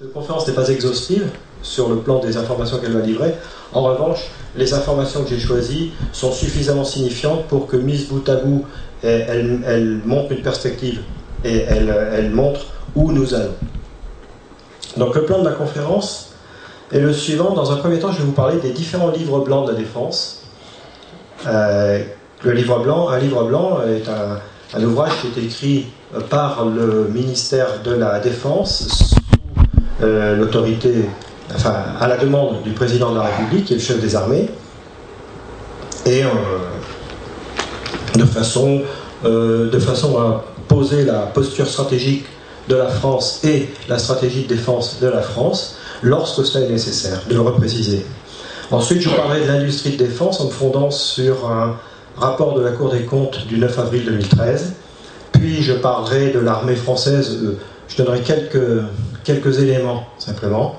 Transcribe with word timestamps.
Cette 0.00 0.14
conférence 0.14 0.48
n'est 0.48 0.54
pas 0.54 0.70
exhaustive 0.70 1.28
sur 1.60 1.90
le 1.90 1.96
plan 1.96 2.20
des 2.20 2.38
informations 2.38 2.78
qu'elle 2.78 2.94
va 2.94 3.02
livrer. 3.02 3.34
En 3.74 3.82
revanche, 3.82 4.30
les 4.56 4.72
informations 4.72 5.24
que 5.24 5.28
j'ai 5.28 5.38
choisies 5.38 5.92
sont 6.10 6.32
suffisamment 6.32 6.84
signifiantes 6.84 7.44
pour 7.48 7.66
que, 7.66 7.76
mise 7.76 8.08
bout 8.08 8.26
à 8.26 8.36
bout, 8.36 8.64
elle, 9.02 9.60
elle 9.66 10.00
montre 10.06 10.32
une 10.32 10.40
perspective 10.40 11.02
et 11.44 11.58
elle, 11.68 11.94
elle 12.14 12.30
montre 12.30 12.60
où 12.94 13.12
nous 13.12 13.34
allons. 13.34 13.52
Donc 14.96 15.16
le 15.16 15.26
plan 15.26 15.40
de 15.40 15.44
la 15.44 15.54
conférence 15.54 16.32
est 16.90 17.00
le 17.00 17.12
suivant. 17.12 17.52
Dans 17.52 17.70
un 17.70 17.76
premier 17.76 17.98
temps, 17.98 18.10
je 18.10 18.20
vais 18.20 18.24
vous 18.24 18.32
parler 18.32 18.58
des 18.58 18.70
différents 18.70 19.10
livres 19.10 19.40
blancs 19.40 19.66
de 19.66 19.72
la 19.72 19.78
défense. 19.78 20.44
Euh, 21.46 22.02
le 22.42 22.52
livre 22.52 22.78
blanc, 22.78 23.10
un 23.10 23.18
livre 23.18 23.44
blanc 23.44 23.80
est 23.82 24.08
un, 24.08 24.82
ouvrage 24.82 25.12
qui 25.20 25.38
est 25.38 25.44
écrit 25.44 25.86
par 26.30 26.64
le 26.64 27.06
ministère 27.12 27.82
de 27.82 27.92
la 27.92 28.18
Défense 28.18 29.19
euh, 30.02 30.36
l'autorité, 30.36 31.06
enfin 31.54 31.74
à 31.98 32.08
la 32.08 32.16
demande 32.16 32.62
du 32.62 32.70
président 32.70 33.10
de 33.10 33.16
la 33.16 33.24
République, 33.24 33.66
qui 33.66 33.74
est 33.74 33.76
le 33.76 33.82
chef 33.82 34.00
des 34.00 34.16
armées, 34.16 34.48
et 36.06 36.24
euh, 36.24 36.28
de, 38.16 38.24
façon, 38.24 38.82
de 39.24 39.78
façon 39.78 40.18
à 40.18 40.44
poser 40.68 41.04
la 41.04 41.20
posture 41.26 41.66
stratégique 41.66 42.24
de 42.68 42.76
la 42.76 42.88
France 42.88 43.40
et 43.44 43.68
la 43.88 43.98
stratégie 43.98 44.44
de 44.44 44.48
défense 44.48 44.98
de 45.00 45.08
la 45.08 45.20
France 45.20 45.76
lorsque 46.02 46.46
cela 46.46 46.64
est 46.64 46.70
nécessaire, 46.70 47.22
de 47.28 47.34
le 47.34 47.40
repréciser. 47.40 48.06
Ensuite, 48.70 49.02
je 49.02 49.10
parlerai 49.10 49.42
de 49.42 49.46
l'industrie 49.46 49.96
de 49.96 50.04
défense 50.04 50.40
en 50.40 50.46
me 50.46 50.50
fondant 50.50 50.90
sur 50.90 51.50
un 51.50 51.76
rapport 52.16 52.54
de 52.54 52.62
la 52.62 52.70
Cour 52.70 52.90
des 52.90 53.02
comptes 53.02 53.46
du 53.48 53.58
9 53.58 53.78
avril 53.78 54.04
2013. 54.04 54.74
Puis 55.32 55.62
je 55.62 55.72
parlerai 55.72 56.30
de 56.30 56.38
l'armée 56.38 56.76
française, 56.76 57.38
euh, 57.42 57.58
je 57.88 57.96
donnerai 57.96 58.20
quelques, 58.20 58.60
quelques 59.24 59.58
éléments 59.60 60.04
simplement. 60.18 60.76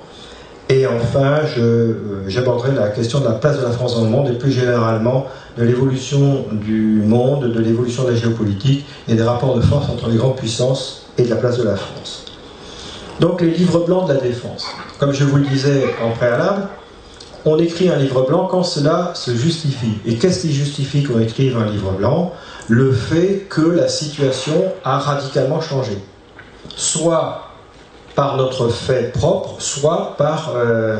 Et 0.70 0.88
enfin, 0.88 1.42
euh, 1.58 2.24
j'aborderai 2.28 2.74
la 2.74 2.88
question 2.90 3.20
de 3.20 3.26
la 3.26 3.34
place 3.34 3.58
de 3.60 3.64
la 3.64 3.72
France 3.72 3.96
dans 3.96 4.04
le 4.04 4.10
monde 4.10 4.30
et 4.30 4.38
plus 4.38 4.52
généralement 4.52 5.26
de 5.58 5.64
l'évolution 5.66 6.46
du 6.50 7.02
monde, 7.06 7.52
de 7.52 7.60
l'évolution 7.60 8.06
de 8.06 8.12
la 8.12 8.16
géopolitique 8.16 8.86
et 9.10 9.16
des 9.16 9.24
rapports 9.24 9.56
de 9.56 9.62
force 9.62 9.90
entre 9.90 10.08
les 10.10 10.16
grandes 10.16 10.38
puissances 10.38 11.08
et 11.18 11.24
de 11.24 11.30
la 11.30 11.36
place 11.36 11.58
de 11.58 11.64
la 11.64 11.76
France. 11.76 12.26
Donc 13.20 13.42
les 13.42 13.52
livres 13.52 13.86
blancs 13.86 14.08
de 14.08 14.14
la 14.14 14.22
défense. 14.22 14.66
Comme 14.98 15.12
je 15.12 15.26
vous 15.26 15.38
le 15.38 15.46
disais 15.46 15.84
en 16.02 16.12
préalable, 16.12 16.70
on 17.44 17.58
écrit 17.58 17.90
un 17.90 17.98
livre 17.98 18.26
blanc 18.26 18.48
quand 18.50 18.64
cela 18.64 19.12
se 19.14 19.32
justifie. 19.36 19.98
Et 20.06 20.16
qu'est-ce 20.16 20.42
qui 20.42 20.54
justifie 20.54 21.04
qu'on 21.04 21.20
écrive 21.20 21.58
un 21.58 21.70
livre 21.70 21.92
blanc? 21.92 22.34
Le 22.70 22.94
fait 22.94 23.46
que 23.50 23.62
la 23.62 23.90
situation 23.90 24.72
a 24.86 25.00
radicalement 25.00 25.60
changé. 25.60 25.98
Soit 26.78 27.51
par 28.16 28.38
notre 28.38 28.70
fait 28.70 29.12
propre, 29.12 29.56
soit 29.60 30.16
par 30.18 30.54
euh, 30.56 30.98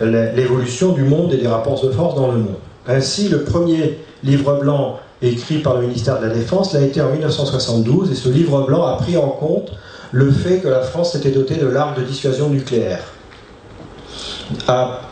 l'évolution 0.00 0.92
du 0.92 1.02
monde 1.02 1.32
et 1.32 1.38
des 1.38 1.48
rapports 1.48 1.80
de 1.82 1.90
force 1.90 2.14
dans 2.14 2.30
le 2.30 2.38
monde. 2.38 2.56
Ainsi, 2.86 3.28
le 3.28 3.42
premier 3.44 3.98
livre 4.22 4.58
blanc 4.60 4.98
écrit 5.22 5.58
par 5.58 5.74
le 5.74 5.82
ministère 5.82 6.18
de 6.20 6.26
la 6.26 6.34
Défense, 6.34 6.72
l'a 6.72 6.80
été 6.80 7.00
en 7.00 7.10
1972, 7.10 8.10
et 8.10 8.14
ce 8.14 8.28
livre 8.28 8.62
blanc 8.66 8.86
a 8.86 8.96
pris 8.96 9.16
en 9.16 9.28
compte 9.28 9.70
le 10.12 10.30
fait 10.30 10.58
que 10.58 10.68
la 10.68 10.80
France 10.80 11.12
s'était 11.12 11.30
dotée 11.30 11.56
de 11.56 11.66
l'arme 11.66 11.94
de 11.94 12.02
dissuasion 12.02 12.48
nucléaire. 12.48 13.00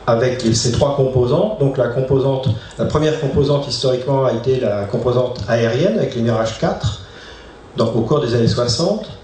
avec 0.07 0.41
ses 0.41 0.73
trois 0.73 0.97
composantes, 0.97 1.61
donc 1.61 1.77
la 1.77 1.89
composante, 1.89 2.49
la 2.79 2.87
première 2.87 3.21
composante 3.21 3.69
historiquement 3.69 4.25
a 4.25 4.33
été 4.33 4.59
la 4.59 4.85
composante 4.85 5.41
aérienne 5.49 5.99
avec 5.99 6.15
les 6.17 6.23
Mirage 6.23 6.59
4, 6.59 7.03
donc 7.77 7.95
au 7.95 8.01
cours 8.01 8.21
des 8.21 8.35
années 8.35 8.49
60, 8.49 9.18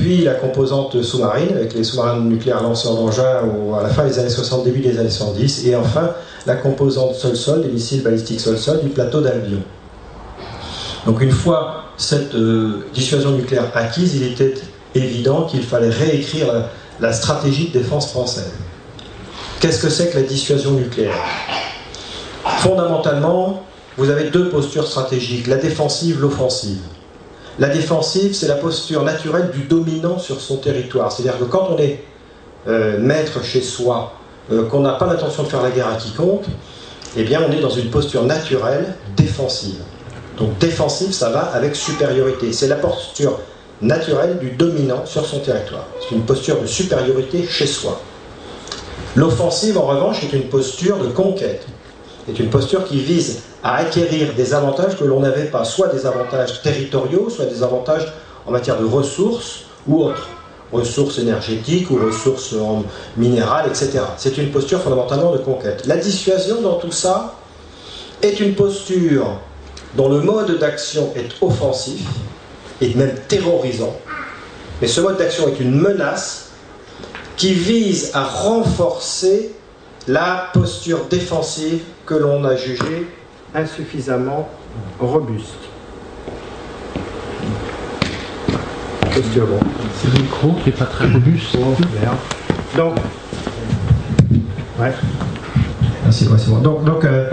puis 0.00 0.24
la 0.24 0.34
composante 0.34 1.02
sous-marine 1.02 1.54
avec 1.54 1.74
les 1.74 1.84
sous-marins 1.84 2.20
nucléaires 2.20 2.62
lanceurs 2.62 2.94
d'engins 2.94 3.42
à 3.78 3.82
la 3.82 3.88
fin 3.90 4.06
des 4.06 4.18
années 4.18 4.30
60, 4.30 4.64
début 4.64 4.80
des 4.80 4.98
années 4.98 5.10
110, 5.10 5.66
et 5.66 5.76
enfin 5.76 6.10
la 6.46 6.56
composante 6.56 7.14
sol-sol, 7.14 7.62
des 7.62 7.68
missiles 7.68 8.02
balistiques 8.02 8.40
sol-sol 8.40 8.80
du 8.82 8.88
plateau 8.88 9.20
d'Albion. 9.20 9.60
Donc 11.06 11.20
une 11.20 11.30
fois 11.30 11.84
cette 11.96 12.34
euh, 12.34 12.86
dissuasion 12.94 13.32
nucléaire 13.32 13.70
acquise, 13.74 14.16
il 14.16 14.22
était 14.22 14.54
évident 14.94 15.44
qu'il 15.44 15.62
fallait 15.62 15.90
réécrire 15.90 16.46
la, 16.98 17.12
stratégie 17.12 17.68
de 17.68 17.78
défense 17.78 18.08
française. 18.08 18.52
Qu'est-ce 19.60 19.82
que 19.82 19.90
c'est 19.90 20.10
que 20.10 20.16
la 20.16 20.22
dissuasion 20.24 20.72
nucléaire? 20.72 21.14
Fondamentalement, 22.58 23.64
vous 23.98 24.08
avez 24.08 24.30
deux 24.30 24.48
postures 24.48 24.86
stratégiques, 24.86 25.46
la 25.46 25.56
défensive, 25.56 26.20
l'offensive. 26.20 26.80
La 27.58 27.68
défensive, 27.68 28.34
c'est 28.34 28.48
la 28.48 28.54
posture 28.54 29.02
naturelle 29.02 29.50
du 29.50 29.64
dominant 29.64 30.18
sur 30.18 30.40
son 30.40 30.56
territoire. 30.56 31.12
C'est-à-dire 31.12 31.38
que 31.38 31.44
quand 31.44 31.68
on 31.70 31.78
est 31.78 32.02
euh, 32.68 32.98
maître 32.98 33.44
chez 33.44 33.60
soi, 33.60 34.14
euh, 34.52 34.66
qu'on 34.66 34.80
n'a 34.80 34.92
pas 34.92 35.06
l'intention 35.06 35.42
de 35.42 35.48
faire 35.48 35.62
la 35.62 35.70
guerre 35.70 35.88
à 35.88 35.96
quiconque, 35.96 36.44
eh 37.16 37.24
bien 37.24 37.42
on 37.46 37.52
est 37.52 37.60
dans 37.60 37.70
une 37.70 37.90
posture 37.90 38.24
naturelle 38.24 38.94
défensive. 39.16 39.80
Donc 40.38 40.56
défensive, 40.58 41.12
ça 41.12 41.30
va 41.30 41.40
avec 41.40 41.76
supériorité. 41.76 42.52
C'est 42.52 42.68
la 42.68 42.76
posture 42.76 43.38
naturelle 43.82 44.38
du 44.38 44.50
dominant 44.52 45.04
sur 45.04 45.26
son 45.26 45.40
territoire. 45.40 45.86
C'est 46.00 46.14
une 46.14 46.22
posture 46.22 46.60
de 46.60 46.66
supériorité 46.66 47.46
chez 47.46 47.66
soi. 47.66 48.00
L'offensive, 49.16 49.76
en 49.76 49.86
revanche, 49.86 50.22
est 50.22 50.32
une 50.32 50.48
posture 50.48 50.98
de 50.98 51.08
conquête. 51.08 51.66
C'est 52.26 52.38
une 52.38 52.48
posture 52.48 52.84
qui 52.84 53.00
vise 53.00 53.42
à 53.62 53.76
acquérir 53.76 54.34
des 54.34 54.54
avantages 54.54 54.96
que 54.96 55.04
l'on 55.04 55.20
n'avait 55.20 55.44
pas, 55.44 55.64
soit 55.64 55.88
des 55.88 56.06
avantages 56.06 56.62
territoriaux, 56.62 57.28
soit 57.28 57.46
des 57.46 57.62
avantages 57.62 58.12
en 58.46 58.50
matière 58.50 58.78
de 58.78 58.84
ressources 58.84 59.64
ou 59.86 60.04
autres, 60.04 60.28
ressources 60.72 61.18
énergétiques 61.18 61.90
ou 61.90 61.96
ressources 61.96 62.54
minérales, 63.16 63.68
etc. 63.68 64.00
C'est 64.16 64.38
une 64.38 64.50
posture 64.50 64.80
fondamentalement 64.80 65.32
de 65.32 65.38
conquête. 65.38 65.86
La 65.86 65.96
dissuasion 65.96 66.62
dans 66.62 66.74
tout 66.74 66.92
ça 66.92 67.34
est 68.22 68.40
une 68.40 68.54
posture 68.54 69.38
dont 69.94 70.08
le 70.08 70.20
mode 70.20 70.58
d'action 70.58 71.12
est 71.16 71.30
offensif 71.42 72.06
et 72.80 72.94
même 72.94 73.14
terrorisant. 73.28 73.94
Mais 74.80 74.88
ce 74.88 75.00
mode 75.00 75.18
d'action 75.18 75.48
est 75.48 75.60
une 75.60 75.74
menace 75.74 76.50
qui 77.36 77.52
vise 77.52 78.10
à 78.14 78.24
renforcer 78.24 79.52
la 80.06 80.48
posture 80.54 81.06
défensive 81.10 81.82
que 82.06 82.14
l'on 82.14 82.44
a 82.44 82.56
jugée 82.56 83.06
insuffisamment 83.54 84.48
robuste. 84.98 85.58
C'est 89.12 89.36
le 89.36 90.22
micro 90.22 90.52
qui 90.62 90.70
n'est 90.70 90.76
pas 90.76 90.84
très 90.86 91.10
robuste. 91.10 91.56
Donc, 92.76 92.94
ouais. 94.80 94.92
Merci, 96.04 96.28
merci. 96.30 96.50
Donc, 96.62 96.84
donc 96.84 97.04
euh, 97.04 97.30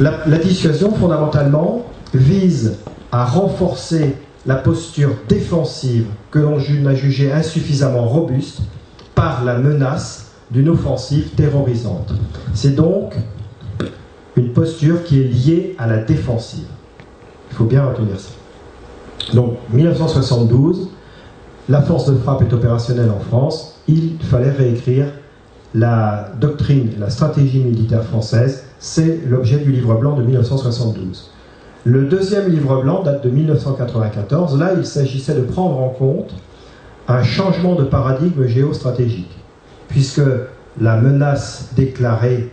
la, 0.00 0.38
dissuasion, 0.38 0.94
fondamentalement, 0.94 1.86
vise 2.12 2.78
à 3.12 3.24
renforcer 3.24 4.16
la 4.46 4.56
posture 4.56 5.10
défensive 5.28 6.06
que 6.30 6.38
l'on 6.38 6.58
a 6.86 6.94
jugée 6.94 7.32
insuffisamment 7.32 8.06
robuste 8.06 8.60
par 9.14 9.44
la 9.44 9.58
menace 9.58 10.32
d'une 10.50 10.68
offensive 10.68 11.30
terrorisante. 11.30 12.12
C'est 12.54 12.74
donc 12.74 13.14
une 14.38 14.52
posture 14.52 15.04
qui 15.04 15.20
est 15.20 15.24
liée 15.24 15.76
à 15.78 15.86
la 15.86 15.98
défensive. 15.98 16.66
Il 17.50 17.56
faut 17.56 17.64
bien 17.64 17.84
retenir 17.84 18.18
ça. 18.18 18.30
Donc, 19.34 19.56
1972, 19.72 20.90
la 21.68 21.82
force 21.82 22.06
de 22.06 22.16
frappe 22.16 22.42
est 22.42 22.52
opérationnelle 22.52 23.10
en 23.10 23.20
France. 23.20 23.80
Il 23.88 24.18
fallait 24.20 24.50
réécrire 24.50 25.06
la 25.74 26.30
doctrine, 26.40 26.92
la 26.98 27.10
stratégie 27.10 27.62
militaire 27.62 28.04
française 28.04 28.64
c'est 28.78 29.20
l'objet 29.26 29.58
du 29.58 29.72
livre 29.72 29.94
blanc 29.96 30.14
de 30.14 30.22
1972. 30.22 31.30
Le 31.84 32.04
deuxième 32.04 32.48
livre 32.48 32.82
blanc 32.82 33.02
date 33.02 33.24
de 33.24 33.30
1994. 33.30 34.58
Là, 34.58 34.72
il 34.76 34.86
s'agissait 34.86 35.34
de 35.34 35.40
prendre 35.40 35.78
en 35.80 35.88
compte 35.88 36.34
un 37.08 37.22
changement 37.22 37.74
de 37.74 37.84
paradigme 37.84 38.46
géostratégique, 38.46 39.36
puisque 39.88 40.22
la 40.80 40.96
menace 40.96 41.70
déclarée 41.74 42.52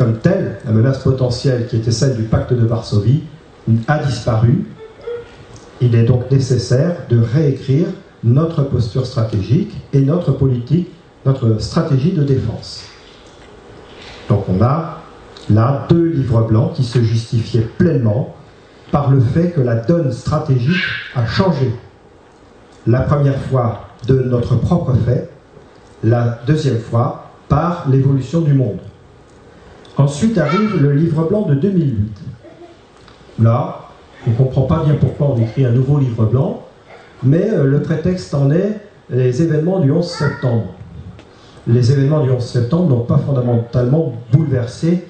comme 0.00 0.16
telle, 0.16 0.56
la 0.64 0.72
menace 0.72 1.00
potentielle 1.00 1.66
qui 1.66 1.76
était 1.76 1.90
celle 1.90 2.16
du 2.16 2.22
pacte 2.22 2.54
de 2.54 2.64
Varsovie, 2.64 3.22
a 3.86 3.98
disparu. 3.98 4.64
Il 5.82 5.94
est 5.94 6.04
donc 6.04 6.30
nécessaire 6.30 6.96
de 7.10 7.20
réécrire 7.20 7.84
notre 8.24 8.62
posture 8.62 9.04
stratégique 9.04 9.74
et 9.92 10.00
notre 10.00 10.32
politique, 10.32 10.88
notre 11.26 11.60
stratégie 11.60 12.12
de 12.12 12.22
défense. 12.22 12.86
Donc 14.30 14.46
on 14.48 14.62
a 14.62 15.02
là 15.50 15.84
deux 15.90 16.06
livres 16.06 16.46
blancs 16.48 16.72
qui 16.72 16.84
se 16.84 17.02
justifiaient 17.02 17.68
pleinement 17.76 18.34
par 18.90 19.10
le 19.10 19.20
fait 19.20 19.50
que 19.50 19.60
la 19.60 19.74
donne 19.74 20.12
stratégique 20.12 20.82
a 21.14 21.26
changé. 21.26 21.74
La 22.86 23.02
première 23.02 23.38
fois 23.38 23.82
de 24.08 24.14
notre 24.14 24.56
propre 24.56 24.94
fait, 25.04 25.28
la 26.02 26.38
deuxième 26.46 26.80
fois 26.80 27.32
par 27.50 27.84
l'évolution 27.90 28.40
du 28.40 28.54
monde. 28.54 28.78
Ensuite 30.00 30.38
arrive 30.38 30.80
le 30.80 30.94
livre 30.94 31.28
blanc 31.28 31.42
de 31.42 31.54
2008. 31.54 31.94
Là, 33.42 33.80
on 34.26 34.30
ne 34.30 34.34
comprend 34.34 34.62
pas 34.62 34.82
bien 34.82 34.94
pourquoi 34.94 35.34
on 35.36 35.42
écrit 35.42 35.66
un 35.66 35.72
nouveau 35.72 35.98
livre 35.98 36.24
blanc, 36.24 36.62
mais 37.22 37.50
euh, 37.50 37.64
le 37.64 37.82
prétexte 37.82 38.32
en 38.32 38.50
est 38.50 38.80
les 39.10 39.42
événements 39.42 39.78
du 39.78 39.92
11 39.92 40.06
septembre. 40.06 40.68
Les 41.66 41.92
événements 41.92 42.22
du 42.24 42.30
11 42.30 42.42
septembre 42.42 42.88
n'ont 42.88 43.04
pas 43.04 43.18
fondamentalement 43.18 44.14
bouleversé 44.32 45.04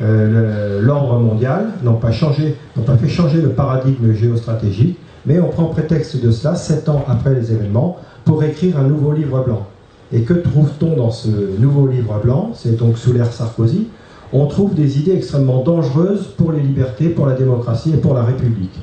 euh, 0.00 0.80
l'ordre 0.80 1.18
mondial, 1.18 1.72
n'ont 1.82 1.96
pas, 1.96 2.08
n'ont 2.08 2.82
pas 2.84 2.96
fait 2.96 3.08
changer 3.08 3.42
le 3.42 3.50
paradigme 3.50 4.14
géostratégique, 4.14 4.98
mais 5.26 5.38
on 5.38 5.48
prend 5.48 5.66
prétexte 5.66 6.18
de 6.18 6.30
cela, 6.30 6.54
sept 6.54 6.88
ans 6.88 7.04
après 7.08 7.34
les 7.34 7.52
événements, 7.52 7.98
pour 8.24 8.42
écrire 8.42 8.78
un 8.78 8.84
nouveau 8.84 9.12
livre 9.12 9.44
blanc. 9.44 9.66
Et 10.14 10.22
que 10.22 10.32
trouve-t-on 10.32 10.96
dans 10.96 11.10
ce 11.10 11.28
nouveau 11.58 11.86
livre 11.86 12.18
blanc? 12.24 12.52
C'est 12.54 12.78
donc 12.78 12.96
sous 12.96 13.12
l'ère 13.12 13.30
Sarkozy. 13.30 13.88
On 14.32 14.46
trouve 14.46 14.74
des 14.74 14.98
idées 14.98 15.16
extrêmement 15.16 15.62
dangereuses 15.62 16.28
pour 16.36 16.52
les 16.52 16.60
libertés, 16.60 17.08
pour 17.08 17.26
la 17.26 17.34
démocratie 17.34 17.92
et 17.92 17.96
pour 17.96 18.14
la 18.14 18.22
République. 18.22 18.78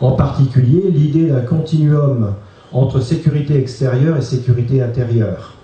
En 0.00 0.12
particulier, 0.12 0.90
l'idée 0.90 1.26
d'un 1.26 1.42
continuum 1.42 2.34
entre 2.72 3.00
sécurité 3.00 3.56
extérieure 3.58 4.16
et 4.16 4.22
sécurité 4.22 4.82
intérieure. 4.82 5.54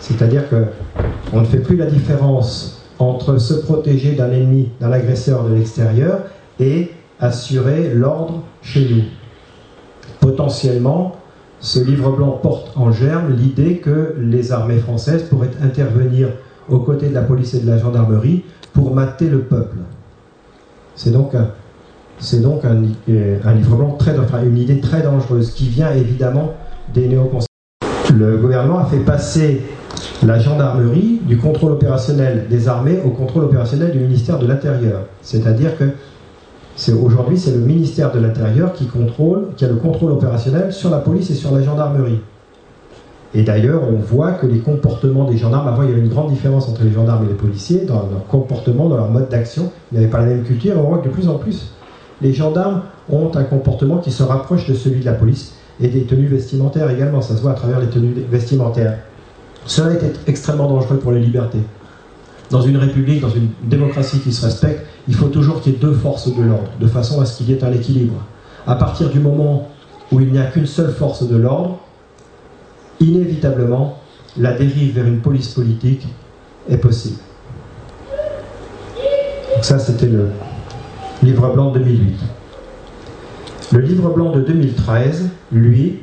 C'est-à-dire 0.00 0.44
qu'on 0.48 1.40
ne 1.40 1.46
fait 1.46 1.58
plus 1.58 1.76
la 1.76 1.86
différence 1.86 2.82
entre 2.98 3.38
se 3.38 3.54
protéger 3.54 4.12
d'un 4.12 4.30
ennemi, 4.30 4.68
d'un 4.80 4.92
agresseur 4.92 5.44
de 5.44 5.54
l'extérieur 5.54 6.20
et 6.60 6.90
assurer 7.18 7.92
l'ordre 7.94 8.42
chez 8.62 8.88
nous. 8.88 9.02
Potentiellement, 10.20 11.16
ce 11.60 11.80
livre 11.80 12.10
blanc 12.12 12.38
porte 12.42 12.76
en 12.76 12.92
germe 12.92 13.32
l'idée 13.34 13.78
que 13.78 14.14
les 14.20 14.52
armées 14.52 14.78
françaises 14.78 15.24
pourraient 15.24 15.50
intervenir 15.62 16.28
aux 16.68 16.78
côtés 16.78 17.08
de 17.08 17.14
la 17.14 17.22
police 17.22 17.54
et 17.54 17.60
de 17.60 17.66
la 17.66 17.78
gendarmerie 17.78 18.44
pour 18.72 18.94
mater 18.94 19.28
le 19.28 19.40
peuple. 19.40 19.76
C'est 20.96 21.10
donc 21.10 21.34
un, 21.34 21.48
c'est 22.18 22.40
donc 22.40 22.64
un, 22.64 22.74
livre 22.74 23.76
blanc 23.76 23.96
très, 23.98 24.18
enfin 24.18 24.42
une 24.42 24.58
idée 24.58 24.80
très 24.80 25.02
dangereuse 25.02 25.50
qui 25.52 25.68
vient 25.68 25.92
évidemment 25.92 26.54
des 26.92 27.08
néoconservateurs. 27.08 27.48
Le 28.16 28.36
gouvernement 28.36 28.78
a 28.78 28.84
fait 28.84 28.98
passer 28.98 29.62
la 30.22 30.38
gendarmerie 30.38 31.20
du 31.24 31.36
contrôle 31.36 31.72
opérationnel 31.72 32.46
des 32.48 32.68
armées 32.68 33.00
au 33.04 33.10
contrôle 33.10 33.44
opérationnel 33.44 33.92
du 33.92 33.98
ministère 33.98 34.38
de 34.38 34.46
l'Intérieur. 34.46 35.00
C'est-à-dire 35.22 35.76
que 35.76 35.84
aujourd'hui, 36.92 37.38
c'est 37.38 37.52
le 37.52 37.58
ministère 37.58 38.12
de 38.12 38.20
l'Intérieur 38.20 38.72
qui 38.72 38.86
contrôle, 38.86 39.48
qui 39.56 39.64
a 39.64 39.68
le 39.68 39.76
contrôle 39.76 40.12
opérationnel 40.12 40.72
sur 40.72 40.90
la 40.90 40.98
police 40.98 41.30
et 41.30 41.34
sur 41.34 41.54
la 41.54 41.62
gendarmerie. 41.62 42.20
Et 43.34 43.42
d'ailleurs, 43.42 43.82
on 43.82 43.96
voit 43.96 44.32
que 44.32 44.46
les 44.46 44.58
comportements 44.58 45.28
des 45.28 45.36
gendarmes, 45.36 45.66
avant 45.66 45.82
il 45.82 45.88
y 45.88 45.92
avait 45.92 46.00
une 46.00 46.08
grande 46.08 46.30
différence 46.30 46.68
entre 46.68 46.84
les 46.84 46.92
gendarmes 46.92 47.24
et 47.24 47.28
les 47.28 47.34
policiers, 47.34 47.80
dans 47.80 48.08
leur 48.08 48.26
comportement, 48.28 48.88
dans 48.88 48.96
leur 48.96 49.10
mode 49.10 49.28
d'action, 49.28 49.72
ils 49.90 49.96
n'avaient 49.96 50.10
pas 50.10 50.20
la 50.20 50.26
même 50.26 50.44
culture, 50.44 50.74
on 50.78 50.88
voit 50.88 50.98
que 50.98 51.08
de 51.08 51.12
plus 51.12 51.28
en 51.28 51.34
plus, 51.34 51.72
les 52.22 52.32
gendarmes 52.32 52.82
ont 53.10 53.30
un 53.34 53.42
comportement 53.42 53.98
qui 53.98 54.12
se 54.12 54.22
rapproche 54.22 54.68
de 54.68 54.74
celui 54.74 55.00
de 55.00 55.04
la 55.04 55.14
police, 55.14 55.54
et 55.80 55.88
des 55.88 56.04
tenues 56.04 56.28
vestimentaires 56.28 56.88
également, 56.90 57.20
ça 57.20 57.36
se 57.36 57.42
voit 57.42 57.50
à 57.50 57.54
travers 57.54 57.80
les 57.80 57.88
tenues 57.88 58.14
vestimentaires. 58.30 58.98
Cela 59.66 59.94
est 59.94 60.28
extrêmement 60.28 60.68
dangereux 60.68 60.98
pour 60.98 61.10
les 61.10 61.20
libertés. 61.20 61.58
Dans 62.50 62.60
une 62.60 62.76
république, 62.76 63.20
dans 63.20 63.30
une 63.30 63.48
démocratie 63.64 64.20
qui 64.20 64.32
se 64.32 64.44
respecte, 64.44 64.86
il 65.08 65.14
faut 65.14 65.28
toujours 65.28 65.60
qu'il 65.60 65.72
y 65.72 65.76
ait 65.76 65.78
deux 65.78 65.94
forces 65.94 66.28
de 66.28 66.42
l'ordre, 66.42 66.70
de 66.80 66.86
façon 66.86 67.20
à 67.20 67.24
ce 67.24 67.38
qu'il 67.38 67.50
y 67.50 67.52
ait 67.52 67.64
un 67.64 67.72
équilibre. 67.72 68.14
À 68.66 68.76
partir 68.76 69.10
du 69.10 69.18
moment 69.18 69.68
où 70.12 70.20
il 70.20 70.30
n'y 70.30 70.38
a 70.38 70.44
qu'une 70.44 70.66
seule 70.66 70.92
force 70.92 71.26
de 71.26 71.36
l'ordre, 71.36 71.78
inévitablement, 73.04 73.98
la 74.36 74.52
dérive 74.52 74.94
vers 74.94 75.06
une 75.06 75.20
police 75.20 75.48
politique 75.48 76.06
est 76.68 76.78
possible. 76.78 77.18
Donc 79.54 79.64
ça, 79.64 79.78
c'était 79.78 80.06
le 80.06 80.30
livre 81.22 81.52
blanc 81.52 81.70
de 81.70 81.78
2008. 81.78 82.18
Le 83.72 83.80
livre 83.80 84.10
blanc 84.10 84.32
de 84.32 84.40
2013, 84.40 85.28
lui, 85.52 86.00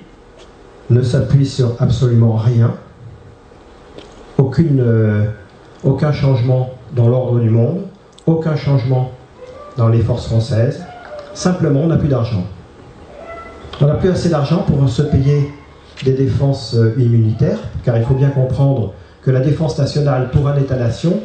ne 0.89 1.01
s'appuie 1.01 1.45
sur 1.45 1.75
absolument 1.79 2.35
rien, 2.35 2.73
euh, 4.59 5.25
aucun 5.83 6.11
changement 6.11 6.71
dans 6.93 7.07
l'ordre 7.07 7.39
du 7.39 7.49
monde, 7.49 7.81
aucun 8.25 8.55
changement 8.55 9.11
dans 9.77 9.87
les 9.87 10.01
forces 10.01 10.25
françaises, 10.25 10.83
simplement 11.33 11.81
on 11.81 11.87
n'a 11.87 11.97
plus 11.97 12.09
d'argent. 12.09 12.43
On 13.79 13.87
n'a 13.87 13.95
plus 13.95 14.09
assez 14.09 14.29
d'argent 14.29 14.63
pour 14.67 14.87
se 14.89 15.01
payer 15.01 15.49
des 16.03 16.13
défenses 16.13 16.75
euh, 16.75 16.93
immunitaires, 16.97 17.59
car 17.83 17.97
il 17.97 18.03
faut 18.03 18.13
bien 18.13 18.29
comprendre 18.29 18.93
que 19.23 19.31
la 19.31 19.39
défense 19.39 19.77
nationale 19.77 20.29
pour 20.31 20.47
un 20.47 20.57
État-nation, 20.57 21.19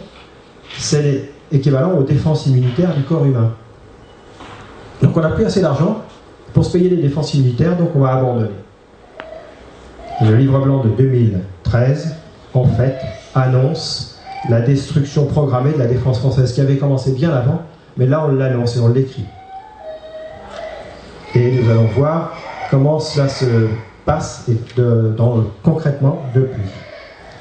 c'est 0.78 1.30
équivalent 1.50 1.92
aux 1.92 2.02
défenses 2.02 2.46
immunitaires 2.46 2.94
du 2.94 3.02
corps 3.02 3.24
humain. 3.24 3.52
Donc 5.02 5.16
on 5.16 5.20
n'a 5.20 5.30
plus 5.30 5.44
assez 5.44 5.60
d'argent 5.60 6.02
pour 6.52 6.64
se 6.64 6.72
payer 6.72 6.90
les 6.90 7.02
défenses 7.02 7.34
immunitaires, 7.34 7.76
donc 7.76 7.90
on 7.94 8.00
va 8.00 8.14
abandonner. 8.14 8.50
Le 10.22 10.34
livre 10.36 10.58
blanc 10.60 10.82
de 10.82 10.88
2013, 10.90 12.14
en 12.54 12.64
fait, 12.64 12.96
annonce 13.34 14.18
la 14.48 14.60
destruction 14.60 15.26
programmée 15.26 15.72
de 15.72 15.78
la 15.78 15.86
défense 15.86 16.18
française, 16.18 16.52
qui 16.52 16.60
avait 16.60 16.76
commencé 16.76 17.12
bien 17.12 17.30
avant, 17.30 17.62
mais 17.96 18.06
là 18.06 18.24
on 18.26 18.32
l'annonce 18.32 18.76
et 18.76 18.80
on 18.80 18.88
l'écrit. 18.88 19.26
Et 21.34 21.52
nous 21.52 21.70
allons 21.70 21.86
voir 21.86 22.32
comment 22.70 22.98
cela 22.98 23.28
se 23.28 23.44
passe 24.06 24.44
et 24.48 24.56
concrètement 25.62 26.22
depuis, 26.34 26.62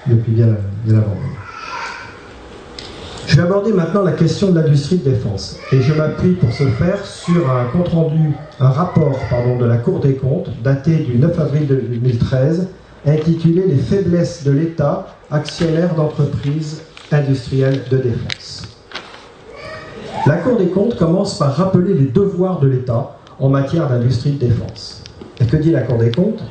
depuis 0.07 0.31
bien, 0.33 0.49
avant. 0.89 1.15
Je 3.27 3.35
vais 3.37 3.43
aborder 3.43 3.71
maintenant 3.71 4.03
la 4.03 4.11
question 4.11 4.51
de 4.51 4.59
l'industrie 4.59 4.97
de 4.97 5.09
défense 5.09 5.57
et 5.71 5.81
je 5.81 5.93
m'appuie 5.93 6.33
pour 6.33 6.51
ce 6.51 6.63
faire 6.63 7.05
sur 7.05 7.49
un 7.49 7.65
compte 7.65 7.89
rendu, 7.89 8.33
un 8.59 8.69
rapport 8.69 9.17
de 9.59 9.65
la 9.65 9.77
Cour 9.77 9.99
des 9.99 10.15
comptes 10.15 10.49
daté 10.63 10.97
du 10.97 11.17
9 11.17 11.39
avril 11.39 11.67
2013 11.67 12.67
intitulé 13.05 13.63
Les 13.67 13.77
faiblesses 13.77 14.43
de 14.43 14.51
l'État, 14.51 15.07
actionnaire 15.29 15.93
d'entreprises 15.95 16.81
industrielles 17.11 17.81
de 17.91 17.97
défense. 17.97 18.63
La 20.25 20.37
Cour 20.37 20.57
des 20.57 20.67
comptes 20.67 20.97
commence 20.97 21.37
par 21.37 21.55
rappeler 21.55 21.93
les 21.93 22.07
devoirs 22.07 22.59
de 22.59 22.67
l'État 22.67 23.17
en 23.39 23.49
matière 23.49 23.87
d'industrie 23.89 24.31
de 24.31 24.47
défense. 24.47 25.04
Et 25.39 25.45
que 25.45 25.57
dit 25.57 25.71
la 25.71 25.81
Cour 25.81 25.97
des 25.97 26.11
comptes? 26.11 26.43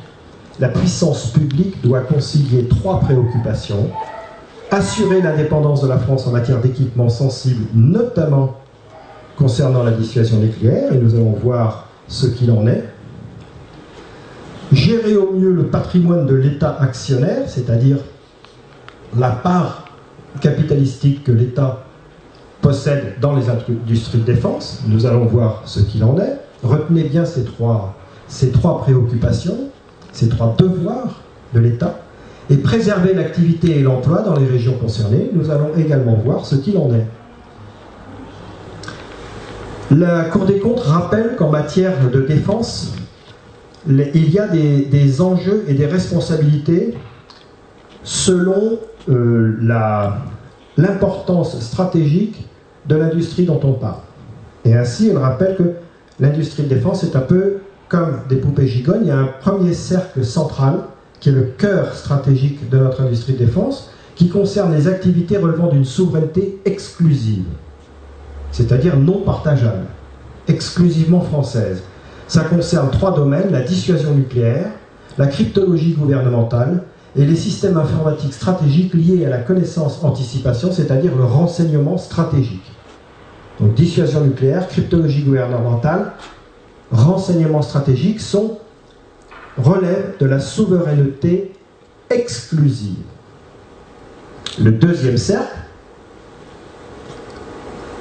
La 0.59 0.69
puissance 0.69 1.31
publique 1.31 1.81
doit 1.81 2.01
concilier 2.01 2.67
trois 2.67 2.99
préoccupations. 2.99 3.89
Assurer 4.71 5.21
l'indépendance 5.21 5.81
de 5.81 5.87
la 5.87 5.97
France 5.97 6.25
en 6.27 6.31
matière 6.31 6.61
d'équipements 6.61 7.09
sensibles, 7.09 7.65
notamment 7.73 8.55
concernant 9.37 9.83
la 9.83 9.91
dissuasion 9.91 10.37
nucléaire, 10.37 10.93
et 10.93 10.97
nous 10.97 11.13
allons 11.15 11.31
voir 11.31 11.87
ce 12.07 12.27
qu'il 12.27 12.51
en 12.51 12.65
est. 12.67 12.83
Gérer 14.71 15.15
au 15.15 15.31
mieux 15.33 15.51
le 15.51 15.67
patrimoine 15.67 16.25
de 16.25 16.35
l'État 16.35 16.77
actionnaire, 16.79 17.47
c'est-à-dire 17.47 17.97
la 19.17 19.31
part 19.31 19.89
capitalistique 20.41 21.23
que 21.23 21.31
l'État 21.31 21.83
possède 22.61 23.15
dans 23.21 23.35
les 23.35 23.49
industries 23.49 24.19
de 24.19 24.23
défense. 24.23 24.81
Nous 24.87 25.05
allons 25.05 25.25
voir 25.25 25.61
ce 25.65 25.79
qu'il 25.81 26.03
en 26.03 26.17
est. 26.17 26.39
Retenez 26.63 27.03
bien 27.03 27.25
ces 27.25 27.43
trois, 27.43 27.93
ces 28.27 28.51
trois 28.51 28.79
préoccupations, 28.79 29.57
ces 30.11 30.29
trois 30.29 30.55
devoirs 30.57 31.21
de 31.53 31.59
l'État, 31.59 31.99
et 32.49 32.57
préserver 32.57 33.13
l'activité 33.13 33.79
et 33.79 33.81
l'emploi 33.81 34.21
dans 34.21 34.35
les 34.35 34.45
régions 34.45 34.77
concernées. 34.77 35.29
Nous 35.33 35.49
allons 35.49 35.75
également 35.77 36.15
voir 36.15 36.45
ce 36.45 36.55
qu'il 36.55 36.77
en 36.77 36.93
est. 36.93 37.07
La 39.91 40.25
Cour 40.25 40.45
des 40.45 40.59
comptes 40.59 40.79
rappelle 40.79 41.35
qu'en 41.35 41.49
matière 41.49 42.09
de 42.09 42.21
défense, 42.21 42.93
il 43.87 44.29
y 44.31 44.39
a 44.39 44.47
des, 44.47 45.21
enjeux 45.21 45.63
et 45.67 45.73
des 45.73 45.85
responsabilités 45.85 46.95
selon 48.03 48.79
euh, 49.09 49.57
l'importance 50.77 51.59
stratégique 51.59 52.47
de 52.87 52.95
l'industrie 52.95 53.45
dont 53.45 53.59
on 53.63 53.73
parle. 53.73 53.99
Et 54.63 54.75
ainsi, 54.75 55.09
elle 55.09 55.17
rappelle 55.17 55.55
que 55.55 55.73
l'industrie 56.19 56.63
de 56.63 56.69
défense 56.69 57.03
est 57.03 57.15
un 57.15 57.21
peu 57.21 57.57
comme 57.89 58.19
des 58.29 58.37
poupées 58.37 58.67
gigognes. 58.67 59.01
Il 59.03 59.07
y 59.07 59.11
a 59.11 59.17
un 59.17 59.29
premier 59.41 59.73
cercle 59.73 60.23
central, 60.23 60.79
qui 61.19 61.29
est 61.29 61.33
le 61.33 61.53
cœur 61.57 61.93
stratégique 61.93 62.69
de 62.69 62.77
notre 62.77 63.01
industrie 63.01 63.33
de 63.33 63.39
défense, 63.39 63.91
qui 64.15 64.29
concerne 64.29 64.73
les 64.73 64.87
activités 64.87 65.37
relevant 65.37 65.67
d'une 65.67 65.85
souveraineté 65.85 66.59
exclusive, 66.65 67.45
c'est-à-dire 68.51 68.97
non 68.97 69.21
partageable, 69.21 69.85
exclusivement 70.47 71.21
française. 71.21 71.83
Ça 72.27 72.41
concerne 72.43 72.89
trois 72.91 73.13
domaines, 73.13 73.51
la 73.51 73.61
dissuasion 73.61 74.13
nucléaire, 74.13 74.67
la 75.17 75.27
cryptologie 75.27 75.93
gouvernementale 75.93 76.83
et 77.15 77.25
les 77.25 77.35
systèmes 77.35 77.77
informatiques 77.77 78.33
stratégiques 78.33 78.93
liés 78.93 79.25
à 79.25 79.29
la 79.29 79.37
connaissance 79.37 80.03
anticipation, 80.03 80.71
c'est-à-dire 80.71 81.15
le 81.15 81.23
renseignement 81.23 81.97
stratégique. 81.97 82.71
Donc 83.59 83.73
dissuasion 83.73 84.21
nucléaire, 84.21 84.67
cryptologie 84.67 85.23
gouvernementale, 85.23 86.11
renseignement 86.91 87.61
stratégique 87.61 88.19
sont 88.19 88.59
relèvent 89.57 90.17
de 90.19 90.25
la 90.25 90.39
souveraineté 90.39 91.53
exclusive. 92.09 92.97
Le 94.59 94.71
deuxième 94.71 95.17
cercle 95.17 95.57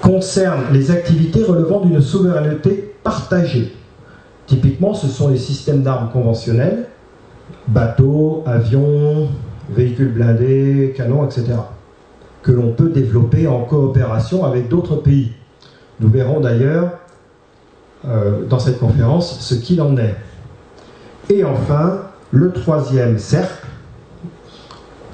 concerne 0.03 0.65
les 0.73 0.91
activités 0.91 1.43
relevant 1.43 1.81
d'une 1.81 2.01
souveraineté 2.01 2.95
partagée. 3.03 3.75
Typiquement, 4.47 4.95
ce 4.95 5.09
sont 5.09 5.29
les 5.29 5.39
systèmes 5.39 5.83
d'armes 5.83 6.11
conventionnels 6.13 6.89
bateaux, 7.69 8.43
avions, 8.47 9.29
véhicules 9.71 10.13
blindés, 10.13 10.95
canons, 10.97 11.25
etc. 11.25 11.47
Que 12.43 12.53
l'on 12.53 12.73
peut 12.73 12.91
développer 12.91 13.47
en 13.47 13.65
coopération 13.65 14.45
avec 14.45 14.69
d'autres 14.69 14.97
pays. 14.97 15.33
Nous 16.01 16.09
verrons 16.09 16.41
d'ailleurs 16.41 16.91
dans 18.49 18.59
cette 18.59 18.79
conférence 18.79 19.41
ce 19.41 19.55
qu'il 19.55 19.81
en 19.81 19.97
est. 19.97 20.15
Et 21.31 21.43
enfin, 21.45 22.03
le 22.33 22.53
troisième 22.53 23.19
cercle 23.19 23.67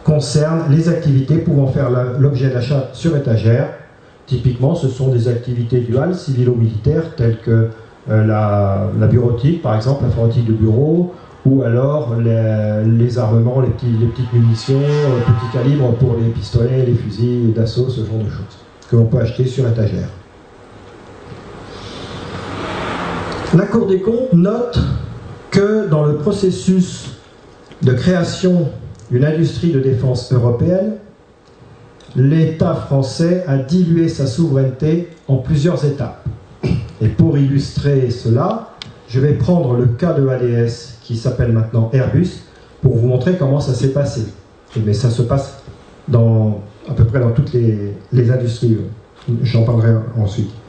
concerne 0.04 0.62
les 0.70 0.88
activités 0.88 1.36
pouvant 1.36 1.68
faire 1.68 1.88
l'objet 2.18 2.50
d'achat 2.50 2.88
sur 2.92 3.16
étagère. 3.16 3.68
Typiquement, 4.26 4.74
ce 4.74 4.88
sont 4.88 5.08
des 5.08 5.28
activités 5.28 5.80
duales, 5.80 6.14
civilo-militaires, 6.14 7.14
telles 7.16 7.38
que 7.40 7.68
euh, 8.10 8.24
la, 8.26 9.06
bureautique, 9.06 9.62
par 9.62 9.76
exemple, 9.76 10.04
l'informatique 10.04 10.46
de 10.46 10.52
bureau, 10.52 11.14
ou 11.44 11.62
alors 11.62 12.14
les, 12.16 13.18
armements, 13.18 13.60
les, 13.60 13.68
petites 13.68 14.32
munitions, 14.32 14.80
euh, 14.80 15.20
petits 15.20 15.52
calibres 15.52 15.92
pour 15.94 16.16
les 16.16 16.30
pistolets, 16.30 16.84
les 16.86 16.94
fusils 16.94 17.52
d'assaut, 17.52 17.88
ce 17.88 18.00
genre 18.00 18.18
de 18.18 18.30
choses, 18.30 18.58
que 18.90 18.96
l'on 18.96 19.06
peut 19.06 19.18
acheter 19.18 19.46
sur 19.46 19.68
étagère. 19.68 20.08
La 23.52 23.66
Cour 23.66 23.86
des 23.88 24.00
comptes 24.00 24.32
note 24.32 24.78
que 25.50 25.88
dans 25.88 26.04
le 26.04 26.18
processus 26.18 27.16
de 27.82 27.92
création 27.92 28.68
d'une 29.10 29.24
industrie 29.24 29.72
de 29.72 29.80
défense 29.80 30.32
européenne, 30.32 30.98
l'État 32.14 32.76
français 32.76 33.42
a 33.48 33.58
dilué 33.58 34.08
sa 34.08 34.28
souveraineté 34.28 35.08
en 35.26 35.38
plusieurs 35.38 35.84
étapes. 35.84 36.24
Et 37.00 37.08
pour 37.08 37.38
illustrer 37.38 38.10
cela, 38.10 38.70
je 39.08 39.18
vais 39.18 39.32
prendre 39.32 39.74
le 39.74 39.86
cas 39.86 40.12
de 40.12 40.28
ADS 40.28 40.98
qui 41.02 41.16
s'appelle 41.16 41.50
maintenant 41.50 41.90
Airbus 41.92 42.44
pour 42.82 42.96
vous 42.98 43.08
montrer 43.08 43.34
comment 43.36 43.58
ça 43.58 43.74
s'est 43.74 43.92
passé. 43.92 44.26
Mais 44.76 44.92
ça 44.92 45.10
se 45.10 45.22
passe 45.22 45.64
à 46.08 46.92
peu 46.94 47.04
près 47.04 47.18
dans 47.18 47.32
toutes 47.32 47.52
les 47.52 48.30
industries. 48.30 48.78
J'en 49.42 49.64
parlerai 49.64 49.94
ensuite. 50.16 50.59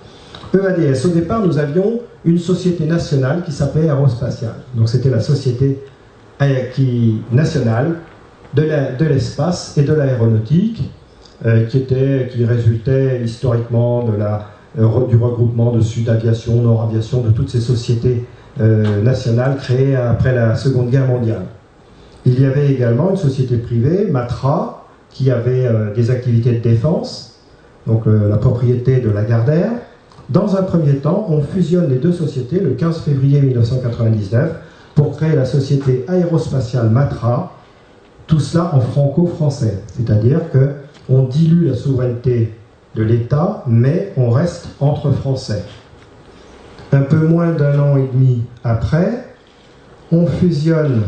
EADS, 0.54 1.06
au 1.06 1.10
départ, 1.10 1.46
nous 1.46 1.58
avions 1.58 2.02
une 2.26 2.38
société 2.38 2.86
nationale 2.86 3.44
qui 3.46 3.52
s'appelait 3.52 3.88
Aerospatiale. 3.88 4.56
Donc 4.76 4.90
c'était 4.90 5.10
la 5.10 5.22
société 5.22 5.80
euh, 6.42 7.16
nationale 7.32 7.96
de 8.54 9.06
l'espace 9.06 9.78
et 9.78 9.84
de 9.84 9.94
l'aéronautique, 9.94 10.92
euh, 11.46 11.66
qui, 11.66 11.86
qui 11.86 12.46
résultait 12.46 13.22
historiquement 13.24 14.04
de 14.04 14.18
la 14.18 14.48
euh, 14.80 15.08
du 15.08 15.18
regroupement 15.18 15.72
de 15.72 15.82
Sud 15.82 16.08
Aviation, 16.10 16.62
Nord 16.62 16.84
Aviation, 16.84 17.22
de 17.22 17.30
toutes 17.30 17.50
ces 17.50 17.60
sociétés 17.60 18.26
nationales 18.58 19.56
créées 19.56 19.96
après 19.96 20.36
la 20.36 20.56
Seconde 20.56 20.90
Guerre 20.90 21.08
mondiale. 21.08 21.44
Il 22.26 22.40
y 22.40 22.46
avait 22.46 22.70
également 22.70 23.10
une 23.10 23.18
société 23.18 23.56
privée, 23.56 24.08
Matra, 24.12 24.88
qui 25.10 25.32
avait 25.32 25.70
des 25.96 26.12
activités 26.12 26.52
de 26.52 26.60
défense, 26.60 27.40
donc 27.88 28.04
la 28.06 28.36
propriété 28.36 29.00
de 29.00 29.10
Lagardère. 29.10 29.72
Dans 30.32 30.56
un 30.56 30.64
premier 30.64 30.96
temps, 30.96 31.26
on 31.28 31.42
fusionne 31.42 31.90
les 31.90 31.98
deux 31.98 32.14
sociétés 32.14 32.62
le 32.62 32.70
15 32.70 33.02
février 33.02 33.42
1999 33.42 34.52
pour 34.96 35.18
créer 35.18 35.36
la 35.36 35.44
société 35.44 36.06
aérospatiale 36.08 36.90
Matra, 36.90 37.52
tout 38.28 38.40
cela 38.40 38.74
en 38.74 38.80
franco-français, 38.80 39.84
c'est-à-dire 39.94 40.50
que 40.54 40.70
on 41.10 41.24
dilue 41.24 41.68
la 41.68 41.76
souveraineté 41.76 42.54
de 42.96 43.04
l'État, 43.04 43.62
mais 43.68 44.14
on 44.16 44.30
reste 44.30 44.70
entre 44.80 45.12
Français. 45.12 45.66
Un 46.94 47.02
peu 47.02 47.28
moins 47.28 47.52
d'un 47.52 47.78
an 47.80 47.98
et 47.98 48.08
demi 48.14 48.44
après, 48.64 49.26
on 50.14 50.28
fusionne 50.28 51.04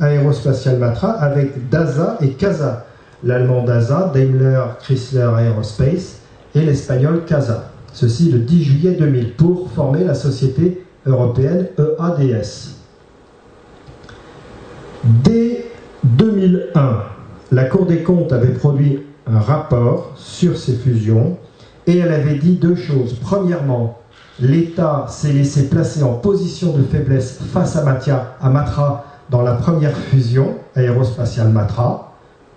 Aérospatial 0.00 0.78
Matra 0.78 1.10
avec 1.12 1.68
DASA 1.68 2.18
et 2.20 2.30
CASA. 2.30 2.84
L'allemand 3.22 3.62
DASA, 3.62 4.10
Daimler 4.12 4.60
Chrysler 4.80 5.30
Aerospace, 5.38 6.18
et 6.56 6.62
l'espagnol 6.62 7.24
CASA. 7.26 7.70
Ceci 7.96 8.30
le 8.30 8.40
10 8.40 8.62
juillet 8.62 8.92
2000 8.92 9.32
pour 9.36 9.70
former 9.70 10.04
la 10.04 10.12
société 10.12 10.84
européenne 11.06 11.68
EADS. 11.78 12.74
Dès 15.24 15.64
2001, 16.04 16.98
la 17.52 17.64
Cour 17.64 17.86
des 17.86 18.02
comptes 18.02 18.34
avait 18.34 18.52
produit 18.52 19.00
un 19.26 19.38
rapport 19.38 20.12
sur 20.14 20.58
ces 20.58 20.74
fusions 20.74 21.38
et 21.86 21.96
elle 21.96 22.12
avait 22.12 22.34
dit 22.34 22.56
deux 22.56 22.74
choses. 22.74 23.14
Premièrement, 23.14 23.98
l'État 24.40 25.06
s'est 25.08 25.32
laissé 25.32 25.70
placer 25.70 26.02
en 26.02 26.12
position 26.12 26.76
de 26.76 26.82
faiblesse 26.82 27.38
face 27.50 27.76
à, 27.76 28.50
Matra 28.50 29.06
dans 29.30 29.40
la 29.40 29.54
première 29.54 29.96
fusion 29.96 30.56
aérospatiale 30.74 31.48
Matra. 31.48 32.12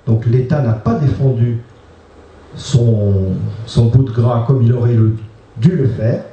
Donc 0.06 0.26
l'État 0.26 0.62
n'a 0.62 0.74
pas 0.74 0.96
défendu 0.96 1.62
son, 2.56 3.36
son, 3.66 3.86
bout 3.86 4.04
de 4.04 4.12
gras 4.12 4.44
comme 4.46 4.62
il 4.64 4.74
aurait 4.74 4.98
dû 5.60 5.76
le 5.76 5.88
faire, 5.88 6.24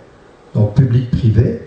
donc 0.54 0.74
public-privé. 0.74 1.62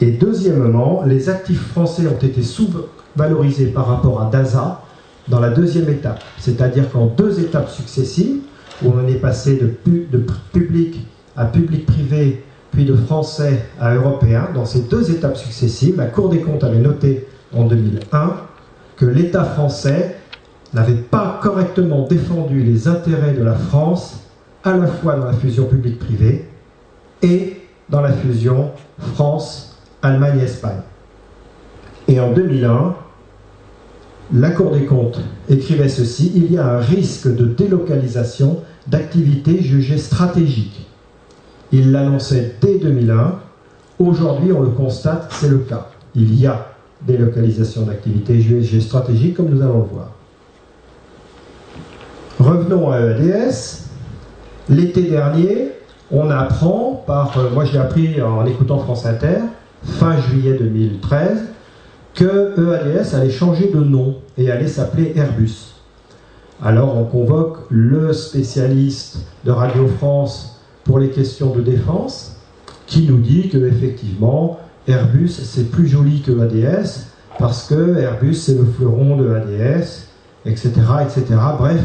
Et 0.00 0.12
deuxièmement, 0.12 1.02
les 1.06 1.28
actifs 1.28 1.68
français 1.68 2.06
ont 2.06 2.24
été 2.24 2.42
sous-valorisés 2.42 3.66
par 3.66 3.86
rapport 3.86 4.20
à 4.20 4.30
DASA, 4.30 4.80
dans 5.28 5.40
la 5.40 5.50
deuxième 5.50 5.88
étape, 5.88 6.22
c'est-à-dire 6.38 6.90
qu'en 6.90 7.06
deux 7.06 7.40
étapes 7.40 7.70
successives, 7.70 8.40
où 8.82 8.90
on 8.90 9.08
est 9.08 9.14
passé 9.14 9.56
de, 9.56 9.72
de 10.10 10.24
public 10.52 11.06
à 11.36 11.46
public-privé, 11.46 12.44
puis 12.72 12.84
de 12.84 12.94
français 12.94 13.64
à 13.80 13.94
européen, 13.94 14.48
dans 14.52 14.66
ces 14.66 14.80
deux 14.80 15.10
étapes 15.10 15.36
successives, 15.36 15.96
la 15.96 16.06
Cour 16.06 16.28
des 16.28 16.40
comptes 16.40 16.64
avait 16.64 16.78
noté 16.78 17.26
en 17.56 17.64
2001 17.64 18.34
que 18.96 19.06
l'État 19.06 19.44
français 19.44 20.16
n'avait 20.74 20.94
pas 20.94 21.38
correctement 21.40 22.06
défendu 22.06 22.62
les 22.62 22.88
intérêts 22.88 23.32
de 23.32 23.44
la 23.44 23.54
France, 23.54 24.20
à 24.64 24.76
la 24.76 24.88
fois 24.88 25.14
dans 25.14 25.26
la 25.26 25.32
fusion 25.32 25.66
public-privé 25.66 26.48
et 27.24 27.56
dans 27.88 28.00
la 28.00 28.12
fusion 28.12 28.70
France-Allemagne-Espagne. 28.98 30.82
Et 32.06 32.20
en 32.20 32.32
2001, 32.32 32.94
la 34.34 34.50
Cour 34.50 34.72
des 34.72 34.84
comptes 34.84 35.20
écrivait 35.48 35.88
ceci, 35.88 36.32
il 36.34 36.52
y 36.52 36.58
a 36.58 36.66
un 36.66 36.78
risque 36.78 37.34
de 37.34 37.46
délocalisation 37.46 38.60
d'activités 38.86 39.62
jugées 39.62 39.98
stratégiques. 39.98 40.86
Il 41.72 41.92
l'annonçait 41.92 42.56
dès 42.60 42.78
2001. 42.78 43.38
Aujourd'hui, 43.98 44.52
on 44.52 44.60
le 44.60 44.70
constate, 44.70 45.28
c'est 45.30 45.48
le 45.48 45.58
cas. 45.58 45.88
Il 46.14 46.38
y 46.38 46.46
a 46.46 46.68
délocalisation 47.02 47.82
d'activités 47.82 48.40
jugées 48.40 48.80
stratégiques, 48.80 49.36
comme 49.36 49.48
nous 49.50 49.62
allons 49.62 49.78
le 49.78 49.88
voir. 49.88 50.10
Revenons 52.38 52.90
à 52.90 53.00
EADS. 53.00 53.82
L'été 54.68 55.02
dernier, 55.02 55.73
on 56.10 56.30
apprend 56.30 57.02
par, 57.06 57.38
euh, 57.38 57.50
moi 57.50 57.64
je 57.64 57.72
l'ai 57.72 57.78
appris 57.78 58.20
en 58.22 58.44
écoutant 58.46 58.78
France 58.78 59.06
Inter, 59.06 59.38
fin 59.82 60.20
juillet 60.20 60.54
2013, 60.58 61.44
que 62.14 62.54
EADS 62.58 63.14
allait 63.14 63.30
changer 63.30 63.70
de 63.70 63.80
nom 63.80 64.16
et 64.38 64.50
allait 64.50 64.68
s'appeler 64.68 65.12
Airbus. 65.16 65.74
Alors 66.62 66.96
on 66.96 67.04
convoque 67.04 67.58
le 67.70 68.12
spécialiste 68.12 69.18
de 69.44 69.50
Radio 69.50 69.88
France 69.88 70.60
pour 70.84 70.98
les 70.98 71.10
questions 71.10 71.50
de 71.50 71.60
défense 71.60 72.36
qui 72.86 73.06
nous 73.06 73.18
dit 73.18 73.48
que 73.48 73.58
effectivement 73.66 74.58
Airbus 74.86 75.28
c'est 75.28 75.70
plus 75.70 75.88
joli 75.88 76.20
que 76.20 76.32
ADS 76.40 77.06
parce 77.38 77.66
que 77.66 77.98
Airbus 77.98 78.34
c'est 78.34 78.54
le 78.54 78.64
fleuron 78.64 79.16
de 79.16 79.34
ADS, 79.34 80.06
etc. 80.46 80.70
etc. 81.02 81.24
Bref, 81.58 81.80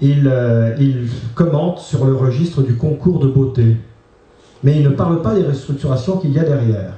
il, 0.00 0.28
euh, 0.28 0.74
il 0.78 1.08
commente 1.34 1.78
sur 1.78 2.04
le 2.04 2.14
registre 2.14 2.62
du 2.62 2.76
concours 2.76 3.18
de 3.18 3.28
beauté. 3.28 3.76
Mais 4.62 4.76
il 4.76 4.82
ne 4.82 4.90
parle 4.90 5.22
pas 5.22 5.34
des 5.34 5.42
restructurations 5.42 6.18
qu'il 6.18 6.32
y 6.32 6.38
a 6.38 6.44
derrière. 6.44 6.94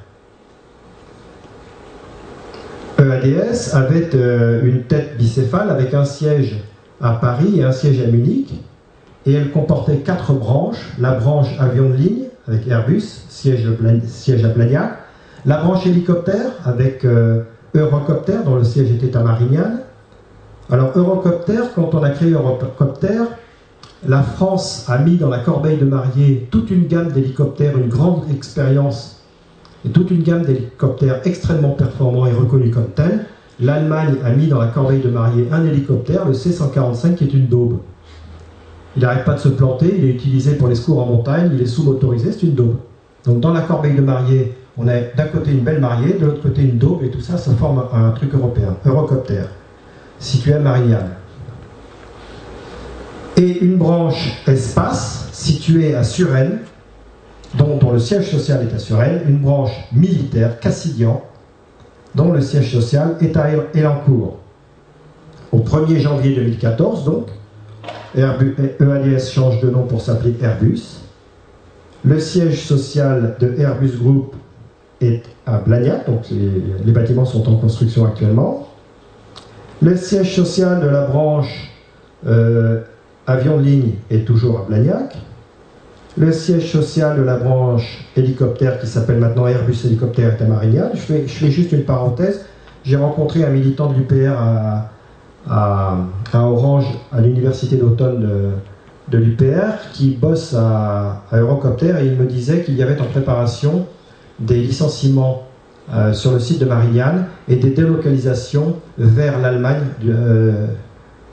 EADS 2.99 3.75
avait 3.75 4.11
euh, 4.15 4.61
une 4.65 4.83
tête 4.83 5.17
bicéphale 5.17 5.71
avec 5.71 5.95
un 5.95 6.05
siège 6.05 6.63
à 7.01 7.15
Paris 7.15 7.61
et 7.61 7.65
un 7.65 7.73
siège 7.73 8.01
à 8.01 8.07
Munich, 8.07 8.53
et 9.27 9.33
elle 9.33 9.51
comportait 9.51 9.99
quatre 9.99 10.33
branches, 10.33 10.93
la 10.99 11.13
branche 11.13 11.49
avion 11.59 11.89
de 11.89 11.95
ligne 11.95 12.25
avec 12.47 12.67
Airbus, 12.69 13.25
siège, 13.29 13.67
à 13.67 14.49
Blagnac, 14.49 14.99
la 15.47 15.59
branche 15.59 15.87
hélicoptère 15.87 16.53
avec 16.65 17.05
euh, 17.05 17.43
Eurocopter, 17.75 18.39
dont 18.45 18.57
le 18.57 18.65
siège 18.65 18.91
était 18.91 19.17
à 19.17 19.23
Marignane. 19.23 19.81
Alors 20.73 20.93
Eurocopter, 20.95 21.63
quand 21.75 21.95
on 21.95 22.03
a 22.05 22.11
créé 22.11 22.31
Eurocopter, 22.31 23.25
la 24.07 24.23
France 24.23 24.85
a 24.89 24.99
mis 24.99 25.17
dans 25.17 25.29
la 25.29 25.41
corbeille 25.41 25.79
de 25.79 25.85
mariée 25.85 26.47
toute 26.51 26.71
une 26.71 26.87
gamme 26.87 27.11
d'hélicoptères, 27.11 27.77
une 27.77 27.89
grande 27.89 28.23
expérience 28.31 29.21
et 29.85 29.91
toute 29.91 30.13
une 30.13 30.23
gamme 30.23 30.43
d'hélicoptères 30.43 31.23
extrêmement 31.25 31.71
performants 31.71 32.27
et 32.27 32.33
reconnus 32.33 32.73
comme 32.73 32.89
tels. 32.95 33.27
L'Allemagne 33.59 34.15
a 34.25 34.31
mis 34.31 34.47
dans 34.47 34.61
la 34.61 34.69
corbeille 34.69 35.01
de 35.01 35.11
mariée 35.11 35.49
un 35.51 35.67
hélicoptère, 35.67 36.25
le 36.25 36.35
C-145, 36.35 37.17
qui 37.17 37.25
est 37.25 37.35
une 37.35 37.49
daube. 37.49 37.79
Il 38.97 39.03
n'arrête 39.03 39.25
pas 39.25 39.35
de 39.35 39.41
se 39.41 39.49
planter, 39.49 39.93
il 39.99 40.05
est 40.05 40.11
utilisé 40.11 40.55
pour 40.55 40.69
les 40.69 40.77
secours 40.77 41.03
en 41.03 41.07
montagne, 41.07 41.51
il 41.53 41.61
est 41.61 41.67
sous-motorisé, 41.67 42.31
c'est 42.33 42.45
une 42.45 42.55
daube. 42.55 42.77
Donc 43.27 43.41
dans 43.41 43.53
la 43.53 43.63
corbeille 43.63 43.97
de 43.97 44.03
mariée, 44.03 44.55
On 44.79 44.89
a 44.89 45.01
d'un 45.01 45.27
côté 45.27 45.51
une 45.51 45.61
belle 45.61 45.81
mariée, 45.81 46.15
de 46.15 46.25
l'autre 46.25 46.43
côté 46.43 46.63
une 46.63 46.79
daube, 46.79 47.03
et 47.03 47.11
tout 47.11 47.21
ça, 47.21 47.37
ça 47.37 47.51
forme 47.53 47.85
un 47.93 48.11
truc 48.13 48.35
européen, 48.35 48.77
Eurocopter, 48.87 49.43
situé 50.21 50.53
à 50.53 50.61
Marignane. 50.61 51.11
Et 53.37 53.59
une 53.65 53.77
branche 53.77 54.43
espace, 54.47 55.29
située 55.33 55.95
à 55.95 56.05
Suresnes, 56.05 56.59
dont, 57.55 57.79
le 57.91 57.99
siège 57.99 58.31
social 58.31 58.69
est 58.69 58.75
à 58.75 58.79
Suresnes, 58.79 59.23
une 59.27 59.39
branche 59.39 59.73
militaire, 59.93 60.61
Cassidian, 60.61 61.23
dont 62.15 62.33
le 62.33 62.41
siège 62.41 62.71
social 62.71 63.17
est 63.21 63.37
à 63.37 63.49
Elancourt. 63.75 64.39
Au 65.53 65.59
1er 65.59 66.01
janvier 66.01 66.35
2014, 66.35 67.05
donc, 67.05 67.27
EADS 68.17 69.31
change 69.33 69.61
de 69.61 69.71
nom 69.71 69.85
pour 69.85 70.01
s'appeler 70.01 70.35
Airbus. 70.43 71.01
Le 72.05 72.19
siège 72.19 72.65
social 72.65 73.37
de 73.41 73.55
Airbus 73.59 73.97
Group 73.99 74.35
est 75.01 75.23
à 75.47 75.59
Blagnac, 75.59 76.07
donc 76.07 76.27
les, 76.31 76.93
bâtiments 76.93 77.25
sont 77.25 77.49
en 77.49 77.57
construction 77.57 78.07
actuellement. 78.07 78.70
Le 79.83 79.97
siège 79.97 80.35
social 80.35 80.81
de 80.83 80.89
la 80.89 81.07
branche 81.07 81.71
euh, 82.27 82.83
avion 83.27 83.57
de 83.57 83.63
ligne 83.63 83.93
est 84.11 84.27
toujours 84.27 84.61
à 84.61 84.65
Blagnac. 84.69 85.17
Le 86.19 86.33
siège 86.33 86.71
social 86.71 87.17
de 87.17 87.23
la 87.23 87.37
branche 87.37 88.05
hélicoptère, 88.15 88.79
qui 88.79 88.87
s'appelle 88.87 89.19
maintenant 89.19 89.47
Airbus 89.47 89.79
Hélicoptère, 89.87 90.37
est 90.39 90.43
à. 90.43 90.91
Je 90.93 91.01
fais, 91.01 91.51
juste 91.51 91.73
une 91.73 91.85
parenthèse. 91.85 92.45
J'ai 92.85 92.97
rencontré 92.97 93.43
un 93.43 93.49
militant 93.51 93.91
de 93.91 93.95
l'UPR 93.95 94.37
à, 94.39 94.91
à, 95.49 96.45
Orange, 96.47 96.87
à 97.11 97.23
l'université 97.23 97.77
d'automne 97.77 98.53
de, 99.09 99.19
l'UPR, 99.19 99.93
qui 99.95 100.11
bosse 100.11 100.55
à, 100.55 101.23
Eurocopter, 101.33 101.95
et 102.03 102.07
il 102.07 102.17
me 102.17 102.27
disait 102.27 102.65
qu'il 102.65 102.75
y 102.77 102.83
avait 102.83 103.01
en 103.01 103.07
préparation 103.07 103.87
des 104.41 104.57
licenciements 104.57 105.47
euh, 105.93 106.13
sur 106.13 106.33
le 106.33 106.39
site 106.39 106.61
de 106.61 106.67
Marignane 106.67 107.27
et 107.49 107.57
des 107.57 107.71
délocalisations 107.71 108.77
vers 108.97 109.41
l'Allemagne 109.41 109.83
euh, 110.07 110.67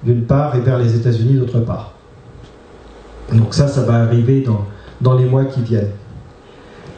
d'une 0.03 0.23
part 0.23 0.55
et 0.55 0.61
vers 0.61 0.79
les 0.79 0.95
États-Unis 0.95 1.35
d'autre 1.35 1.59
part. 1.59 1.93
Donc 3.33 3.53
ça, 3.53 3.67
ça 3.67 3.81
va 3.81 3.95
arriver 3.95 4.41
dans, 4.41 4.65
dans 5.01 5.13
les 5.13 5.25
mois 5.25 5.45
qui 5.45 5.61
viennent. 5.61 5.91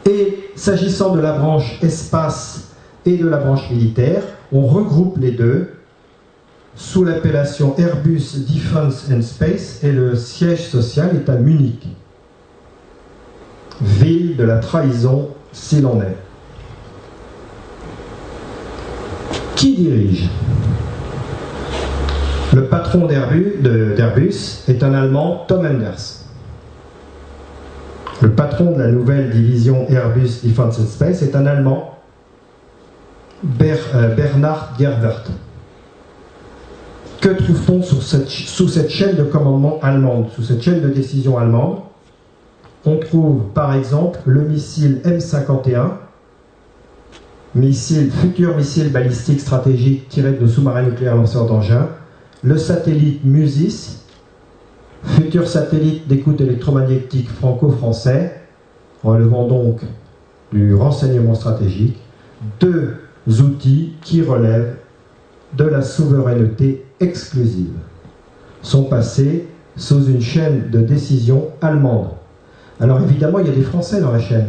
Et 0.08 0.50
s'agissant 0.54 1.14
de 1.14 1.20
la 1.20 1.32
branche 1.32 1.78
espace 1.82 2.70
et 3.04 3.18
de 3.18 3.28
la 3.28 3.38
branche 3.38 3.70
militaire, 3.70 4.22
on 4.52 4.62
regroupe 4.66 5.18
les 5.18 5.32
deux 5.32 5.70
sous 6.74 7.04
l'appellation 7.04 7.74
Airbus 7.76 8.46
Defense 8.48 9.08
and 9.12 9.22
Space 9.22 9.80
et 9.82 9.92
le 9.92 10.16
siège 10.16 10.68
social 10.68 11.10
est 11.14 11.28
à 11.28 11.36
Munich, 11.36 11.86
ville 13.82 14.36
de 14.36 14.44
la 14.44 14.58
trahison 14.58 15.28
s'il 15.52 15.84
en 15.84 16.00
est. 16.00 16.16
Qui 19.60 19.74
dirige? 19.74 20.26
Le 22.54 22.64
patron 22.64 23.06
d'Airbus 23.06 24.64
est 24.68 24.82
un 24.82 24.94
Allemand, 24.94 25.44
Tom 25.48 25.66
Enders. 25.66 26.24
Le 28.22 28.30
patron 28.30 28.72
de 28.72 28.78
la 28.78 28.90
nouvelle 28.90 29.28
division 29.28 29.86
Airbus 29.90 30.40
Defense 30.44 30.78
and 30.78 30.86
Space 30.86 31.20
est 31.20 31.36
un 31.36 31.44
Allemand, 31.44 31.98
euh, 33.60 34.14
Bernard 34.14 34.72
Gerwert. 34.78 35.24
Que 37.20 37.28
trouve-t-on 37.28 37.82
sous 37.82 38.00
cette 38.68 38.88
chaîne 38.88 39.16
de 39.16 39.24
commandement 39.24 39.78
allemande, 39.82 40.30
sous 40.34 40.42
cette 40.42 40.62
chaîne 40.62 40.80
de 40.80 40.88
décision 40.88 41.36
allemande? 41.36 41.80
On 42.86 42.96
trouve 42.96 43.42
par 43.52 43.74
exemple 43.74 44.20
le 44.24 44.40
missile 44.40 45.02
M51, 45.04 45.98
missile, 47.54 48.10
futur 48.10 48.56
missile 48.56 48.92
balistique 48.92 49.40
stratégique 49.40 50.08
tiré 50.08 50.32
de 50.32 50.46
sous-marins 50.46 50.82
nucléaires 50.82 51.16
lanceurs 51.16 51.46
d'engins, 51.46 51.88
le 52.42 52.56
satellite 52.56 53.24
MUSIS, 53.24 54.04
futur 55.02 55.48
satellite 55.48 56.06
d'écoute 56.08 56.40
électromagnétique 56.40 57.28
franco-français, 57.28 58.40
relevant 59.02 59.46
donc 59.46 59.80
du 60.52 60.74
renseignement 60.74 61.34
stratégique, 61.34 61.98
deux 62.60 62.96
outils 63.26 63.94
qui 64.02 64.22
relèvent 64.22 64.76
de 65.56 65.64
la 65.64 65.82
souveraineté 65.82 66.84
exclusive 67.00 67.72
sont 68.62 68.84
passés 68.84 69.48
sous 69.76 70.04
une 70.06 70.20
chaîne 70.20 70.70
de 70.70 70.80
décision 70.80 71.48
allemande. 71.60 72.10
Alors 72.78 73.00
évidemment, 73.00 73.38
il 73.38 73.46
y 73.46 73.50
a 73.50 73.54
des 73.54 73.62
Français 73.62 74.00
dans 74.00 74.12
la 74.12 74.18
chaîne, 74.18 74.48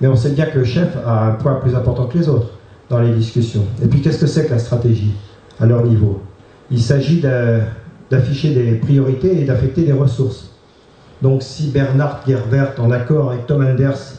mais 0.00 0.08
on 0.08 0.16
sait 0.16 0.30
bien 0.30 0.46
que 0.46 0.58
le 0.58 0.64
chef 0.64 0.96
a 1.04 1.26
un 1.26 1.32
poids 1.32 1.60
plus 1.60 1.74
important 1.74 2.06
que 2.06 2.18
les 2.18 2.28
autres 2.28 2.50
dans 2.88 3.00
les 3.00 3.12
discussions. 3.12 3.64
Et 3.82 3.86
puis 3.86 4.00
qu'est-ce 4.00 4.18
que 4.18 4.26
c'est 4.26 4.46
que 4.46 4.52
la 4.52 4.58
stratégie 4.58 5.12
à 5.60 5.66
leur 5.66 5.84
niveau? 5.84 6.20
Il 6.70 6.80
s'agit 6.80 7.20
d'afficher 8.10 8.54
des 8.54 8.72
priorités 8.76 9.40
et 9.40 9.44
d'affecter 9.44 9.82
des 9.82 9.92
ressources. 9.92 10.52
Donc 11.20 11.42
si 11.42 11.68
Bernard 11.68 12.20
Gerwert, 12.26 12.74
en 12.78 12.90
accord 12.90 13.30
avec 13.32 13.46
Tom 13.46 13.64
Anders, 13.64 14.14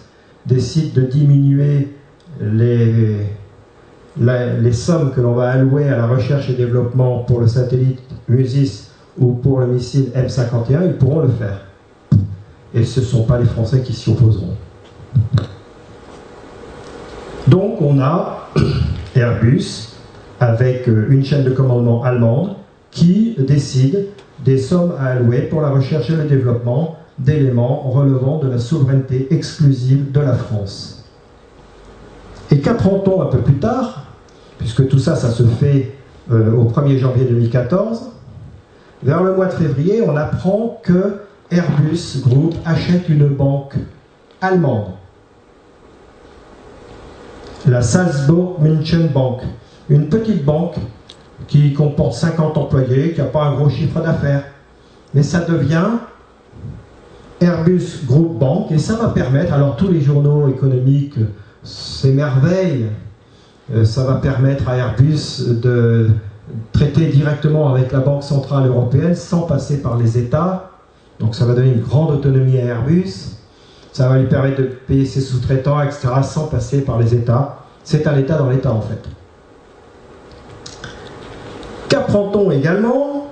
décide 0.45 0.93
de 0.93 1.01
diminuer 1.01 1.95
les 2.41 3.27
sommes 4.73 5.11
que 5.11 5.21
l'on 5.21 5.33
va 5.33 5.51
allouer 5.51 5.87
à 5.87 5.97
la 5.97 6.07
recherche 6.07 6.49
et 6.49 6.53
développement 6.53 7.19
pour 7.19 7.39
le 7.39 7.47
satellite 7.47 7.99
MUSIS 8.27 8.89
ou 9.17 9.33
pour 9.33 9.59
le 9.59 9.67
missile 9.67 10.11
M51, 10.15 10.85
ils 10.85 10.93
pourront 10.93 11.21
le 11.21 11.29
faire. 11.29 11.61
Et 12.73 12.83
ce 12.83 12.99
ne 12.99 13.05
sont 13.05 13.23
pas 13.23 13.37
les 13.39 13.45
Français 13.45 13.81
qui 13.81 13.93
s'y 13.93 14.09
opposeront. 14.09 14.55
Donc 17.49 17.81
on 17.81 17.99
a 17.99 18.49
Airbus 19.15 19.89
avec 20.39 20.87
euh, 20.87 21.07
une 21.09 21.25
chaîne 21.25 21.43
de 21.43 21.49
commandement 21.49 22.03
allemande 22.03 22.55
qui 22.91 23.35
décide 23.37 24.07
des 24.45 24.57
sommes 24.57 24.93
à 24.99 25.07
allouer 25.07 25.41
pour 25.41 25.61
la 25.61 25.69
recherche 25.69 26.09
et 26.09 26.15
le 26.15 26.25
développement 26.25 26.97
d'éléments 27.17 27.89
relevant 27.89 28.37
de 28.39 28.49
la 28.49 28.57
souveraineté 28.57 29.27
exclusive 29.31 30.11
de 30.11 30.19
la 30.19 30.33
France. 30.33 31.03
Et 32.51 32.59
qu'apprend-on 32.59 33.21
un 33.21 33.25
peu 33.25 33.39
plus 33.39 33.55
tard 33.55 34.05
puisque 34.59 34.87
tout 34.87 34.99
ça, 34.99 35.15
ça 35.15 35.31
se 35.31 35.43
fait 35.43 35.95
euh, 36.31 36.53
au 36.53 36.65
1er 36.65 36.99
janvier 36.99 37.25
2014, 37.25 38.11
vers 39.01 39.23
le 39.23 39.33
mois 39.33 39.47
de 39.47 39.53
février, 39.53 40.03
on 40.05 40.15
apprend 40.15 40.79
que 40.83 41.21
Airbus 41.49 42.21
Group 42.21 42.53
achète 42.65 43.09
une 43.09 43.27
banque 43.27 43.75
allemande, 44.41 44.91
la 47.67 47.81
Salzburg 47.81 48.57
München 48.61 49.09
Bank, 49.09 49.41
une 49.89 50.07
petite 50.09 50.45
banque 50.45 50.75
qui 51.47 51.73
comporte 51.73 52.13
50 52.13 52.57
employés, 52.57 53.13
qui 53.13 53.21
n'a 53.21 53.27
pas 53.27 53.43
un 53.43 53.55
gros 53.55 53.69
chiffre 53.69 54.01
d'affaires. 54.01 54.43
Mais 55.13 55.23
ça 55.23 55.41
devient 55.41 55.87
Airbus 57.41 58.05
Group 58.05 58.37
Bank 58.37 58.71
et 58.71 58.77
ça 58.77 58.95
va 58.95 59.09
permettre, 59.09 59.53
alors 59.53 59.75
tous 59.75 59.87
les 59.87 60.01
journaux 60.01 60.47
économiques 60.47 61.15
s'émerveillent 61.63 62.87
euh, 63.73 63.85
ça 63.85 64.03
va 64.03 64.15
permettre 64.15 64.67
à 64.67 64.77
Airbus 64.77 65.43
de 65.47 66.09
traiter 66.71 67.07
directement 67.07 67.73
avec 67.73 67.91
la 67.91 67.99
Banque 67.99 68.23
Centrale 68.23 68.67
Européenne 68.67 69.15
sans 69.15 69.41
passer 69.41 69.81
par 69.81 69.97
les 69.97 70.17
États. 70.17 70.71
Donc 71.19 71.35
ça 71.35 71.45
va 71.45 71.53
donner 71.53 71.73
une 71.73 71.81
grande 71.81 72.11
autonomie 72.11 72.57
à 72.57 72.65
Airbus. 72.65 73.37
Ça 73.91 74.07
va 74.07 74.19
lui 74.19 74.27
permettre 74.27 74.61
de 74.61 74.63
payer 74.63 75.05
ses 75.05 75.21
sous-traitants, 75.21 75.81
etc., 75.81 76.07
sans 76.23 76.47
passer 76.47 76.81
par 76.81 76.99
les 76.99 77.13
États. 77.13 77.57
C'est 77.83 78.07
un 78.07 78.17
État 78.17 78.37
dans 78.37 78.49
l'État, 78.49 78.71
en 78.71 78.81
fait. 78.81 79.01
Qu'apprend-on 81.89 82.51
également? 82.51 83.27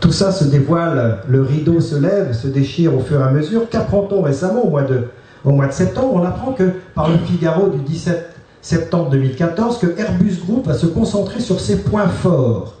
Tout 0.00 0.12
ça 0.12 0.30
se 0.30 0.44
dévoile, 0.44 1.20
le 1.26 1.42
rideau 1.42 1.80
se 1.80 1.96
lève, 1.96 2.32
se 2.32 2.46
déchire 2.46 2.94
au 2.94 3.00
fur 3.00 3.20
et 3.20 3.24
à 3.24 3.30
mesure. 3.30 3.68
Qu'apprend-on 3.70 4.22
récemment, 4.22 4.66
au 4.66 4.70
mois, 4.70 4.82
de, 4.82 5.04
au 5.44 5.50
mois 5.50 5.66
de 5.66 5.72
septembre? 5.72 6.12
On 6.14 6.24
apprend 6.24 6.52
que 6.52 6.70
par 6.94 7.08
le 7.08 7.16
Figaro 7.18 7.70
du 7.70 7.78
17 7.78 8.36
septembre 8.66 9.10
2014 9.10 9.78
que 9.78 9.98
Airbus 9.98 10.40
Group 10.44 10.66
va 10.66 10.74
se 10.74 10.86
concentrer 10.86 11.40
sur 11.40 11.60
ses 11.60 11.78
points 11.78 12.08
forts. 12.08 12.74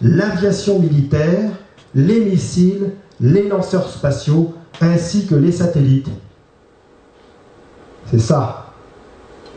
L'aviation 0.00 0.78
militaire, 0.78 1.50
les 1.94 2.20
missiles, 2.20 2.92
les 3.20 3.48
lanceurs 3.48 3.88
spatiaux, 3.88 4.54
ainsi 4.80 5.26
que 5.26 5.34
les 5.34 5.50
satellites. 5.50 6.08
C'est 8.10 8.20
ça. 8.20 8.66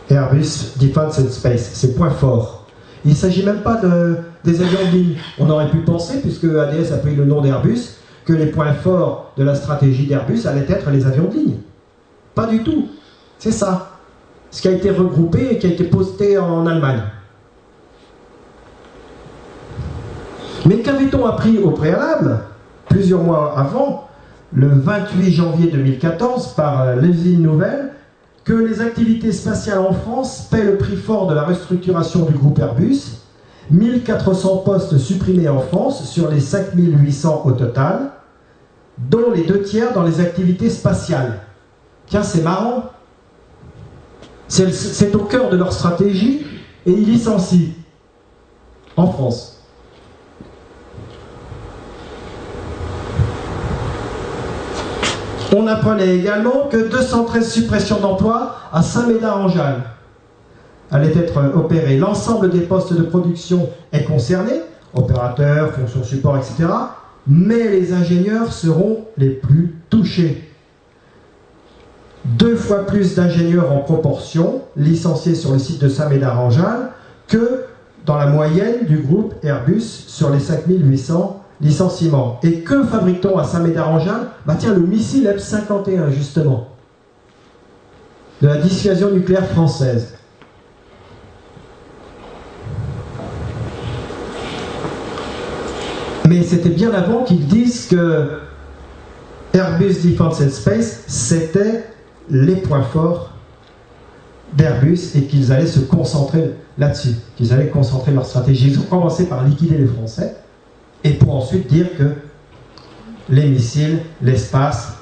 Airbus 0.09 0.73
Defense 0.77 1.19
and 1.19 1.29
Space, 1.29 1.71
ses 1.73 1.95
points 1.95 2.09
forts. 2.09 2.65
Il 3.05 3.11
ne 3.11 3.15
s'agit 3.15 3.45
même 3.45 3.61
pas 3.61 3.77
de, 3.77 4.17
des 4.43 4.61
avions 4.61 4.85
de 4.91 4.97
ligne. 4.97 5.15
On 5.39 5.49
aurait 5.49 5.69
pu 5.69 5.77
penser, 5.79 6.19
puisque 6.21 6.45
ADS 6.45 6.91
a 6.93 6.97
pris 6.97 7.15
le 7.15 7.25
nom 7.25 7.41
d'Airbus, 7.41 7.97
que 8.25 8.33
les 8.33 8.47
points 8.47 8.73
forts 8.73 9.31
de 9.37 9.43
la 9.43 9.55
stratégie 9.55 10.05
d'Airbus 10.05 10.45
allaient 10.45 10.67
être 10.69 10.89
les 10.91 11.05
avions 11.05 11.29
de 11.29 11.33
ligne. 11.33 11.57
Pas 12.35 12.45
du 12.45 12.63
tout. 12.63 12.89
C'est 13.39 13.51
ça 13.51 13.91
ce 14.51 14.61
qui 14.61 14.67
a 14.67 14.71
été 14.71 14.91
regroupé 14.91 15.53
et 15.53 15.57
qui 15.57 15.67
a 15.67 15.69
été 15.69 15.85
posté 15.85 16.37
en 16.37 16.67
Allemagne. 16.67 17.01
Mais 20.65 20.79
qu'avait-on 20.79 21.25
appris 21.25 21.57
au 21.57 21.71
préalable, 21.71 22.39
plusieurs 22.89 23.23
mois 23.23 23.57
avant, 23.57 24.09
le 24.53 24.67
28 24.67 25.31
janvier 25.31 25.71
2014, 25.71 26.53
par 26.55 26.81
euh, 26.81 26.95
l'usine 26.97 27.41
nouvelle 27.41 27.93
que 28.43 28.53
les 28.53 28.81
activités 28.81 29.31
spatiales 29.31 29.79
en 29.79 29.93
France 29.93 30.47
paient 30.49 30.63
le 30.63 30.77
prix 30.77 30.95
fort 30.95 31.27
de 31.27 31.35
la 31.35 31.43
restructuration 31.43 32.25
du 32.25 32.33
groupe 32.33 32.59
Airbus. 32.59 33.17
1400 33.69 34.57
postes 34.57 34.97
supprimés 34.97 35.47
en 35.47 35.59
France 35.59 36.09
sur 36.09 36.29
les 36.29 36.39
5800 36.39 37.43
au 37.45 37.51
total, 37.51 38.11
dont 38.97 39.31
les 39.33 39.43
deux 39.43 39.61
tiers 39.61 39.93
dans 39.93 40.03
les 40.03 40.19
activités 40.19 40.69
spatiales. 40.69 41.39
Tiens, 42.07 42.23
c'est 42.23 42.41
marrant. 42.41 42.85
C'est 44.47 45.15
au 45.15 45.23
cœur 45.23 45.49
de 45.49 45.55
leur 45.55 45.71
stratégie 45.71 46.45
et 46.85 46.91
ils 46.91 47.05
licencient 47.05 47.69
en 48.97 49.07
France. 49.07 49.60
On 55.53 55.67
apprenait 55.67 56.15
également 56.15 56.67
que 56.71 56.89
213 56.89 57.49
suppressions 57.51 57.99
d'emplois 57.99 58.55
à 58.71 58.81
Saint-Médard-en-Jalles 58.81 59.83
allaient 60.91 61.17
être 61.17 61.55
opérées. 61.55 61.97
L'ensemble 61.97 62.49
des 62.49 62.61
postes 62.61 62.93
de 62.93 63.01
production 63.01 63.69
est 63.91 64.05
concerné, 64.05 64.61
opérateurs, 64.93 65.73
fonctions 65.73 66.03
support, 66.03 66.37
etc. 66.37 66.69
Mais 67.27 67.69
les 67.69 67.93
ingénieurs 67.93 68.53
seront 68.53 69.05
les 69.17 69.29
plus 69.29 69.75
touchés. 69.89 70.49
Deux 72.23 72.55
fois 72.55 72.85
plus 72.85 73.15
d'ingénieurs 73.15 73.71
en 73.71 73.79
proportion 73.79 74.61
licenciés 74.77 75.35
sur 75.35 75.51
le 75.51 75.59
site 75.59 75.81
de 75.81 75.89
Saint-Médard-en-Jalles 75.89 76.91
que 77.27 77.65
dans 78.05 78.17
la 78.17 78.27
moyenne 78.27 78.85
du 78.87 78.99
groupe 78.99 79.33
Airbus 79.43 79.81
sur 79.81 80.29
les 80.29 80.39
5800 80.39 81.40
licenciements. 81.61 82.39
Et 82.43 82.61
que 82.61 82.83
fabrique-t-on 82.83 83.37
à 83.37 83.43
Saint-Médard-en-Jalles? 83.43 84.27
Bah 84.45 84.55
tiens, 84.57 84.73
le 84.73 84.81
missile 84.81 85.27
F-51, 85.27 86.09
justement, 86.09 86.67
de 88.41 88.47
la 88.47 88.57
dissuasion 88.57 89.11
nucléaire 89.11 89.47
française. 89.47 90.15
Mais 96.27 96.43
c'était 96.43 96.69
bien 96.69 96.93
avant 96.93 97.23
qu'ils 97.23 97.45
disent 97.45 97.87
que 97.87 98.39
Airbus 99.53 99.95
Defence 100.03 100.41
and 100.41 100.49
Space, 100.49 101.03
c'était 101.07 101.83
les 102.29 102.55
points 102.55 102.83
forts 102.83 103.31
d'Airbus 104.53 105.15
et 105.15 105.23
qu'ils 105.23 105.51
allaient 105.51 105.67
se 105.67 105.79
concentrer 105.79 106.55
là-dessus, 106.77 107.15
qu'ils 107.35 107.53
allaient 107.53 107.67
concentrer 107.67 108.11
leur 108.13 108.25
stratégie. 108.25 108.69
Ils 108.71 108.79
ont 108.79 108.83
commencé 108.83 109.25
par 109.25 109.43
liquider 109.45 109.77
les 109.77 109.87
Français, 109.87 110.35
et 111.03 111.11
pour 111.11 111.35
ensuite 111.35 111.67
dire 111.67 111.87
que 111.97 112.13
les 113.29 113.47
missiles, 113.47 113.99
l'espace, 114.21 114.97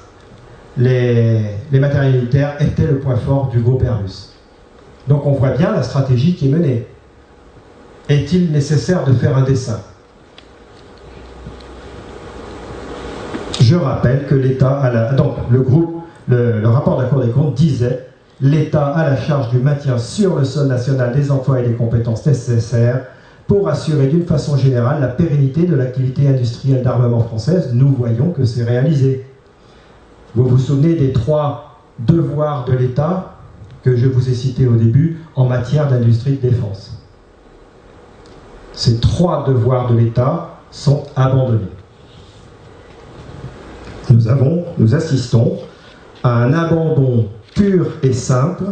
les, 0.76 1.58
matériels 1.72 2.14
militaires 2.14 2.56
étaient 2.60 2.86
le 2.86 2.98
point 2.98 3.16
fort 3.16 3.48
du 3.48 3.60
groupe 3.60 3.82
Airbus. 3.82 4.30
Donc 5.08 5.26
on 5.26 5.32
voit 5.32 5.50
bien 5.50 5.72
la 5.72 5.82
stratégie 5.82 6.34
qui 6.34 6.48
est 6.48 6.50
menée. 6.50 6.86
Est-il 8.08 8.50
nécessaire 8.50 9.04
de 9.04 9.12
faire 9.12 9.36
un 9.36 9.42
dessin? 9.42 9.80
Je 13.60 13.76
rappelle 13.76 14.26
que 14.26 14.34
l'État 14.34 14.80
a 14.80 14.90
la... 14.90 15.12
Donc 15.12 15.36
le 15.50 15.60
groupe, 15.60 16.04
le, 16.28 16.60
le 16.60 16.68
rapport 16.68 16.96
de 16.96 17.02
la 17.02 17.08
Cour 17.08 17.20
des 17.20 17.30
comptes 17.30 17.54
disait 17.54 18.06
l'État 18.40 18.86
a 18.86 19.10
la 19.10 19.16
charge 19.16 19.50
du 19.50 19.58
maintien 19.58 19.98
sur 19.98 20.38
le 20.38 20.44
sol 20.44 20.66
national 20.66 21.12
des 21.12 21.30
emplois 21.30 21.60
et 21.60 21.68
des 21.68 21.74
compétences 21.74 22.24
nécessaires 22.24 23.02
pour 23.50 23.68
assurer 23.68 24.06
d'une 24.06 24.26
façon 24.26 24.56
générale 24.56 25.00
la 25.00 25.08
pérennité 25.08 25.66
de 25.66 25.74
l'activité 25.74 26.28
industrielle 26.28 26.84
d'armement 26.84 27.18
française. 27.18 27.70
Nous 27.74 27.88
voyons 27.88 28.30
que 28.30 28.44
c'est 28.44 28.62
réalisé. 28.62 29.26
Vous 30.36 30.44
vous 30.44 30.56
souvenez 30.56 30.94
des 30.94 31.12
trois 31.12 31.80
devoirs 31.98 32.64
de 32.66 32.74
l'État 32.74 33.34
que 33.82 33.96
je 33.96 34.06
vous 34.06 34.28
ai 34.28 34.34
cités 34.34 34.68
au 34.68 34.76
début 34.76 35.18
en 35.34 35.46
matière 35.46 35.88
d'industrie 35.88 36.36
de 36.36 36.48
défense. 36.48 37.02
Ces 38.72 39.00
trois 39.00 39.44
devoirs 39.44 39.90
de 39.90 39.98
l'État 39.98 40.50
sont 40.70 41.02
abandonnés. 41.16 41.72
Nous, 44.10 44.28
avons, 44.28 44.64
nous 44.78 44.94
assistons 44.94 45.58
à 46.22 46.36
un 46.36 46.52
abandon 46.52 47.26
pur 47.56 47.88
et 48.04 48.12
simple 48.12 48.66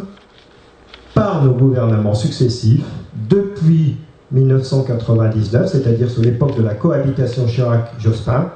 par 1.14 1.42
nos 1.42 1.54
gouvernements 1.54 2.14
successifs 2.14 2.86
depuis 3.28 3.96
1999, 4.32 5.68
c'est-à-dire 5.68 6.10
sous 6.10 6.22
l'époque 6.22 6.56
de 6.56 6.62
la 6.62 6.74
cohabitation 6.74 7.46
Chirac-Jospin, 7.46 8.50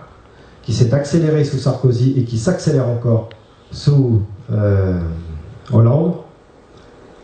qui 0.62 0.72
s'est 0.72 0.92
accélérée 0.94 1.44
sous 1.44 1.58
Sarkozy 1.58 2.14
et 2.16 2.24
qui 2.24 2.38
s'accélère 2.38 2.88
encore 2.88 3.30
sous 3.70 4.22
euh, 4.52 5.00
Hollande, 5.72 6.14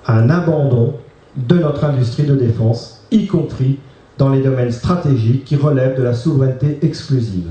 un 0.07 0.31
abandon 0.31 0.95
de 1.37 1.57
notre 1.57 1.85
industrie 1.85 2.25
de 2.25 2.35
défense, 2.35 3.05
y 3.11 3.27
compris 3.27 3.79
dans 4.17 4.31
les 4.31 4.43
domaines 4.43 4.73
stratégiques 4.73 5.45
qui 5.45 5.57
relèvent 5.57 5.97
de 5.97 6.03
la 6.03 6.15
souveraineté 6.15 6.79
exclusive. 6.83 7.49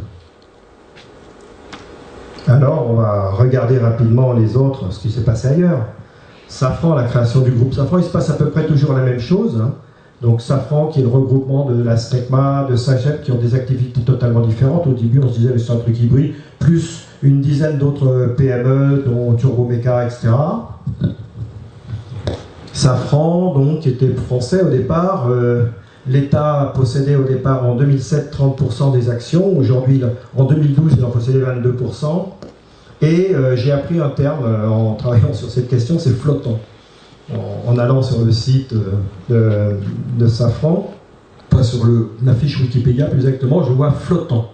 Alors, 2.48 2.90
on 2.90 2.96
va 2.96 3.32
regarder 3.32 3.78
rapidement 3.78 4.34
les 4.34 4.56
autres, 4.58 4.92
ce 4.92 5.00
qui 5.00 5.12
s'est 5.12 5.24
passé 5.24 5.50
ailleurs. 5.50 5.86
Safran, 6.48 6.96
la 6.96 7.04
création 7.04 7.42
du 7.42 7.52
groupe 7.52 7.74
Safran, 7.74 7.98
il 8.00 8.04
se 8.04 8.10
passe 8.10 8.30
à 8.30 8.34
peu 8.34 8.50
près 8.50 8.66
toujours 8.66 8.94
la 8.94 9.04
même 9.04 9.20
chose. 9.20 9.62
Hein. 9.62 9.74
Donc 10.22 10.42
Safran, 10.42 10.88
qui 10.88 11.00
est 11.00 11.04
le 11.04 11.10
regroupement 11.10 11.70
de 11.70 11.84
la 11.84 11.96
STECMA, 11.96 12.68
de 12.70 12.76
Sagep, 12.76 13.22
qui 13.24 13.32
ont 13.32 13.38
des 13.38 13.54
activités 13.54 14.02
totalement 14.02 14.42
différentes. 14.42 14.88
Au 14.88 14.94
début, 14.94 15.20
on 15.24 15.30
se 15.32 15.40
disait 15.40 15.58
c'est 15.58 15.72
un 15.72 15.78
truc 15.78 16.00
hybride, 16.00 16.34
plus 16.60 17.04
une 17.22 17.42
dizaine 17.42 17.78
d'autres 17.78 18.34
PME, 18.38 19.04
dont 19.06 19.34
Turbomeca, 19.34 20.06
etc. 20.06 20.30
Safran, 22.74 23.54
donc, 23.58 23.86
était 23.86 24.10
français 24.10 24.64
au 24.64 24.70
départ. 24.70 25.28
Euh, 25.30 25.66
L'État 26.10 26.72
possédait 26.74 27.18
au 27.18 27.24
départ 27.24 27.66
en 27.66 27.76
2007 27.76 28.34
30% 28.34 28.94
des 28.94 29.10
actions. 29.10 29.58
Aujourd'hui, 29.58 30.02
en 30.38 30.46
2012, 30.46 30.94
il 30.98 31.04
en 31.04 31.10
possédait 31.10 31.40
22%. 31.40 32.28
Et 33.02 33.36
euh, 33.36 33.56
j'ai 33.56 33.72
appris 33.72 34.00
un 34.00 34.10
terme 34.10 34.46
euh, 34.46 34.70
en 34.70 34.94
travaillant 34.94 35.28
sur 35.34 35.50
cette 35.50 35.68
question, 35.68 36.00
c'est 36.00 36.12
flottant 36.12 36.60
en, 37.34 37.78
allant 37.78 38.02
sur 38.02 38.24
le 38.24 38.32
site 38.32 38.74
euh, 39.32 39.74
de, 40.18 40.28
Safran, 40.28 40.94
pas 41.50 41.64
sur 41.64 41.86
la 42.24 42.34
fiche 42.34 42.60
Wikipédia 42.60 43.06
plus 43.06 43.20
exactement, 43.20 43.64
je 43.64 43.72
vois 43.72 43.92
flottant. 43.92 44.52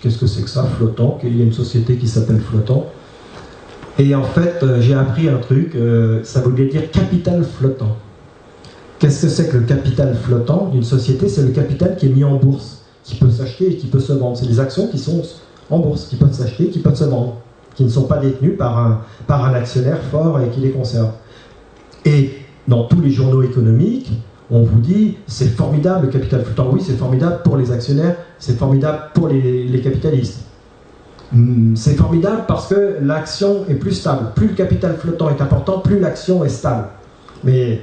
Qu'est-ce 0.00 0.18
que 0.18 0.26
c'est 0.26 0.42
que 0.42 0.50
ça, 0.50 0.64
flottant? 0.64 1.18
Il 1.24 1.36
y 1.36 1.40
a 1.40 1.44
une 1.44 1.52
société 1.52 1.96
qui 1.96 2.06
s'appelle 2.06 2.40
Flottant. 2.40 2.86
Et 3.98 4.14
en 4.14 4.22
fait, 4.22 4.62
euh, 4.62 4.80
j'ai 4.80 4.94
appris 4.94 5.28
un 5.28 5.38
truc, 5.38 5.74
euh, 5.74 6.20
ça 6.22 6.40
voulait 6.42 6.66
dire 6.66 6.90
capital 6.90 7.44
flottant. 7.44 7.96
Qu'est-ce 8.98 9.22
que 9.22 9.28
c'est 9.28 9.48
que 9.48 9.56
le 9.56 9.64
capital 9.64 10.14
flottant 10.14 10.68
d'une 10.72 10.84
société? 10.84 11.28
C'est 11.28 11.42
le 11.42 11.50
capital 11.50 11.96
qui 11.96 12.06
est 12.06 12.10
mis 12.10 12.24
en 12.24 12.36
bourse, 12.36 12.82
qui 13.04 13.16
peut 13.16 13.30
s'acheter 13.30 13.72
et 13.72 13.76
qui 13.76 13.86
peut 13.86 14.00
se 14.00 14.12
vendre. 14.12 14.36
C'est 14.36 14.46
les 14.46 14.60
actions 14.60 14.88
qui 14.88 14.98
sont 14.98 15.22
en 15.70 15.78
bourse, 15.78 16.06
qui 16.06 16.16
peuvent 16.16 16.32
s'acheter, 16.32 16.68
qui 16.68 16.78
peuvent 16.78 16.94
se 16.94 17.04
vendre, 17.04 17.36
qui 17.74 17.84
ne 17.84 17.88
sont 17.88 18.04
pas 18.04 18.18
détenues 18.18 18.56
par 18.56 19.00
un 19.28 19.54
actionnaire 19.54 19.98
fort 20.10 20.40
et 20.40 20.48
qui 20.50 20.60
les 20.60 20.70
conserve. 20.70 21.10
Et 22.06 22.30
dans 22.68 22.84
tous 22.84 23.00
les 23.00 23.10
journaux 23.10 23.42
économiques, 23.42 24.12
on 24.50 24.62
vous 24.62 24.78
dit 24.78 25.18
c'est 25.26 25.48
formidable 25.48 26.06
le 26.06 26.12
capital 26.12 26.44
flottant. 26.44 26.70
Oui, 26.72 26.80
c'est 26.82 26.96
formidable 26.96 27.40
pour 27.42 27.56
les 27.56 27.72
actionnaires, 27.72 28.16
c'est 28.38 28.56
formidable 28.56 29.10
pour 29.12 29.28
les, 29.28 29.80
capitalistes. 29.82 30.44
Hmm, 31.32 31.74
c'est 31.74 31.96
formidable 31.96 32.44
parce 32.46 32.68
que 32.68 32.98
l'action 33.02 33.64
est 33.68 33.74
plus 33.74 33.92
stable. 33.92 34.30
Plus 34.36 34.48
le 34.48 34.54
capital 34.54 34.96
flottant 34.96 35.30
est 35.30 35.42
important, 35.42 35.80
plus 35.80 35.98
l'action 35.98 36.44
est 36.44 36.48
stable. 36.48 36.84
Mais 37.42 37.82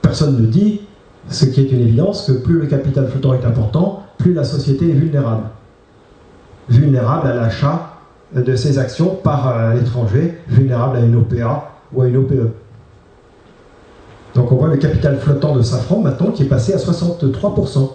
personne 0.00 0.40
ne 0.40 0.46
dit, 0.46 0.80
ce 1.28 1.44
qui 1.44 1.60
est 1.60 1.70
une 1.70 1.82
évidence, 1.82 2.26
que 2.26 2.32
plus 2.32 2.58
le 2.58 2.66
capital 2.66 3.06
flottant 3.08 3.34
est 3.34 3.44
important, 3.44 4.02
plus 4.16 4.32
la 4.32 4.44
société 4.44 4.88
est 4.88 4.94
vulnérable. 4.94 5.44
Vulnérable 6.70 7.28
à 7.28 7.34
l'achat 7.34 7.98
de 8.34 8.56
ses 8.56 8.78
actions 8.78 9.14
par 9.22 9.74
l'étranger, 9.74 10.38
vulnérable 10.48 10.96
à 10.96 11.00
une 11.00 11.16
OPA 11.16 11.70
ou 11.92 12.00
à 12.00 12.08
une 12.08 12.16
OPE. 12.16 12.63
Donc 14.34 14.50
on 14.50 14.56
voit 14.56 14.68
le 14.68 14.76
capital 14.76 15.18
flottant 15.18 15.54
de 15.54 15.62
Safran 15.62 16.00
maintenant 16.00 16.30
qui 16.32 16.42
est 16.42 16.46
passé 16.46 16.74
à 16.74 16.76
63%. 16.76 17.90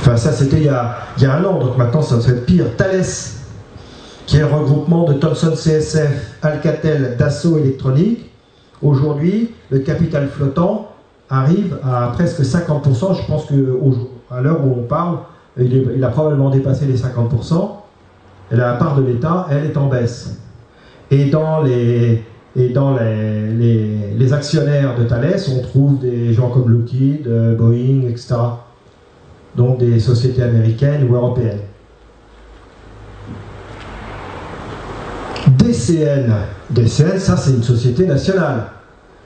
Enfin 0.00 0.16
ça 0.16 0.32
c'était 0.32 0.56
il, 0.56 0.64
y 0.64 0.68
a 0.68 0.96
un 1.20 1.44
an, 1.44 1.60
donc 1.60 1.78
maintenant 1.78 2.02
ça 2.02 2.16
doit 2.16 2.28
être 2.28 2.44
pire. 2.44 2.76
Thales, 2.76 3.04
qui 4.26 4.38
est 4.38 4.42
un 4.42 4.48
regroupement 4.48 5.04
de 5.04 5.14
Thomson 5.14 5.52
CSF, 5.54 6.36
Alcatel, 6.42 7.16
Dassault 7.16 7.58
Électronique. 7.58 8.28
Aujourd'hui, 8.82 9.54
le 9.70 9.78
capital 9.78 10.28
flottant 10.28 10.88
arrive 11.30 11.78
à 11.84 12.10
presque 12.12 12.40
50%. 12.40 13.20
Je 13.20 13.26
pense 13.28 13.46
qu'à 13.46 14.40
l'heure 14.40 14.64
où 14.64 14.80
on 14.80 14.82
parle, 14.82 15.18
il, 15.56 15.92
il, 15.96 16.02
a 16.02 16.08
probablement 16.08 16.50
dépassé 16.50 16.86
les 16.86 16.96
50%. 16.96 17.70
Et 18.50 18.56
la 18.56 18.72
part 18.74 18.96
de 18.96 19.02
l'État, 19.02 19.46
elle 19.50 19.66
est 19.66 19.76
en 19.76 19.86
baisse. 19.86 20.40
Et 21.12 21.26
dans 21.26 21.62
les, 21.62 22.24
et 22.54 22.68
dans 22.68 22.96
les, 22.96 24.32
actionnaires 24.32 24.96
de 24.96 25.04
Thales, 25.04 25.40
on 25.50 25.60
trouve 25.62 25.98
des 25.98 26.32
gens 26.32 26.48
comme 26.48 26.70
Lockheed, 26.70 27.26
euh, 27.26 27.54
Boeing, 27.54 28.08
etc. 28.08 28.34
Donc 29.56 29.78
des 29.78 30.00
sociétés 30.00 30.42
américaines 30.42 31.06
ou 31.10 31.14
européennes. 31.14 31.60
DCN, 35.58 36.32
DCN, 36.70 37.18
ça 37.18 37.36
c'est 37.36 37.50
une 37.50 37.62
société 37.62 38.06
nationale. 38.06 38.68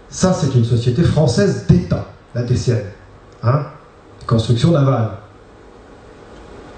Ça 0.09 0.33
c'est 0.33 0.55
une 0.57 0.65
société 0.65 1.03
française 1.03 1.67
d'État, 1.69 2.07
la 2.35 2.43
DCN. 2.43 2.83
Hein 3.43 3.67
Construction 4.27 4.73
navale. 4.73 5.11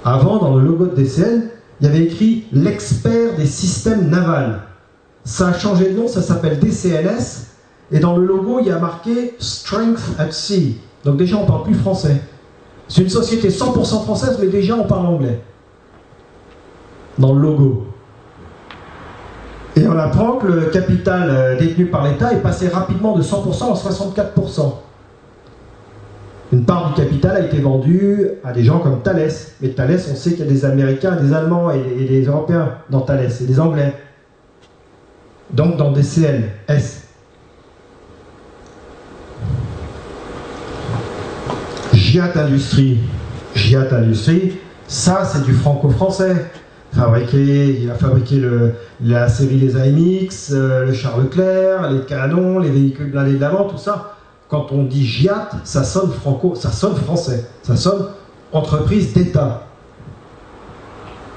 Avant, 0.05 0.39
dans 0.39 0.57
le 0.57 0.65
logo 0.65 0.87
de 0.87 0.95
DCN, 0.95 1.49
il 1.81 1.87
y 1.87 1.91
avait 1.91 2.05
écrit 2.05 2.47
l'expert 2.53 3.37
des 3.37 3.47
systèmes 3.47 4.11
navals. 4.11 4.61
Ça 5.25 5.49
a 5.49 5.59
changé 5.59 5.91
de 5.91 5.97
nom, 5.97 6.09
ça 6.09 6.23
s'appelle 6.23 6.59
DCNS. 6.59 7.49
Et 7.91 8.01
dans 8.01 8.17
le 8.17 8.27
logo, 8.27 8.59
il 8.61 8.67
y 8.67 8.71
a 8.71 8.79
marqué 8.79 9.35
Strength 9.39 10.19
at 10.19 10.33
Sea. 10.33 10.79
Donc 11.05 11.17
déjà, 11.17 11.37
on 11.37 11.47
parle 11.47 11.65
plus 11.65 11.75
français. 11.75 12.21
C'est 12.89 13.03
une 13.03 13.09
société 13.09 13.49
100% 13.49 14.05
française, 14.05 14.39
mais 14.41 14.49
déjà, 14.49 14.75
on 14.75 14.85
parle 14.85 15.07
anglais. 15.07 15.41
Dans 17.19 17.35
le 17.35 17.41
logo. 17.41 17.87
Et 19.77 19.87
on 19.87 19.99
apprend 19.99 20.33
que 20.33 20.47
le 20.47 20.63
capital 20.67 21.29
euh, 21.31 21.59
détenu 21.59 21.87
par 21.87 22.05
l'État 22.05 22.33
est 22.33 22.41
passé 22.41 22.69
rapidement 22.69 23.17
de 23.17 23.23
100% 23.23 23.73
à 23.73 23.75
64%. 23.75 24.73
Une 26.53 26.65
part 26.65 26.89
du 26.89 26.95
capital 26.95 27.37
a 27.37 27.41
été 27.41 27.61
vendue 27.61 28.29
à 28.43 28.53
des 28.53 28.65
gens 28.65 28.79
comme 28.79 29.03
Thales. 29.03 29.31
Mais 29.61 29.69
Thales, 29.69 30.01
on 30.11 30.17
sait 30.17 30.31
qu'il 30.31 30.41
y 30.41 30.49
a 30.49 30.51
des 30.51 30.65
Américains, 30.65 31.17
des 31.17 31.33
Allemands 31.33 31.71
et 31.71 32.07
des 32.07 32.25
Européens 32.25 32.71
dans 32.91 33.03
Thales, 33.03 33.29
et 33.41 33.45
des 33.45 33.61
Anglais. 33.61 33.95
Donc 35.53 35.77
dans 35.77 35.93
DCN, 35.93 36.45
S. 36.69 37.09
Giat 41.93 42.33
Industrie. 42.37 42.99
Giat 43.55 43.89
Industrie, 43.93 44.59
ça 44.87 45.25
c'est 45.25 45.45
du 45.45 45.53
franco-français. 45.53 46.51
Fabriqué, 46.93 47.81
il 47.83 47.91
a 47.91 47.95
fabriqué 47.95 48.43
la 49.03 49.29
série 49.29 49.59
des 49.59 49.77
AMX, 49.77 50.53
euh, 50.53 50.87
le 50.87 50.95
Charles 50.95 51.25
Leclerc, 51.25 51.91
les 51.91 52.01
canons, 52.07 52.59
les 52.59 52.71
véhicules 52.71 53.11
blindés 53.11 53.35
de 53.35 53.41
l'avant, 53.41 53.65
tout 53.65 53.77
ça 53.77 54.15
quand 54.49 54.73
on 54.73 54.85
dit 54.85 55.07
GIAT, 55.07 55.51
ça 55.65 55.85
sonne 55.85 56.11
franco, 56.11 56.55
ça 56.55 56.71
sonne 56.71 56.97
français, 56.97 57.45
ça 57.63 57.77
sonne 57.77 58.09
entreprise 58.53 59.13
d'État. 59.13 59.67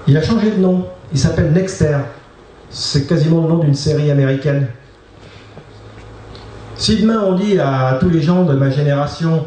Il 0.08 0.18
a 0.18 0.22
changé 0.22 0.52
de 0.52 0.58
nom, 0.58 0.88
il 1.12 1.20
s'appelle 1.20 1.52
Nexter. 1.52 1.98
C'est 2.72 3.06
quasiment 3.06 3.42
le 3.42 3.50
nom 3.50 3.58
d'une 3.58 3.76
série 3.76 4.10
américaine. 4.10 4.68
Si 6.76 7.02
demain 7.02 7.22
on 7.26 7.36
dit 7.36 7.60
à 7.60 7.98
tous 8.00 8.10
les 8.10 8.22
gens 8.22 8.46
de 8.46 8.54
ma 8.54 8.70
génération, 8.70 9.46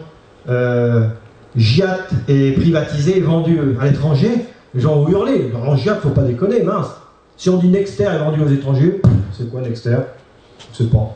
euh, 0.48 1.08
Giat 1.56 2.00
est 2.28 2.52
privatisé, 2.52 3.20
vendu 3.20 3.58
à 3.80 3.86
l'étranger, 3.86 4.44
les 4.74 4.80
gens 4.80 4.96
vont 4.96 5.08
hurler. 5.08 5.50
Alors 5.54 5.76
Giat, 5.76 5.94
faut 5.96 6.10
pas 6.10 6.22
déconner, 6.22 6.62
mince. 6.62 6.88
Si 7.36 7.48
on 7.48 7.56
dit 7.56 7.68
Nexter 7.68 8.04
est 8.04 8.18
vendu 8.18 8.42
aux 8.42 8.48
étrangers, 8.48 9.00
c'est 9.32 9.50
quoi 9.50 9.62
Nexter? 9.62 9.96
C'est 10.72 10.90
pas. 10.90 11.14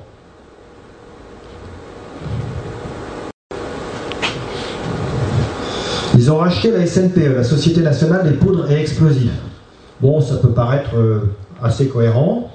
Ils 6.17 6.33
ont 6.33 6.39
racheté 6.39 6.71
la 6.71 6.87
SNPE, 6.87 7.37
la 7.37 7.45
Société 7.45 7.83
nationale 7.83 8.25
des 8.25 8.37
poudres 8.37 8.69
et 8.71 8.81
explosifs. 8.81 9.31
Bon, 10.01 10.21
ça 10.21 10.37
peut 10.37 10.51
paraître 10.51 10.97
euh, 10.97 11.31
assez 11.63 11.89
cohérent, 11.89 12.51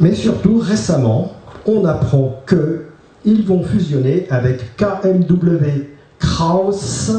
mais 0.00 0.14
surtout 0.14 0.58
récemment, 0.58 1.32
on 1.66 1.84
apprend 1.84 2.42
que 2.46 2.86
ils 3.24 3.44
vont 3.44 3.62
fusionner 3.62 4.26
avec 4.30 4.76
KMW 4.76 5.86
Krauss 6.18 7.10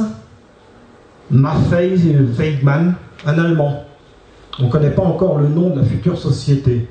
Maffei 1.32 1.96
Weidmann, 2.38 2.96
un 3.26 3.40
Allemand. 3.40 3.84
On 4.60 4.66
ne 4.66 4.70
connaît 4.70 4.92
pas 4.92 5.02
encore 5.02 5.40
le 5.40 5.48
nom 5.48 5.72
de 5.72 5.80
la 5.80 5.86
future 5.86 6.18
société. 6.18 6.88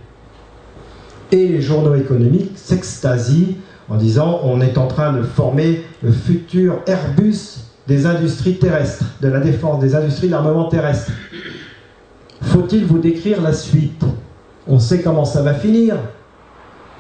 Et 1.30 1.48
les 1.48 1.60
journaux 1.60 1.94
économiques 1.94 2.52
s'extasient 2.56 3.56
en 3.88 3.96
disant 3.96 4.40
on 4.42 4.60
est 4.60 4.76
en 4.78 4.86
train 4.86 5.12
de 5.12 5.22
former 5.22 5.82
le 6.02 6.10
futur 6.10 6.80
Airbus 6.86 7.60
des 7.86 8.06
industries 8.06 8.58
terrestres, 8.58 9.04
de 9.20 9.28
la 9.28 9.40
défense, 9.40 9.80
des 9.80 9.94
industries 9.94 10.26
de 10.26 10.32
l'armement 10.32 10.68
terrestre. 10.68 11.12
Faut-il 12.46 12.84
vous 12.84 12.98
décrire 12.98 13.42
la 13.42 13.52
suite? 13.52 14.04
On 14.66 14.78
sait 14.78 15.02
comment 15.02 15.24
ça 15.24 15.42
va 15.42 15.54
finir. 15.54 15.96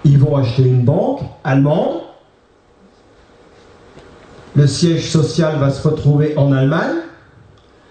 Ils 0.04 0.18
vont 0.18 0.36
acheter 0.36 0.62
une 0.62 0.84
banque 0.84 1.20
allemande. 1.42 2.00
Le 4.56 4.66
siège 4.66 5.10
social 5.10 5.58
va 5.58 5.70
se 5.70 5.86
retrouver 5.86 6.36
en 6.36 6.52
Allemagne. 6.52 6.96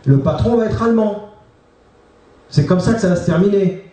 Le 0.05 0.19
patron 0.19 0.57
va 0.57 0.65
être 0.65 0.81
allemand. 0.81 1.29
C'est 2.49 2.65
comme 2.65 2.79
ça 2.79 2.93
que 2.93 3.01
ça 3.01 3.09
va 3.09 3.15
se 3.15 3.25
terminer. 3.25 3.83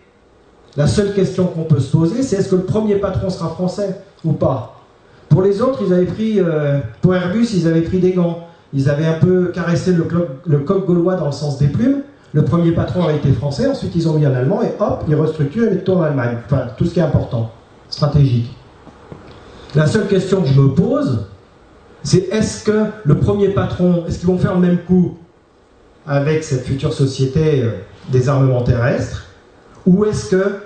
La 0.77 0.87
seule 0.87 1.15
question 1.15 1.47
qu'on 1.47 1.65
peut 1.65 1.81
se 1.81 1.91
poser, 1.91 2.23
c'est 2.23 2.37
est-ce 2.37 2.49
que 2.49 2.57
le 2.57 2.65
premier 2.65 2.97
patron 2.97 3.31
sera 3.31 3.49
français 3.49 3.97
ou 4.25 4.33
pas? 4.33 4.81
Pour 5.29 5.43
les 5.43 5.63
autres, 5.63 5.81
ils 5.87 5.93
avaient 5.93 6.07
pris, 6.07 6.41
euh, 6.41 6.79
pour 7.01 7.15
Airbus, 7.15 7.49
ils 7.55 7.67
avaient 7.67 7.83
pris 7.83 7.99
des 7.99 8.13
gants. 8.13 8.47
Ils 8.73 8.89
avaient 8.89 9.07
un 9.07 9.19
peu 9.19 9.47
caressé 9.47 9.93
le, 9.93 10.59
coq 10.59 10.87
gaulois 10.87 11.17
dans 11.17 11.27
le 11.27 11.33
sens 11.33 11.59
des 11.59 11.69
plumes. 11.69 12.03
Le 12.33 12.45
premier 12.45 12.73
patron 12.73 13.05
avait 13.05 13.17
été 13.17 13.33
français, 13.33 13.67
ensuite 13.67 13.93
ils 13.97 14.09
ont 14.09 14.15
mis 14.15 14.25
un 14.25 14.35
allemand 14.35 14.63
et 14.63 14.73
hop, 14.79 15.05
ils 15.09 15.15
restructurent 15.17 15.67
et 15.67 15.71
mettent 15.71 15.89
en 15.89 16.03
Allemagne. 16.03 16.39
Enfin, 16.47 16.69
tout 16.77 16.85
ce 16.85 16.95
qui 16.95 17.01
est 17.01 17.03
important, 17.03 17.51
stratégique. 17.89 18.55
La 19.75 19.87
seule 19.87 20.07
question 20.07 20.43
que 20.43 20.49
je 20.49 20.61
me 20.61 20.69
pose, 20.69 21.27
c'est 22.03 22.29
est-ce 22.31 22.65
que 22.65 22.87
le 23.05 23.19
premier 23.19 23.49
patron, 23.49 24.05
est-ce 24.07 24.21
qu'ils 24.21 24.29
vont 24.29 24.39
faire 24.39 24.55
le 24.55 24.61
même 24.61 24.79
coup 24.79 25.17
avec 26.07 26.45
cette 26.45 26.65
future 26.65 26.93
société 26.93 27.63
euh, 27.63 27.73
des 28.11 28.29
armements 28.29 28.63
terrestres 28.63 29.27
Ou 29.87 30.05
est-ce 30.05 30.31
que 30.31 30.61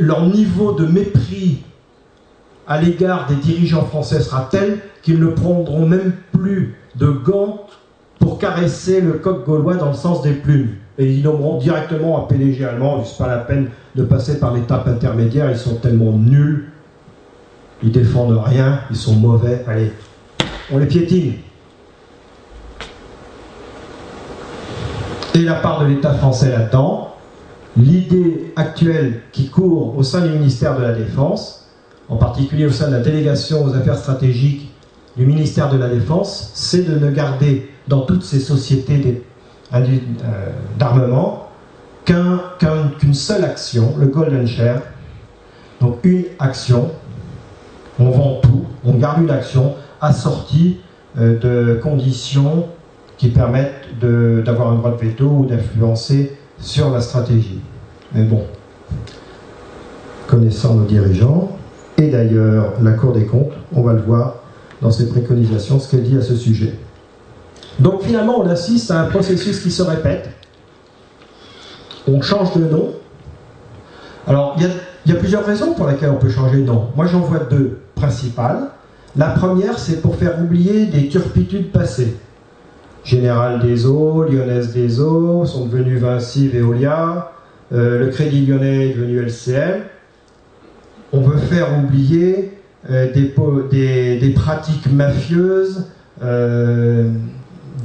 leur 0.00 0.26
niveau 0.26 0.72
de 0.72 0.86
mépris 0.86 1.62
à 2.66 2.80
l'égard 2.80 3.26
des 3.26 3.36
dirigeants 3.36 3.84
français 3.84 4.20
sera 4.20 4.48
tel 4.50 4.80
qu'ils 5.02 5.20
ne 5.20 5.28
prendront 5.28 5.86
même 5.86 6.12
plus 6.32 6.76
de 6.96 7.08
gants 7.08 7.66
pour 8.18 8.38
caresser 8.38 9.00
le 9.00 9.12
coq 9.12 9.44
gaulois 9.44 9.76
dans 9.76 9.88
le 9.88 9.94
sens 9.94 10.22
des 10.22 10.32
plumes. 10.32 10.70
Et 10.98 11.12
ils 11.12 11.22
nommeront 11.22 11.58
directement 11.58 12.18
un 12.18 12.22
PDG 12.22 12.64
allemand, 12.64 13.04
c'est 13.04 13.18
pas 13.18 13.28
la 13.28 13.38
peine 13.38 13.68
de 13.94 14.02
passer 14.02 14.40
par 14.40 14.54
l'étape 14.54 14.88
intermédiaire, 14.88 15.50
ils 15.50 15.58
sont 15.58 15.76
tellement 15.76 16.12
nuls, 16.12 16.70
ils 17.82 17.92
défendent 17.92 18.38
rien, 18.44 18.80
ils 18.90 18.96
sont 18.96 19.14
mauvais, 19.14 19.64
allez, 19.68 19.92
on 20.72 20.78
les 20.78 20.86
piétine. 20.86 21.34
Et 25.34 25.42
la 25.42 25.54
part 25.54 25.80
de 25.82 25.86
l'État 25.86 26.14
français 26.14 26.50
là-dedans, 26.50 27.14
l'idée 27.76 28.52
actuelle 28.56 29.20
qui 29.30 29.48
court 29.48 29.96
au 29.96 30.02
sein 30.02 30.26
du 30.26 30.30
ministère 30.30 30.76
de 30.76 30.82
la 30.82 30.92
Défense, 30.92 31.68
en 32.08 32.16
particulier 32.16 32.66
au 32.66 32.70
sein 32.70 32.88
de 32.88 32.94
la 32.94 33.00
délégation 33.00 33.64
aux 33.64 33.74
affaires 33.74 33.98
stratégiques 33.98 34.72
du 35.16 35.26
ministère 35.26 35.70
de 35.70 35.76
la 35.76 35.88
Défense, 35.88 36.50
c'est 36.54 36.82
de 36.82 36.98
ne 36.98 37.10
garder 37.10 37.70
dans 37.88 38.02
toutes 38.02 38.22
ces 38.22 38.40
sociétés 38.40 39.24
euh, 39.74 39.80
d'armement 40.78 41.48
qu'une 42.04 43.14
seule 43.14 43.44
action, 43.44 43.94
le 43.98 44.06
Golden 44.06 44.46
Share. 44.46 44.80
Donc 45.80 45.98
une 46.04 46.24
action, 46.38 46.90
on 47.98 48.10
vend 48.10 48.40
tout, 48.42 48.64
on 48.84 48.94
garde 48.94 49.22
une 49.22 49.30
action 49.30 49.74
assortie 50.00 50.78
euh, 51.18 51.38
de 51.38 51.80
conditions 51.80 52.66
qui 53.16 53.28
permettent 53.28 53.98
d'avoir 54.00 54.70
un 54.70 54.76
droit 54.76 54.92
de 54.92 54.96
veto 54.96 55.26
ou 55.26 55.46
d'influencer 55.46 56.36
sur 56.60 56.90
la 56.90 57.00
stratégie. 57.00 57.60
Mais 58.14 58.22
bon, 58.22 58.44
connaissant 60.26 60.74
nos 60.74 60.84
dirigeants, 60.84 61.50
et 61.96 62.08
d'ailleurs 62.08 62.74
la 62.80 62.92
Cour 62.92 63.12
des 63.12 63.26
comptes, 63.26 63.52
on 63.74 63.82
va 63.82 63.92
le 63.92 64.02
voir 64.02 64.36
dans 64.80 64.90
ses 64.90 65.08
préconisations, 65.08 65.80
ce 65.80 65.90
qu'elle 65.90 66.04
dit 66.04 66.16
à 66.16 66.22
ce 66.22 66.36
sujet. 66.36 66.74
Donc 67.78 68.02
finalement, 68.02 68.40
on 68.40 68.48
assiste 68.48 68.90
à 68.90 69.00
un 69.00 69.04
processus 69.04 69.60
qui 69.60 69.70
se 69.70 69.82
répète. 69.82 70.30
On 72.06 72.20
change 72.20 72.54
de 72.54 72.64
nom. 72.64 72.90
Alors, 74.26 74.56
il 74.58 75.10
y, 75.10 75.12
a 75.12 75.18
plusieurs 75.18 75.44
raisons 75.44 75.74
pour 75.74 75.86
lesquelles 75.86 76.10
on 76.10 76.18
peut 76.18 76.28
changer 76.28 76.58
de 76.58 76.64
nom. 76.64 76.88
Moi, 76.96 77.06
j'en 77.06 77.20
vois 77.20 77.38
deux 77.38 77.78
principales. 77.94 78.70
La 79.16 79.30
première, 79.30 79.78
c'est 79.78 80.02
pour 80.02 80.16
faire 80.16 80.40
oublier 80.40 80.86
des 80.86 81.08
turpitudes 81.08 81.70
passées. 81.72 82.16
Général 83.04 83.60
des 83.60 83.86
Eaux, 83.86 84.24
Lyonnaise 84.24 84.72
des 84.72 85.00
Eaux 85.00 85.46
sont 85.46 85.66
devenus 85.66 86.00
Vinci, 86.00 86.48
Veolia. 86.48 87.32
Euh, 87.72 88.00
le 88.00 88.06
Crédit 88.08 88.44
Lyonnais 88.44 88.88
est 88.88 88.94
devenu 88.94 89.20
LCL 89.20 89.84
on 91.12 91.20
veut 91.20 91.38
faire 91.38 91.78
oublier 91.78 92.52
euh, 92.90 93.12
des, 93.12 94.30
pratiques 94.30 94.90
mafieuses, 94.92 95.86
euh, 96.22 97.10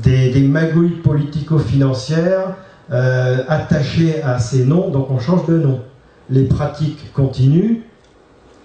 des, 0.04 0.42
magouilles 0.42 1.02
politico-financières 1.02 2.56
euh, 2.92 3.38
attachées 3.48 4.22
à 4.22 4.40
ces 4.40 4.66
noms, 4.66 4.90
donc 4.90 5.10
on 5.10 5.20
change 5.20 5.46
de 5.48 5.58
nom. 5.58 5.82
Les 6.30 6.44
pratiques 6.44 7.12
continuent, 7.14 7.82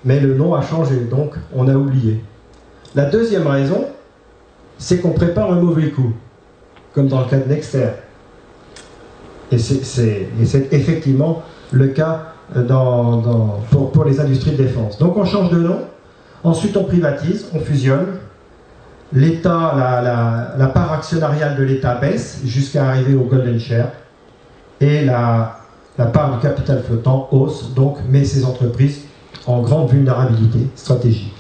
mais 0.05 0.21
le 0.21 0.35
nom 0.35 0.55
a 0.55 0.63
changé, 0.63 0.97
donc 1.11 1.35
on 1.55 1.69
a 1.69 1.75
oublié. 1.75 2.23
La 2.95 3.05
deuxième 3.05 3.47
raison, 3.47 3.87
c'est 4.79 5.01
qu'on 5.01 5.11
prépare 5.11 5.53
un 5.53 5.61
mauvais 5.61 5.91
coup, 5.91 6.13
comme 6.95 7.09
dans 7.09 7.21
le 7.21 7.27
cas 7.27 7.39
de 7.39 7.49
Nexter. 7.49 7.89
Et 9.51 9.59
c'est 9.59 10.29
effectivement 10.73 11.43
le 11.73 11.89
cas 11.89 12.35
dans, 12.55 13.61
pour, 13.71 14.05
les 14.05 14.21
industries 14.21 14.53
de 14.53 14.57
défense. 14.63 14.99
Donc 14.99 15.17
on 15.17 15.25
change 15.25 15.51
de 15.51 15.59
nom, 15.59 15.81
ensuite 16.45 16.77
on 16.77 16.85
privatise, 16.85 17.47
on 17.55 17.61
fusionne, 17.61 18.19
l'État, 19.13 20.53
la, 20.57 20.67
part 20.67 20.93
actionnariale 20.93 21.57
de 21.57 21.63
l'État 21.63 21.95
baisse 21.95 22.41
jusqu'à 22.45 22.89
arriver 22.89 23.15
au 23.15 23.25
golden 23.25 23.59
share, 23.59 23.89
et 24.81 25.05
la, 25.05 25.61
la 25.97 26.07
part 26.07 26.35
du 26.35 26.41
capital 26.41 26.83
flottant 26.83 27.29
hausse, 27.33 27.73
donc 27.75 27.99
met 28.09 28.25
ces 28.25 28.45
entreprises 28.45 29.03
en 29.47 29.63
grande 29.63 29.91
vulnérabilité 29.91 30.69
stratégique. 30.77 31.35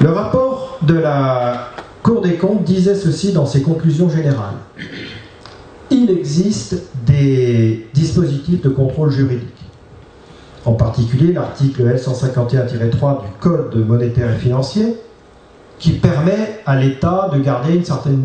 Le 0.00 0.10
rapport 0.10 0.78
de 0.82 0.94
la 0.94 1.68
Cour 2.02 2.20
des 2.20 2.34
comptes 2.34 2.64
disait 2.64 2.96
ceci 2.96 3.32
dans 3.32 3.46
ses 3.46 3.62
conclusions 3.62 4.10
générales. 4.10 4.56
Il 5.90 6.10
existe 6.10 6.82
des 7.06 7.86
dispositifs 7.94 8.60
de 8.60 8.68
contrôle 8.68 9.12
juridique. 9.12 9.61
En 10.64 10.74
particulier 10.74 11.32
l'article 11.32 11.82
L151-3 11.82 13.22
du 13.22 13.28
Code 13.40 13.74
monétaire 13.86 14.32
et 14.32 14.38
financier 14.38 14.96
qui 15.78 15.92
permet 15.92 16.60
à 16.64 16.76
l'État 16.76 17.30
de 17.32 17.40
garder 17.40 17.82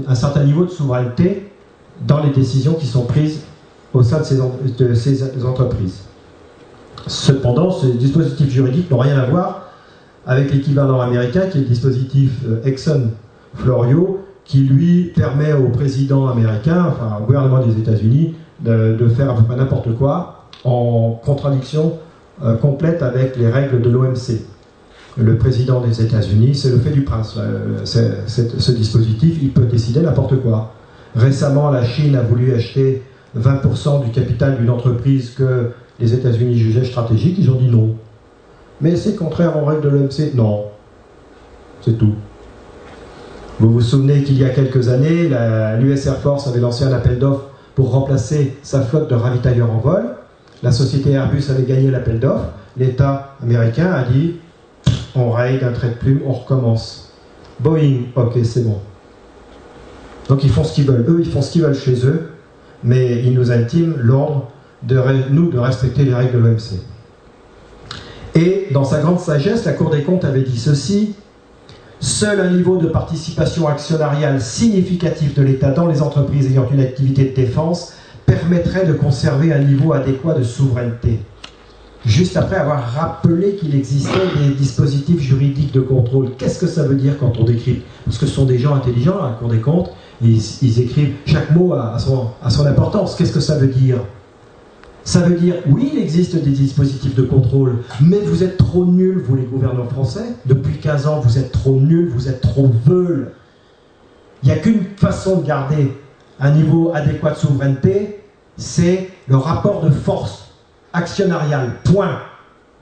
un 0.08 0.16
certain 0.16 0.44
niveau 0.44 0.66
de 0.66 0.70
souveraineté 0.70 1.52
dans 2.06 2.24
les 2.24 2.30
décisions 2.30 2.74
qui 2.74 2.86
sont 2.86 3.06
prises 3.06 3.42
au 3.94 4.04
sein 4.04 4.20
de 4.20 4.94
ces, 4.94 5.44
entreprises. 5.44 6.02
Cependant, 7.08 7.72
ces 7.72 7.94
dispositifs 7.94 8.52
juridiques 8.52 8.92
n'ont 8.92 9.00
rien 9.00 9.18
à 9.18 9.26
voir 9.26 9.64
avec 10.28 10.52
l'équivalent 10.52 11.00
américain 11.02 11.48
qui 11.50 11.58
est 11.58 11.62
le 11.62 11.68
dispositif 11.68 12.32
euh, 12.46 12.62
Exxon 12.66 13.12
Florio 13.56 14.20
qui 14.44 14.60
lui 14.60 15.12
permet 15.16 15.54
au 15.54 15.70
président 15.70 16.28
américain, 16.28 16.86
enfin 16.88 17.18
au 17.20 17.26
gouvernement 17.26 17.66
des 17.66 17.78
États-Unis, 17.80 18.36
de, 18.60 19.08
faire 19.16 19.32
à 19.32 19.36
peu 19.36 19.56
n'importe 19.56 19.94
quoi 19.96 20.46
en 20.64 21.20
contradiction 21.24 21.94
euh, 22.44 22.56
complète 22.56 23.02
avec 23.02 23.36
les 23.38 23.50
règles 23.50 23.82
de 23.82 23.90
l'OMC. 23.90 24.42
Le 25.18 25.38
président 25.38 25.82
des 25.82 26.02
États-Unis, 26.02 26.54
c'est 26.56 26.70
le 26.70 26.78
fait 26.78 26.92
du 26.92 27.02
prince. 27.02 27.36
Euh, 27.38 27.86
ce 27.86 28.72
dispositif, 28.72 29.40
il 29.42 29.52
peut 29.52 29.66
décider 29.66 30.02
n'importe 30.02 30.40
quoi. 30.42 30.74
Récemment, 31.16 31.72
la 31.72 31.84
Chine 31.84 32.16
a 32.16 32.22
voulu 32.22 32.54
acheter 32.54 33.02
20% 33.38 34.06
du 34.06 34.12
capital 34.12 34.58
d'une 34.58 34.70
entreprise 34.70 35.32
que 35.32 35.72
les 36.00 36.14
États-Unis 36.14 36.58
jugeaient 36.58 36.86
stratégique. 36.86 37.38
Ils 37.40 37.50
ont 37.50 37.56
dit 37.56 37.70
non. 37.70 37.96
Mais 38.82 38.96
c'est 38.96 39.16
contraire 39.16 39.58
aux 39.62 39.66
règles 39.66 39.82
de 39.82 39.90
l'OMC 39.90 40.36
Non. 40.36 40.66
C'est 41.82 41.98
tout. 41.98 42.14
Vous 43.60 43.72
vous 43.72 43.82
souvenez 43.82 44.22
qu'il 44.22 44.38
y 44.38 44.46
a 44.46 44.50
quelques 44.50 44.90
années, 44.90 45.30
l'US 45.80 46.06
Air 46.06 46.18
Force 46.18 46.48
avait 46.48 46.60
lancé 46.60 46.84
un 46.84 46.94
appel 46.94 47.18
d'offres 47.18 47.50
pour 47.74 47.92
remplacer 47.92 48.56
sa 48.62 48.82
flotte 48.82 49.10
de 49.10 49.16
ravitailleurs 49.16 49.72
en 49.72 49.80
vol. 49.80 50.17
La 50.64 50.72
société 50.72 51.12
Airbus 51.12 51.44
avait 51.50 51.64
gagné 51.64 51.92
l'appel 51.92 52.20
d'offres. 52.20 52.50
L'État 52.78 53.36
américain 53.42 53.92
a 53.92 54.04
dit 54.04 54.36
on 55.16 55.32
raye 55.32 55.60
d'un 55.60 55.72
trait 55.72 55.90
de 55.90 55.94
plume, 55.94 56.22
on 56.26 56.34
recommence. 56.34 57.12
Boeing, 57.60 58.04
ok, 58.16 58.38
c'est 58.44 58.64
bon. 58.64 58.80
Donc 60.30 60.44
ils 60.44 60.50
font 60.50 60.64
ce 60.64 60.74
qu'ils 60.74 60.86
veulent. 60.86 61.06
Eux, 61.08 61.22
ils 61.24 61.32
font 61.32 61.42
ce 61.42 61.52
qu'ils 61.52 61.64
veulent 61.64 61.76
chez 61.76 62.06
eux, 62.06 62.32
mais 62.84 63.24
ils 63.24 63.34
nous 63.34 63.52
intiment 63.52 63.96
l'ordre 63.98 64.52
de 64.84 65.02
nous 65.32 65.50
de 65.50 65.58
respecter 65.58 66.04
les 66.04 66.14
règles 66.14 66.34
de 66.34 66.38
l'OMC. 66.38 66.80
Et 68.36 68.68
dans 68.72 68.84
sa 68.84 69.00
grande 69.00 69.20
sagesse, 69.20 69.66
la 69.66 69.74
Cour 69.74 69.90
des 69.90 70.04
comptes 70.04 70.24
avait 70.24 70.44
dit 70.44 70.60
ceci 70.60 71.16
Seul 72.00 72.40
un 72.40 72.52
niveau 72.52 72.78
de 72.78 72.88
participation 72.88 73.68
actionnariale 73.68 74.40
significatif 74.40 75.34
de 75.34 75.42
l'État 75.42 75.72
dans 75.72 75.88
les 75.88 76.04
entreprises 76.04 76.46
ayant 76.46 76.70
une 76.72 76.80
activité 76.80 77.24
de 77.26 77.34
défense 77.34 77.94
permettrait 78.28 78.86
de 78.86 78.94
conserver 78.94 79.52
un 79.52 79.60
niveau 79.60 79.94
adéquat 79.94 80.36
de 80.36 80.44
souveraineté. 80.44 81.20
Juste 82.06 82.38
après 82.38 82.58
avoir 82.58 82.94
rappelé 82.94 83.56
qu'il 83.56 83.74
existait 83.74 84.28
des 84.38 84.54
dispositifs 84.54 85.20
juridiques 85.20 85.74
de 85.74 85.82
contrôle. 85.82 86.30
Qu'est-ce 86.38 86.60
que 86.60 86.68
ça 86.68 86.84
veut 86.84 86.96
dire 86.96 87.18
quand 87.18 87.34
on 87.40 87.44
décrit 87.44 87.82
Parce 88.06 88.20
que 88.20 88.28
ce 88.28 88.36
sont 88.36 88.46
des 88.46 88.60
gens 88.60 88.76
intelligents 88.76 89.18
à 89.20 89.30
la 89.30 89.36
Cour 89.36 89.50
des 89.50 89.60
comptes, 89.60 89.90
ils, 90.22 90.80
écrivent 90.80 91.16
chaque 91.26 91.52
mot 91.52 91.74
à 91.74 91.98
son, 92.00 92.28
son 92.50 92.66
importance. 92.66 93.16
Qu'est-ce 93.16 93.34
que 93.34 93.40
ça 93.40 93.58
veut 93.58 93.68
dire? 93.68 93.98
Ça 95.04 95.22
veut 95.22 95.36
dire, 95.36 95.56
oui, 95.68 95.92
il 95.94 96.00
existe 96.00 96.36
des 96.36 96.52
dispositifs 96.52 97.16
de 97.16 97.22
contrôle, 97.22 97.78
mais 98.02 98.20
vous 98.20 98.44
êtes 98.44 98.58
trop 98.58 98.86
nuls, 98.86 99.24
vous 99.26 99.38
les 99.38 99.44
gouvernants 99.44 99.88
français. 99.88 100.36
Depuis 100.46 100.78
15 100.80 101.08
ans, 101.08 101.20
vous 101.22 101.38
êtes 101.38 101.54
trop 101.54 101.80
nuls, 101.80 102.10
vous 102.14 102.28
êtes 102.28 102.42
trop 102.42 102.70
veules. 102.86 103.32
Il 104.44 104.48
n'y 104.48 104.52
a 104.52 104.58
qu'une 104.58 104.84
façon 104.98 105.38
de 105.38 105.48
garder 105.48 105.94
un 106.40 106.52
niveau 106.52 106.92
adéquat 106.94 107.32
de 107.32 107.38
souveraineté, 107.38 108.17
c'est 108.58 109.10
le 109.28 109.38
rapport 109.38 109.82
de 109.82 109.90
force 109.90 110.50
actionnariale. 110.94 111.74
Point. 111.84 112.20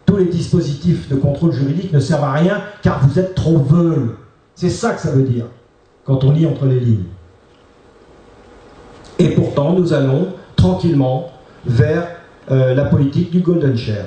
Tous 0.05 0.17
les 0.17 0.25
dispositifs 0.25 1.09
de 1.09 1.15
contrôle 1.15 1.51
juridique 1.51 1.91
ne 1.91 1.99
servent 1.99 2.23
à 2.23 2.33
rien 2.33 2.61
car 2.81 3.05
vous 3.05 3.19
êtes 3.19 3.35
trop 3.35 3.57
veules. 3.57 4.15
C'est 4.53 4.69
ça 4.69 4.93
que 4.93 5.01
ça 5.01 5.11
veut 5.11 5.23
dire 5.23 5.45
quand 6.05 6.23
on 6.23 6.31
lit 6.31 6.45
entre 6.45 6.65
les 6.65 6.79
lignes. 6.79 7.05
Et 9.17 9.29
pourtant, 9.29 9.73
nous 9.73 9.93
allons 9.93 10.33
tranquillement 10.55 11.31
vers 11.65 12.07
euh, 12.51 12.75
la 12.75 12.85
politique 12.85 13.31
du 13.31 13.39
Golden 13.39 13.75
Share. 13.75 14.05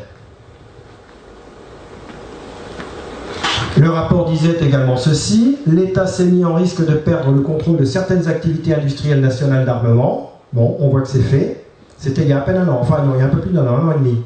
Le 3.77 3.91
rapport 3.91 4.29
disait 4.29 4.59
également 4.61 4.97
ceci 4.97 5.59
l'État 5.67 6.07
s'est 6.07 6.25
mis 6.25 6.45
en 6.45 6.55
risque 6.55 6.85
de 6.85 6.95
perdre 6.95 7.31
le 7.31 7.41
contrôle 7.41 7.77
de 7.77 7.85
certaines 7.85 8.27
activités 8.27 8.75
industrielles 8.75 9.21
nationales 9.21 9.65
d'armement. 9.65 10.28
Bon, 10.53 10.77
on 10.81 10.89
voit 10.89 11.03
que 11.03 11.09
c'est 11.09 11.21
fait. 11.21 11.65
C'était 11.99 12.23
il 12.23 12.29
y 12.29 12.33
a 12.33 12.39
à 12.39 12.41
peine 12.43 12.57
un 12.57 12.69
an, 12.69 12.79
enfin 12.81 13.03
non, 13.05 13.15
il 13.17 13.19
y 13.19 13.23
a 13.23 13.27
un 13.27 13.29
peu 13.29 13.41
plus 13.41 13.53
d'un 13.53 13.67
an, 13.67 13.77
un 13.77 13.89
an 13.89 13.93
et 13.93 13.99
demi. 13.99 14.23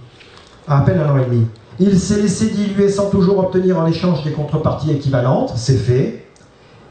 À 0.69 0.81
peine 0.83 1.01
un 1.01 1.11
an 1.11 1.19
et 1.19 1.25
demi. 1.25 1.47
Il 1.81 1.99
s'est 1.99 2.21
laissé 2.21 2.51
diluer 2.51 2.89
sans 2.89 3.11
toujours 3.11 3.39
obtenir 3.39 3.79
en 3.79 3.87
échange 3.87 4.23
des 4.25 4.33
contreparties 4.33 4.93
équivalentes, 4.93 5.53
c'est 5.57 5.77
fait. 5.77 6.27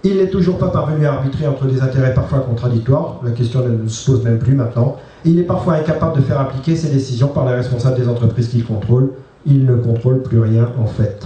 Il 0.04 0.18
n'est 0.18 0.30
toujours 0.30 0.58
pas 0.58 0.70
parvenu 0.70 1.06
à 1.06 1.14
arbitrer 1.14 1.48
entre 1.48 1.66
des 1.66 1.82
intérêts 1.82 2.14
parfois 2.16 2.40
contradictoires, 2.40 3.20
la 3.24 3.32
question 3.32 3.62
ne 3.68 3.88
se 3.88 4.10
pose 4.10 4.24
même 4.24 4.40
plus 4.40 4.56
maintenant. 4.56 4.98
Il 5.24 5.38
est 5.38 5.44
parfois 5.44 5.76
incapable 5.76 6.18
de 6.18 6.22
faire 6.24 6.42
appliquer 6.42 6.76
ses 6.76 6.90
décisions 6.90 7.28
par 7.28 7.46
les 7.46 7.54
responsables 7.54 8.00
des 8.00 8.08
entreprises 8.08 8.50
qu'il 8.50 8.66
contrôle. 8.66 9.12
Il 9.46 9.66
ne 9.66 9.76
contrôle 9.76 10.24
plus 10.24 10.40
rien 10.40 10.72
en 10.80 10.88
fait. 10.88 11.24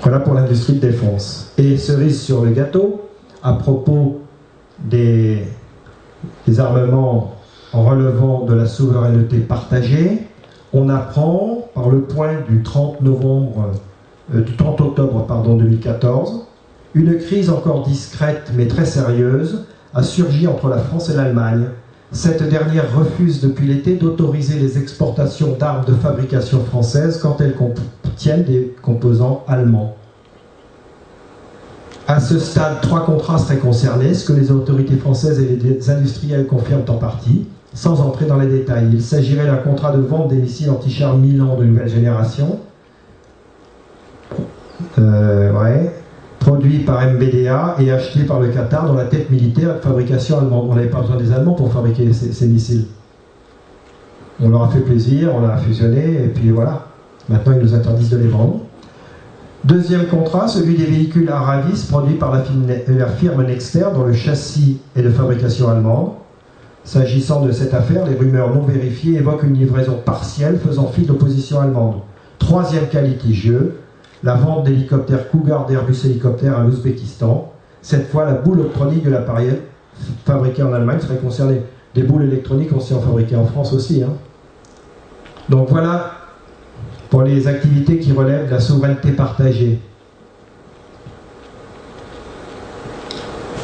Voilà 0.00 0.20
pour 0.20 0.32
l'industrie 0.32 0.74
de 0.74 0.80
défense. 0.80 1.52
Et 1.58 1.76
cerise 1.76 2.22
sur 2.22 2.42
le 2.42 2.50
gâteau, 2.50 3.02
à 3.42 3.52
propos 3.52 4.22
des, 4.78 5.44
des 6.46 6.60
armements 6.60 7.34
en 7.72 7.82
relevant 7.82 8.44
de 8.44 8.54
la 8.54 8.66
souveraineté 8.66 9.38
partagée, 9.38 10.28
on 10.72 10.88
apprend 10.88 11.68
par 11.74 11.90
le 11.90 12.00
point 12.00 12.40
du 12.48 12.62
30 12.62 13.00
novembre, 13.02 13.70
euh, 14.34 14.40
du 14.40 14.56
30 14.56 14.80
octobre 14.80 15.24
pardon, 15.26 15.56
2014, 15.56 16.46
une 16.94 17.18
crise 17.18 17.50
encore 17.50 17.82
discrète 17.82 18.52
mais 18.56 18.66
très 18.66 18.84
sérieuse 18.84 19.64
a 19.94 20.02
surgi 20.02 20.46
entre 20.46 20.68
la 20.68 20.78
France 20.78 21.08
et 21.10 21.14
l'Allemagne. 21.14 21.66
Cette 22.10 22.42
dernière 22.42 22.94
refuse 22.94 23.40
depuis 23.40 23.66
l'été 23.66 23.94
d'autoriser 23.94 24.58
les 24.58 24.78
exportations 24.78 25.56
d'armes 25.58 25.84
de 25.86 25.94
fabrication 25.94 26.60
française 26.60 27.18
quand 27.20 27.40
elles 27.40 27.54
contiennent 27.54 28.44
des 28.44 28.74
composants 28.82 29.44
allemands. 29.48 29.96
À 32.08 32.20
ce 32.20 32.38
stade, 32.38 32.80
trois 32.80 33.04
contrats 33.04 33.38
seraient 33.38 33.58
concernés, 33.58 34.14
ce 34.14 34.26
que 34.26 34.32
les 34.32 34.50
autorités 34.50 34.96
françaises 34.96 35.40
et 35.40 35.56
les 35.56 35.90
industriels 35.90 36.46
confirment 36.46 36.84
en 36.88 36.96
partie, 36.96 37.46
sans 37.74 38.00
entrer 38.00 38.26
dans 38.26 38.38
les 38.38 38.48
détails. 38.48 38.88
Il 38.92 39.02
s'agirait 39.02 39.46
d'un 39.46 39.56
contrat 39.56 39.92
de 39.92 40.00
vente 40.00 40.28
des 40.28 40.36
missiles 40.36 40.70
anti-chars 40.70 41.16
Milan 41.16 41.56
de 41.56 41.64
nouvelle 41.64 41.88
génération. 41.88 42.58
Euh, 44.98 45.52
produit 46.40 46.80
par 46.80 47.06
MBDA 47.06 47.76
et 47.78 47.92
acheté 47.92 48.24
par 48.24 48.40
le 48.40 48.48
Qatar 48.48 48.86
dans 48.86 48.94
la 48.94 49.04
tête 49.04 49.30
militaire 49.30 49.76
de 49.76 49.80
fabrication 49.80 50.38
allemande. 50.38 50.66
On 50.70 50.74
n'avait 50.74 50.88
pas 50.88 51.00
besoin 51.00 51.16
des 51.16 51.32
Allemands 51.32 51.54
pour 51.54 51.72
fabriquer 51.72 52.12
ces, 52.12 52.46
missiles. 52.48 52.86
On 54.40 54.48
leur 54.48 54.64
a 54.64 54.68
fait 54.68 54.80
plaisir, 54.80 55.30
on 55.34 55.46
a 55.48 55.56
fusionné, 55.58 56.24
et 56.24 56.28
puis 56.28 56.50
voilà. 56.50 56.86
Maintenant, 57.28 57.52
ils 57.52 57.62
nous 57.62 57.74
interdisent 57.74 58.10
de 58.10 58.16
les 58.16 58.26
vendre. 58.26 58.60
Deuxième 59.64 60.08
contrat, 60.08 60.48
celui 60.48 60.74
des 60.74 60.86
véhicules 60.86 61.30
Aravis 61.30 61.86
produits 61.88 62.16
par 62.16 62.32
la 62.32 62.42
firme 63.06 63.44
Nexter, 63.44 63.86
dont 63.94 64.02
le 64.02 64.12
châssis 64.12 64.80
est 64.96 65.02
de 65.02 65.10
fabrication 65.10 65.68
allemande. 65.68 66.14
S'agissant 66.82 67.42
de 67.42 67.52
cette 67.52 67.72
affaire, 67.72 68.04
les 68.04 68.16
rumeurs 68.16 68.52
non 68.52 68.62
vérifiées 68.62 69.18
évoquent 69.18 69.44
une 69.44 69.54
livraison 69.54 70.00
partielle 70.04 70.58
faisant 70.58 70.88
fi 70.88 71.02
d'opposition 71.02 71.60
allemande. 71.60 72.00
Troisième 72.40 72.88
cas 72.88 73.02
litigieux, 73.02 73.76
la 74.24 74.34
vente 74.34 74.64
d'hélicoptères 74.64 75.28
Cougar 75.28 75.66
d'Airbus 75.66 76.06
Hélicoptère 76.06 76.58
à 76.58 76.64
l'Ouzbékistan. 76.64 77.52
Cette 77.82 78.10
fois, 78.10 78.24
la 78.24 78.32
boule 78.32 78.58
électronique 78.58 79.04
de 79.04 79.10
l'appareil 79.10 79.60
fabriqué 80.26 80.64
en 80.64 80.72
Allemagne 80.72 80.98
serait 80.98 81.18
concernée. 81.18 81.62
Des 81.94 82.02
boules 82.02 82.24
électroniques 82.24 82.72
aussi 82.72 82.94
en 82.94 83.00
fabriquées 83.00 83.36
en 83.36 83.46
France 83.46 83.72
aussi. 83.72 84.02
Hein. 84.02 84.14
Donc 85.48 85.68
voilà 85.68 86.21
pour 87.12 87.20
les 87.24 87.46
activités 87.46 87.98
qui 87.98 88.10
relèvent 88.10 88.46
de 88.46 88.52
la 88.52 88.58
souveraineté 88.58 89.10
partagée. 89.12 89.78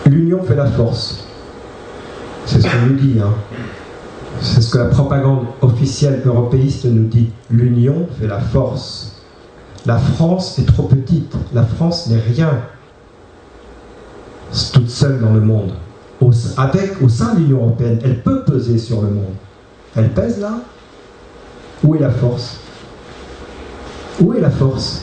L'union 0.04 0.42
fait 0.42 0.54
la 0.54 0.66
force. 0.66 1.24
C'est 2.44 2.60
ce 2.60 2.68
qu'on 2.68 2.86
nous 2.90 2.96
dit. 2.96 3.18
Hein. 3.18 3.32
C'est 4.42 4.60
ce 4.60 4.70
que 4.70 4.76
la 4.76 4.84
propagande 4.84 5.46
officielle 5.62 6.20
européiste 6.26 6.84
nous 6.84 7.06
dit. 7.06 7.30
L'union 7.50 8.06
fait 8.20 8.26
la 8.26 8.38
force. 8.38 9.22
La 9.86 9.96
France 9.96 10.58
est 10.58 10.66
trop 10.66 10.82
petite. 10.82 11.34
La 11.54 11.64
France 11.64 12.08
n'est 12.08 12.20
rien. 12.20 12.50
toute 14.74 14.90
seule 14.90 15.20
dans 15.20 15.32
le 15.32 15.40
monde. 15.40 15.72
avec, 16.58 17.00
au 17.00 17.08
sein 17.08 17.32
de 17.32 17.40
l'Union 17.40 17.62
européenne, 17.62 17.98
elle 18.04 18.22
peut 18.22 18.44
peser 18.44 18.76
sur 18.76 19.00
le 19.00 19.08
monde. 19.08 19.34
Elle 19.96 20.10
pèse 20.10 20.38
là 20.38 20.60
Où 21.82 21.94
est 21.94 22.00
la 22.00 22.10
force? 22.10 22.58
Où 24.20 24.32
est 24.34 24.40
la 24.40 24.50
force? 24.50 25.02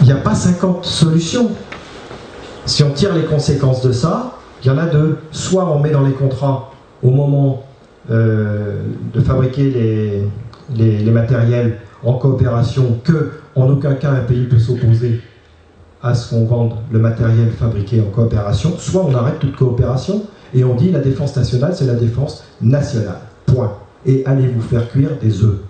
Il 0.00 0.06
n'y 0.06 0.12
a 0.12 0.16
pas 0.16 0.34
50 0.34 0.84
solutions. 0.84 1.50
Si 2.66 2.84
on 2.84 2.90
tire 2.90 3.14
les 3.14 3.24
conséquences 3.24 3.82
de 3.82 3.92
ça, 3.92 4.38
il 4.62 4.68
y 4.68 4.70
en 4.70 4.78
a 4.78 4.86
deux. 4.86 5.18
Soit 5.32 5.68
on 5.68 5.80
met 5.80 5.90
dans 5.90 6.02
les 6.02 6.12
contrats 6.12 6.70
au 7.02 7.10
moment 7.10 7.64
euh, 8.10 8.82
de 9.12 9.20
fabriquer 9.20 10.28
les, 10.74 11.10
matériels 11.10 11.78
en 12.04 12.14
coopération 12.14 12.98
que 13.04 13.32
en 13.54 13.68
aucun 13.68 13.94
cas 13.94 14.10
un 14.10 14.22
pays 14.22 14.46
peut 14.46 14.58
s'opposer 14.58 15.20
à 16.02 16.14
ce 16.14 16.30
qu'on 16.30 16.46
vende 16.46 16.74
le 16.90 16.98
matériel 16.98 17.50
fabriqué 17.50 18.00
en 18.00 18.10
coopération, 18.10 18.72
soit 18.78 19.04
on 19.04 19.14
arrête 19.14 19.38
toute 19.38 19.54
coopération 19.54 20.24
et 20.52 20.64
on 20.64 20.74
dit 20.74 20.90
la 20.90 20.98
défense 20.98 21.36
nationale, 21.36 21.74
c'est 21.76 21.86
la 21.86 21.94
défense 21.94 22.44
nationale. 22.60 23.20
Point. 23.46 23.72
Et 24.04 24.24
allez 24.26 24.48
vous 24.48 24.62
faire 24.62 24.88
cuire 24.90 25.10
des 25.20 25.44
œufs? 25.44 25.60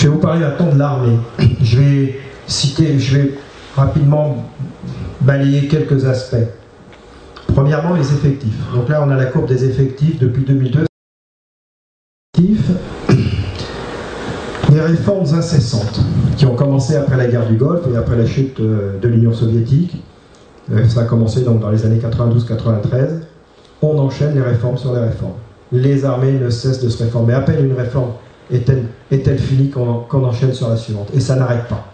Je 0.00 0.06
vais 0.06 0.14
vous 0.14 0.18
parler 0.18 0.40
maintenant 0.40 0.72
de 0.72 0.78
l'armée. 0.78 1.18
Je 1.60 1.78
vais 1.78 2.20
citer, 2.46 2.98
je 2.98 3.18
vais 3.18 3.34
rapidement 3.76 4.46
balayer 5.20 5.68
quelques 5.68 6.06
aspects. 6.06 6.48
Premièrement, 7.48 7.94
les 7.94 8.10
effectifs. 8.10 8.56
Donc 8.74 8.88
là, 8.88 9.04
on 9.06 9.10
a 9.10 9.16
la 9.16 9.26
courbe 9.26 9.46
des 9.46 9.62
effectifs 9.62 10.18
depuis 10.18 10.42
2002. 10.42 10.86
Les 14.72 14.80
réformes 14.80 15.34
incessantes 15.34 16.00
qui 16.38 16.46
ont 16.46 16.54
commencé 16.54 16.96
après 16.96 17.18
la 17.18 17.26
guerre 17.26 17.46
du 17.46 17.56
Golfe 17.56 17.86
et 17.92 17.96
après 17.98 18.16
la 18.16 18.24
chute 18.24 18.58
euh, 18.60 18.98
de 18.98 19.06
l'Union 19.06 19.34
soviétique. 19.34 20.02
Euh, 20.72 20.88
ça 20.88 21.02
a 21.02 21.04
commencé 21.04 21.42
donc 21.42 21.60
dans 21.60 21.70
les 21.70 21.84
années 21.84 22.00
92-93. 22.00 23.20
On 23.82 23.98
enchaîne 23.98 24.34
les 24.34 24.40
réformes 24.40 24.78
sur 24.78 24.94
les 24.94 25.00
réformes. 25.00 25.34
Les 25.72 26.06
armées 26.06 26.38
ne 26.38 26.48
cessent 26.48 26.82
de 26.82 26.88
se 26.88 27.02
réformer. 27.02 27.34
À 27.34 27.42
peine 27.42 27.66
une 27.66 27.74
réforme 27.74 28.12
est-elle 28.52 28.86
est 29.10 29.36
finie 29.36 29.70
qu'on 29.70 30.24
enchaîne 30.24 30.52
sur 30.52 30.68
la 30.68 30.76
suivante. 30.76 31.10
Et 31.14 31.20
ça 31.20 31.36
n'arrête 31.36 31.68
pas. 31.68 31.86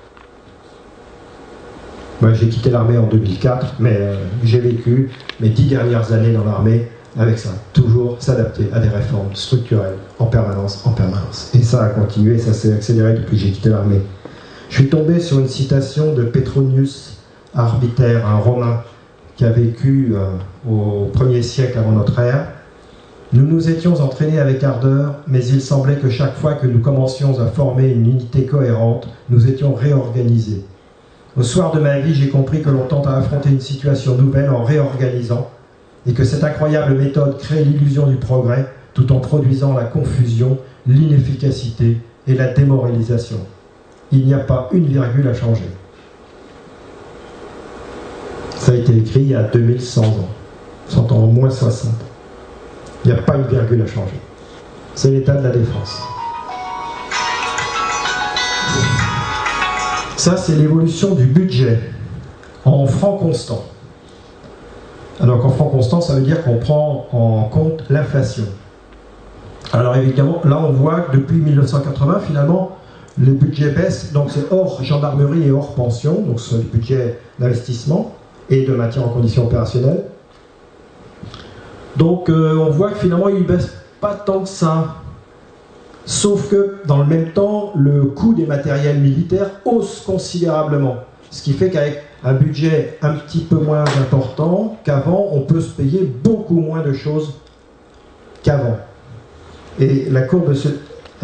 Moi, 2.20 2.32
j'ai 2.32 2.48
quitté 2.48 2.70
l'armée 2.70 2.96
en 2.96 3.06
2004, 3.06 3.74
mais 3.78 3.96
euh, 3.98 4.16
j'ai 4.42 4.58
vécu 4.58 5.10
mes 5.38 5.50
dix 5.50 5.66
dernières 5.66 6.12
années 6.12 6.32
dans 6.32 6.44
l'armée 6.44 6.88
avec 7.18 7.38
ça. 7.38 7.50
Toujours 7.72 8.16
s'adapter 8.20 8.68
à 8.72 8.80
des 8.80 8.88
réformes 8.88 9.34
structurelles 9.34 9.96
en 10.18 10.26
permanence, 10.26 10.82
en 10.86 10.92
permanence. 10.92 11.50
Et 11.54 11.62
ça 11.62 11.84
a 11.84 11.88
continué, 11.88 12.38
ça 12.38 12.54
s'est 12.54 12.72
accéléré 12.72 13.14
depuis 13.14 13.36
que 13.36 13.42
j'ai 13.42 13.50
quitté 13.50 13.68
l'armée. 13.68 14.00
Je 14.70 14.76
suis 14.76 14.88
tombé 14.88 15.20
sur 15.20 15.38
une 15.38 15.48
citation 15.48 16.14
de 16.14 16.24
Petronius 16.24 17.18
Arbiter, 17.54 18.20
un 18.24 18.36
Romain 18.36 18.82
qui 19.36 19.44
a 19.44 19.50
vécu 19.50 20.14
euh, 20.14 20.30
au 20.68 21.10
1er 21.14 21.42
siècle 21.42 21.78
avant 21.78 21.92
notre 21.92 22.18
ère. 22.18 22.48
Nous 23.36 23.44
nous 23.44 23.68
étions 23.68 24.00
entraînés 24.00 24.38
avec 24.38 24.64
ardeur, 24.64 25.16
mais 25.28 25.44
il 25.44 25.60
semblait 25.60 25.96
que 25.96 26.08
chaque 26.08 26.36
fois 26.36 26.54
que 26.54 26.66
nous 26.66 26.78
commencions 26.78 27.38
à 27.38 27.44
former 27.48 27.88
une 27.88 28.08
unité 28.08 28.46
cohérente, 28.46 29.08
nous 29.28 29.46
étions 29.46 29.74
réorganisés. 29.74 30.64
Au 31.36 31.42
soir 31.42 31.70
de 31.72 31.78
ma 31.78 31.98
vie, 31.98 32.14
j'ai 32.14 32.30
compris 32.30 32.62
que 32.62 32.70
l'on 32.70 32.86
tente 32.86 33.06
à 33.06 33.18
affronter 33.18 33.50
une 33.50 33.60
situation 33.60 34.16
nouvelle 34.16 34.48
en 34.48 34.64
réorganisant, 34.64 35.50
et 36.06 36.14
que 36.14 36.24
cette 36.24 36.44
incroyable 36.44 36.94
méthode 36.94 37.36
crée 37.36 37.62
l'illusion 37.62 38.06
du 38.06 38.16
progrès 38.16 38.72
tout 38.94 39.12
en 39.12 39.20
produisant 39.20 39.74
la 39.74 39.84
confusion, 39.84 40.56
l'inefficacité 40.86 41.98
et 42.26 42.34
la 42.34 42.54
démoralisation. 42.54 43.40
Il 44.12 44.24
n'y 44.24 44.32
a 44.32 44.38
pas 44.38 44.70
une 44.72 44.86
virgule 44.86 45.28
à 45.28 45.34
changer. 45.34 45.68
Ça 48.56 48.72
a 48.72 48.76
été 48.76 48.96
écrit 48.96 49.20
il 49.20 49.28
y 49.28 49.34
a 49.34 49.42
2100 49.42 50.04
ans, 50.06 50.28
100 50.88 51.12
ans, 51.12 51.24
au 51.24 51.26
moins 51.26 51.50
60. 51.50 52.05
Il 53.06 53.12
n'y 53.12 53.18
a 53.20 53.22
pas 53.22 53.36
une 53.36 53.46
virgule 53.46 53.82
à 53.82 53.86
changer. 53.86 54.20
C'est 54.96 55.12
l'état 55.12 55.36
de 55.36 55.44
la 55.44 55.50
défense. 55.50 56.02
Ça, 60.16 60.36
c'est 60.36 60.56
l'évolution 60.56 61.14
du 61.14 61.26
budget 61.26 61.78
en 62.64 62.84
francs 62.86 63.20
constants. 63.20 63.64
Alors 65.20 65.40
qu'en 65.40 65.50
francs 65.50 65.70
constants, 65.70 66.00
ça 66.00 66.16
veut 66.16 66.22
dire 66.22 66.42
qu'on 66.42 66.56
prend 66.56 67.06
en 67.12 67.44
compte 67.44 67.84
l'inflation. 67.90 68.46
Alors 69.72 69.94
évidemment, 69.94 70.40
là 70.44 70.58
on 70.58 70.72
voit 70.72 71.02
que 71.02 71.16
depuis 71.16 71.36
1980, 71.36 72.22
finalement, 72.26 72.76
le 73.20 73.30
budget 73.30 73.70
baisse, 73.70 74.12
donc 74.12 74.32
c'est 74.32 74.52
hors 74.52 74.82
gendarmerie 74.82 75.46
et 75.46 75.52
hors 75.52 75.76
pension, 75.76 76.22
donc 76.22 76.40
c'est 76.40 76.56
le 76.56 76.62
budget 76.62 77.20
d'investissement 77.38 78.16
et 78.50 78.66
de 78.66 78.74
maintien 78.74 79.02
en 79.02 79.10
condition 79.10 79.44
opérationnelle. 79.46 80.06
Donc 81.96 82.28
euh, 82.28 82.56
on 82.58 82.70
voit 82.70 82.92
que 82.92 82.98
finalement 82.98 83.28
il 83.28 83.40
ne 83.40 83.44
baisse 83.44 83.72
pas 84.00 84.14
tant 84.14 84.40
que 84.40 84.48
ça. 84.48 84.96
Sauf 86.04 86.50
que 86.50 86.76
dans 86.86 86.98
le 86.98 87.06
même 87.06 87.32
temps, 87.32 87.72
le 87.74 88.04
coût 88.04 88.32
des 88.32 88.46
matériels 88.46 89.00
militaires 89.00 89.50
hausse 89.64 90.02
considérablement. 90.06 90.96
Ce 91.30 91.42
qui 91.42 91.52
fait 91.52 91.70
qu'avec 91.70 92.02
un 92.22 92.34
budget 92.34 92.98
un 93.02 93.14
petit 93.14 93.40
peu 93.40 93.56
moins 93.56 93.84
important 93.98 94.76
qu'avant, 94.84 95.30
on 95.32 95.40
peut 95.40 95.60
se 95.60 95.70
payer 95.70 96.04
beaucoup 96.22 96.60
moins 96.60 96.82
de 96.82 96.92
choses 96.92 97.34
qu'avant. 98.42 98.78
Et 99.80 100.08
la 100.10 100.22
courbe, 100.22 100.54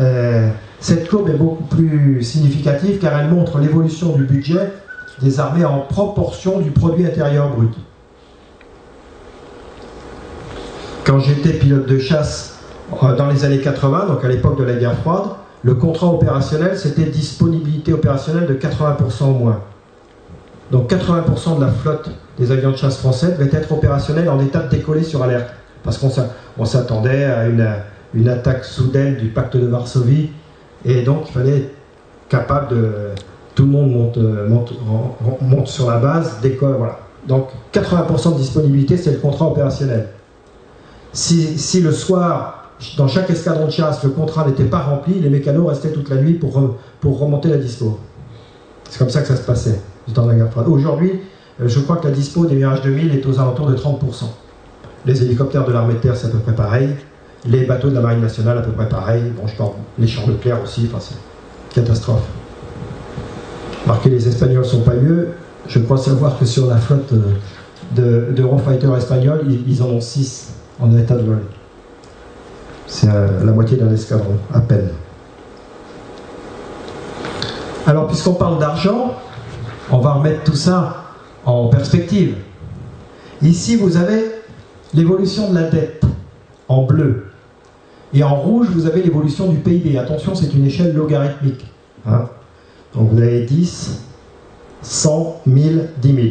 euh, 0.00 0.48
cette 0.80 1.08
courbe 1.08 1.28
est 1.28 1.38
beaucoup 1.38 1.64
plus 1.64 2.22
significative 2.22 2.98
car 2.98 3.18
elle 3.18 3.28
montre 3.28 3.58
l'évolution 3.58 4.16
du 4.16 4.24
budget 4.24 4.72
des 5.20 5.38
armées 5.38 5.64
en 5.64 5.80
proportion 5.80 6.58
du 6.58 6.70
produit 6.70 7.06
intérieur 7.06 7.50
brut. 7.50 7.72
Quand 11.04 11.18
j'étais 11.18 11.54
pilote 11.54 11.86
de 11.86 11.98
chasse 11.98 12.58
euh, 13.02 13.16
dans 13.16 13.26
les 13.26 13.44
années 13.44 13.60
80, 13.60 14.06
donc 14.06 14.24
à 14.24 14.28
l'époque 14.28 14.56
de 14.56 14.62
la 14.62 14.74
guerre 14.74 14.96
froide, 14.98 15.30
le 15.64 15.74
contrat 15.74 16.06
opérationnel, 16.06 16.78
c'était 16.78 17.04
disponibilité 17.04 17.92
opérationnelle 17.92 18.46
de 18.46 18.54
80% 18.54 19.24
au 19.24 19.32
moins. 19.32 19.60
Donc 20.70 20.92
80% 20.92 21.56
de 21.56 21.64
la 21.64 21.72
flotte 21.72 22.08
des 22.38 22.52
avions 22.52 22.70
de 22.70 22.76
chasse 22.76 22.98
français 22.98 23.32
devait 23.36 23.50
être 23.56 23.72
opérationnelle 23.72 24.28
en 24.28 24.40
état 24.40 24.60
de 24.60 24.68
décoller 24.68 25.02
sur 25.02 25.22
alerte. 25.24 25.48
Parce 25.82 25.98
qu'on 25.98 26.64
s'attendait 26.64 27.24
à 27.24 27.46
une, 27.46 28.28
attaque 28.28 28.64
soudaine 28.64 29.16
du 29.16 29.26
pacte 29.26 29.56
de 29.56 29.66
Varsovie. 29.66 30.30
Et 30.84 31.02
donc 31.02 31.24
il 31.28 31.32
fallait 31.32 31.56
être 31.58 31.70
capable 32.28 32.68
de... 32.68 32.90
Tout 33.56 33.64
le 33.64 33.70
monde 33.70 33.90
monte, 33.90 34.18
monte, 34.48 34.72
monte 35.42 35.66
sur 35.66 35.90
la 35.90 35.98
base, 35.98 36.38
décolle, 36.40 36.76
voilà. 36.78 37.00
Donc 37.28 37.48
80% 37.74 38.34
de 38.34 38.38
disponibilité, 38.38 38.96
c'est 38.96 39.10
le 39.10 39.18
contrat 39.18 39.46
opérationnel. 39.48 40.08
Si, 41.12 41.80
le 41.80 41.92
soir, 41.92 42.70
dans 42.96 43.06
chaque 43.06 43.28
escadron 43.30 43.66
de 43.66 43.70
chasse, 43.70 44.02
le 44.02 44.10
contrat 44.10 44.46
n'était 44.46 44.64
pas 44.64 44.80
rempli, 44.80 45.20
les 45.20 45.28
mécanos 45.28 45.68
restaient 45.68 45.92
toute 45.92 46.08
la 46.08 46.16
nuit 46.16 46.34
pour, 46.34 46.76
pour 47.00 47.18
remonter 47.18 47.48
la 47.48 47.58
dispo. 47.58 47.98
C'est 48.88 48.98
comme 48.98 49.10
ça 49.10 49.20
que 49.20 49.28
ça 49.28 49.36
se 49.36 49.42
passait 49.42 49.80
du 50.06 50.14
temps 50.14 50.24
de 50.24 50.30
la 50.30 50.36
guerre 50.36 50.50
froide. 50.50 50.68
Aujourd'hui, 50.68 51.20
euh, 51.60 51.68
je 51.68 51.80
crois 51.80 51.96
que 51.96 52.08
la 52.08 52.12
dispo 52.12 52.46
des 52.46 52.54
Mirage 52.54 52.82
2000 52.82 53.14
est 53.14 53.26
aux 53.26 53.38
alentours 53.38 53.66
de 53.66 53.76
30%. 53.76 54.24
Les 55.04 55.22
hélicoptères 55.22 55.66
de 55.66 55.72
l'armée 55.72 55.94
de 55.94 55.98
terre, 55.98 56.16
c'est 56.16 56.28
à 56.28 56.30
peu 56.30 56.38
près 56.38 56.54
pareil. 56.54 56.90
Les 57.44 57.64
bateaux 57.64 57.90
de 57.90 57.94
la 57.94 58.00
marine 58.00 58.20
nationale, 58.20 58.58
à 58.58 58.62
peu 58.62 58.72
près 58.72 58.88
pareil. 58.88 59.22
Bon, 59.36 59.46
je 59.46 59.56
parle 59.56 59.72
les 59.98 60.06
champs 60.06 60.26
de 60.26 60.32
clair 60.32 60.58
aussi, 60.62 60.88
enfin, 60.92 60.98
c'est 61.00 61.74
catastrophe. 61.74 62.22
que 64.02 64.08
les 64.08 64.28
Espagnols 64.28 64.64
sont 64.64 64.82
pas 64.82 64.94
mieux. 64.94 65.28
Je 65.68 65.78
crois 65.80 65.96
savoir 65.96 66.38
que 66.38 66.44
sur 66.44 66.66
la 66.66 66.76
flotte 66.76 67.12
euh, 67.12 67.32
de, 67.94 68.32
de 68.32 68.96
espagnols, 68.96 69.42
ils, 69.66 69.82
en 69.82 69.86
ont 69.86 70.00
6 70.00 70.52
en 70.82 70.96
état 70.96 71.16
de 71.16 71.22
vol. 71.22 71.42
C'est 72.86 73.08
euh, 73.08 73.44
la 73.44 73.52
moitié 73.52 73.76
d'un 73.76 73.92
escadron, 73.92 74.36
à 74.52 74.60
peine. 74.60 74.90
Alors, 77.86 78.06
puisqu'on 78.06 78.34
parle 78.34 78.58
d'argent, 78.58 79.14
on 79.90 79.98
va 79.98 80.12
remettre 80.14 80.44
tout 80.44 80.54
ça 80.54 81.04
en 81.44 81.68
perspective. 81.68 82.36
Ici, 83.40 83.76
vous 83.76 83.96
avez 83.96 84.24
l'évolution 84.94 85.50
de 85.50 85.54
la 85.54 85.70
dette 85.70 86.02
en 86.68 86.84
bleu. 86.84 87.26
Et 88.14 88.22
en 88.22 88.34
rouge, 88.36 88.68
vous 88.70 88.86
avez 88.86 89.02
l'évolution 89.02 89.48
du 89.48 89.56
PIB. 89.56 89.98
Attention, 89.98 90.34
c'est 90.34 90.52
une 90.54 90.66
échelle 90.66 90.94
logarithmique. 90.94 91.66
Hein. 92.06 92.28
Donc 92.94 93.10
vous 93.10 93.18
avez 93.18 93.44
10, 93.44 94.02
100, 94.82 95.40
1000, 95.46 95.88
10 96.00 96.14
000. 96.14 96.26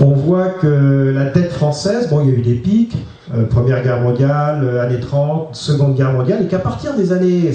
On 0.00 0.12
voit 0.12 0.48
que 0.48 1.12
la 1.14 1.26
dette 1.26 1.52
française, 1.52 2.08
bon, 2.08 2.22
il 2.22 2.30
y 2.30 2.34
a 2.34 2.38
eu 2.38 2.42
des 2.42 2.54
pics, 2.54 2.96
euh, 3.34 3.44
Première 3.44 3.82
Guerre 3.82 4.00
mondiale, 4.00 4.64
euh, 4.64 4.82
années 4.82 5.00
30, 5.00 5.54
Seconde 5.54 5.96
Guerre 5.96 6.12
mondiale, 6.12 6.42
et 6.42 6.46
qu'à 6.46 6.58
partir 6.58 6.94
des 6.94 7.12
années 7.12 7.50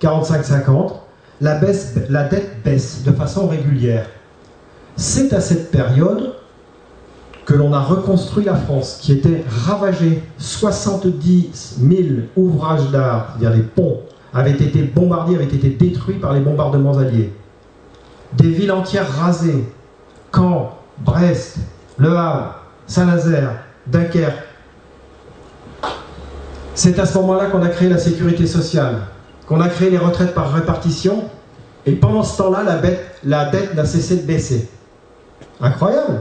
45-50, 0.00 0.92
la, 1.40 1.58
la 2.10 2.24
dette 2.24 2.62
baisse 2.64 3.04
de 3.04 3.12
façon 3.12 3.48
régulière. 3.48 4.06
C'est 4.96 5.32
à 5.32 5.40
cette 5.40 5.70
période 5.70 6.34
que 7.46 7.54
l'on 7.54 7.72
a 7.72 7.80
reconstruit 7.80 8.44
la 8.44 8.54
France, 8.54 8.98
qui 9.00 9.12
était 9.12 9.42
ravagée. 9.48 10.22
70 10.36 11.78
000 11.80 12.02
ouvrages 12.36 12.90
d'art, 12.90 13.28
c'est-à-dire 13.38 13.56
les 13.56 13.62
ponts, 13.62 14.00
avaient 14.34 14.50
été 14.50 14.82
bombardés, 14.82 15.36
avaient 15.36 15.44
été 15.44 15.70
détruits 15.70 16.18
par 16.18 16.34
les 16.34 16.40
bombardements 16.40 16.98
alliés. 16.98 17.32
Des 18.36 18.50
villes 18.50 18.72
entières 18.72 19.10
rasées. 19.10 19.64
Caen, 20.34 20.72
Brest, 20.98 21.58
Le 21.98 22.16
Havre, 22.16 22.54
Saint-Nazaire, 22.86 23.52
Dunkerque. 23.86 24.44
C'est 26.74 26.98
à 26.98 27.06
ce 27.06 27.18
moment-là 27.18 27.46
qu'on 27.46 27.62
a 27.62 27.68
créé 27.68 27.88
la 27.88 27.98
sécurité 27.98 28.46
sociale, 28.46 29.00
qu'on 29.46 29.60
a 29.60 29.68
créé 29.68 29.90
les 29.90 29.98
retraites 29.98 30.34
par 30.34 30.52
répartition, 30.52 31.24
et 31.86 31.92
pendant 31.92 32.22
ce 32.22 32.38
temps-là, 32.38 32.62
la, 32.62 32.80
la 33.24 33.50
dette 33.50 33.74
n'a 33.74 33.84
cessé 33.84 34.16
de 34.16 34.22
baisser. 34.22 34.70
Incroyable 35.60 36.20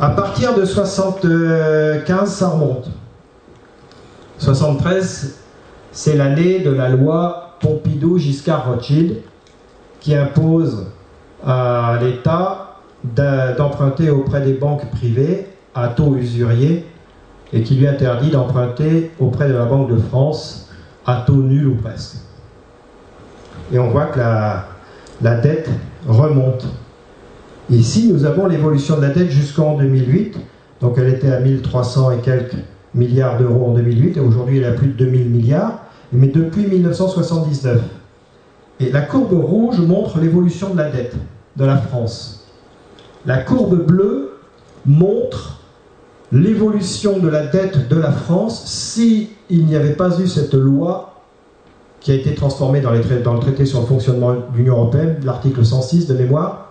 à 0.00 0.10
partir 0.10 0.54
de 0.54 0.64
75, 0.64 2.30
ça 2.30 2.48
remonte. 2.48 2.88
73, 4.38 5.40
c'est 5.90 6.14
l'année 6.14 6.60
de 6.60 6.70
la 6.70 6.88
loi 6.88 7.56
Pompidou-Giscard-Rothschild 7.60 9.16
qui 9.98 10.14
impose 10.14 10.86
à 11.44 11.98
l'État 12.00 12.67
d'emprunter 13.14 14.10
auprès 14.10 14.40
des 14.40 14.54
banques 14.54 14.90
privées 14.90 15.46
à 15.74 15.88
taux 15.88 16.16
usurier 16.16 16.84
et 17.52 17.62
qui 17.62 17.76
lui 17.76 17.86
interdit 17.86 18.30
d'emprunter 18.30 19.10
auprès 19.18 19.48
de 19.48 19.54
la 19.54 19.64
Banque 19.64 19.90
de 19.90 19.96
France 19.96 20.70
à 21.06 21.24
taux 21.26 21.42
nul 21.42 21.68
ou 21.68 21.74
presque. 21.76 22.16
Et 23.72 23.78
on 23.78 23.90
voit 23.90 24.06
que 24.06 24.18
la, 24.18 24.66
la 25.22 25.36
dette 25.36 25.68
remonte. 26.06 26.66
Ici, 27.70 28.10
nous 28.12 28.24
avons 28.24 28.46
l'évolution 28.46 28.96
de 28.96 29.02
la 29.02 29.08
dette 29.08 29.30
jusqu'en 29.30 29.76
2008. 29.76 30.38
Donc 30.80 30.96
elle 30.98 31.08
était 31.08 31.30
à 31.30 31.40
1300 31.40 32.12
et 32.12 32.18
quelques 32.18 32.56
milliards 32.94 33.38
d'euros 33.38 33.70
en 33.70 33.74
2008 33.74 34.16
et 34.16 34.20
aujourd'hui 34.20 34.58
elle 34.58 34.64
est 34.64 34.68
à 34.68 34.72
plus 34.72 34.88
de 34.88 34.92
2000 34.92 35.28
milliards, 35.28 35.80
mais 36.12 36.28
depuis 36.28 36.66
1979. 36.66 37.82
Et 38.80 38.90
la 38.90 39.02
courbe 39.02 39.32
rouge 39.32 39.78
montre 39.80 40.18
l'évolution 40.18 40.72
de 40.72 40.78
la 40.78 40.90
dette 40.90 41.16
de 41.56 41.64
la 41.64 41.76
France. 41.76 42.37
La 43.28 43.36
courbe 43.36 43.84
bleue 43.84 44.38
montre 44.86 45.60
l'évolution 46.32 47.18
de 47.18 47.28
la 47.28 47.44
dette 47.44 47.86
de 47.86 47.96
la 47.96 48.10
France 48.10 48.64
si 48.64 49.28
n'y 49.50 49.76
avait 49.76 49.92
pas 49.92 50.18
eu 50.18 50.26
cette 50.26 50.54
loi 50.54 51.20
qui 52.00 52.10
a 52.10 52.14
été 52.14 52.34
transformée 52.34 52.80
dans, 52.80 52.92
dans 53.22 53.34
le 53.34 53.40
traité 53.40 53.66
sur 53.66 53.80
le 53.80 53.86
fonctionnement 53.86 54.32
de 54.32 54.56
l'Union 54.56 54.78
européenne, 54.78 55.20
l'article 55.24 55.62
106 55.62 56.06
de 56.06 56.14
mémoire, 56.14 56.68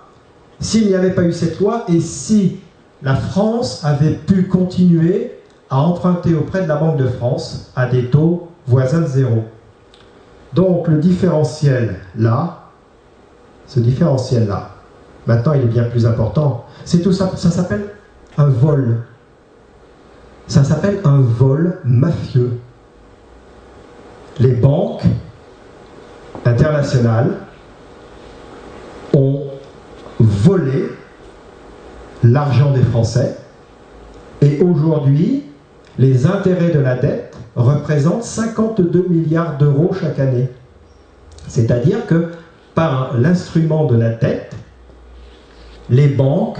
s'il 0.60 0.88
n'y 0.88 0.96
avait 0.96 1.12
pas 1.12 1.26
eu 1.26 1.32
cette 1.32 1.60
loi 1.60 1.86
et 1.90 2.00
si 2.00 2.58
la 3.04 3.14
France 3.14 3.86
avait 3.86 4.16
pu 4.16 4.48
continuer 4.48 5.34
à 5.70 5.80
emprunter 5.82 6.34
auprès 6.34 6.64
de 6.64 6.68
la 6.68 6.78
Banque 6.78 6.98
de 6.98 7.08
France 7.08 7.72
à 7.76 7.86
des 7.86 8.06
taux 8.06 8.48
voisins 8.66 9.02
de 9.02 9.06
zéro. 9.06 9.44
Donc 10.56 10.88
le 10.88 10.98
différentiel 10.98 12.00
là, 12.18 12.72
ce 13.68 13.80
différentiel 13.80 14.48
là, 14.48 14.72
maintenant 15.28 15.54
il 15.54 15.62
est 15.62 15.66
bien 15.66 15.84
plus 15.86 16.06
important. 16.06 16.66
C'est 16.86 17.02
tout 17.02 17.12
ça, 17.12 17.32
ça 17.36 17.52
s'appelle 17.52 17.90
un 18.38 18.48
vol. 18.48 19.04
Ça 20.48 20.64
s'appelle 20.64 21.00
un 21.04 21.20
vol 21.20 21.80
mafieux. 21.84 22.52
Les 24.40 24.54
banques 24.54 25.04
internationales 26.46 27.32
ont 29.14 29.48
voler 30.20 30.90
l'argent 32.24 32.72
des 32.72 32.82
Français. 32.82 33.38
Et 34.42 34.60
aujourd'hui, 34.62 35.44
les 35.98 36.26
intérêts 36.26 36.72
de 36.72 36.80
la 36.80 36.96
dette 36.96 37.36
représentent 37.56 38.24
52 38.24 39.08
milliards 39.10 39.58
d'euros 39.58 39.92
chaque 40.00 40.20
année. 40.20 40.50
C'est-à-dire 41.48 42.06
que 42.06 42.32
par 42.76 43.18
l'instrument 43.18 43.86
de 43.86 43.96
la 43.96 44.10
dette, 44.10 44.56
les 45.90 46.08
banques 46.08 46.60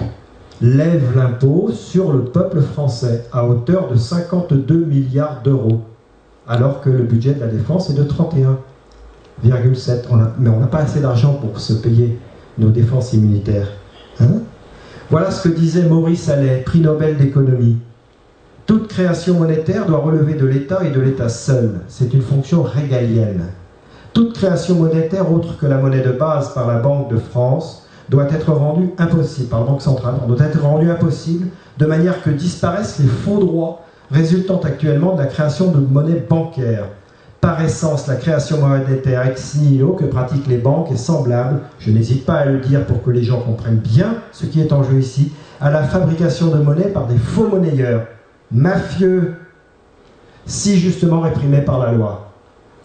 lèvent 0.62 1.16
l'impôt 1.16 1.70
sur 1.74 2.12
le 2.12 2.26
peuple 2.26 2.62
français 2.62 3.26
à 3.32 3.46
hauteur 3.46 3.90
de 3.90 3.96
52 3.96 4.86
milliards 4.86 5.42
d'euros, 5.44 5.82
alors 6.48 6.82
que 6.82 6.90
le 6.90 7.04
budget 7.04 7.34
de 7.34 7.42
la 7.42 7.48
défense 7.48 7.90
est 7.90 7.94
de 7.94 8.04
31,7. 8.04 8.58
Mais 10.40 10.50
on 10.50 10.60
n'a 10.60 10.68
pas 10.68 10.80
assez 10.80 11.02
d'argent 11.02 11.34
pour 11.34 11.60
se 11.60 11.74
payer 11.74 12.18
nos 12.58 12.70
défenses 12.70 13.14
immunitaires. 13.14 13.68
Hein? 14.20 14.42
Voilà 15.10 15.32
ce 15.32 15.48
que 15.48 15.54
disait 15.54 15.84
Maurice 15.84 16.28
Allais, 16.30 16.64
prix 16.66 16.80
Nobel 16.82 17.18
d'économie. 17.18 17.78
Toute 18.66 18.88
création 18.88 19.36
monétaire 19.36 19.86
doit 19.86 20.00
relever 20.00 20.34
de 20.34 20.46
l'État 20.46 20.84
et 20.84 20.92
de 20.92 21.00
l'État 21.00 21.30
seul. 21.30 21.82
C'est 21.88 22.14
une 22.14 22.22
fonction 22.22 22.64
régalienne. 22.64 23.46
Toute 24.14 24.34
création 24.34 24.76
monétaire 24.76 25.32
autre 25.32 25.58
que 25.58 25.68
la 25.68 25.78
monnaie 25.78 26.02
de 26.02 26.12
base 26.12 26.54
par 26.54 26.68
la 26.68 26.80
Banque 26.80 27.10
de 27.10 27.18
France 27.18 27.87
doit 28.10 28.30
être 28.32 28.52
rendue 28.52 28.90
impossible, 28.98 29.50
par 29.50 29.62
la 29.62 29.66
Banque 29.66 29.82
centrale, 29.82 30.16
doit 30.28 30.46
être 30.46 30.62
rendue 30.62 30.90
impossible 30.90 31.48
de 31.78 31.86
manière 31.86 32.22
que 32.22 32.30
disparaissent 32.30 33.00
les 33.00 33.08
faux 33.08 33.40
droits 33.40 33.82
résultant 34.12 34.60
actuellement 34.64 35.14
de 35.14 35.20
la 35.20 35.28
création 35.28 35.72
de 35.72 35.80
monnaie 35.80 36.24
bancaire 36.30 36.86
par 37.42 37.62
essence, 37.62 38.08
la 38.08 38.16
création 38.16 38.60
monétaire 38.60 39.26
ex 39.28 39.56
nihilo 39.56 39.94
que 39.94 40.06
pratiquent 40.06 40.48
les 40.48 40.58
banques 40.58 40.92
est 40.92 40.98
semblable, 40.98 41.62
je 41.80 41.92
n'hésite 41.92 42.26
pas 42.26 42.36
à 42.36 42.46
le 42.46 42.60
dire 42.60 42.86
pour 42.86 43.04
que 43.04 43.12
les 43.12 43.24
gens 43.24 43.42
comprennent 43.42 43.78
bien 43.78 44.16
ce 44.32 44.46
qui 44.46 44.60
est 44.60 44.74
en 44.74 44.84
jeu 44.84 45.00
ici, 45.00 45.32
à 45.62 45.70
la 45.70 45.84
fabrication 45.84 46.48
de 46.48 46.58
monnaie 46.58 46.90
par 46.90 47.06
des 47.06 47.18
faux 47.18 47.48
monnayeurs, 47.48 48.08
mafieux, 48.52 49.36
si 50.46 50.78
justement 50.78 51.22
réprimés 51.22 51.62
par 51.62 51.80
la 51.80 51.92
loi. 51.92 52.32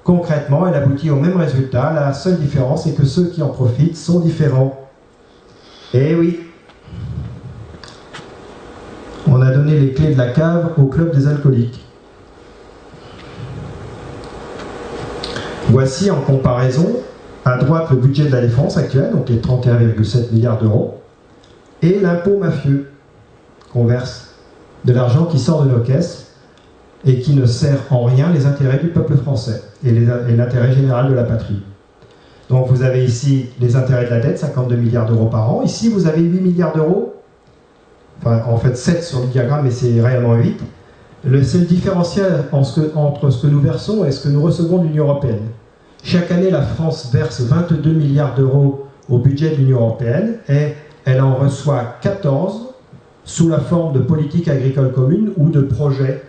Concrètement, 0.05 0.67
elle 0.67 0.75
aboutit 0.75 1.11
au 1.11 1.17
même 1.17 1.37
résultat, 1.37 1.93
la 1.95 2.13
seule 2.13 2.39
différence 2.39 2.87
est 2.87 2.93
que 2.93 3.05
ceux 3.05 3.27
qui 3.27 3.41
en 3.41 3.49
profitent 3.49 3.97
sont 3.97 4.21
différents. 4.21 4.82
Eh 5.95 6.15
oui, 6.15 6.41
on 9.27 9.43
a 9.43 9.51
donné 9.51 9.79
les 9.79 9.93
clés 9.93 10.15
de 10.15 10.19
la 10.19 10.29
cave 10.29 10.73
au 10.79 10.87
club 10.87 11.15
des 11.15 11.27
alcooliques. 11.27 11.85
Voici 15.69 16.11
en 16.11 16.23
comparaison 16.23 16.97
à 17.45 17.59
droite 17.59 17.91
le 17.91 17.97
budget 17.97 18.25
de 18.25 18.33
la 18.33 18.41
défense 18.41 18.79
actuel, 18.79 19.11
donc 19.13 19.29
les 19.29 19.37
31,7 19.37 20.33
milliards 20.33 20.59
d'euros, 20.59 21.03
et 21.83 22.01
l'impôt 22.01 22.39
mafieux 22.39 22.91
qu'on 23.73 23.85
verse, 23.85 24.35
de 24.87 24.95
l'argent 24.95 25.27
qui 25.27 25.39
sort 25.39 25.65
de 25.65 25.71
nos 25.71 25.81
caisses 25.81 26.29
et 27.05 27.21
qui 27.21 27.35
ne 27.35 27.45
sert 27.45 27.81
en 27.91 28.05
rien 28.05 28.33
les 28.33 28.47
intérêts 28.47 28.79
du 28.79 28.89
peuple 28.89 29.17
français 29.17 29.63
et 29.85 29.91
l'intérêt 29.93 30.73
général 30.73 31.11
de 31.11 31.15
la 31.15 31.25
patrie. 31.25 31.63
Donc 32.53 32.67
vous 32.69 32.83
avez 32.83 33.03
ici 33.03 33.47
les 33.63 33.77
intérêts 33.77 34.05
de 34.05 34.11
la 34.11 34.21
dette, 34.21 34.39
52 34.39 34.77
milliards 34.77 35.07
d'euros 35.07 35.25
par 35.25 35.51
an. 35.51 35.63
Ici, 35.63 35.89
vous 35.89 36.07
avez 36.07 36.21
8 36.21 36.39
milliards 36.39 36.75
d'euros, 36.75 37.15
enfin 38.21 38.43
en 38.47 38.59
fait 38.59 38.77
7 38.77 39.03
sur 39.03 39.21
le 39.21 39.29
diagramme, 39.29 39.65
mais 39.65 39.71
c'est 39.71 39.99
réellement 40.03 40.35
8. 40.35 40.61
C'est 41.45 41.59
le 41.59 41.65
différentiel 41.65 42.45
entre 42.53 43.31
ce 43.31 43.47
que 43.47 43.47
nous 43.47 43.61
versons 43.61 44.05
et 44.05 44.11
ce 44.11 44.23
que 44.25 44.29
nous 44.29 44.43
recevons 44.43 44.83
de 44.83 44.89
l'Union 44.89 45.05
européenne. 45.05 45.49
Chaque 46.05 46.31
année, 46.31 46.51
la 46.51 46.61
France 46.61 47.11
verse 47.11 47.41
22 47.41 47.91
milliards 47.91 48.35
d'euros 48.35 48.87
au 49.09 49.17
budget 49.17 49.53
de 49.53 49.57
l'Union 49.57 49.79
européenne 49.79 50.35
et 50.51 50.75
elle 51.07 51.23
en 51.23 51.37
reçoit 51.37 51.95
14 52.03 52.75
sous 53.25 53.49
la 53.49 53.61
forme 53.61 53.95
de 53.95 54.01
politique 54.01 54.49
agricole 54.49 54.93
commune 54.93 55.31
ou 55.39 55.49
de 55.49 55.63
projets. 55.63 56.23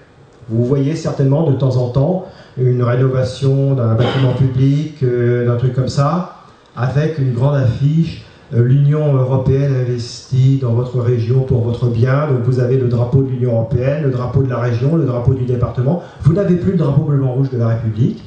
Vous 0.49 0.65
voyez 0.65 0.95
certainement 0.95 1.49
de 1.49 1.55
temps 1.55 1.77
en 1.77 1.89
temps 1.89 2.25
une 2.57 2.83
rénovation 2.83 3.73
d'un 3.73 3.95
bâtiment 3.95 4.33
public, 4.33 5.01
euh, 5.03 5.47
d'un 5.47 5.57
truc 5.57 5.73
comme 5.73 5.87
ça, 5.87 6.35
avec 6.75 7.17
une 7.17 7.33
grande 7.33 7.55
affiche 7.55 8.25
euh, 8.53 8.63
l'Union 8.63 9.15
européenne 9.15 9.73
investit 9.73 10.59
dans 10.61 10.73
votre 10.73 10.99
région 10.99 11.41
pour 11.41 11.61
votre 11.61 11.87
bien. 11.87 12.27
Donc 12.27 12.43
vous 12.43 12.59
avez 12.59 12.77
le 12.77 12.87
drapeau 12.87 13.23
de 13.23 13.29
l'Union 13.29 13.53
européenne, 13.53 14.03
le 14.03 14.11
drapeau 14.11 14.43
de 14.43 14.49
la 14.49 14.59
région, 14.59 14.95
le 14.95 15.05
drapeau 15.05 15.33
du 15.33 15.45
département. 15.45 16.03
Vous 16.21 16.33
n'avez 16.33 16.55
plus 16.55 16.73
le 16.73 16.77
drapeau 16.77 17.03
bleu-blanc-rouge 17.03 17.49
de 17.49 17.57
la 17.57 17.69
République 17.69 18.23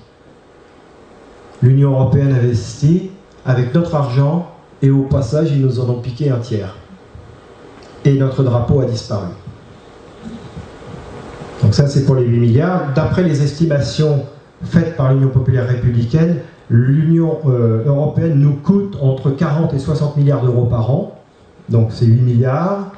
l'Union 1.63 1.93
européenne 1.93 2.33
investit 2.33 3.11
avec 3.45 3.75
notre 3.75 3.95
argent 3.95 4.51
et 4.83 4.91
au 4.91 5.03
passage, 5.03 5.51
ils 5.53 5.63
nous 5.63 5.81
en 5.81 5.89
ont 5.89 6.01
piqué 6.01 6.31
un 6.31 6.39
tiers. 6.39 6.77
Et 8.05 8.15
notre 8.15 8.43
drapeau 8.43 8.81
a 8.81 8.85
disparu. 8.85 9.29
Donc 11.67 11.75
ça, 11.75 11.89
c'est 11.89 12.05
pour 12.05 12.15
les 12.15 12.25
8 12.25 12.39
milliards. 12.39 12.93
D'après 12.95 13.25
les 13.25 13.43
estimations 13.43 14.23
faites 14.63 14.97
par 14.97 15.13
l'Union 15.13 15.31
populaire 15.31 15.67
républicaine, 15.67 16.37
l'Union 16.71 17.41
euh, 17.49 17.85
européenne 17.85 18.39
nous 18.39 18.53
coûte 18.53 18.97
entre 19.03 19.31
40 19.31 19.75
et 19.75 19.81
60 19.81 20.17
milliards 20.17 20.45
d'euros 20.45 20.67
par 20.67 20.89
an. 20.93 21.19
Donc 21.69 21.89
c'est 21.91 22.07
8 22.07 22.21
milliards. 22.21 22.93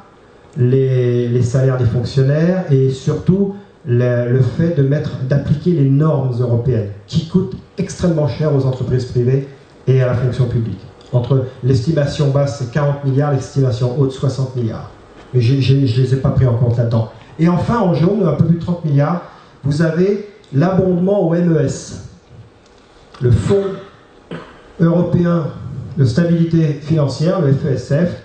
Les, 0.58 1.40
salaires 1.40 1.78
des 1.78 1.86
fonctionnaires 1.86 2.70
et 2.70 2.90
surtout 2.90 3.54
le, 3.86 4.38
fait 4.58 4.78
d'appliquer 5.26 5.70
les 5.70 5.88
normes 5.88 6.38
européennes, 6.38 6.90
qui 7.06 7.26
coûtent 7.26 7.56
extrêmement 7.78 8.28
cher 8.28 8.54
aux 8.54 8.66
entreprises 8.66 9.06
privées 9.06 9.48
et 9.86 10.02
à 10.02 10.08
la 10.08 10.14
fonction 10.14 10.44
publique. 10.44 10.80
Entre 11.14 11.46
l'estimation 11.64 12.28
basse, 12.28 12.58
c'est 12.58 12.70
40 12.70 13.06
milliards, 13.06 13.32
l'estimation 13.32 13.98
haute, 13.98 14.12
60 14.12 14.56
milliards. 14.56 14.90
Mais 15.32 15.40
je 15.40 15.54
ne 15.72 15.80
les 15.80 16.12
ai 16.12 16.18
pas 16.18 16.30
pris 16.30 16.46
en 16.46 16.54
compte 16.54 16.76
là-dedans. 16.76 17.12
Et 17.38 17.48
enfin, 17.48 17.80
en 17.80 17.94
jaune, 17.94 18.26
un 18.26 18.32
peu 18.32 18.44
plus 18.44 18.56
de 18.56 18.60
30 18.60 18.84
milliards, 18.84 19.22
vous 19.64 19.82
avez 19.82 20.28
l'abondement 20.52 21.20
au 21.20 21.30
MES, 21.34 21.68
le 23.20 23.30
Fonds 23.30 23.64
européen 24.80 25.46
de 25.96 26.04
stabilité 26.04 26.64
financière, 26.80 27.40
le 27.40 27.52
FESF, 27.52 28.22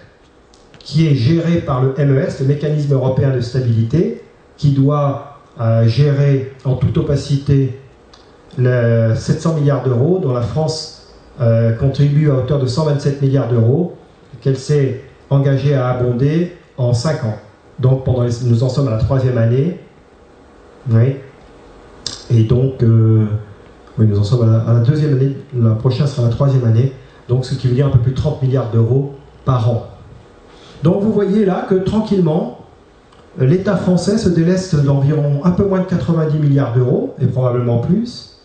qui 0.79 1.07
est 1.07 1.15
géré 1.15 1.57
par 1.57 1.81
le 1.81 1.93
MES, 1.97 2.27
le 2.39 2.45
mécanisme 2.45 2.93
européen 2.93 3.31
de 3.31 3.41
stabilité, 3.41 4.23
qui 4.57 4.71
doit 4.71 5.39
euh, 5.59 5.87
gérer 5.87 6.53
en 6.65 6.75
toute 6.75 6.97
opacité 6.97 7.79
les 8.57 9.13
700 9.15 9.55
milliards 9.55 9.83
d'euros, 9.83 10.19
dont 10.19 10.33
la 10.33 10.41
France 10.41 11.13
euh, 11.41 11.73
contribue 11.73 12.29
à 12.29 12.35
hauteur 12.35 12.59
de 12.59 12.67
127 12.67 13.21
milliards 13.21 13.49
d'euros, 13.49 13.97
qu'elle 14.41 14.57
s'est 14.57 15.01
engagée 15.29 15.73
à 15.73 15.89
abonder 15.89 16.55
en 16.77 16.93
5 16.93 17.23
ans. 17.23 17.37
Donc 17.79 18.05
nous 18.07 18.63
en 18.63 18.69
sommes 18.69 18.87
à 18.87 18.91
la 18.91 18.97
troisième 18.97 19.37
année. 19.37 19.79
Oui. 20.89 21.15
Et 22.29 22.43
donc, 22.43 22.83
euh, 22.83 23.25
oui, 23.97 24.05
nous 24.07 24.19
en 24.19 24.23
sommes 24.23 24.49
à 24.49 24.73
la, 24.73 24.79
deuxième 24.79 25.13
année. 25.13 25.37
La 25.55 25.71
prochaine 25.71 26.07
sera 26.07 26.27
la 26.27 26.33
troisième 26.33 26.65
année. 26.65 26.93
Donc, 27.29 27.45
ce 27.45 27.55
qui 27.55 27.67
veut 27.67 27.75
dire 27.75 27.87
un 27.87 27.91
peu 27.91 27.99
plus 27.99 28.11
de 28.11 28.17
30 28.17 28.41
milliards 28.41 28.71
d'euros 28.71 29.13
par 29.45 29.69
an. 29.69 29.87
Donc, 30.83 31.01
vous 31.01 31.13
voyez 31.13 31.45
là 31.45 31.65
que 31.69 31.75
tranquillement, 31.75 32.59
l'État 33.37 33.77
français 33.77 34.17
se 34.17 34.29
déleste 34.29 34.75
d'environ 34.75 35.41
un 35.43 35.51
peu 35.51 35.65
moins 35.65 35.79
de 35.79 35.85
90 35.85 36.37
milliards 36.39 36.73
d'euros, 36.73 37.15
et 37.21 37.27
probablement 37.27 37.79
plus. 37.79 38.41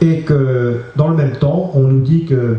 Et 0.00 0.20
que 0.20 0.80
dans 0.96 1.08
le 1.08 1.16
même 1.16 1.36
temps, 1.36 1.70
on 1.74 1.80
nous 1.80 2.00
dit 2.00 2.24
que 2.24 2.58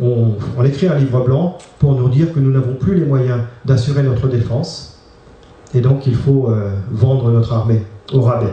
on, 0.00 0.64
écrit 0.64 0.88
un 0.88 0.94
livre 0.94 1.22
blanc 1.24 1.58
pour 1.78 1.94
nous 1.94 2.08
dire 2.08 2.32
que 2.32 2.40
nous 2.40 2.50
n'avons 2.50 2.74
plus 2.74 2.94
les 2.94 3.04
moyens 3.04 3.40
d'assurer 3.64 4.02
notre 4.02 4.28
défense, 4.28 4.98
et 5.74 5.80
donc 5.80 6.06
il 6.06 6.14
faut 6.14 6.50
euh, 6.50 6.70
vendre 6.90 7.30
notre 7.30 7.52
armée 7.52 7.82
au 8.12 8.22
rabais. 8.22 8.52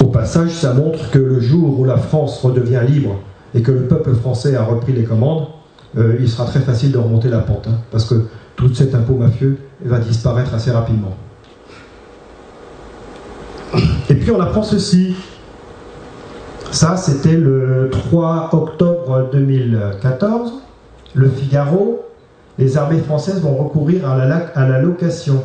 Au 0.00 0.06
passage, 0.06 0.50
ça 0.50 0.72
montre 0.72 1.10
que 1.10 1.18
le 1.18 1.40
jour 1.40 1.78
où 1.78 1.84
la 1.84 1.98
France 1.98 2.40
redevient 2.40 2.80
libre 2.86 3.16
et 3.54 3.62
que 3.62 3.72
le 3.72 3.86
peuple 3.86 4.14
français 4.14 4.56
a 4.56 4.64
repris 4.64 4.92
les 4.92 5.04
commandes, 5.04 5.48
euh, 5.96 6.16
il 6.20 6.28
sera 6.28 6.44
très 6.46 6.60
facile 6.60 6.92
de 6.92 6.98
remonter 6.98 7.28
la 7.28 7.38
pente, 7.38 7.68
hein, 7.68 7.78
parce 7.90 8.04
que 8.06 8.26
tout 8.56 8.72
cet 8.74 8.94
impôt 8.94 9.14
mafieux 9.14 9.58
va 9.84 9.98
disparaître 9.98 10.54
assez 10.54 10.70
rapidement. 10.70 11.14
Et 14.08 14.14
puis 14.14 14.30
on 14.30 14.40
apprend 14.40 14.62
ceci, 14.62 15.14
ça, 16.70 16.96
c'était 16.96 17.36
le 17.36 17.88
3 17.90 18.50
octobre 18.52 19.28
2014. 19.32 20.52
Le 21.14 21.28
Figaro, 21.28 22.04
les 22.58 22.76
armées 22.76 22.98
françaises 22.98 23.40
vont 23.40 23.54
recourir 23.54 24.08
à 24.08 24.16
la, 24.26 24.80
location. 24.80 25.42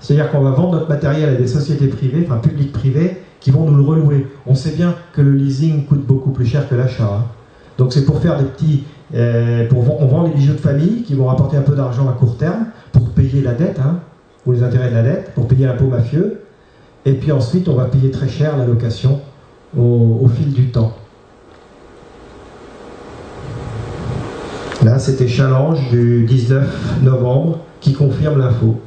C'est-à-dire 0.00 0.30
qu'on 0.30 0.40
va 0.40 0.50
vendre 0.50 0.72
notre 0.72 0.88
matériel 0.88 1.30
à 1.30 1.34
des 1.34 1.46
sociétés 1.46 1.88
privées, 1.88 2.26
enfin 2.26 2.38
publiques 2.38 2.72
privées, 2.72 3.22
qui 3.40 3.50
vont 3.50 3.68
nous 3.68 3.76
le 3.76 3.82
relouer. 3.82 4.26
On 4.46 4.54
sait 4.54 4.70
bien 4.70 4.94
que 5.12 5.20
le 5.20 5.32
leasing 5.32 5.84
coûte 5.86 6.06
beaucoup 6.06 6.30
plus 6.30 6.46
cher 6.46 6.68
que 6.68 6.74
l'achat. 6.74 7.04
Hein. 7.04 7.24
Donc 7.78 7.92
c'est 7.92 8.04
pour 8.04 8.20
faire 8.20 8.38
des 8.38 8.44
petits... 8.44 8.84
Euh, 9.14 9.68
pour, 9.68 10.02
on 10.02 10.06
vend 10.06 10.24
les 10.24 10.30
bijoux 10.30 10.54
de 10.54 10.58
famille 10.58 11.02
qui 11.02 11.14
vont 11.14 11.26
rapporter 11.26 11.56
un 11.56 11.62
peu 11.62 11.76
d'argent 11.76 12.08
à 12.08 12.12
court 12.12 12.36
terme 12.36 12.66
pour 12.92 13.10
payer 13.10 13.40
la 13.40 13.52
dette, 13.52 13.78
hein, 13.78 14.00
ou 14.46 14.52
les 14.52 14.62
intérêts 14.62 14.90
de 14.90 14.94
la 14.94 15.02
dette, 15.02 15.32
pour 15.34 15.46
payer 15.46 15.66
l'impôt 15.66 15.86
mafieux. 15.86 16.40
Et 17.04 17.12
puis 17.12 17.30
ensuite, 17.32 17.68
on 17.68 17.74
va 17.74 17.84
payer 17.84 18.10
très 18.10 18.28
cher 18.28 18.56
la 18.56 18.66
location 18.66 19.20
au, 19.76 20.28
fil 20.28 20.52
du 20.52 20.70
temps. 20.70 20.94
Là, 24.82 24.98
c'était 24.98 25.28
Challenge 25.28 25.90
du 25.90 26.24
19 26.24 27.02
novembre 27.02 27.60
qui 27.80 27.92
confirme 27.94 28.38
l'info. 28.38 28.80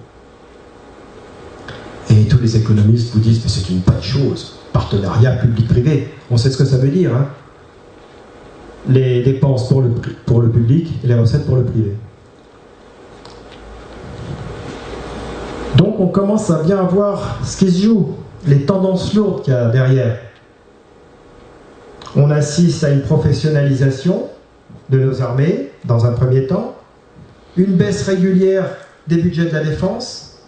Et 2.10 2.26
tous 2.28 2.40
les 2.40 2.58
économistes 2.58 3.14
vous 3.14 3.20
disent 3.20 3.40
que 3.44 3.50
c'est 3.50 3.70
une 3.70 3.80
bonne 3.80 4.02
chose. 4.02 4.60
Partenariat 4.74 5.34
public-privé. 5.34 6.10
On 6.32 6.38
sait 6.38 6.50
ce 6.50 6.58
que 6.58 6.66
ça 6.66 6.78
veut 6.78 6.90
dire. 6.90 7.16
Hein. 7.16 7.28
les 8.88 9.24
dépenses 9.24 9.68
pour 9.68 9.82
le, 9.82 9.90
pour 10.26 10.42
le 10.42 10.50
public 10.50 10.92
et 11.04 11.08
les 11.08 11.16
recettes 11.16 11.46
pour 11.46 11.58
le 11.58 11.64
privé. 11.64 11.96
Donc 15.76 16.00
on 16.00 16.08
commence 16.08 16.50
à 16.50 16.64
bien 16.64 16.84
voir 16.84 17.40
ce 17.44 17.58
qui 17.58 17.72
se 17.72 17.84
joue, 17.84 18.16
les 18.48 18.66
tendances 18.66 19.14
lourdes 19.14 19.44
qu'il 19.44 19.54
y 19.54 19.56
a 19.56 19.70
derrière 19.70 20.18
on 22.16 22.32
assiste 22.32 22.84
à 22.84 22.90
une 22.90 23.02
professionnalisation 23.02 24.28
de 24.90 25.00
nos 25.00 25.22
armées, 25.22 25.72
dans 25.86 26.06
un 26.06 26.12
premier 26.12 26.48
temps, 26.48 26.76
une 27.58 27.76
baisse 27.76 28.08
régulière 28.08 28.66
des 29.08 29.18
budgets 29.18 29.46
de 29.46 29.54
la 29.54 29.64
défense, 29.64 30.40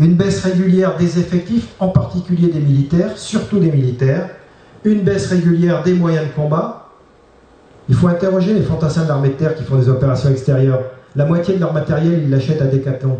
une 0.00 0.14
baisse 0.14 0.42
régulière 0.42 0.96
des 0.96 1.18
effectifs, 1.18 1.68
en 1.78 1.88
particulier 1.88 2.48
des 2.48 2.60
militaires, 2.60 3.16
surtout 3.16 3.58
des 3.58 3.70
militaires, 3.70 4.28
une 4.84 5.00
baisse 5.00 5.26
régulière 5.26 5.82
des 5.82 5.94
moyens 5.94 6.26
de 6.26 6.32
combat. 6.32 6.90
Il 7.88 7.94
faut 7.94 8.08
interroger 8.08 8.54
les 8.54 8.62
fantassins 8.62 9.04
de 9.04 9.08
l'armée 9.08 9.30
de 9.30 9.34
terre 9.34 9.54
qui 9.54 9.64
font 9.64 9.76
des 9.76 9.88
opérations 9.88 10.30
extérieures. 10.30 10.82
La 11.16 11.24
moitié 11.24 11.54
de 11.56 11.60
leur 11.60 11.72
matériel, 11.72 12.22
ils 12.22 12.30
l'achètent 12.30 12.62
à 12.62 12.66
Decathlon. 12.66 13.18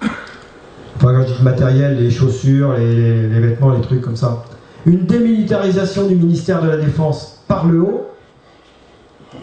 Enfin, 0.00 1.14
quand 1.14 1.26
je 1.26 1.34
dis 1.34 1.42
matériel, 1.42 1.98
les 1.98 2.10
chaussures, 2.10 2.74
les 2.74 3.40
vêtements, 3.40 3.70
les 3.70 3.80
trucs 3.80 4.02
comme 4.02 4.16
ça 4.16 4.44
une 4.88 5.04
démilitarisation 5.04 6.06
du 6.06 6.14
ministère 6.14 6.62
de 6.62 6.68
la 6.68 6.78
Défense 6.78 7.42
par 7.46 7.66
le 7.66 7.82
haut, 7.82 8.06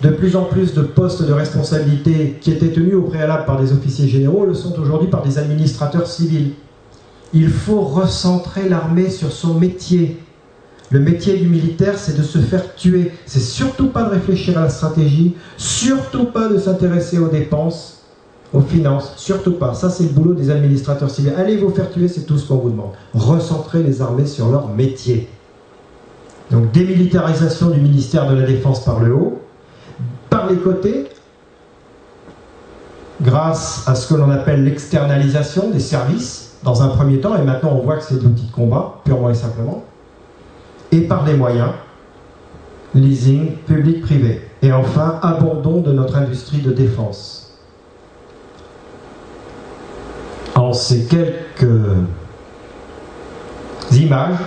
de 0.02 0.10
plus 0.10 0.36
en 0.36 0.46
plus 0.46 0.74
de 0.74 0.82
postes 0.82 1.22
de 1.22 1.32
responsabilité 1.32 2.38
qui 2.42 2.52
étaient 2.52 2.72
tenus 2.72 2.96
au 2.96 3.04
préalable 3.04 3.46
par 3.46 3.62
des 3.62 3.72
officiers 3.72 4.08
généraux 4.08 4.46
le 4.46 4.56
sont 4.56 4.78
aujourd'hui 4.80 5.08
par 5.08 5.22
des 5.22 5.38
administrateurs 5.38 6.08
civils. 6.08 6.54
Il 7.32 7.50
faut 7.50 7.82
recentrer 7.82 8.68
l'armée 8.68 9.12
sur 9.12 9.32
son 9.32 9.54
métier. 9.54 10.18
Le 10.90 11.00
métier 11.00 11.38
du 11.38 11.48
militaire, 11.48 12.00
c'est 12.00 12.18
de 12.18 12.24
se 12.24 12.40
faire 12.40 12.74
tuer. 12.76 13.12
C'est 13.28 13.40
surtout 13.40 13.90
pas 13.90 14.04
de 14.04 14.10
réfléchir 14.10 14.58
à 14.58 14.62
la 14.62 14.70
stratégie, 14.70 15.36
surtout 15.58 16.26
pas 16.26 16.48
de 16.48 16.58
s'intéresser 16.58 17.20
aux 17.20 17.28
dépenses, 17.28 18.04
aux 18.52 18.62
finances, 18.62 19.14
surtout 19.18 19.54
pas. 19.54 19.76
Ça, 19.76 19.92
c'est 19.92 20.06
le 20.06 20.10
boulot 20.10 20.34
des 20.34 20.50
administrateurs 20.50 21.12
civils. 21.12 21.34
Allez 21.38 21.58
vous 21.58 21.70
faire 21.70 21.92
tuer, 21.92 22.08
c'est 22.08 22.26
tout 22.26 22.38
ce 22.40 22.48
qu'on 22.48 22.58
vous 22.58 22.72
demande. 22.72 22.94
Recentrer 23.14 23.84
les 23.84 24.02
armées 24.02 24.26
sur 24.26 24.50
leur 24.50 24.70
métier. 24.70 25.30
Donc 26.52 26.72
démilitarisation 26.72 27.70
du 27.70 27.80
ministère 27.80 28.28
de 28.30 28.36
la 28.36 28.46
Défense 28.46 28.84
par 28.86 29.00
le 29.00 29.14
haut, 29.14 29.42
par 30.30 30.48
les 30.48 30.58
côtés, 30.58 31.08
grâce 33.22 33.88
à 33.88 33.96
ce 33.96 34.14
que 34.14 34.20
l'on 34.20 34.30
appelle 34.30 34.64
l'externalisation 34.64 35.70
des 35.70 35.80
services, 35.80 36.58
dans 36.64 36.82
un 36.82 36.90
premier 36.90 37.20
temps, 37.20 37.36
et 37.36 37.44
maintenant 37.44 37.72
on 37.74 37.84
voit 37.84 37.98
que 37.98 38.04
c'est 38.04 38.20
d'outils 38.20 38.48
de 38.48 38.52
combat, 38.52 39.02
purement 39.04 39.30
et 39.30 39.36
simplement, 39.36 39.84
et 40.92 41.02
par 41.02 41.26
les 41.26 41.36
moyens, 41.36 41.72
leasing 42.94 43.56
public-privé. 43.68 44.42
Et 44.62 44.72
enfin, 44.72 45.20
abandon 45.22 45.82
de 45.82 45.92
notre 45.92 46.16
industrie 46.16 46.60
de 46.60 46.72
défense. 46.72 47.60
En 50.56 50.74
ces 50.74 51.06
quelques 51.06 51.68
images, 53.92 54.38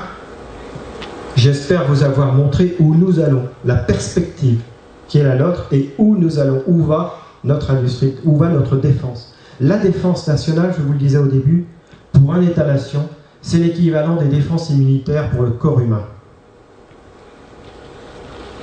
J'espère 1.38 1.84
vous 1.84 2.02
avoir 2.02 2.32
montré 2.32 2.74
où 2.80 2.96
nous 2.96 3.20
allons, 3.20 3.44
la 3.64 3.76
perspective 3.76 4.60
qui 5.06 5.18
est 5.18 5.22
la 5.22 5.36
nôtre 5.36 5.68
et 5.70 5.94
où 5.96 6.16
nous 6.16 6.40
allons, 6.40 6.64
où 6.66 6.82
va 6.82 7.14
notre 7.44 7.70
industrie, 7.70 8.16
où 8.24 8.36
va 8.36 8.48
notre 8.48 8.74
défense. 8.74 9.36
La 9.60 9.78
défense 9.78 10.26
nationale, 10.26 10.74
je 10.76 10.82
vous 10.82 10.94
le 10.94 10.98
disais 10.98 11.18
au 11.18 11.28
début, 11.28 11.64
pour 12.12 12.34
un 12.34 12.42
État-nation, 12.42 13.08
c'est 13.40 13.58
l'équivalent 13.58 14.16
des 14.16 14.26
défenses 14.26 14.70
immunitaires 14.70 15.30
pour 15.30 15.44
le 15.44 15.50
corps 15.50 15.78
humain. 15.78 16.02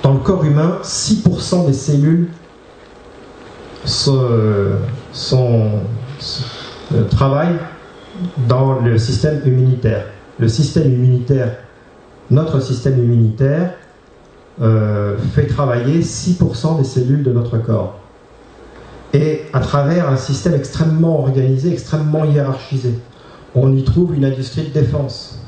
Dans 0.03 0.15
le 0.15 0.19
corps 0.19 0.43
humain, 0.43 0.79
6% 0.83 1.67
des 1.67 1.73
cellules 1.73 2.27
euh, 4.09 4.79
travaillent 7.09 7.59
dans 8.49 8.81
le 8.81 8.97
système 8.97 9.39
immunitaire. 9.45 10.07
Le 10.39 10.49
système 10.49 10.91
immunitaire 10.91 11.55
notre 12.31 12.59
système 12.59 12.97
immunitaire 12.97 13.73
euh, 14.61 15.17
fait 15.33 15.47
travailler 15.47 16.01
6% 16.01 16.77
des 16.77 16.83
cellules 16.83 17.23
de 17.23 17.31
notre 17.31 17.57
corps. 17.57 17.99
Et 19.13 19.43
à 19.53 19.59
travers 19.59 20.09
un 20.09 20.17
système 20.17 20.53
extrêmement 20.53 21.19
organisé, 21.19 21.71
extrêmement 21.71 22.25
hiérarchisé. 22.25 22.93
On 23.53 23.75
y 23.75 23.83
trouve 23.83 24.15
une 24.15 24.25
industrie 24.25 24.63
de 24.63 24.73
défense. 24.73 25.39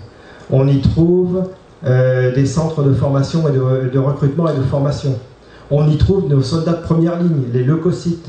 On 0.49 0.67
y 0.67 0.81
trouve 0.81 1.43
euh, 1.85 2.33
des 2.33 2.45
centres 2.45 2.83
de 2.83 2.93
formation 2.93 3.47
et 3.47 3.51
de, 3.51 3.99
recrutement 3.99 4.49
et 4.49 4.55
de 4.55 4.63
formation. 4.63 5.17
On 5.69 5.89
y 5.89 5.97
trouve 5.97 6.29
nos 6.29 6.41
soldats 6.41 6.73
de 6.73 6.83
première 6.83 7.21
ligne, 7.21 7.43
les 7.53 7.63
leucocytes. 7.63 8.27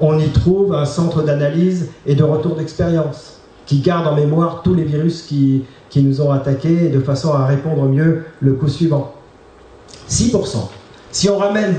on 0.00 0.18
y 0.18 0.28
trouve 0.28 0.74
un 0.74 0.86
centre 0.86 1.22
d'analyse 1.22 1.90
et 2.06 2.14
de 2.14 2.22
retour 2.22 2.56
d'expérience 2.56 3.40
qui 3.66 3.80
garde 3.80 4.06
en 4.06 4.16
mémoire 4.16 4.62
tous 4.64 4.74
les 4.74 4.84
virus 4.84 5.22
qui, 5.22 5.64
qui 5.90 6.02
nous 6.02 6.22
ont 6.22 6.30
attaqués 6.30 6.88
de 6.88 7.00
façon 7.00 7.34
à 7.34 7.46
répondre 7.46 7.84
mieux 7.84 8.24
le 8.40 8.54
coup 8.54 8.68
suivant. 8.68 9.12
6%. 10.08 10.56
Si 11.10 11.28
on 11.28 11.36
ramène 11.36 11.74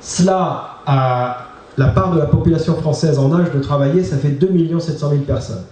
cela 0.00 0.78
à 0.86 1.48
la 1.76 1.88
part 1.88 2.12
de 2.12 2.18
la 2.18 2.26
population 2.26 2.74
française 2.76 3.18
en 3.18 3.34
âge 3.34 3.50
de 3.52 3.58
travailler, 3.58 4.04
ça 4.04 4.16
fait 4.16 4.30
2 4.30 4.78
700 4.78 5.10
000 5.10 5.22
personnes. 5.22 5.64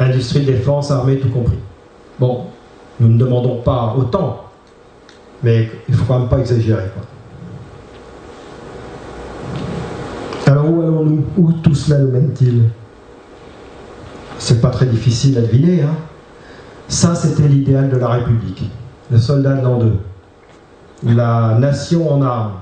Industrie 0.00 0.44
défense, 0.44 0.90
armée, 0.90 1.18
tout 1.18 1.28
compris. 1.28 1.58
Bon, 2.18 2.46
nous 2.98 3.08
ne 3.08 3.18
demandons 3.18 3.60
pas 3.62 3.94
autant, 3.96 4.44
mais 5.42 5.70
il 5.88 5.92
ne 5.92 5.96
faut 5.96 6.04
quand 6.06 6.18
même 6.18 6.28
pas 6.28 6.38
exagérer. 6.38 6.84
Alors 10.46 10.70
où 10.70 10.82
allons-nous? 10.82 11.24
Où 11.36 11.52
tout 11.52 11.74
cela 11.74 11.98
nous 11.98 12.10
mène-t-il 12.10 12.64
C'est 14.44 14.60
pas 14.60 14.68
très 14.68 14.84
difficile 14.84 15.38
à 15.38 15.40
deviner. 15.40 15.82
Hein 15.82 15.96
Ça, 16.88 17.14
c'était 17.14 17.48
l'idéal 17.48 17.88
de 17.88 17.96
la 17.96 18.08
République. 18.08 18.70
Le 19.10 19.16
soldat 19.18 19.54
de 19.54 19.62
l'an 19.62 19.78
2. 19.78 19.92
La 21.04 21.56
nation 21.58 22.12
en 22.12 22.20
armes 22.20 22.52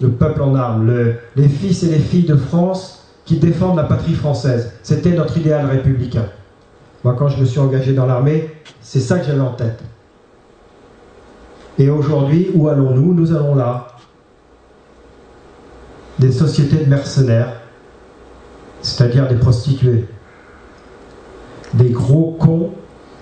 le 0.00 0.10
peuple 0.10 0.42
en 0.42 0.54
armes, 0.54 0.90
les 1.36 1.48
fils 1.48 1.82
et 1.82 1.88
les 1.88 1.98
filles 1.98 2.24
de 2.24 2.36
France 2.36 3.04
qui 3.24 3.36
défendent 3.36 3.76
la 3.76 3.84
patrie 3.84 4.14
française. 4.14 4.72
C'était 4.82 5.12
notre 5.12 5.36
idéal 5.36 5.66
républicain. 5.66 6.26
Moi, 7.04 7.14
quand 7.18 7.28
je 7.28 7.40
me 7.40 7.44
suis 7.44 7.60
engagé 7.60 7.92
dans 7.92 8.06
l'armée, 8.06 8.50
c'est 8.80 9.00
ça 9.00 9.18
que 9.18 9.26
j'avais 9.26 9.40
en 9.40 9.52
tête. 9.52 9.82
Et 11.78 11.88
aujourd'hui, 11.90 12.50
où 12.54 12.68
allons-nous? 12.68 13.14
Nous 13.14 13.32
allons 13.32 13.54
là. 13.54 13.88
Des 16.18 16.32
sociétés 16.32 16.84
de 16.84 16.90
mercenaires, 16.90 17.52
c'est-à-dire 18.82 19.28
des 19.28 19.36
prostituées. 19.36 20.06
Des 21.74 21.90
gros 21.90 22.36
cons 22.38 22.70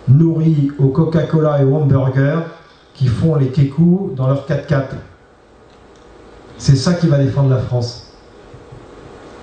nourris 0.08 0.70
au 0.78 0.88
Coca-Cola 0.88 1.60
et 1.60 1.64
au 1.64 1.76
hamburger 1.76 2.42
qui 2.94 3.06
font 3.06 3.36
les 3.36 3.48
kékous 3.48 4.12
dans 4.16 4.26
leur 4.26 4.46
4x4. 4.46 4.84
C'est 6.56 6.76
ça 6.76 6.94
qui 6.94 7.06
va 7.06 7.18
défendre 7.18 7.50
la 7.50 7.58
France. 7.58 8.12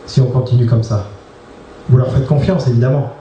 Si 0.05 0.19
on 0.21 0.25
continue 0.25 0.65
comme 0.65 0.83
ça. 0.83 1.07
Vous 1.89 1.97
leur 1.97 2.11
faites 2.11 2.27
confiance, 2.27 2.67
évidemment. 2.67 3.11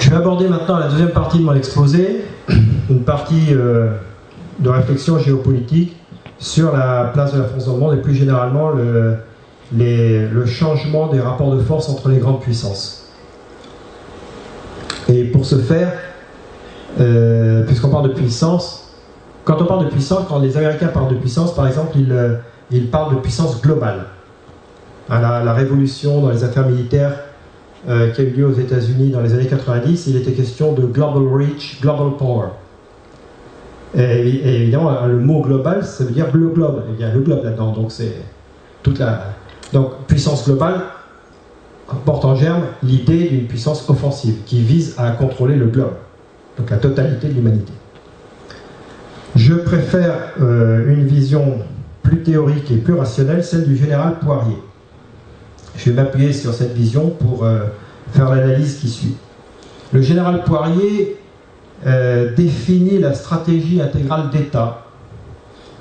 Je 0.00 0.10
vais 0.10 0.16
aborder 0.16 0.48
maintenant 0.48 0.78
la 0.78 0.88
deuxième 0.88 1.10
partie 1.10 1.38
de 1.38 1.44
mon 1.44 1.54
exposé, 1.54 2.24
une 2.90 3.02
partie 3.02 3.46
euh, 3.50 3.96
de 4.58 4.68
réflexion 4.68 5.18
géopolitique 5.18 5.96
sur 6.38 6.76
la 6.76 7.10
place 7.12 7.32
de 7.32 7.40
la 7.40 7.46
France 7.46 7.66
dans 7.66 7.72
le 7.74 7.78
monde 7.80 7.94
et 7.94 8.02
plus 8.02 8.14
généralement 8.14 8.70
le, 8.70 9.16
le 9.72 10.46
changement 10.46 11.08
des 11.08 11.20
rapports 11.20 11.54
de 11.54 11.62
force 11.62 11.88
entre 11.88 12.08
les 12.08 12.18
grandes 12.18 12.40
puissances. 12.40 13.08
Et 15.08 15.24
pour 15.24 15.44
ce 15.44 15.56
faire, 15.56 15.92
euh, 16.98 17.62
puisqu'on 17.64 17.90
parle 17.90 18.08
de 18.08 18.14
puissance. 18.14 18.94
Quand 19.44 19.60
on 19.60 19.66
parle 19.66 19.84
de 19.84 19.90
puissance, 19.90 20.24
quand 20.28 20.38
les 20.38 20.56
Américains 20.56 20.88
parlent 20.88 21.10
de 21.10 21.16
puissance, 21.16 21.54
par 21.54 21.66
exemple, 21.66 21.96
ils, 21.96 22.10
euh, 22.10 22.36
parlent 22.90 23.14
de 23.14 23.20
puissance 23.20 23.60
globale. 23.60 24.06
À 25.08 25.20
la, 25.20 25.52
révolution 25.52 26.20
dans 26.20 26.30
les 26.30 26.42
affaires 26.42 26.66
militaires 26.66 27.12
euh, 27.88 28.10
qui 28.10 28.22
a 28.22 28.24
eu 28.24 28.30
lieu 28.30 28.46
aux 28.46 28.54
États-Unis 28.54 29.10
dans 29.10 29.20
les 29.20 29.34
années 29.34 29.46
90, 29.46 30.08
il 30.08 30.16
était 30.16 30.32
question 30.32 30.72
de 30.72 30.82
global 30.82 31.22
reach, 31.32 31.80
global 31.80 32.16
power. 32.18 32.48
Et, 33.96 34.62
évidemment, 34.62 35.06
le 35.06 35.18
mot 35.18 35.42
global, 35.42 35.84
ça 35.84 36.02
veut 36.02 36.10
dire 36.10 36.26
le 36.32 36.48
globe. 36.48 36.82
Il 36.94 37.00
y 37.00 37.04
a 37.04 37.14
le 37.14 37.20
globe 37.20 37.44
là-dedans, 37.44 37.72
donc 37.72 37.92
c'est 37.92 38.16
toute 38.82 38.98
la. 38.98 39.35
Donc, 39.72 40.06
puissance 40.06 40.44
globale 40.44 40.82
porte 42.04 42.24
en 42.24 42.34
germe 42.34 42.62
l'idée 42.82 43.28
d'une 43.28 43.46
puissance 43.46 43.88
offensive 43.88 44.36
qui 44.44 44.60
vise 44.60 44.94
à 44.98 45.10
contrôler 45.12 45.56
le 45.56 45.66
globe 45.66 45.94
donc 46.58 46.70
la 46.70 46.78
totalité 46.78 47.28
de 47.28 47.34
l'humanité. 47.34 47.72
Je 49.34 49.54
préfère 49.54 50.14
euh, 50.40 50.92
une 50.92 51.06
vision 51.06 51.58
plus 52.02 52.22
théorique 52.22 52.70
et 52.70 52.76
plus 52.76 52.94
rationnelle, 52.94 53.44
celle 53.44 53.66
du 53.66 53.76
général 53.76 54.18
Poirier. 54.20 54.56
Je 55.76 55.90
vais 55.90 56.02
m'appuyer 56.02 56.32
sur 56.32 56.54
cette 56.54 56.72
vision 56.72 57.10
pour 57.10 57.44
euh, 57.44 57.64
faire 58.12 58.34
l'analyse 58.34 58.78
qui 58.78 58.88
suit. 58.88 59.16
Le 59.92 60.00
général 60.00 60.44
Poirier 60.44 61.16
euh, 61.86 62.32
définit 62.34 62.98
la 62.98 63.12
stratégie 63.12 63.82
intégrale 63.82 64.30
d'État 64.30 64.85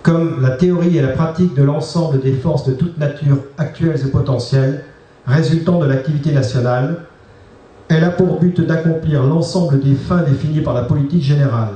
comme 0.06 0.39
la 0.43 0.51
théorie 0.51 0.97
et 0.97 1.01
la 1.01 1.08
pratique 1.08 1.56
de 1.56 1.64
l'ensemble 1.64 2.22
des 2.22 2.34
forces 2.34 2.68
de 2.68 2.74
toute 2.74 2.99
nature 2.99 3.39
actuelles 3.58 3.99
et 4.06 4.12
potentielles 4.12 4.84
résultant 5.26 5.80
de 5.80 5.88
l'activité 5.88 6.32
nationale 6.32 6.97
elle 7.88 8.03
a 8.03 8.12
pour 8.12 8.39
but 8.39 8.62
d'accomplir 8.62 9.24
l'ensemble 9.24 9.80
des 9.80 9.95
fins 9.95 10.22
définies 10.22 10.62
par 10.62 10.74
la 10.74 10.84
politique 10.84 11.22
générale. 11.22 11.74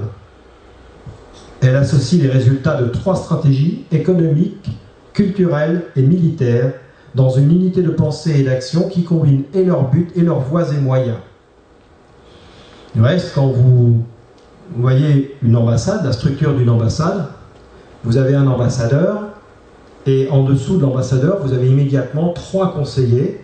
Elle 1.61 1.75
associe 1.75 2.21
les 2.21 2.29
résultats 2.29 2.81
de 2.81 2.87
trois 2.87 3.15
stratégies 3.15 3.85
économiques, 3.91 4.69
culturelles 5.13 5.83
et 5.95 6.01
militaires 6.01 6.73
dans 7.15 7.29
une 7.29 7.51
unité 7.51 7.81
de 7.81 7.89
pensée 7.89 8.39
et 8.39 8.43
d'action 8.43 8.87
qui 8.87 9.03
combinent 9.03 9.43
et 9.53 9.63
leurs 9.63 9.89
buts 9.89 10.09
et 10.15 10.21
leurs 10.21 10.39
voies 10.39 10.71
et 10.73 10.79
moyens. 10.79 11.17
Du 12.95 13.01
reste, 13.01 13.33
quand 13.35 13.47
vous 13.47 14.03
voyez 14.75 15.35
une 15.43 15.55
ambassade, 15.55 16.05
la 16.05 16.11
structure 16.11 16.55
d'une 16.55 16.69
ambassade, 16.69 17.27
vous 18.03 18.17
avez 18.17 18.35
un 18.35 18.47
ambassadeur 18.47 19.23
et 20.05 20.29
en 20.31 20.43
dessous 20.43 20.77
de 20.77 20.83
l'ambassadeur, 20.83 21.39
vous 21.43 21.53
avez 21.53 21.67
immédiatement 21.67 22.33
trois 22.33 22.73
conseillers 22.73 23.41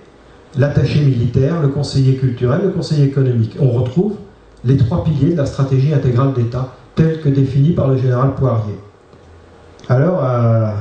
l'attaché 0.57 1.01
militaire, 1.01 1.61
le 1.61 1.67
conseiller 1.67 2.15
culturel, 2.15 2.61
le 2.63 2.69
conseiller 2.69 3.05
économique. 3.05 3.57
On 3.59 3.71
retrouve 3.71 4.13
les 4.63 4.77
trois 4.77 5.03
piliers 5.03 5.33
de 5.33 5.37
la 5.37 5.45
stratégie 5.45 5.93
intégrale 5.93 6.33
d'État 6.33 6.73
telle 6.95 7.21
que 7.21 7.29
définie 7.29 7.71
par 7.71 7.89
le 7.89 7.97
général 7.97 8.35
Poirier. 8.35 8.79
Alors, 9.89 10.23
à, 10.23 10.73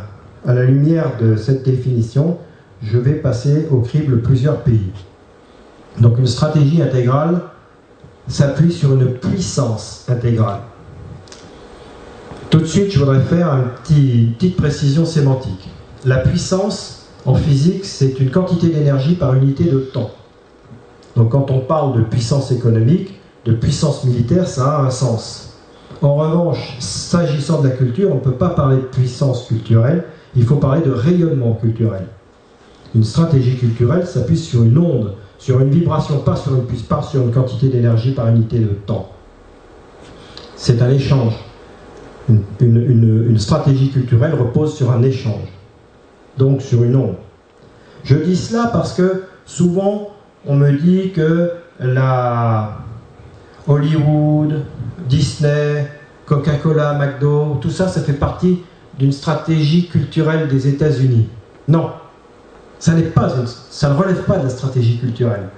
la 0.47 0.64
lumière 0.64 1.12
de 1.20 1.37
cette 1.37 1.64
définition, 1.64 2.39
je 2.83 2.99
vais 2.99 3.14
passer 3.14 3.66
au 3.70 3.81
crible 3.81 4.20
plusieurs 4.20 4.59
pays. 4.59 4.93
Donc 6.01 6.18
une 6.18 6.27
stratégie 6.27 6.83
intégrale 6.83 7.41
s'appuie 8.29 8.72
sur 8.72 8.95
une 8.95 9.14
puissance 9.14 10.07
intégrale. 10.09 10.61
Tout 12.55 12.61
de 12.61 12.66
suite, 12.66 12.92
je 12.92 13.00
voudrais 13.00 13.22
faire 13.22 13.52
une 13.90 14.30
petite 14.34 14.55
précision 14.55 15.05
sémantique. 15.05 15.68
La 16.05 16.18
puissance, 16.18 17.09
en 17.26 17.34
physique, 17.34 17.84
c'est 17.84 18.20
une 18.20 18.30
quantité 18.30 18.68
d'énergie 18.68 19.16
par 19.16 19.34
unité 19.34 19.64
de 19.64 19.80
temps. 19.80 20.12
Donc 21.16 21.30
quand 21.30 21.50
on 21.50 21.59
parle 21.59 21.98
de 21.98 22.02
puissance 22.05 22.52
économique, 22.52 23.18
de 23.44 23.55
puissance 23.55 24.05
militaire, 24.05 24.46
ça 24.46 24.76
a 24.76 24.82
un 24.82 24.90
sens. 24.90 25.55
En 26.00 26.14
revanche, 26.14 26.76
s'agissant 26.78 27.61
de 27.61 27.70
la 27.70 27.74
culture, 27.74 28.12
on 28.12 28.14
ne 28.14 28.20
peut 28.20 28.36
pas 28.36 28.50
parler 28.50 28.76
de 28.76 28.82
puissance 28.82 29.48
culturelle, 29.48 30.05
il 30.36 30.44
faut 30.44 30.55
parler 30.55 30.82
de 30.82 30.92
rayonnement 30.92 31.55
culturel. 31.55 32.07
Une 32.94 33.02
stratégie 33.02 33.57
culturelle 33.57 34.07
s'appuie 34.07 34.38
sur 34.38 34.62
une 34.62 34.78
onde, 34.78 35.14
sur 35.38 35.59
une 35.59 35.70
vibration, 35.70 36.18
pas 36.18 36.36
sur 36.36 36.55
une, 36.55 36.62
pas 36.62 37.02
sur 37.02 37.22
une 37.22 37.32
quantité 37.32 37.66
d'énergie 37.66 38.12
par 38.12 38.28
unité 38.28 38.61
de 38.61 38.68
temps. 38.86 39.11
C'est 40.55 40.80
un 40.82 40.92
échange. 40.92 41.34
Une 42.29 43.39
stratégie 43.39 43.91
culturelle 43.91 44.35
repose 44.35 44.77
sur 44.77 44.91
un 44.93 45.03
échange 45.03 45.49
donc 46.39 46.62
sur 46.62 46.83
une 46.83 46.97
onde. 46.97 47.14
Je 48.05 48.16
dis 48.16 48.37
cela 48.37 48.70
parce 48.72 48.93
que 48.95 49.25
souvent 49.47 50.11
on 50.47 50.57
me 50.57 50.72
dit 50.72 51.12
que 51.12 51.53
la 51.81 52.79
Hollywood, 53.66 54.62
Disney, 55.09 55.89
Coca-Cola, 56.27 56.95
McDo, 56.95 57.59
tout 57.61 57.70
ça, 57.70 57.89
ça 57.89 58.01
fait 58.03 58.12
partie 58.12 58.61
d'une 58.99 59.12
stratégie 59.12 59.89
culturelle 59.89 60.49
des 60.49 60.68
États-Unis. 60.68 61.29
Non, 61.66 61.91
ça, 62.79 62.93
ça 63.70 63.91
ne 63.91 63.95
relève 63.95 64.22
pas 64.25 64.39
de 64.39 64.45
la 64.45 64.51
stratégie 64.51 64.99
culturelle. 64.99 65.49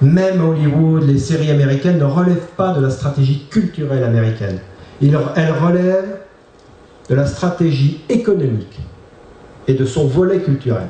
Même 0.00 0.40
Hollywood, 0.40 1.02
les 1.02 1.18
séries 1.18 1.50
américaines 1.50 1.98
ne 1.98 2.04
relèvent 2.04 2.50
pas 2.56 2.72
de 2.72 2.80
la 2.80 2.90
stratégie 2.90 3.46
culturelle 3.50 4.04
américaine. 4.04 4.60
Elles 5.00 5.52
relèvent 5.52 6.18
de 7.08 7.14
la 7.14 7.26
stratégie 7.26 8.00
économique 8.08 8.78
et 9.66 9.74
de 9.74 9.84
son 9.84 10.06
volet 10.06 10.40
culturel. 10.40 10.88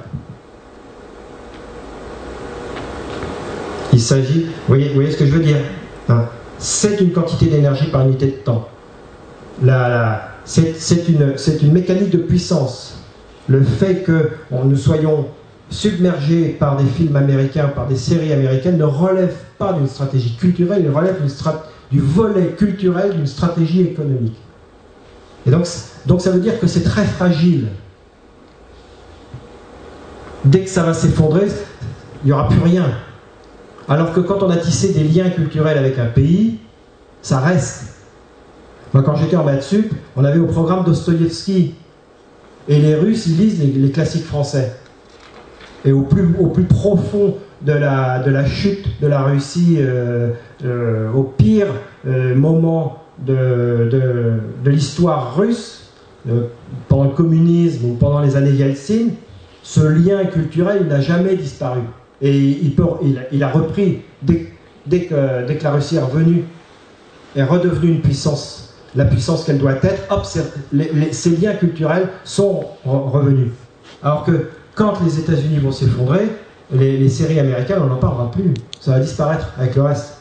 Il 3.93 4.01
s'agit, 4.01 4.47
vous 4.69 4.77
voyez, 4.95 5.11
ce 5.11 5.17
que 5.17 5.27
je 5.27 5.33
veux 5.33 5.43
dire 5.43 5.57
hein 6.09 6.27
C'est 6.59 7.01
une 7.01 7.13
quantité 7.13 7.47
d'énergie 7.47 7.91
par 7.91 8.03
unité 8.07 8.27
de 8.27 8.33
temps. 8.33 8.69
c'est 10.45 11.09
une, 11.09 11.73
mécanique 11.73 12.11
de 12.11 12.19
puissance. 12.19 12.99
Le 13.49 13.63
fait 13.63 14.03
que 14.03 14.31
nous 14.51 14.77
soyons 14.77 15.27
submergés 15.71 16.57
par 16.59 16.77
des 16.77 16.85
films 16.85 17.17
américains, 17.17 17.69
par 17.69 17.87
des 17.87 17.97
séries 17.97 18.33
américaines, 18.33 18.79
ne 18.79 18.85
relève 18.85 19.35
pas 19.59 19.73
d'une 19.73 19.89
stratégie 19.89 20.37
culturelle, 20.37 20.83
il 20.85 20.91
relève 20.91 21.17
du 21.91 22.01
volet 22.01 22.55
culturel 22.57 23.14
d'une 23.14 23.26
stratégie 23.26 23.82
économique. 23.82 24.36
Et 25.47 25.51
donc, 25.51 26.20
ça 26.20 26.30
veut 26.30 26.41
dire 26.41 26.61
que 26.61 26.66
c'est 26.66 26.82
très 26.82 27.05
fragile. 27.05 27.68
Dès 30.45 30.61
que 30.61 30.70
ça 30.70 30.82
va 30.82 30.95
s'effondrer, 30.95 31.49
il 32.22 32.26
n'y 32.26 32.32
aura 32.32 32.49
plus 32.49 32.61
rien. 32.61 32.91
Alors 33.89 34.12
que 34.12 34.20
quand 34.20 34.43
on 34.43 34.51
a 34.51 34.57
tissé 34.57 34.93
des 34.93 35.05
liens 35.05 35.30
culturels 35.30 35.78
avec 35.78 35.99
un 35.99 36.07
pays, 36.07 36.59
ça 37.22 37.41
reste. 37.41 37.95
Moi, 38.93 39.03
quand 39.03 39.16
j'étais 39.16 39.36
en 39.36 39.45
maths 39.45 39.62
sup, 39.62 39.93
on 40.16 40.24
avait 40.24 40.39
au 40.39 40.47
programme 40.47 40.84
Dostoïevski. 40.84 41.74
Et 42.68 42.78
les 42.78 42.95
Russes, 42.95 43.26
ils 43.26 43.39
lisent 43.39 43.62
les, 43.62 43.91
classiques 43.91 44.26
français. 44.26 44.76
Et 45.84 45.93
au 45.93 46.03
plus, 46.03 46.26
profond 46.64 47.36
de 47.62 47.72
la, 47.72 48.18
de 48.18 48.30
la 48.30 48.45
chute 48.45 49.01
de 49.01 49.07
la 49.07 49.22
Russie, 49.22 49.76
euh, 49.78 50.32
euh, 50.65 51.11
au 51.13 51.23
pire 51.23 51.69
euh, 52.07 52.35
moment 52.35 53.05
de, 53.19 54.41
l'histoire 54.65 55.37
russe, 55.37 55.85
pendant 56.89 57.05
le 57.05 57.11
communisme 57.11 57.91
ou 57.91 57.95
pendant 57.95 58.21
les 58.21 58.37
années 58.37 58.53
Yeltsin, 58.53 59.09
ce 59.63 59.81
lien 59.81 60.25
culturel 60.27 60.87
n'a 60.87 61.01
jamais 61.01 61.37
disparu. 61.37 61.81
Et 62.21 62.37
il, 63.33 63.43
a 63.43 63.49
repris, 63.49 64.03
dès, 64.23 65.01
que, 65.07 65.15
la 65.63 65.71
Russie 65.71 65.97
est 65.97 66.03
revenue, 66.03 66.45
est 67.35 67.45
redevenue 67.45 67.93
une 67.93 68.01
puissance, 68.01 68.75
la 68.95 69.05
puissance 69.05 69.45
qu'elle 69.45 69.59
doit 69.59 69.77
être, 69.83 70.25
ces 71.13 71.31
liens 71.37 71.55
culturels 71.55 72.09
sont 72.25 72.67
revenus. 72.85 73.51
Alors 74.03 74.25
que 74.25 74.49
quand 74.75 74.95
les 75.05 75.19
États-Unis 75.19 75.59
vont 75.59 75.73
s'effondrer, 75.73 76.29
les, 76.73 77.09
séries 77.09 77.41
américaines, 77.41 77.79
on 77.83 77.87
n'en 77.87 77.97
parlera 77.97 78.31
plus. 78.31 78.55
Ça 78.81 78.93
va 78.93 79.01
disparaître 79.01 79.53
avec 79.59 79.75
le 79.75 79.83
reste. 79.83 80.18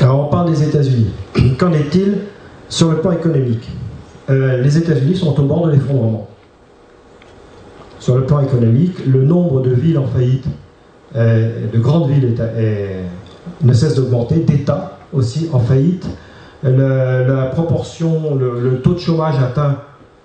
Alors 0.00 0.26
on 0.26 0.28
parle 0.28 0.50
des 0.50 0.62
États-Unis. 0.62 1.10
Qu'en 1.58 1.72
est-il 1.72 2.18
sur 2.68 2.90
le 2.90 2.98
plan 2.98 3.12
économique? 3.12 3.68
Euh, 4.30 4.62
Les 4.62 4.78
États-Unis 4.78 5.16
sont 5.16 5.38
au 5.38 5.44
bord 5.44 5.66
de 5.66 5.72
l'effondrement. 5.72 6.28
Sur 7.98 8.16
le 8.16 8.24
plan 8.24 8.40
économique, 8.40 9.06
le 9.06 9.22
nombre 9.22 9.62
de 9.62 9.70
villes 9.70 9.98
en 9.98 10.06
faillite, 10.06 10.44
euh, 11.14 11.66
de 11.72 11.78
grandes 11.78 12.10
villes, 12.10 12.34
ne 13.62 13.72
cesse 13.72 13.94
d'augmenter, 13.94 14.36
d'États 14.36 14.98
aussi 15.12 15.48
en 15.52 15.60
faillite. 15.60 16.06
la 16.62 17.46
proportion, 17.52 18.34
le, 18.34 18.80
taux 18.82 18.94
de 18.94 18.98
chômage 18.98 19.38
atteint 19.38 19.78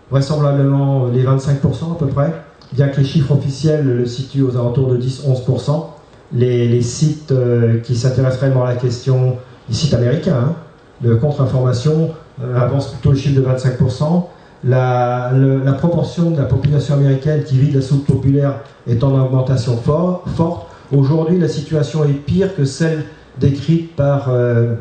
vraisemblablement 0.10 1.08
les 1.08 1.24
25% 1.24 1.92
à 1.92 1.96
peu 2.00 2.08
près, 2.08 2.34
bien 2.74 2.88
que 2.88 2.98
les 2.98 3.06
chiffres 3.06 3.34
officiels 3.34 3.86
le 3.86 4.06
situent 4.06 4.44
aux 4.44 4.56
alentours 4.56 4.90
de 4.90 4.98
10-11%. 4.98 5.86
Les, 6.34 6.82
sites 6.82 7.32
euh, 7.32 7.80
qui 7.80 7.96
s'intéressent 7.96 8.40
vraiment 8.40 8.66
à 8.66 8.74
la 8.74 8.76
question, 8.76 9.38
les 9.70 9.76
sites 9.76 9.94
américains, 9.94 10.38
hein, 10.50 10.56
de 11.02 11.16
contre-information, 11.16 12.12
euh, 12.42 12.60
avancent 12.60 12.92
plutôt 12.92 13.12
le 13.12 13.18
chiffre 13.18 13.40
de 13.40 13.46
25%. 13.46 14.28
La, 14.64 15.32
la, 15.34 15.74
proportion 15.74 16.32
de 16.32 16.38
la 16.38 16.46
population 16.46 16.96
américaine 16.96 17.44
qui 17.44 17.60
vit 17.60 17.70
de 17.70 17.76
la 17.76 17.82
soupe 17.82 18.08
populaire 18.08 18.62
est 18.88 19.04
en 19.04 19.14
augmentation 19.20 19.78
forte. 19.78 20.68
Aujourd'hui, 20.92 21.38
la 21.38 21.48
situation 21.48 22.04
est 22.06 22.14
pire 22.14 22.56
que 22.56 22.66
celle 22.66 23.04
décrite 23.40 23.96
par, 23.96 24.30
euh, 24.30 24.76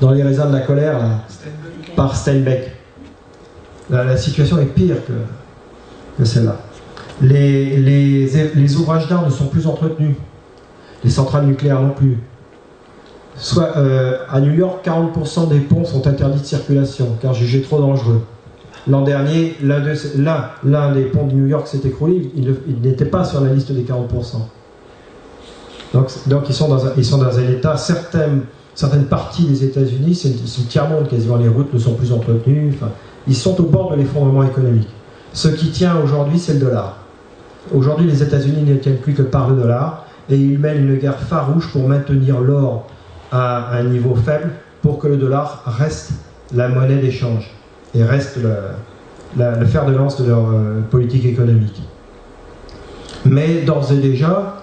dans 0.00 0.12
les 0.12 0.22
raisins 0.22 0.46
de 0.46 0.52
la 0.52 0.60
colère, 0.60 1.00
par 1.96 2.14
Steinbeck 2.14 2.70
la, 3.90 4.16
situation 4.16 4.58
est 4.58 4.66
pire 4.66 4.96
que, 5.06 6.24
celle-là. 6.24 6.58
Les, 7.22 7.76
les, 7.76 8.76
ouvrages 8.76 9.08
d'art 9.08 9.24
ne 9.24 9.30
sont 9.30 9.46
plus 9.46 9.66
entretenus, 9.66 10.16
les 11.04 11.10
centrales 11.10 11.46
nucléaires 11.46 11.80
non 11.80 11.90
plus. 11.90 12.18
Soit, 13.36 13.76
euh, 13.76 14.18
à 14.30 14.40
New 14.40 14.52
York, 14.52 14.84
40% 14.84 15.48
des 15.48 15.60
ponts 15.60 15.84
sont 15.84 16.06
interdits 16.06 16.40
de 16.40 16.46
circulation 16.46 17.16
car 17.22 17.32
jugés 17.32 17.62
trop 17.62 17.80
dangereux. 17.80 18.22
L'an 18.88 19.02
dernier, 19.02 19.56
l'un 19.62 20.92
des 20.92 21.02
ponts 21.04 21.26
de 21.26 21.34
New 21.34 21.46
York 21.46 21.66
s'est 21.66 21.80
écroulé, 21.84 22.30
il, 22.34 22.56
n'était 22.82 23.04
pas 23.04 23.24
sur 23.24 23.40
la 23.40 23.52
liste 23.52 23.72
des 23.72 23.82
40%. 23.82 24.36
Donc, 25.92 26.48
ils, 26.48 26.54
sont 26.54 26.68
dans 26.68 26.86
un, 26.86 27.48
état, 27.48 27.76
certaines, 27.76 28.44
parties 29.08 29.44
des 29.44 29.64
États-Unis, 29.64 30.14
c'est 30.14 30.28
le 30.28 30.66
tiers-monde 30.66 31.08
quasiment, 31.08 31.36
les 31.36 31.48
routes 31.48 31.72
ne 31.74 31.78
sont 31.78 31.94
plus 31.94 32.12
entretenues. 32.12 32.72
Ils 33.26 33.36
sont 33.36 33.60
au 33.60 33.64
bord 33.64 33.90
de 33.90 33.96
l'effondrement 33.96 34.44
économique. 34.44 34.88
Ce 35.32 35.48
qui 35.48 35.70
tient 35.70 35.96
aujourd'hui, 36.02 36.38
c'est 36.38 36.54
le 36.54 36.60
dollar. 36.60 36.96
Aujourd'hui, 37.74 38.06
les 38.06 38.22
États-Unis 38.22 38.62
ne 38.62 38.76
tiennent 38.76 38.96
plus 38.96 39.14
que 39.14 39.22
par 39.22 39.50
le 39.50 39.60
dollar 39.60 40.06
et 40.30 40.36
ils 40.36 40.58
mènent 40.58 40.88
une 40.88 40.96
guerre 40.96 41.18
farouche 41.18 41.70
pour 41.70 41.86
maintenir 41.86 42.40
l'or 42.40 42.86
à 43.32 43.76
un 43.76 43.84
niveau 43.84 44.14
faible 44.14 44.50
pour 44.82 44.98
que 44.98 45.08
le 45.08 45.16
dollar 45.16 45.62
reste 45.66 46.12
la 46.54 46.68
monnaie 46.68 46.96
d'échange 46.96 47.50
et 47.94 48.02
reste 48.02 48.38
le, 48.42 49.66
fer 49.66 49.86
de 49.86 49.92
lance 49.92 50.20
de 50.20 50.28
leur 50.28 50.50
euh, 50.50 50.80
politique 50.90 51.24
économique. 51.24 51.82
Mais 53.24 53.62
d'ores 53.62 53.92
et 53.92 53.98
déjà, 53.98 54.56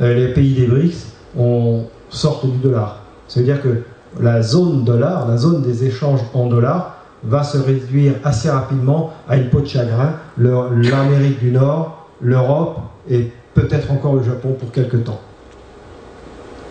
euh, 0.00 0.14
les 0.14 0.32
pays 0.32 0.54
des 0.54 0.66
BRICS 0.66 1.12
ont, 1.38 1.84
sortent 2.08 2.46
du 2.46 2.58
dollar. 2.58 3.02
C'est-à-dire 3.28 3.62
que 3.62 3.82
la 4.20 4.42
zone 4.42 4.84
dollar, 4.84 5.28
la 5.28 5.36
zone 5.36 5.62
des 5.62 5.84
échanges 5.84 6.20
en 6.34 6.46
dollars, 6.46 6.96
va 7.22 7.42
se 7.42 7.58
réduire 7.58 8.14
assez 8.24 8.50
rapidement 8.50 9.12
à 9.28 9.36
une 9.36 9.50
peau 9.50 9.60
de 9.60 9.66
chagrin, 9.66 10.14
l'Amérique 10.38 11.38
du 11.38 11.50
Nord, 11.50 12.08
l'Europe 12.20 12.78
et 13.08 13.30
peut-être 13.54 13.90
encore 13.92 14.14
le 14.14 14.22
Japon 14.22 14.56
pour 14.58 14.72
quelque 14.72 14.96
temps. 14.96 15.20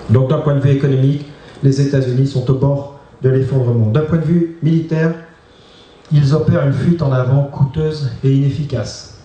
Donc 0.09 0.29
d'un 0.29 0.39
point 0.39 0.55
de 0.55 0.59
vue 0.59 0.71
économique, 0.71 1.25
les 1.63 1.81
États-Unis 1.81 2.27
sont 2.27 2.49
au 2.49 2.55
bord 2.55 2.99
de 3.21 3.29
l'effondrement. 3.29 3.87
D'un 3.87 4.01
point 4.01 4.17
de 4.17 4.23
vue 4.23 4.57
militaire, 4.63 5.13
ils 6.11 6.33
opèrent 6.33 6.65
une 6.65 6.73
fuite 6.73 7.01
en 7.01 7.11
avant 7.11 7.43
coûteuse 7.43 8.09
et 8.23 8.31
inefficace, 8.31 9.19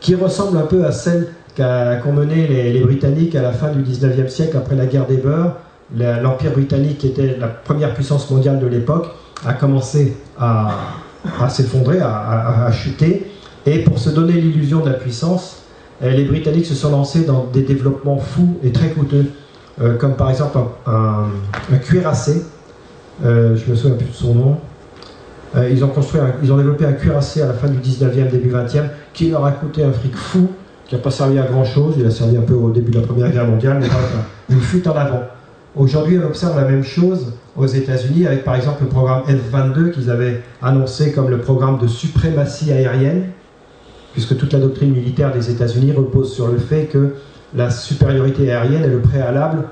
qui 0.00 0.14
ressemble 0.14 0.58
un 0.58 0.66
peu 0.66 0.84
à 0.84 0.92
celle 0.92 1.28
qu'ont 1.56 2.12
menée 2.12 2.46
les, 2.46 2.80
Britanniques 2.80 3.34
à 3.34 3.42
la 3.42 3.52
fin 3.52 3.70
du 3.70 3.82
19e 3.82 4.28
siècle 4.28 4.56
après 4.56 4.76
la 4.76 4.86
guerre 4.86 5.06
des 5.06 5.16
beurs. 5.16 5.56
L'Empire 5.96 6.52
britannique 6.52 7.04
était 7.04 7.36
la 7.38 7.46
première 7.46 7.94
puissance 7.94 8.28
mondiale 8.30 8.58
de 8.58 8.66
l'époque 8.66 9.06
a 9.44 9.52
commencé 9.52 10.16
à, 10.38 10.70
s'effondrer, 11.48 12.00
à, 12.00 12.70
chuter. 12.72 13.30
Et 13.66 13.80
pour 13.80 13.98
se 13.98 14.10
donner 14.10 14.34
l'illusion 14.34 14.80
de 14.80 14.90
la 14.90 14.94
puissance, 14.94 15.62
eh, 16.02 16.10
les 16.10 16.24
Britanniques 16.24 16.66
se 16.66 16.74
sont 16.74 16.90
lancés 16.90 17.24
dans 17.24 17.46
des 17.52 17.62
développements 17.62 18.18
fous 18.18 18.58
et 18.62 18.70
très 18.70 18.90
coûteux, 18.90 19.26
euh, 19.80 19.96
comme 19.96 20.14
par 20.14 20.30
exemple 20.30 20.58
un, 20.86 21.28
cuirassé, 21.78 22.42
euh, 23.24 23.56
je 23.56 23.70
me 23.70 23.76
souviens 23.76 23.96
plus 23.96 24.06
de 24.06 24.12
son 24.12 24.34
nom. 24.34 24.56
Euh, 25.54 25.68
ils, 25.70 25.84
ont 25.84 25.88
construit 25.88 26.20
ils 26.42 26.52
ont 26.52 26.56
développé 26.56 26.84
un 26.84 26.92
cuirassé 26.92 27.42
à 27.42 27.46
la 27.46 27.52
fin 27.52 27.68
du 27.68 27.78
19e, 27.78 28.30
début 28.30 28.50
20e, 28.50 28.88
qui 29.12 29.30
leur 29.30 29.44
a 29.44 29.52
coûté 29.52 29.84
un 29.84 29.92
fric 29.92 30.16
fou, 30.16 30.48
qui 30.86 30.94
n'a 30.94 31.00
pas 31.00 31.10
servi 31.10 31.38
à 31.38 31.42
grand 31.42 31.64
chose. 31.64 31.94
Il 31.98 32.06
a 32.06 32.10
servi 32.10 32.36
un 32.36 32.42
peu 32.42 32.54
au 32.54 32.70
début 32.70 32.90
de 32.90 33.00
la 33.00 33.06
Première 33.06 33.30
Guerre 33.30 33.46
mondiale, 33.46 33.78
mais 33.80 33.88
une 34.54 34.60
fuite 34.60 34.86
en 34.86 34.96
avant. 34.96 35.22
Aujourd'hui, 35.74 36.18
on 36.22 36.26
observe 36.26 36.56
la 36.56 36.66
même 36.66 36.82
chose 36.82 37.34
aux 37.54 37.66
États-Unis 37.66 38.26
avec 38.26 38.44
par 38.44 38.54
exemple 38.54 38.82
le 38.82 38.88
programme 38.88 39.22
F-22 39.28 39.90
qu'ils 39.90 40.10
avaient 40.10 40.42
annoncé 40.62 41.12
comme 41.12 41.28
le 41.28 41.38
programme 41.38 41.78
de 41.78 41.86
suprématie 41.86 42.72
aérienne, 42.72 43.26
puisque 44.14 44.38
toute 44.38 44.54
la 44.54 44.58
doctrine 44.58 44.92
militaire 44.92 45.32
des 45.32 45.50
États-Unis 45.50 45.92
repose 45.92 46.32
sur 46.32 46.48
le 46.48 46.56
fait 46.56 46.86
que 46.86 47.14
la 47.56 47.70
supériorité 47.70 48.52
aérienne 48.52 48.84
est 48.84 48.88
le 48.88 49.00
préalable 49.00 49.64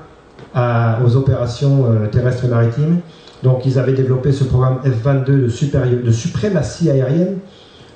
aux 1.05 1.15
opérations 1.15 1.85
euh, 1.85 2.07
terrestres 2.07 2.45
et 2.45 2.47
maritimes. 2.47 2.99
Donc 3.43 3.65
ils 3.65 3.77
avaient 3.77 3.93
développé 3.93 4.31
ce 4.31 4.45
programme 4.45 4.79
F-22 4.83 6.03
de, 6.03 6.11
suprématie 6.11 6.89
aérienne. 6.89 7.37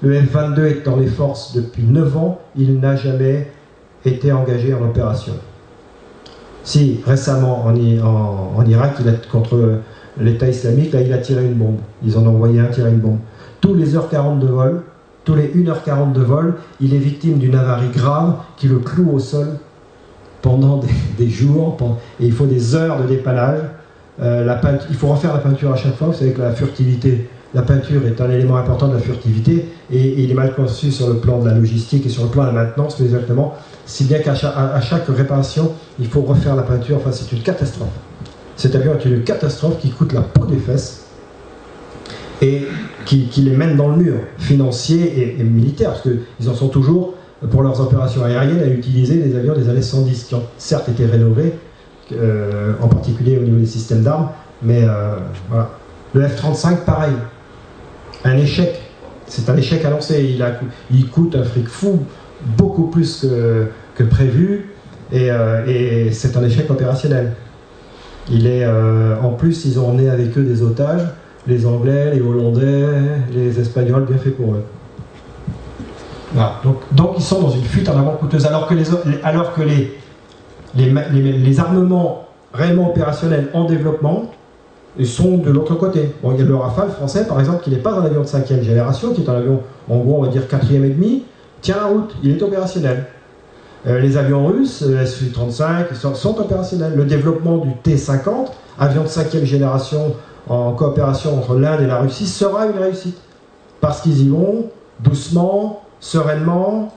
Le 0.01 0.13
F-22 0.21 0.65
est 0.65 0.85
dans 0.85 0.97
les 0.97 1.07
forces 1.07 1.53
depuis 1.55 1.83
9 1.83 2.17
ans, 2.17 2.39
il 2.55 2.79
n'a 2.79 2.95
jamais 2.95 3.51
été 4.05 4.31
engagé 4.31 4.73
en 4.73 4.83
opération. 4.83 5.33
Si 6.63 6.99
récemment 7.05 7.65
en, 7.65 7.75
Irak, 8.65 8.97
il 8.99 9.09
a, 9.09 9.13
contre 9.31 9.79
l'État 10.19 10.47
islamique, 10.47 10.93
là, 10.93 11.01
il 11.01 11.11
a 11.13 11.17
tiré 11.17 11.45
une 11.45 11.53
bombe. 11.53 11.79
Ils 12.05 12.17
en 12.17 12.25
ont 12.25 12.35
envoyé 12.35 12.59
un 12.59 12.67
tirer 12.67 12.91
une 12.91 12.99
bombe. 12.99 13.19
Tous 13.61 13.73
les 13.73 13.95
heures 13.95 14.09
40 14.09 14.39
de 14.39 14.47
vol, 14.47 14.83
tous 15.23 15.35
les 15.35 15.47
1h40 15.47 16.11
de 16.13 16.21
vol, 16.21 16.55
il 16.79 16.93
est 16.93 16.99
victime 16.99 17.37
d'une 17.39 17.55
avarie 17.55 17.89
grave 17.89 18.35
qui 18.57 18.67
le 18.67 18.79
cloue 18.79 19.11
au 19.11 19.19
sol 19.19 19.47
pendant 20.41 20.81
des, 21.17 21.29
jours. 21.29 21.77
et 22.19 22.25
il 22.25 22.31
faut 22.31 22.45
des 22.45 22.75
heures 22.75 23.01
de 23.01 23.07
dépannage. 23.07 23.59
Euh, 24.21 24.55
il 24.89 24.95
faut 24.95 25.07
refaire 25.07 25.33
la 25.33 25.39
peinture 25.39 25.71
à 25.71 25.75
chaque 25.75 25.95
fois. 25.95 26.07
Vous 26.07 26.13
savez 26.13 26.31
que 26.31 26.41
la 26.41 26.51
furtivité, 26.51 27.29
la 27.53 27.61
peinture 27.61 28.05
est 28.05 28.19
un 28.21 28.29
élément 28.29 28.57
important 28.57 28.87
de 28.87 28.93
la 28.93 28.99
furtivité 28.99 29.65
et, 29.91 30.23
il 30.23 30.31
est 30.31 30.33
mal 30.33 30.53
conçu 30.53 30.91
sur 30.91 31.07
le 31.07 31.15
plan 31.15 31.39
de 31.39 31.47
la 31.47 31.55
logistique 31.55 32.05
et 32.05 32.09
sur 32.09 32.23
le 32.23 32.29
plan 32.29 32.43
de 32.43 32.47
la 32.47 32.53
maintenance, 32.53 32.95
plus 32.95 33.05
exactement 33.05 33.55
si 33.89 34.03
bien 34.03 34.19
qu'à 34.19 34.35
chaque, 34.35 35.07
réparation, 35.07 35.73
il 35.99 36.05
faut 36.07 36.21
refaire 36.21 36.55
la 36.55 36.61
peinture. 36.61 36.97
Enfin, 36.97 37.11
c'est 37.11 37.31
une 37.35 37.41
catastrophe. 37.41 37.89
Cet 38.55 38.75
avion 38.75 38.93
est 38.93 39.03
une 39.03 39.23
catastrophe 39.23 39.79
qui 39.79 39.89
coûte 39.89 40.13
la 40.13 40.21
peau 40.21 40.45
des 40.45 40.57
fesses 40.57 41.05
et 42.41 42.67
qui, 43.05 43.27
les 43.37 43.51
mène 43.51 43.75
dans 43.75 43.89
le 43.89 43.95
mur, 43.95 44.19
financier 44.37 45.35
et, 45.39 45.43
militaire, 45.43 45.89
parce 45.89 46.03
qu'ils 46.03 46.49
en 46.49 46.53
sont 46.53 46.67
toujours, 46.67 47.15
pour 47.47 47.63
leurs 47.63 47.79
opérations 47.79 48.23
aériennes, 48.23 48.61
à 48.61 48.67
utiliser 48.67 49.17
des 49.17 49.35
avions 49.37 49.53
des 49.53 49.69
années 49.69 49.81
110, 49.81 50.25
qui 50.25 50.35
ont 50.35 50.43
certes 50.57 50.89
été 50.89 51.05
rénovés, 51.05 51.53
euh, 52.11 52.73
en 52.81 52.87
particulier 52.87 53.37
au 53.37 53.43
niveau 53.43 53.59
des 53.59 53.65
systèmes 53.65 54.03
d'armes, 54.03 54.29
Mais 54.61 54.83
euh, 54.83 55.15
voilà. 55.47 55.69
Le 56.13 56.25
F-35, 56.27 56.83
pareil. 56.83 57.13
Un 58.25 58.35
échec. 58.37 58.81
C'est 59.27 59.47
un 59.49 59.55
échec 59.55 59.85
annoncé. 59.85 60.27
Il, 60.33 60.41
a, 60.41 60.59
il 60.91 61.07
coûte 61.07 61.35
un 61.35 61.43
fric 61.43 61.67
fou, 61.67 61.99
beaucoup 62.57 62.87
plus 62.87 63.27
que, 63.95 64.03
prévu. 64.03 64.71
Et, 65.11 65.31
euh, 65.31 65.65
et 65.67 66.11
c'est 66.11 66.35
un 66.35 66.43
échec 66.43 66.69
opérationnel. 66.69 67.33
Il 68.31 68.47
est, 68.47 68.67
en 68.67 69.31
plus, 69.31 69.65
ils 69.65 69.79
ont 69.79 69.89
emmené 69.89 70.09
avec 70.09 70.37
eux 70.37 70.43
des 70.43 70.61
otages, 70.61 71.07
les 71.47 71.65
Anglais, 71.65 72.13
les 72.13 72.21
Hollandais, 72.21 72.85
les 73.33 73.59
Espagnols, 73.59 74.05
bien 74.05 74.17
fait 74.17 74.29
pour 74.29 74.53
eux. 74.53 74.63
Donc, 76.91 77.13
ils 77.17 77.23
sont 77.23 77.41
dans 77.41 77.49
une 77.49 77.63
fuite 77.63 77.89
en 77.89 77.97
avant 77.97 78.11
coûteuse, 78.11 78.45
alors 78.45 78.67
que 78.67 78.73
les, 78.73 78.85
alors 79.23 79.53
que 79.53 79.61
les, 79.61 79.97
les, 80.75 80.91
les 80.91 81.59
armements 81.59 82.25
réellement 82.53 82.89
opérationnels 82.89 83.49
en 83.53 83.65
développement 83.65 84.25
sont 85.03 85.37
de 85.37 85.49
l'autre 85.49 85.75
côté. 85.75 86.13
Bon, 86.21 86.33
il 86.33 86.39
y 86.39 86.41
a 86.41 86.45
le 86.45 86.55
Rafale 86.55 86.89
français, 86.89 87.25
par 87.25 87.39
exemple, 87.39 87.63
qui 87.63 87.69
n'est 87.69 87.77
pas 87.77 87.93
un 87.93 88.03
avion 88.03 88.21
de 88.21 88.27
cinquième 88.27 88.61
génération, 88.61 89.13
qui 89.13 89.21
est 89.21 89.29
un 89.29 89.35
avion, 89.35 89.61
en 89.89 89.97
gros, 89.97 90.17
on 90.17 90.23
va 90.23 90.27
dire 90.29 90.47
quatrième 90.47 90.85
et 90.85 90.89
demi, 90.89 91.23
tient 91.61 91.77
la 91.77 91.85
route, 91.85 92.15
il 92.23 92.31
est 92.31 92.41
opérationnel. 92.41 93.05
Euh, 93.87 93.99
les 93.99 94.17
avions 94.17 94.45
russes, 94.45 94.83
le 94.85 95.05
Su-35, 95.05 95.95
sont, 95.95 96.15
sont, 96.15 96.37
opérationnels. 96.39 96.93
Le 96.95 97.05
développement 97.05 97.57
du 97.57 97.71
T-50, 97.83 98.47
avion 98.77 99.03
de 99.03 99.07
cinquième 99.07 99.45
génération 99.45 100.15
en 100.49 100.73
coopération 100.73 101.37
entre 101.37 101.55
l'Inde 101.55 101.81
et 101.81 101.87
la 101.87 101.99
Russie, 101.99 102.27
sera 102.27 102.65
une 102.65 102.77
réussite. 102.77 103.17
Parce 103.79 104.01
qu'ils 104.01 104.21
y 104.21 104.29
vont 104.29 104.65
doucement, 104.99 105.83
sereinement 105.99 106.93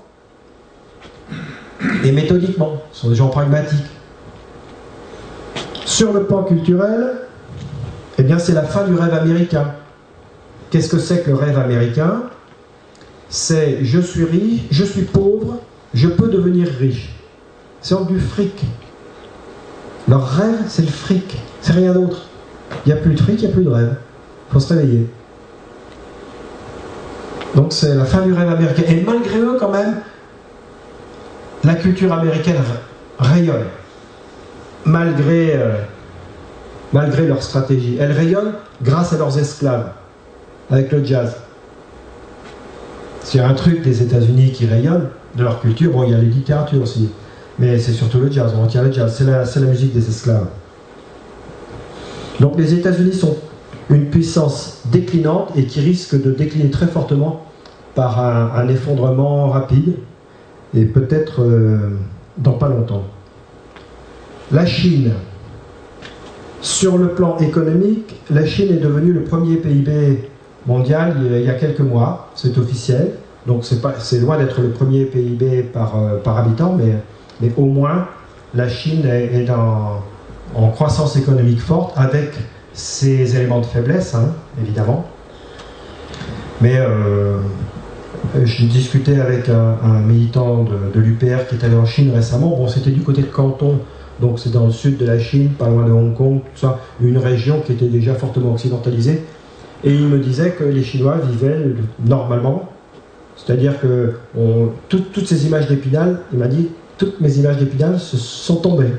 et 2.05 2.13
méthodiquement. 2.13 2.83
Ce 2.93 3.03
sont 3.03 3.11
des 3.11 3.15
gens 3.17 3.29
pragmatiques. 3.29 3.87
Sur 5.85 6.13
le 6.13 6.25
plan 6.25 6.45
culturel, 6.45 7.13
eh 8.19 8.23
bien, 8.23 8.39
c'est 8.39 8.53
la 8.53 8.63
fin 8.63 8.85
du 8.85 8.95
rêve 8.95 9.15
américain. 9.15 9.75
Qu'est-ce 10.71 10.89
que 10.89 10.99
c'est 10.99 11.23
que 11.23 11.31
le 11.31 11.37
rêve 11.37 11.59
américain? 11.59 12.23
C'est 13.29 13.85
je 13.85 13.99
suis 13.99 14.25
riche, 14.25 14.61
je 14.71 14.85
suis 14.85 15.03
pauvre, 15.03 15.59
je 15.95 16.09
peux 16.09 16.29
devenir 16.29 16.69
riche. 16.69 17.15
C'est 17.81 18.07
du 18.07 18.21
fric. 18.21 18.65
Leur 20.09 20.27
rêve, 20.27 20.61
c'est 20.69 20.83
le 20.83 20.89
fric. 20.89 21.39
C'est 21.61 21.73
rien 21.73 21.93
d'autre. 21.93 22.27
Il 22.85 22.93
n'y 22.93 22.99
a 22.99 23.01
plus 23.01 23.15
de 23.15 23.21
fric, 23.21 23.41
il 23.43 23.47
n'y 23.47 23.53
a 23.53 23.55
plus 23.55 23.65
de 23.65 23.71
rêve. 23.71 23.97
Il 24.49 24.53
faut 24.53 24.61
se 24.61 24.73
réveiller. 24.73 25.07
Donc 27.55 27.73
c'est 27.73 27.95
la 27.95 28.05
fin 28.05 28.23
du 28.23 28.33
rêve 28.33 28.49
américain. 28.49 28.83
Et 28.89 29.03
malgré 29.03 29.39
eux, 29.39 29.57
quand 29.59 29.71
même, 29.71 29.97
la 31.65 31.75
culture 31.75 32.13
américaine 32.13 32.57
rayonne. 33.19 33.67
Malgré, 34.85 35.55
euh, 35.55 35.77
malgré 36.93 37.27
leur 37.27 37.43
stratégie. 37.43 37.97
Elle 38.01 38.13
rayonne 38.13 38.53
grâce 38.83 39.13
à 39.13 39.19
leurs 39.19 39.39
esclaves, 39.39 39.91
avec 40.71 40.91
le 40.91 41.05
jazz. 41.05 41.37
S'il 43.23 43.41
y 43.41 43.43
a 43.43 43.49
un 43.49 43.55
truc 43.55 43.83
des 43.83 44.03
États-Unis 44.03 44.53
qui 44.53 44.67
rayonne, 44.67 45.09
de 45.37 45.45
leur 45.45 45.61
culture, 45.61 45.93
bon, 45.93 46.05
il 46.05 46.11
y 46.11 46.15
a 46.15 46.19
les 46.19 46.27
littératures 46.27 46.83
aussi, 46.83 47.11
mais 47.59 47.79
c'est 47.79 47.93
surtout 47.93 48.19
le 48.19 48.31
jazz, 48.31 48.53
on 48.57 48.65
retient 48.65 48.83
le 48.83 48.93
jazz, 48.93 49.15
c'est 49.17 49.25
la, 49.25 49.45
la 49.45 49.71
musique 49.71 49.95
des 49.95 50.07
esclaves. 50.07 50.47
Donc 52.41 52.59
les 52.59 52.75
États-Unis 52.75 53.15
sont 53.15 53.37
une 53.93 54.07
puissance 54.07 54.83
déclinante 54.91 55.51
et 55.57 55.67
qui 55.67 55.81
risque 55.81 56.21
de 56.21 56.33
décliner 56.33 56.71
très 56.71 56.87
fortement 56.87 57.43
par 57.95 58.21
un, 58.21 58.69
effondrement 58.69 59.51
rapide 59.51 59.97
et 60.75 60.87
peut-être 60.87 61.43
euh, 61.43 61.91
dans 62.39 62.53
pas 62.53 62.69
longtemps. 62.69 63.03
La 64.51 64.65
Chine, 64.65 65.13
sur 66.63 66.97
le 66.97 67.09
plan 67.09 67.37
économique, 67.39 68.21
la 68.31 68.47
Chine 68.47 68.73
est 68.73 68.81
devenue 68.81 69.13
le 69.13 69.25
premier 69.25 69.57
PIB 69.57 70.29
mondial 70.67 71.17
il 71.25 71.43
y 71.43 71.51
a 71.51 71.55
quelques 71.55 71.81
mois, 71.81 72.31
c'est 72.35 72.57
officiel. 72.57 73.13
Donc 73.47 73.65
c'est 73.65 74.21
loin 74.21 74.39
d'être 74.39 74.61
le 74.61 74.71
premier 74.71 75.05
PIB 75.05 75.65
par, 75.65 75.99
euh, 75.99 76.19
par 76.19 76.39
habitant, 76.39 76.77
mais, 76.79 76.95
mais, 77.41 77.53
au 77.57 77.67
moins 77.67 78.07
la 78.55 78.69
Chine 78.69 79.05
est, 79.05 79.51
en 80.55 80.69
croissance 80.69 81.17
économique 81.17 81.61
forte 81.61 81.93
avec 81.97 82.35
ses 82.75 83.37
éléments 83.37 83.61
de 83.61 83.67
faiblesse, 83.67 84.15
hein, 84.15 84.35
évidemment. 84.61 85.07
Mais 86.61 86.77
euh, 86.77 87.39
j'ai 88.45 88.67
discuté 88.67 89.21
avec 89.21 89.49
un, 89.49 90.01
militant 90.01 90.65
de, 90.65 90.93
de 90.95 91.01
l'UPR 91.01 91.47
qui 91.49 91.57
est 91.57 91.65
allé 91.65 91.77
en 91.77 91.87
Chine 91.87 92.13
récemment. 92.15 92.49
Bon, 92.49 92.69
c'était 92.69 92.91
du 92.91 93.03
côté 93.03 93.23
de 93.23 93.27
Canton, 93.27 93.79
donc 94.21 94.39
c'est 94.39 94.53
dans 94.53 94.67
le 94.67 94.73
sud 94.73 94.97
de 94.97 95.07
la 95.07 95.19
Chine, 95.19 95.51
pas 95.59 95.69
loin 95.69 95.85
de 95.87 95.93
Hong 95.93 96.15
Kong, 96.15 96.41
tout 96.55 96.61
ça, 96.61 96.79
une 97.01 97.19
région 97.19 97.61
qui 97.61 97.73
était 97.73 97.89
déjà 97.89 98.15
fortement 98.15 98.53
occidentalisée. 98.53 99.23
Et 99.85 99.93
il 99.93 100.07
me 100.07 100.19
disait 100.19 100.53
que 100.53 100.65
les 100.65 100.85
Chinois 100.85 101.17
vivaient 101.29 101.75
normalement 102.05 102.73
c'est-à-dire 103.37 103.81
que 103.81 104.15
toutes 104.89 105.27
ces 105.27 105.47
images 105.47 105.69
d'épinal, 105.69 106.21
il 106.33 106.39
m'a 106.39 106.49
dit, 106.49 106.69
toutes 106.99 107.21
mes 107.21 107.39
images 107.39 107.59
d'épinal 107.59 107.99
se 107.99 108.17
sont 108.17 108.57
tombées. 108.57 108.93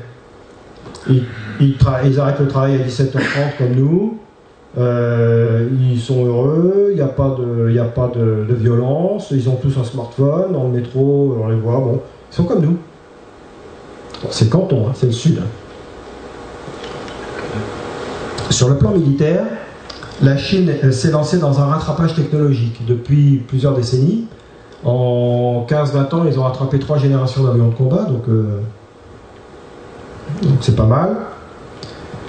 Ils, 1.08 1.76
arrêtent 1.86 2.40
le 2.40 2.48
travail 2.48 2.74
à 2.76 2.86
17h30 2.86 3.58
comme 3.58 3.74
nous, 3.74 4.18
euh, 4.76 5.68
ils 5.92 6.00
sont 6.00 6.24
heureux, 6.24 6.88
il 6.90 6.96
n'y 6.96 7.00
a 7.00 7.06
pas, 7.06 7.36
de, 7.36 8.54
violence, 8.54 9.30
ils 9.30 9.48
ont 9.48 9.56
tous 9.56 9.78
un 9.78 9.84
smartphone, 9.84 10.52
dans 10.52 10.64
le 10.64 10.70
métro, 10.70 11.38
on 11.42 11.48
les 11.48 11.56
voit, 11.56 11.78
bon, 11.78 12.00
ils 12.30 12.34
sont 12.34 12.44
comme 12.44 12.62
nous. 12.62 12.76
c'est 14.30 14.50
canton, 14.50 14.88
hein, 14.88 14.92
c'est 14.94 15.06
le 15.06 15.12
sud. 15.12 15.40
Sur 18.50 18.68
le 18.68 18.76
plan 18.76 18.90
militaire, 18.90 19.44
la 20.22 20.36
Chine 20.36 20.70
euh, 20.82 20.90
s'est 20.90 21.10
lancée 21.10 21.38
dans 21.38 21.60
un 21.60 21.66
rattrapage 21.66 22.14
technologique 22.14 22.80
depuis 22.86 23.42
plusieurs 23.46 23.74
décennies. 23.74 24.26
En 24.84 25.66
15-20 25.68 26.14
ans, 26.14 26.24
ils 26.26 26.38
ont 26.38 26.42
rattrapé 26.42 26.78
trois 26.78 26.98
générations 26.98 27.44
d'avions 27.44 27.68
de 27.68 27.74
combat, 27.74 28.06
euh, 28.28 28.60
donc 30.42 30.58
c'est 30.60 30.76
pas 30.76 30.86
mal. 30.86 31.16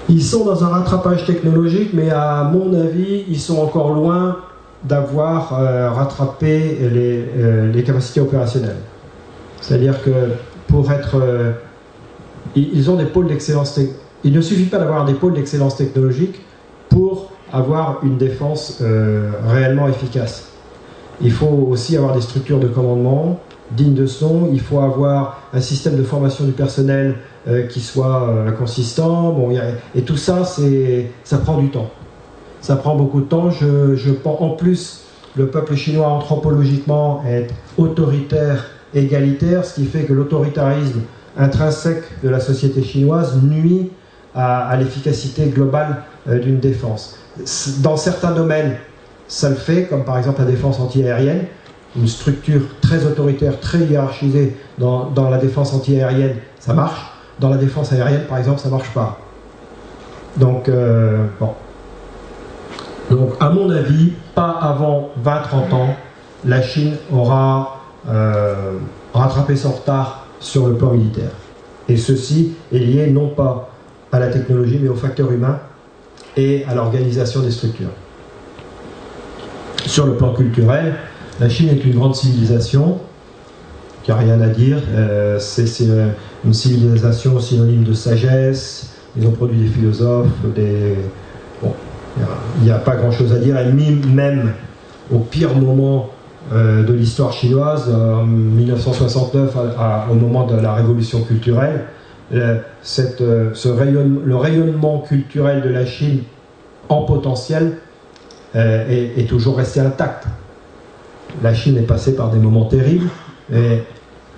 Ils 0.07 0.23
sont 0.23 0.45
dans 0.45 0.63
un 0.63 0.67
rattrapage 0.67 1.25
technologique, 1.25 1.89
mais 1.93 2.11
à 2.11 2.43
mon 2.43 2.73
avis, 2.73 3.25
ils 3.27 3.39
sont 3.39 3.57
encore 3.59 3.93
loin 3.93 4.37
d'avoir 4.83 5.59
euh, 5.59 5.89
rattrapé 5.89 6.77
les, 7.73 7.83
capacités 7.83 8.21
opérationnelles. 8.21 8.77
C'est-à-dire 9.61 10.03
que 10.03 10.11
pour 10.67 10.91
être... 10.91 11.15
ils 12.55 12.89
ont 12.91 12.95
des 12.95 13.05
pôles 13.05 13.27
d'excellence... 13.27 13.79
Il 14.23 14.33
ne 14.33 14.41
suffit 14.41 14.65
pas 14.65 14.77
d'avoir 14.77 15.05
des 15.05 15.13
pôles 15.13 15.33
d'excellence 15.33 15.75
technologique 15.75 16.41
pour 16.89 17.31
avoir 17.51 17.99
une 18.03 18.17
défense 18.17 18.79
euh, 18.81 19.31
réellement 19.47 19.87
efficace. 19.87 20.49
Il 21.21 21.31
faut 21.31 21.67
aussi 21.69 21.95
avoir 21.95 22.13
des 22.13 22.21
structures 22.21 22.59
de 22.59 22.67
commandement 22.67 23.39
dignes 23.71 23.93
de 23.93 24.05
son, 24.05 24.49
il 24.51 24.59
faut 24.59 24.79
avoir 24.79 25.41
un 25.53 25.61
système 25.61 25.95
de 25.95 26.03
formation 26.03 26.45
du 26.45 26.51
personnel 26.51 27.15
euh, 27.47 27.67
qui 27.67 27.79
soit 27.79 28.29
euh, 28.29 28.51
consistant, 28.51 29.31
bon, 29.31 29.51
et 29.95 30.01
tout 30.01 30.17
ça, 30.17 30.43
ça 31.23 31.37
prend 31.37 31.57
du 31.57 31.69
temps. 31.69 31.89
Ça 32.61 32.75
prend 32.75 32.95
beaucoup 32.95 33.21
de 33.21 33.25
temps. 33.25 33.49
Je, 33.51 33.95
je, 33.95 34.11
en 34.23 34.49
plus, 34.51 35.01
le 35.35 35.47
peuple 35.47 35.75
chinois 35.75 36.07
anthropologiquement 36.07 37.23
est 37.27 37.47
autoritaire, 37.77 38.65
égalitaire, 38.93 39.65
ce 39.65 39.75
qui 39.75 39.85
fait 39.85 40.03
que 40.03 40.13
l'autoritarisme 40.13 41.01
intrinsèque 41.37 42.03
de 42.23 42.29
la 42.29 42.39
société 42.39 42.81
chinoise 42.81 43.39
nuit 43.43 43.91
à, 44.33 44.67
à 44.67 44.77
l'efficacité 44.77 45.47
globale 45.47 46.03
d'une 46.27 46.59
défense. 46.59 47.17
Dans 47.83 47.97
certains 47.97 48.31
domaines, 48.31 48.77
ça 49.27 49.49
le 49.49 49.55
fait, 49.55 49.83
comme 49.83 50.05
par 50.05 50.17
exemple 50.17 50.41
la 50.41 50.49
défense 50.49 50.79
antiaérienne, 50.79 51.45
une 51.97 52.07
structure 52.07 52.61
très 52.81 53.05
autoritaire, 53.05 53.59
très 53.59 53.79
hiérarchisée 53.79 54.57
dans, 54.77 55.29
la 55.29 55.37
défense 55.37 55.73
antiaérienne, 55.73 56.37
ça 56.59 56.73
marche. 56.73 57.01
Dans 57.39 57.49
la 57.49 57.57
défense 57.57 57.91
aérienne, 57.91 58.25
par 58.27 58.37
exemple, 58.37 58.59
ça 58.59 58.69
ne 58.69 58.73
marche 58.73 58.93
pas. 58.93 59.19
Donc, 60.37 60.69
euh, 60.69 61.25
bon. 61.39 61.51
Donc, 63.09 63.33
à 63.39 63.49
mon 63.49 63.69
avis, 63.69 64.13
pas 64.33 64.51
avant 64.61 65.11
20-30 65.23 65.73
ans, 65.73 65.95
la 66.45 66.61
Chine 66.61 66.95
aura 67.11 67.81
euh, 68.09 68.73
rattrapé 69.13 69.55
son 69.55 69.71
retard 69.71 70.27
sur 70.39 70.67
le 70.67 70.75
plan 70.75 70.91
militaire. 70.91 71.31
Et 71.87 71.97
ceci 71.97 72.53
est 72.73 72.79
lié 72.79 73.07
non 73.07 73.29
pas 73.29 73.69
à 74.11 74.19
la 74.19 74.27
technologie, 74.27 74.79
mais 74.81 74.89
au 74.89 74.95
facteur 74.95 75.31
humain 75.31 75.59
et 76.37 76.65
à 76.67 76.73
l'organisation 76.73 77.41
des 77.41 77.51
structures. 77.51 77.89
Sur 79.85 80.07
le 80.07 80.15
plan 80.15 80.33
culturel, 80.33 80.95
la 81.39 81.49
Chine 81.49 81.69
est 81.69 81.83
une 81.83 81.95
grande 81.95 82.15
civilisation, 82.15 82.99
qui 84.05 84.11
n'a 84.11 84.17
rien 84.17 84.39
à 84.39 84.47
dire. 84.47 84.77
Euh, 84.93 85.39
c'est 85.39 85.65
une 86.45 86.53
civilisation 86.53 87.39
synonyme 87.39 87.83
de 87.83 87.93
sagesse. 87.93 88.93
Ils 89.17 89.25
ont 89.25 89.31
produit 89.31 89.57
des 89.57 89.67
philosophes, 89.67 90.27
des. 90.55 90.95
Bon, 91.61 91.73
il 92.59 92.65
n'y 92.65 92.71
a, 92.71 92.77
pas 92.77 92.95
grand-chose 92.95 93.33
à 93.33 93.39
dire. 93.39 93.57
Et 93.57 93.71
même 93.71 94.53
au 95.11 95.19
pire 95.19 95.55
moment 95.55 96.11
euh, 96.53 96.83
de 96.83 96.93
l'histoire 96.93 97.33
chinoise, 97.33 97.89
en 97.89 98.25
1969, 98.25 99.55
au 100.11 100.13
moment 100.13 100.45
de 100.45 100.55
la 100.55 100.73
révolution 100.73 101.21
culturelle, 101.23 101.85
le, 102.31 102.61
rayonnement 104.35 104.99
culturel 104.99 105.63
de 105.63 105.69
la 105.69 105.85
Chine 105.85 106.19
en 106.89 107.01
potentiel 107.03 107.79
est, 108.53 109.27
toujours 109.27 109.57
resté 109.57 109.79
intact. 109.79 110.27
La 111.43 111.53
Chine 111.53 111.77
est 111.77 111.87
passée 111.87 112.15
par 112.15 112.29
des 112.31 112.39
moments 112.39 112.65
terribles, 112.65 113.09
et 113.53 113.79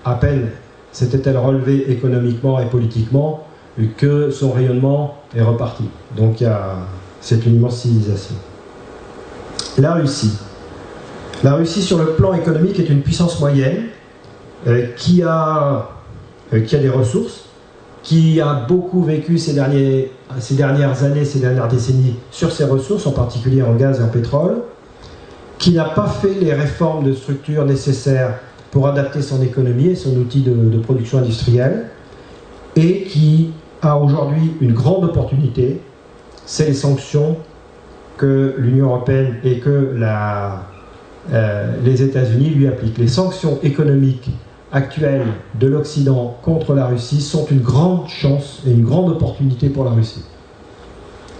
à 0.03 0.15
peine 0.15 0.49
s'était-elle 0.91 1.37
relevée 1.37 1.91
économiquement 1.91 2.59
et 2.59 2.65
politiquement 2.65 3.45
que 3.97 4.31
son 4.31 4.51
rayonnement 4.51 5.15
est 5.35 5.41
reparti. 5.41 5.83
Donc 6.15 6.43
c'est 7.21 7.45
une 7.45 7.55
immense 7.55 7.81
civilisation. 7.81 8.35
La 9.77 9.93
Russie. 9.93 10.31
La 11.43 11.53
Russie, 11.53 11.83
sur 11.83 11.99
le 11.99 12.13
plan 12.13 12.33
économique, 12.33 12.79
est 12.79 12.89
une 12.89 13.01
puissance 13.01 13.39
moyenne 13.39 13.83
euh, 14.65 14.87
qui, 14.97 15.21
a, 15.21 15.89
euh, 16.51 16.61
qui 16.61 16.75
a 16.75 16.79
des 16.79 16.89
ressources, 16.89 17.45
qui 18.01 18.41
a 18.41 18.65
beaucoup 18.67 19.03
vécu 19.03 19.37
ces 19.37 19.53
dernières 19.53 21.03
années, 21.03 21.25
ces 21.25 21.39
dernières 21.39 21.67
décennies 21.67 22.15
sur 22.31 22.51
ses 22.51 22.63
ressources, 22.63 23.05
en 23.05 23.11
particulier 23.11 23.61
en 23.61 23.75
gaz 23.75 23.99
et 23.99 24.03
en 24.03 24.07
pétrole, 24.07 24.61
qui 25.57 25.71
n'a 25.71 25.85
pas 25.85 26.07
fait 26.07 26.33
les 26.39 26.53
réformes 26.53 27.03
de 27.03 27.13
structure 27.13 27.65
nécessaires 27.65 28.39
pour 28.71 28.87
adapter 28.87 29.21
son 29.21 29.41
économie 29.41 29.87
et 29.87 29.95
son 29.95 30.15
outil 30.17 30.41
de, 30.41 30.77
production 30.79 31.19
industrielle, 31.19 31.87
et 32.75 33.03
qui 33.03 33.51
a 33.81 33.97
aujourd'hui 33.97 34.53
une 34.61 34.73
grande 34.73 35.05
opportunité, 35.05 35.81
c'est 36.45 36.67
les 36.67 36.73
sanctions 36.73 37.37
que 38.17 38.55
l'Union 38.57 38.87
européenne 38.87 39.35
et 39.43 39.59
que 39.59 39.95
euh, 41.31 41.65
les 41.83 42.03
États-Unis 42.03 42.49
lui 42.49 42.67
appliquent. 42.67 42.97
Les 42.97 43.07
sanctions 43.07 43.59
économiques 43.63 44.29
actuelles 44.71 45.25
de 45.59 45.67
l'Occident 45.67 46.37
contre 46.41 46.73
la 46.73 46.87
Russie 46.87 47.21
sont 47.21 47.45
une 47.49 47.61
grande 47.61 48.07
chance 48.09 48.61
et 48.67 48.71
une 48.71 48.83
grande 48.83 49.09
opportunité 49.09 49.69
pour 49.69 49.85
la 49.85 49.91
Russie. 49.91 50.23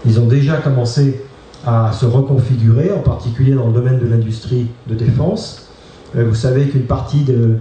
Ils 0.06 0.18
ont 0.20 0.26
déjà 0.26 0.56
commencé 0.56 1.24
à 1.66 1.92
se 1.92 2.06
reconfigurer, 2.06 2.92
en 2.92 3.00
particulier 3.00 3.52
dans 3.52 3.66
le 3.66 3.72
domaine 3.72 3.98
de 3.98 4.06
l'industrie 4.06 4.68
de 4.86 4.94
défense. 4.94 5.68
Euh, 6.16 6.24
vous 6.24 6.34
savez 6.34 6.68
qu'une 6.68 6.86
partie 6.86 7.24
de, 7.24 7.58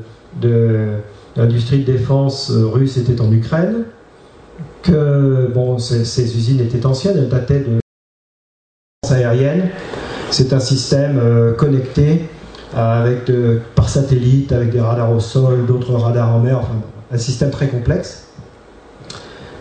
l'industrie 1.36 1.80
de 1.80 1.91
défense 1.91 2.52
euh, 2.52 2.68
russe 2.68 2.98
était 2.98 3.20
en 3.22 3.32
Ukraine 3.32 3.86
que 4.84 5.52
bon, 5.54 5.78
ces, 5.80 6.38
usines 6.38 6.62
étaient 6.62 6.86
anciennes, 6.86 7.18
elles 7.18 7.30
dataient 7.30 7.60
de 7.60 7.80
aérienne. 9.12 9.70
C'est 10.32 10.54
un 10.54 10.60
système 10.60 11.18
euh, 11.20 11.54
connecté 11.54 12.30
avec 12.76 13.32
par 13.76 13.88
satellite, 13.88 14.52
avec 14.52 14.72
des 14.72 14.82
radars 14.82 15.12
au 15.12 15.22
sol, 15.22 15.66
d'autres 15.66 15.93
radars 15.93 16.36
en 16.36 16.39
mer, 16.39 16.60
enfin, 16.60 16.76
un 17.12 17.18
système 17.18 17.50
très 17.50 17.70
complexe. 17.70 18.28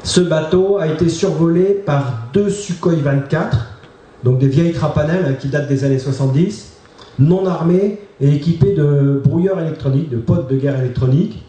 Ce 0.03 0.21
bateau 0.21 0.79
a 0.79 0.89
été 0.89 1.09
survolé 1.09 1.83
par 1.85 2.29
deux 2.33 2.51
Sukhoi 2.51 2.95
24, 3.03 3.76
donc 4.25 4.39
des 4.39 4.49
vieilles 4.49 4.73
trapanelles 4.73 5.25
hein, 5.29 5.35
qui 5.35 5.49
datent 5.49 5.69
des 5.69 5.85
années 5.85 5.99
70, 5.99 6.73
non 7.19 7.47
armés 7.47 7.99
et 8.21 8.35
équipés 8.35 8.75
de 8.75 9.21
brouilleurs 9.25 9.61
électroniques, 9.61 10.11
de 10.11 10.17
potes 10.17 10.51
de 10.51 10.57
guerre 10.57 10.79
électronique. 10.79 11.45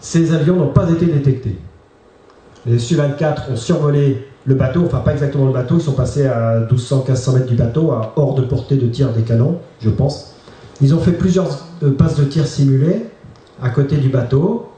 Ces 0.00 0.32
avions 0.32 0.56
n'ont 0.56 0.72
pas 0.72 0.90
été 0.90 1.06
détectés. 1.06 1.58
Les 2.66 2.78
Su-24 2.78 3.52
ont 3.52 3.56
survolé 3.56 4.26
le 4.44 4.54
bateau, 4.54 4.84
enfin 4.86 4.98
pas 4.98 5.12
exactement 5.12 5.46
le 5.46 5.52
bateau, 5.52 5.76
ils 5.76 5.82
sont 5.82 5.92
passés 5.92 6.26
à 6.26 6.60
1200-1500 6.70 7.34
mètres 7.34 7.46
du 7.46 7.56
bateau, 7.56 7.92
hors 8.16 8.34
de 8.34 8.42
portée 8.42 8.76
de 8.76 8.86
tir 8.86 9.12
des 9.12 9.22
canons, 9.22 9.58
je 9.80 9.90
pense. 9.90 10.34
Ils 10.80 10.94
ont 10.94 11.00
fait 11.00 11.12
plusieurs 11.12 11.48
euh, 11.82 11.90
passes 11.92 12.16
de 12.16 12.24
tir 12.24 12.46
simulées 12.46 13.06
à 13.62 13.70
côté 13.70 13.96
du 13.96 14.08
bateau. 14.08 14.68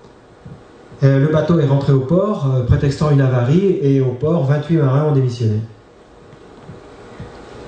Euh, 1.02 1.18
le 1.18 1.28
bateau 1.32 1.58
est 1.58 1.66
rentré 1.66 1.92
au 1.92 2.00
port, 2.00 2.54
euh, 2.54 2.64
prétextant 2.64 3.10
une 3.10 3.20
avarie, 3.20 3.78
et 3.82 4.00
au 4.00 4.12
port, 4.12 4.44
28 4.46 4.76
marins 4.76 5.04
ont 5.08 5.12
démissionné. 5.12 5.60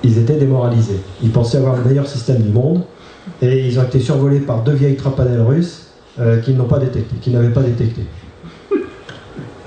Ils 0.03 0.17
étaient 0.17 0.37
démoralisés. 0.37 0.99
Ils 1.21 1.31
pensaient 1.31 1.57
avoir 1.57 1.77
le 1.77 1.83
meilleur 1.83 2.07
système 2.07 2.41
du 2.41 2.49
monde, 2.49 2.81
et 3.41 3.67
ils 3.67 3.79
ont 3.79 3.83
été 3.83 3.99
survolés 3.99 4.39
par 4.39 4.63
deux 4.63 4.73
vieilles 4.73 4.95
trapanelles 4.95 5.41
russes 5.41 5.87
qu'ils 6.43 6.55
n'ont 6.57 6.65
pas 6.65 6.77
détectées, 6.77 7.15
qu'ils 7.21 7.33
n'avaient 7.33 7.49
pas 7.49 7.61
détectées. 7.61 8.05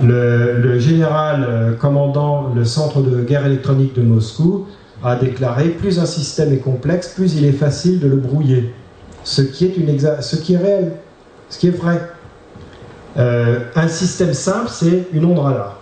Le, 0.02 0.78
général 0.78 1.46
euh, 1.48 1.72
commandant 1.74 2.52
le 2.54 2.64
centre 2.64 3.00
de 3.00 3.22
guerre 3.22 3.46
électronique 3.46 3.94
de 3.94 4.02
Moscou 4.02 4.66
a 5.02 5.16
déclaré 5.16 5.68
plus 5.68 5.98
un 5.98 6.06
système 6.06 6.52
est 6.52 6.58
complexe, 6.58 7.08
plus 7.14 7.36
il 7.36 7.44
est 7.44 7.52
facile 7.52 8.00
de 8.00 8.08
le 8.08 8.16
brouiller. 8.16 8.72
Ce 9.22 9.40
qui 9.40 9.66
est, 9.66 9.76
une 9.76 9.98
ce 9.98 10.36
qui 10.36 10.54
est 10.54 10.58
réel, 10.58 10.92
ce 11.48 11.58
qui 11.58 11.68
est 11.68 11.76
vrai. 11.76 12.00
Euh, 13.16 13.60
un 13.76 13.88
système 13.88 14.34
simple, 14.34 14.68
c'est 14.70 15.06
une 15.12 15.24
onde 15.24 15.38
radar, 15.38 15.80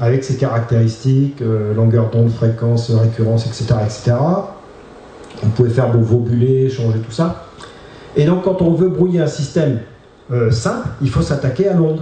avec 0.00 0.24
ses 0.24 0.36
caractéristiques, 0.36 1.40
euh, 1.42 1.74
longueur 1.74 2.10
d'onde, 2.10 2.30
fréquence, 2.30 2.90
récurrence, 2.90 3.46
etc., 3.46 3.74
etc. 3.84 4.12
On 5.44 5.48
pouvait 5.48 5.70
faire 5.70 5.92
vos 5.92 6.18
bulets, 6.18 6.68
changer 6.68 6.98
tout 6.98 7.12
ça. 7.12 7.46
Et 8.16 8.24
donc, 8.24 8.44
quand 8.44 8.62
on 8.62 8.74
veut 8.74 8.88
brouiller 8.88 9.20
un 9.20 9.26
système 9.26 9.80
simple, 10.50 10.88
il 11.02 11.10
faut 11.10 11.20
s'attaquer 11.20 11.68
à 11.68 11.74
l'onde 11.74 12.00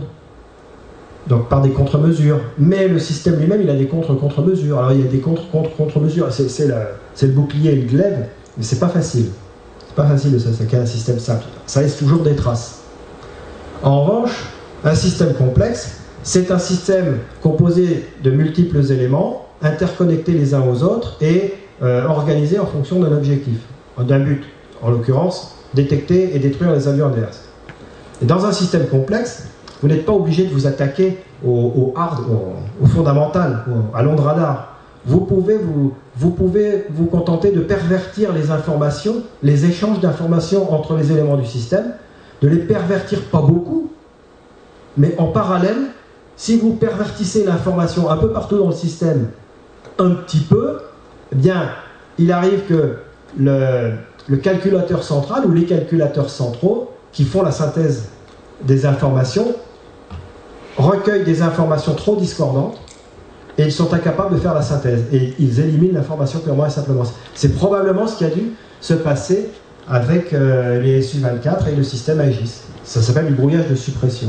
donc 1.27 1.49
par 1.49 1.61
des 1.61 1.71
contre-mesures. 1.71 2.41
Mais 2.59 2.89
le 2.89 2.99
système 2.99 3.39
lui-même, 3.39 3.63
il 3.63 3.71
a 3.71 3.77
des 3.77 3.87
contre-contre-mesures. 3.87 4.79
Alors 4.79 4.93
il 4.93 5.01
y 5.01 5.05
a 5.05 5.11
des 5.11 5.21
contre-contre-contre-mesures. 5.21 6.29
C'est 6.33 7.27
le 7.27 7.33
bouclier 7.33 7.73
et 7.73 7.77
le 7.77 7.87
glaive, 7.87 8.27
mais 8.57 8.65
c'est 8.65 8.79
pas 8.79 8.89
facile. 8.89 9.27
C'est 9.87 9.95
pas 9.95 10.07
facile 10.07 10.33
de 10.33 10.39
s'attaquer 10.39 10.79
à 10.79 10.81
un 10.81 10.87
système 10.87 11.19
simple. 11.19 11.45
Ça 11.67 11.83
laisse 11.83 11.97
toujours 11.97 12.23
des 12.23 12.35
traces. 12.35 12.81
En 13.83 14.05
revanche, 14.05 14.47
un 14.85 14.95
système 14.95 15.35
complexe, 15.35 15.99
c'est 16.23 16.51
un 16.51 16.59
système 16.59 17.19
composé 17.43 18.09
de 18.23 18.31
multiples 18.31 18.93
éléments, 18.93 19.47
interconnectés 19.61 20.33
les 20.33 20.55
uns 20.55 20.63
aux 20.63 20.83
autres 20.83 21.17
et 21.21 21.55
euh, 21.83 22.05
organisés 22.07 22.59
en 22.59 22.67
fonction 22.67 23.01
d'un 23.01 23.13
objectif, 23.13 23.59
d'un 23.99 24.21
but. 24.21 24.45
En 24.83 24.91
l'occurrence, 24.91 25.57
détecter 25.75 26.35
et 26.35 26.39
détruire 26.39 26.73
les 26.73 26.89
avions 26.89 27.07
adverses. 27.07 27.45
Dans 28.21 28.47
un 28.47 28.53
système 28.53 28.87
complexe, 28.89 29.49
vous 29.81 29.89
n'êtes 29.89 30.05
pas 30.05 30.13
obligé 30.13 30.45
de 30.45 30.53
vous 30.53 30.67
attaquer 30.67 31.19
au, 31.45 31.93
hard, 31.97 32.25
au, 32.81 32.87
fondamental, 32.87 33.65
à 33.95 34.03
l'onde. 34.03 34.21
Vous 35.05 35.21
pouvez 35.21 35.57
vous, 35.57 35.95
vous 36.17 36.31
pouvez 36.31 36.85
vous 36.91 37.07
contenter 37.07 37.51
de 37.51 37.61
pervertir 37.61 38.33
les 38.33 38.53
informations, 38.53 39.23
les 39.43 39.67
échanges 39.67 40.01
d'informations 40.01 40.73
entre 40.73 40.95
les 40.97 41.11
éléments 41.11 41.37
du 41.37 41.47
système, 41.47 41.95
de 42.41 42.49
les 42.49 42.59
pervertir 42.59 43.23
pas 43.23 43.41
beaucoup, 43.41 43.91
mais 44.97 45.15
en 45.19 45.27
parallèle, 45.27 45.79
si 46.37 46.57
vous 46.57 46.75
pervertissez 46.75 47.45
l'information 47.45 48.11
un 48.11 48.17
peu 48.17 48.31
partout 48.31 48.59
dans 48.59 48.69
le 48.69 48.75
système, 48.75 49.29
un 49.99 50.11
petit 50.11 50.41
peu, 50.41 50.79
eh 51.33 51.37
bien, 51.37 51.71
il 52.19 52.33
arrive 52.33 52.63
que 52.67 52.97
le, 53.39 54.37
calculateur 54.43 55.03
central 55.03 55.47
ou 55.47 55.53
les 55.53 55.65
calculateurs 55.65 56.31
centraux 56.31 56.91
qui 57.13 57.25
font 57.25 57.43
la 57.43 57.51
synthèse 57.51 58.09
des 58.63 58.87
informations 58.87 59.55
recueillent 60.77 61.25
des 61.25 61.43
informations 61.43 61.95
trop 61.95 62.17
discordantes 62.17 62.79
et 63.59 63.65
ils 63.65 63.73
sont 63.73 63.93
incapables 63.93 64.35
de 64.35 64.41
faire 64.41 64.55
la 64.55 64.63
synthèse. 64.63 65.05
Et 65.13 65.35
ils 65.39 65.61
éliminent 65.61 65.95
l'information 65.95 66.39
purement 66.39 66.67
et 66.67 66.71
simplement. 66.71 67.03
C'est 67.35 67.55
probablement 67.55 68.07
ce 68.07 68.17
qui 68.17 68.25
a 68.25 68.31
dû 68.31 68.53
se 68.81 68.95
passer 68.95 69.51
avec 69.89 70.33
euh, 70.33 70.81
les 70.81 71.03
SU-24 71.03 71.69
et 71.71 71.77
le 71.77 71.83
système 71.83 72.21
AGIS. 72.21 72.63
Ça 72.85 73.03
s'appelle 73.03 73.27
du 73.27 73.35
brouillage 73.35 73.69
de 73.69 73.75
suppression. 73.75 74.29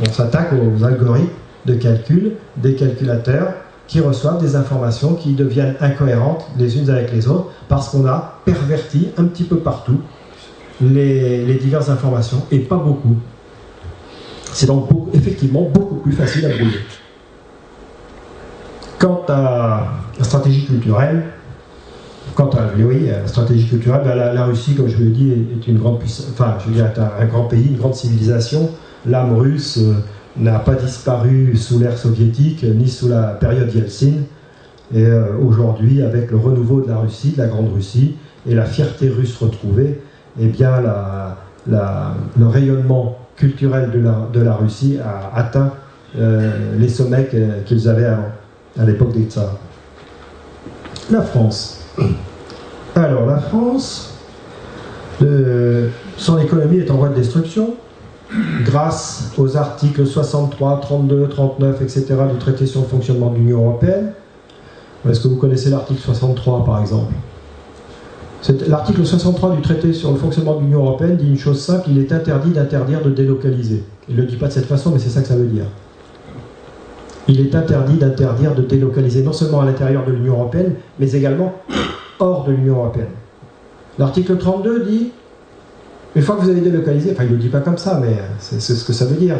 On 0.00 0.12
s'attaque 0.12 0.52
aux 0.52 0.84
algorithmes 0.84 1.28
de 1.66 1.74
calcul 1.74 2.32
des 2.56 2.74
calculateurs 2.74 3.52
qui 3.86 4.00
reçoivent 4.00 4.40
des 4.40 4.56
informations 4.56 5.14
qui 5.14 5.32
deviennent 5.32 5.74
incohérentes 5.80 6.46
les 6.56 6.78
unes 6.78 6.88
avec 6.88 7.12
les 7.12 7.28
autres 7.28 7.46
parce 7.68 7.88
qu'on 7.88 8.06
a 8.06 8.40
perverti 8.44 9.08
un 9.18 9.24
petit 9.24 9.44
peu 9.44 9.56
partout 9.56 10.00
les, 10.80 11.58
diverses 11.60 11.88
informations 11.88 12.42
et 12.50 12.60
pas 12.60 12.76
beaucoup. 12.76 13.16
C'est 14.52 14.66
donc 14.66 14.88
effectivement 15.12 15.62
beaucoup 15.62 15.96
plus 15.96 16.12
facile 16.12 16.46
à 16.46 16.48
brouiller. 16.50 16.78
Quant 18.98 19.24
à 19.28 19.88
la 20.18 20.24
stratégie 20.24 20.66
culturelle, 20.66 21.24
quant 22.34 22.50
à 22.50 22.60
la 22.76 23.26
stratégie 23.26 23.66
culturelle, 23.66 24.02
ben, 24.04 24.14
la, 24.14 24.44
Russie, 24.44 24.74
comme 24.74 24.88
je 24.88 24.96
vous 24.96 25.04
l'ai 25.04 25.10
dit, 25.10 25.32
est 25.32 25.66
une 25.66 25.78
grande 25.78 26.00
enfin, 26.32 26.56
je 26.60 26.68
veux 26.68 26.74
dire, 26.74 26.90
un, 26.96 27.24
grand 27.26 27.44
pays, 27.44 27.68
une 27.68 27.76
grande 27.76 27.94
civilisation. 27.94 28.70
L'âme 29.06 29.36
russe 29.36 29.78
euh, 29.78 29.94
n'a 30.36 30.58
pas 30.58 30.74
disparu 30.74 31.56
sous 31.56 31.78
l'ère 31.78 31.96
soviétique 31.96 32.64
ni 32.64 32.88
sous 32.88 33.08
la 33.08 33.28
période 33.28 33.72
Yeltsin. 33.74 34.12
Et 34.94 35.04
euh, 35.04 35.36
aujourd'hui, 35.38 36.02
avec 36.02 36.30
le 36.30 36.36
renouveau 36.36 36.82
de 36.82 36.88
la 36.88 36.98
Russie, 36.98 37.32
de 37.32 37.38
la 37.38 37.48
Grande 37.48 37.72
Russie, 37.72 38.16
et 38.46 38.54
la 38.54 38.64
fierté 38.64 39.08
russe 39.08 39.36
retrouvée, 39.36 40.00
eh 40.40 40.46
bien, 40.46 40.72
le 41.66 42.46
rayonnement 42.46 43.18
culturel 43.36 43.90
de 43.90 44.40
la, 44.40 44.54
Russie 44.54 44.98
a 44.98 45.36
atteint 45.38 45.72
euh, 46.18 46.76
les 46.78 46.88
sommets 46.88 47.28
qu'ils 47.66 47.88
avaient 47.88 48.06
à 48.78 48.84
l'époque 48.84 49.12
des 49.12 49.24
tsars. 49.24 49.56
La 51.10 51.22
France. 51.22 51.84
Alors 52.96 53.26
la 53.26 53.38
France, 53.38 54.18
son 56.16 56.38
économie 56.38 56.78
est 56.78 56.90
en 56.90 56.96
voie 56.96 57.10
de 57.10 57.14
destruction. 57.14 57.74
Grâce 58.64 59.32
aux 59.38 59.56
articles 59.56 60.06
63, 60.06 60.80
32, 60.80 61.28
39, 61.28 61.82
etc. 61.82 62.06
du 62.30 62.38
traité 62.38 62.66
sur 62.66 62.80
le 62.80 62.86
fonctionnement 62.86 63.30
de 63.30 63.36
l'Union 63.36 63.64
européenne. 63.64 64.12
Est-ce 65.08 65.20
que 65.20 65.28
vous 65.28 65.36
connaissez 65.36 65.70
l'article 65.70 66.00
63 66.00 66.64
par 66.64 66.80
exemple? 66.80 67.12
L'article 68.68 69.04
63 69.04 69.56
du 69.56 69.62
traité 69.62 69.92
sur 69.92 70.12
le 70.12 70.16
fonctionnement 70.16 70.56
de 70.56 70.60
l'Union 70.60 70.80
européenne 70.80 71.16
dit 71.16 71.28
une 71.28 71.38
chose 71.38 71.60
simple, 71.60 71.88
il 71.90 71.98
est 71.98 72.12
interdit 72.12 72.50
d'interdire 72.50 73.02
de 73.02 73.10
délocaliser. 73.10 73.84
Il 74.08 74.16
ne 74.16 74.22
le 74.22 74.26
dit 74.26 74.36
pas 74.36 74.48
de 74.48 74.52
cette 74.52 74.66
façon, 74.66 74.90
mais 74.90 74.98
c'est 74.98 75.10
ça 75.10 75.20
que 75.20 75.28
ça 75.28 75.36
veut 75.36 75.46
dire. 75.46 75.66
Il 77.28 77.40
est 77.40 77.54
interdit 77.54 77.96
d'interdire 77.98 78.54
de 78.54 78.62
délocaliser 78.62 79.22
non 79.22 79.32
seulement 79.32 79.60
à 79.60 79.66
l'intérieur 79.66 80.04
de 80.06 80.12
l'Union 80.12 80.34
européenne, 80.34 80.74
mais 80.98 81.12
également 81.12 81.54
hors 82.18 82.44
de 82.44 82.52
l'Union 82.52 82.76
européenne. 82.76 83.10
L'article 83.98 84.38
32 84.38 84.84
dit, 84.84 85.10
une 86.16 86.22
fois 86.22 86.36
que 86.36 86.42
vous 86.42 86.50
avez 86.50 86.60
délocalisé, 86.60 87.12
enfin 87.12 87.24
il 87.24 87.30
ne 87.30 87.36
le 87.36 87.42
dit 87.42 87.48
pas 87.48 87.60
comme 87.60 87.78
ça, 87.78 88.00
mais 88.02 88.16
c'est 88.38 88.60
ce 88.60 88.84
que 88.84 88.92
ça 88.92 89.04
veut 89.04 89.16
dire, 89.16 89.36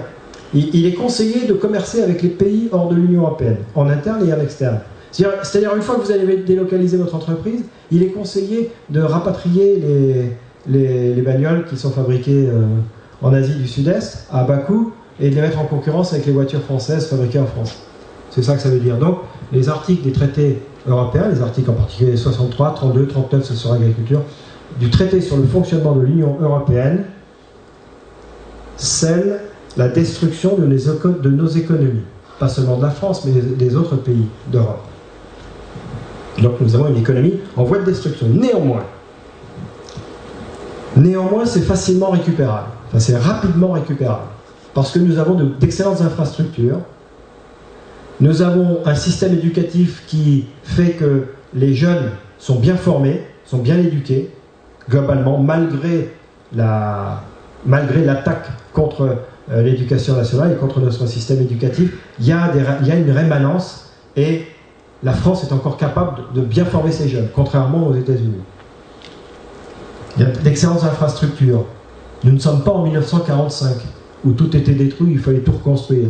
il, 0.54 0.86
est 0.86 0.94
conseillé 0.94 1.46
de 1.46 1.52
commercer 1.52 2.02
avec 2.02 2.22
les 2.22 2.28
pays 2.28 2.68
hors 2.72 2.88
de 2.88 2.96
l'Union 2.96 3.22
européenne, 3.22 3.58
en 3.74 3.88
interne 3.88 4.28
et 4.28 4.32
en 4.32 4.40
externe. 4.40 4.80
C'est-à-dire, 5.12 5.74
une 5.74 5.82
fois 5.82 5.96
que 5.96 6.02
vous 6.02 6.12
avez 6.12 6.38
délocalisé 6.38 6.96
votre 6.96 7.14
entreprise, 7.14 7.62
il 7.90 8.02
est 8.02 8.08
conseillé 8.08 8.70
de 8.90 9.00
rapatrier 9.00 9.82
les, 10.68 11.14
les, 11.14 11.22
bagnoles 11.22 11.66
qui 11.66 11.76
sont 11.76 11.90
fabriquées 11.90 12.46
euh, 12.48 12.62
en 13.22 13.32
Asie 13.32 13.54
du 13.54 13.66
Sud-Est 13.66 14.28
à 14.32 14.44
bas 14.44 14.58
coût 14.58 14.92
et 15.18 15.30
de 15.30 15.34
les 15.34 15.40
mettre 15.40 15.58
en 15.58 15.64
concurrence 15.64 16.12
avec 16.12 16.26
les 16.26 16.32
voitures 16.32 16.62
françaises 16.62 17.06
fabriquées 17.06 17.40
en 17.40 17.46
France. 17.46 17.78
C'est 18.30 18.42
ça 18.42 18.54
que 18.54 18.62
ça 18.62 18.70
veut 18.70 18.78
dire. 18.78 18.96
Donc, 18.98 19.18
les 19.52 19.68
articles 19.68 20.04
des 20.04 20.12
traités 20.12 20.62
européens, 20.86 21.28
les 21.32 21.42
articles 21.42 21.70
en 21.70 21.74
particulier 21.74 22.16
63, 22.16 22.74
32, 22.74 23.06
39, 23.08 23.44
c'est 23.44 23.54
sur 23.54 23.72
l'agriculture, 23.72 24.22
du 24.78 24.90
traité 24.90 25.20
sur 25.20 25.36
le 25.36 25.44
fonctionnement 25.44 25.94
de 25.94 26.02
l'Union 26.02 26.36
européenne, 26.40 27.04
scellent 28.76 29.40
la 29.76 29.88
destruction 29.88 30.56
de, 30.56 31.30
nos 31.30 31.46
économies. 31.46 32.02
Pas 32.38 32.48
seulement 32.48 32.76
de 32.76 32.82
la 32.82 32.90
France, 32.90 33.24
mais 33.24 33.32
des 33.32 33.76
autres 33.76 33.96
pays 33.96 34.26
d'Europe. 34.50 34.82
Donc 36.40 36.60
nous 36.60 36.74
avons 36.74 36.88
une 36.88 36.96
économie 36.96 37.34
en 37.56 37.64
voie 37.64 37.78
de 37.78 37.84
destruction. 37.84 38.26
Néanmoins, 38.28 38.84
néanmoins 40.96 41.44
c'est 41.44 41.60
facilement 41.60 42.10
récupérable. 42.10 42.68
C'est 42.98 43.16
rapidement 43.16 43.72
récupérable. 43.72 44.24
Parce 44.72 44.92
que 44.92 44.98
nous 44.98 45.18
avons 45.18 45.34
d'excellentes 45.60 46.00
infrastructures. 46.00 46.78
Nous 48.20 48.42
avons 48.42 48.80
un 48.84 48.94
système 48.94 49.34
éducatif 49.34 50.04
qui 50.06 50.46
fait 50.62 50.92
que 50.92 51.24
les 51.54 51.74
jeunes 51.74 52.10
sont 52.38 52.58
bien 52.58 52.76
formés, 52.76 53.22
sont 53.44 53.58
bien 53.58 53.78
éduqués, 53.78 54.30
globalement, 54.90 55.38
malgré 55.38 56.14
la 56.54 57.22
malgré 57.66 58.04
l'attaque 58.04 58.48
contre 58.72 59.18
euh, 59.50 59.62
l'éducation 59.62 60.16
nationale 60.16 60.52
et 60.52 60.56
contre 60.56 60.80
notre 60.80 61.06
système 61.06 61.40
éducatif, 61.40 61.92
il 62.18 62.26
y, 62.26 62.32
a 62.32 62.48
une 62.96 63.10
rémanence 63.10 63.90
et 64.16 64.46
la 65.02 65.12
France 65.12 65.44
est 65.44 65.52
encore 65.52 65.76
capable 65.76 66.22
de 66.34 66.40
bien 66.40 66.64
former 66.64 66.92
ses 66.92 67.08
jeunes, 67.08 67.28
contrairement 67.34 67.86
aux 67.86 67.94
États-Unis. 67.94 68.40
Il 70.16 70.22
y 70.22 70.26
a 70.26 70.28
d'excellentes 70.28 70.84
infrastructures. 70.84 71.64
Nous 72.24 72.32
ne 72.32 72.38
sommes 72.38 72.62
pas 72.62 72.72
en 72.72 72.82
1945, 72.82 73.76
où 74.24 74.32
tout 74.32 74.54
était 74.56 74.72
détruit, 74.72 75.12
il 75.12 75.18
fallait 75.18 75.40
tout 75.40 75.52
reconstruire. 75.52 76.08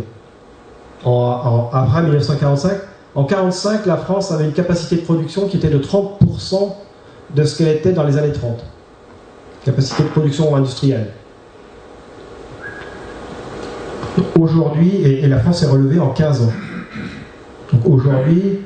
Après 1.04 2.02
1945, 2.02 2.72
en 3.14 3.22
1945, 3.22 3.86
la 3.86 3.96
France 3.96 4.32
avait 4.32 4.44
une 4.44 4.52
capacité 4.52 4.96
de 4.96 5.02
production 5.02 5.46
qui 5.48 5.56
était 5.56 5.70
de 5.70 5.78
30% 5.78 6.74
de 7.34 7.44
ce 7.44 7.58
qu'elle 7.58 7.76
était 7.76 7.92
dans 7.92 8.04
les 8.04 8.16
années 8.16 8.32
30. 8.32 8.64
Capacité 9.64 10.02
de 10.02 10.08
production 10.08 10.54
industrielle. 10.56 11.08
Aujourd'hui, 14.38 14.96
et, 15.02 15.28
la 15.28 15.38
France 15.38 15.62
est 15.62 15.66
relevée 15.66 16.00
en 16.00 16.10
15 16.10 16.42
ans. 16.42 16.52
Donc 17.72 17.86
aujourd'hui, 17.86 18.60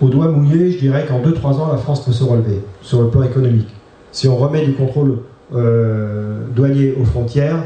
au 0.00 0.08
doigt 0.08 0.28
mouillé, 0.28 0.70
je 0.72 0.78
dirais 0.78 1.06
qu'en 1.06 1.20
2-3 1.20 1.54
ans, 1.60 1.72
la 1.72 1.78
France 1.78 2.04
peut 2.04 2.12
se 2.12 2.24
relever 2.24 2.60
sur 2.82 3.02
le 3.02 3.08
plan 3.08 3.22
économique. 3.22 3.68
Si 4.12 4.28
on 4.28 4.36
remet 4.36 4.64
du 4.64 4.74
contrôle 4.74 5.18
euh, 5.54 6.46
douanier 6.54 6.94
aux 7.00 7.04
frontières, 7.04 7.64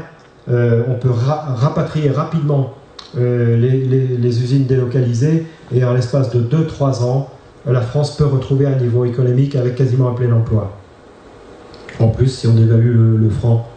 euh, 0.49 0.83
on 0.87 0.93
peut 0.95 1.11
rapatrier 1.11 2.09
rapidement 2.09 2.73
euh, 3.17 3.57
les, 3.57 4.43
usines 4.43 4.65
délocalisées 4.65 5.45
et 5.73 5.83
en 5.83 5.93
l'espace 5.93 6.29
de 6.31 6.41
2-3 6.41 7.03
ans, 7.03 7.29
la 7.71 7.81
France 7.81 8.15
peut 8.15 8.25
retrouver 8.25 8.65
un 8.65 8.75
niveau 8.75 9.05
économique 9.05 9.55
avec 9.55 9.75
quasiment 9.75 10.09
un 10.09 10.13
plein 10.13 10.31
emploi. 10.31 10.77
En 11.99 12.09
plus, 12.09 12.27
si 12.27 12.47
on 12.47 12.55
évalue 12.57 13.19
le, 13.19 13.29
franc, 13.29 13.67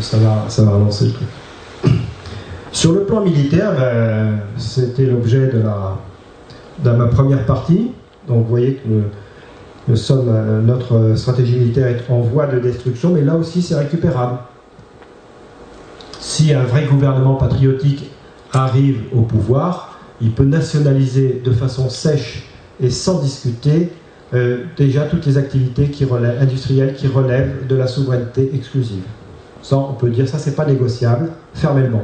ça, 0.00 0.16
va, 0.18 0.44
ça 0.48 0.68
relancer 0.68 1.06
le 1.06 1.12
truc. 1.12 1.28
Sur 2.72 2.92
le 2.92 3.04
plan 3.04 3.20
militaire, 3.20 3.72
ben, 3.76 4.40
c'était 4.56 5.06
l'objet 5.06 5.46
de 5.46 5.60
la, 5.60 5.96
dans 6.82 6.96
ma 6.96 7.06
première 7.06 7.46
partie. 7.46 7.92
Donc 8.26 8.44
vous 8.44 8.50
voyez 8.50 8.74
que 8.74 8.88
euh, 9.90 10.62
notre 10.62 11.16
stratégie 11.16 11.56
militaire 11.56 11.88
est 11.88 12.10
en 12.10 12.20
voie 12.20 12.46
de 12.46 12.58
destruction, 12.58 13.10
mais 13.10 13.22
là 13.22 13.36
aussi 13.36 13.62
c'est 13.62 13.76
récupérable. 13.76 14.38
Si 16.20 16.52
un 16.52 16.64
vrai 16.64 16.86
gouvernement 16.86 17.34
patriotique 17.34 18.10
arrive 18.52 19.02
au 19.14 19.22
pouvoir, 19.22 19.98
il 20.20 20.32
peut 20.32 20.44
nationaliser 20.44 21.42
de 21.44 21.52
façon 21.52 21.90
sèche 21.90 22.43
et 22.80 22.90
sans 22.90 23.20
discuter 23.20 23.90
euh, 24.34 24.64
déjà 24.76 25.02
toutes 25.02 25.26
les 25.26 25.38
activités 25.38 25.88
qui 25.88 26.04
relèvent, 26.04 26.40
industrielles 26.40 26.94
qui 26.94 27.06
relèvent 27.06 27.66
de 27.66 27.76
la 27.76 27.86
souveraineté 27.86 28.50
exclusive. 28.54 29.04
Ça, 29.62 29.76
on 29.76 29.94
peut 29.94 30.10
dire 30.10 30.28
ça, 30.28 30.38
c'est 30.38 30.56
pas 30.56 30.66
négociable, 30.66 31.30
fermement. 31.54 32.02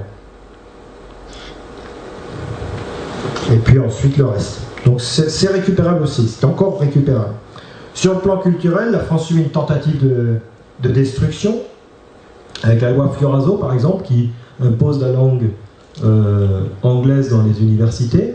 et 3.52 3.56
puis 3.56 3.78
ensuite 3.78 4.16
le 4.16 4.26
reste. 4.26 4.60
Donc 4.86 5.00
c'est 5.00 5.50
récupérable 5.50 6.02
aussi, 6.02 6.26
c'est 6.28 6.46
encore 6.46 6.80
récupérable. 6.80 7.34
Sur 7.94 8.14
le 8.14 8.20
plan 8.20 8.38
culturel, 8.38 8.92
la 8.92 9.00
France 9.00 9.26
subit 9.26 9.42
une 9.42 9.50
tentative 9.50 10.00
de, 10.00 10.88
destruction, 10.88 11.56
avec 12.62 12.80
la 12.80 12.92
loi 12.92 13.12
Fioraso 13.18 13.56
par 13.56 13.74
exemple, 13.74 14.04
qui 14.04 14.30
impose 14.62 15.00
la 15.00 15.12
langue 15.12 15.50
euh, 16.04 16.62
anglaise 16.82 17.30
dans 17.30 17.42
les 17.42 17.60
universités, 17.60 18.34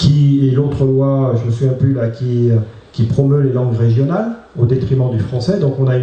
qui, 0.00 0.48
et 0.48 0.50
l'autre 0.52 0.84
loi, 0.84 1.34
je 1.38 1.46
me 1.46 1.50
souviens 1.50 1.74
plus 1.74 1.92
là, 1.92 2.08
qui, 2.08 2.50
qui 2.92 3.04
promeut 3.04 3.42
les 3.42 3.52
langues 3.52 3.76
régionales 3.76 4.32
au 4.58 4.64
détriment 4.64 5.10
du 5.10 5.20
français. 5.20 5.58
Donc 5.58 5.78
on 5.78 5.86
a 5.88 5.96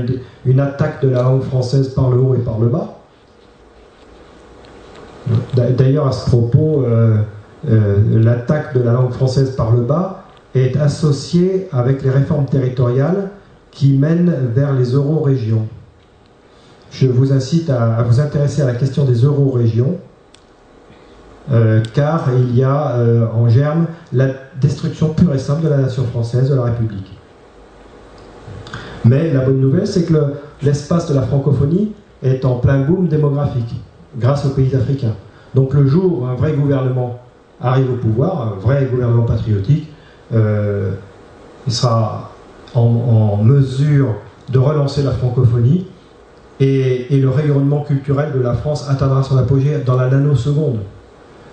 une, 0.45 0.59
attaque 0.59 1.03
de 1.03 1.09
la 1.09 1.23
langue 1.23 1.41
française 1.41 1.89
par 1.89 2.11
le 2.11 2.19
haut 2.19 2.35
et 2.35 2.39
par 2.39 2.59
le 2.59 2.67
bas. 2.67 2.99
D'ailleurs, 5.55 6.07
à 6.07 6.11
ce 6.11 6.29
propos, 6.29 6.83
euh, 6.83 7.17
euh, 7.69 7.97
l'attaque 8.23 8.77
de 8.77 8.81
la 8.81 8.93
langue 8.93 9.11
française 9.11 9.55
par 9.55 9.75
le 9.75 9.81
bas 9.81 10.23
est 10.53 10.77
associée 10.77 11.67
avec 11.71 12.03
les 12.03 12.11
réformes 12.11 12.45
territoriales 12.45 13.31
qui 13.71 13.93
mènent 13.93 14.33
vers 14.53 14.73
les 14.73 14.91
euro-régions. 14.93 15.67
Je 16.91 17.07
vous 17.07 17.33
incite 17.33 17.69
à, 17.69 18.03
vous 18.03 18.19
intéresser 18.19 18.61
à 18.61 18.65
la 18.65 18.75
question 18.75 19.03
des 19.03 19.25
euro-régions, 19.25 19.97
euh, 21.51 21.81
car 21.93 22.25
il 22.37 22.55
y 22.55 22.63
a 22.63 22.91
euh, 22.97 23.25
en 23.33 23.47
germe 23.47 23.85
la 24.11 24.27
destruction 24.59 25.09
pure 25.09 25.33
et 25.33 25.39
simple 25.39 25.63
de 25.63 25.69
la 25.69 25.77
nation 25.77 26.03
française, 26.05 26.49
de 26.49 26.55
la 26.55 26.63
République. 26.63 27.17
Mais 29.05 29.31
la 29.31 29.45
bonne 29.45 29.59
nouvelle, 29.59 29.87
c'est 29.87 30.03
que 30.03 30.33
l'espace 30.61 31.07
de 31.09 31.15
la 31.15 31.21
francophonie 31.21 31.93
est 32.23 32.43
en 32.43 32.55
plein 32.55 32.81
boom 32.81 33.07
démographique, 33.07 33.75
grâce 34.17 34.45
aux 34.45 34.49
pays 34.49 34.75
africains. 34.75 35.15
Donc 35.55 35.73
le 35.73 35.87
jour 35.87 36.21
où 36.21 36.25
un 36.25 36.35
vrai 36.35 36.53
gouvernement 36.53 37.19
arrive 37.61 37.91
au 37.91 37.95
pouvoir, 37.95 38.53
un 38.53 38.59
vrai 38.59 38.87
gouvernement 38.91 39.23
patriotique, 39.23 39.89
euh, 40.33 40.91
il 41.65 41.73
sera 41.73 42.31
en, 42.75 43.37
mesure 43.37 44.15
de 44.49 44.59
relancer 44.59 45.03
la 45.03 45.11
francophonie 45.11 45.87
et, 46.59 47.07
le 47.09 47.29
rayonnement 47.29 47.81
culturel 47.81 48.33
de 48.33 48.39
la 48.39 48.53
France 48.53 48.89
atteindra 48.89 49.23
son 49.23 49.37
apogée 49.37 49.77
dans 49.85 49.95
la 49.95 50.09
nanoseconde. 50.09 50.79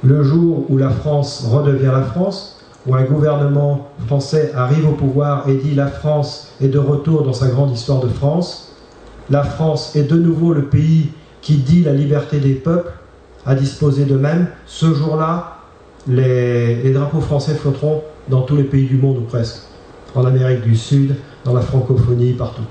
Le 0.05 0.23
jour 0.23 0.67
où 0.69 0.77
la 0.77 0.91
France 0.91 1.47
redevient 1.51 1.91
la 1.93 2.03
France, 2.03 2.61
où 2.87 2.95
un 2.95 3.05
gouvernement 3.05 3.89
français 4.07 4.53
arrive 4.55 4.87
au 4.87 4.93
pouvoir 4.93 5.49
et 5.49 5.55
dit 5.55 5.75
la 5.75 5.87
France 5.87 6.49
est 6.61 6.69
de 6.69 6.79
retour 6.79 7.23
dans 7.23 7.33
sa 7.33 7.49
grande 7.49 7.73
histoire 7.73 8.01
de 8.01 8.09
France, 8.09 8.73
la 9.31 9.43
France 9.43 9.97
est 9.97 10.03
de 10.03 10.17
nouveau 10.17 10.53
le 10.53 10.65
pays 10.65 11.13
qui 11.41 11.57
dit 11.57 11.83
la 11.83 11.95
liberté 11.95 12.39
des 12.39 12.53
peuples 12.53 12.93
à 13.47 13.55
disposer 13.55 14.05
d'eux-mêmes, 14.05 14.49
ce 14.67 14.93
jour-là, 14.93 15.59
les, 16.07 16.93
drapeaux 16.93 17.21
français 17.21 17.55
flotteront 17.55 18.03
dans 18.29 18.43
tous 18.43 18.57
les 18.57 18.65
pays 18.65 18.87
du 18.87 18.97
monde 18.97 19.19
ou 19.19 19.23
presque, 19.23 19.63
en 20.15 20.27
Amérique 20.27 20.63
du 20.63 20.77
Sud, 20.77 21.15
dans 21.45 21.55
la 21.55 21.63
francophonie, 21.63 22.33
partout. 22.33 22.63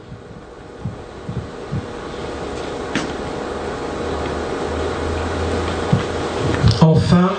Enfin, 7.14 7.30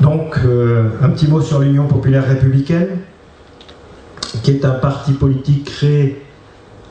donc, 0.00 0.40
euh, 0.44 0.88
un 1.00 1.10
petit 1.10 1.28
mot 1.28 1.40
sur 1.40 1.60
l'Union 1.60 1.86
populaire 1.86 2.26
républicaine, 2.26 2.98
qui 4.42 4.50
est 4.50 4.64
un 4.64 4.72
parti 4.72 5.12
politique 5.12 5.64
créé 5.64 6.24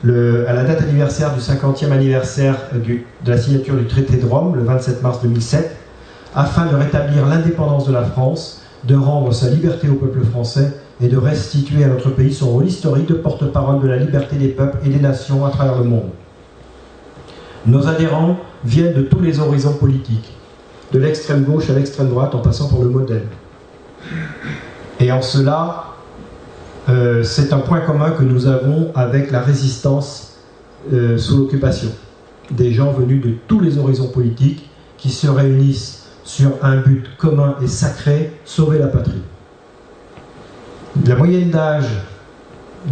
à 0.02 0.54
la 0.54 0.64
date 0.64 0.80
anniversaire 0.80 1.34
du 1.34 1.40
50e 1.40 1.92
anniversaire 1.92 2.56
de 2.72 3.30
la 3.30 3.36
signature 3.36 3.76
du 3.76 3.84
traité 3.84 4.16
de 4.16 4.24
Rome, 4.24 4.56
le 4.56 4.62
27 4.62 5.02
mars 5.02 5.20
2007, 5.22 5.76
afin 6.34 6.64
de 6.66 6.74
rétablir 6.74 7.26
l'indépendance 7.26 7.86
de 7.86 7.92
la 7.92 8.04
France, 8.04 8.62
de 8.84 8.94
rendre 8.94 9.34
sa 9.34 9.50
liberté 9.50 9.90
au 9.90 9.96
peuple 9.96 10.24
français 10.24 10.72
et 11.02 11.08
de 11.08 11.18
restituer 11.18 11.84
à 11.84 11.88
notre 11.88 12.08
pays 12.08 12.32
son 12.32 12.48
rôle 12.48 12.66
historique 12.66 13.08
de 13.08 13.14
porte-parole 13.14 13.82
de 13.82 13.88
la 13.88 13.96
liberté 13.96 14.36
des 14.36 14.48
peuples 14.48 14.78
et 14.86 14.88
des 14.88 15.00
nations 15.00 15.44
à 15.44 15.50
travers 15.50 15.76
le 15.76 15.84
monde. 15.84 16.08
Nos 17.66 17.86
adhérents 17.86 18.38
viennent 18.64 18.94
de 18.94 19.02
tous 19.02 19.20
les 19.20 19.38
horizons 19.38 19.74
politiques, 19.74 20.32
de 20.92 20.98
l'extrême 20.98 21.44
gauche 21.44 21.70
à 21.70 21.74
l'extrême 21.74 22.08
droite 22.08 22.34
en 22.34 22.40
passant 22.40 22.68
par 22.68 22.80
le 22.80 22.88
modèle. 22.88 23.26
Et 24.98 25.12
en 25.12 25.22
cela, 25.22 25.94
euh, 26.88 27.22
c'est 27.22 27.52
un 27.52 27.58
point 27.58 27.80
commun 27.80 28.10
que 28.10 28.22
nous 28.22 28.46
avons 28.46 28.90
avec 28.94 29.30
la 29.30 29.40
résistance 29.40 30.38
euh, 30.92 31.16
sous 31.18 31.38
l'occupation. 31.38 31.90
Des 32.50 32.72
gens 32.72 32.92
venus 32.92 33.22
de 33.22 33.34
tous 33.46 33.60
les 33.60 33.78
horizons 33.78 34.08
politiques 34.08 34.68
qui 34.98 35.10
se 35.10 35.28
réunissent 35.28 36.06
sur 36.24 36.52
un 36.62 36.76
but 36.76 37.04
commun 37.16 37.56
et 37.62 37.66
sacré, 37.66 38.32
sauver 38.44 38.78
la 38.78 38.88
patrie. 38.88 39.22
La 41.06 41.16
moyenne 41.16 41.50
d'âge 41.50 41.88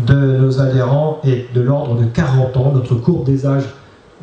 de 0.06 0.14
nos 0.14 0.60
adhérents 0.60 1.20
est 1.24 1.52
de 1.54 1.60
l'ordre 1.60 1.96
de 1.96 2.04
40 2.04 2.56
ans. 2.56 2.72
Notre 2.72 2.94
courbe 2.94 3.24
des 3.24 3.46
âges 3.46 3.68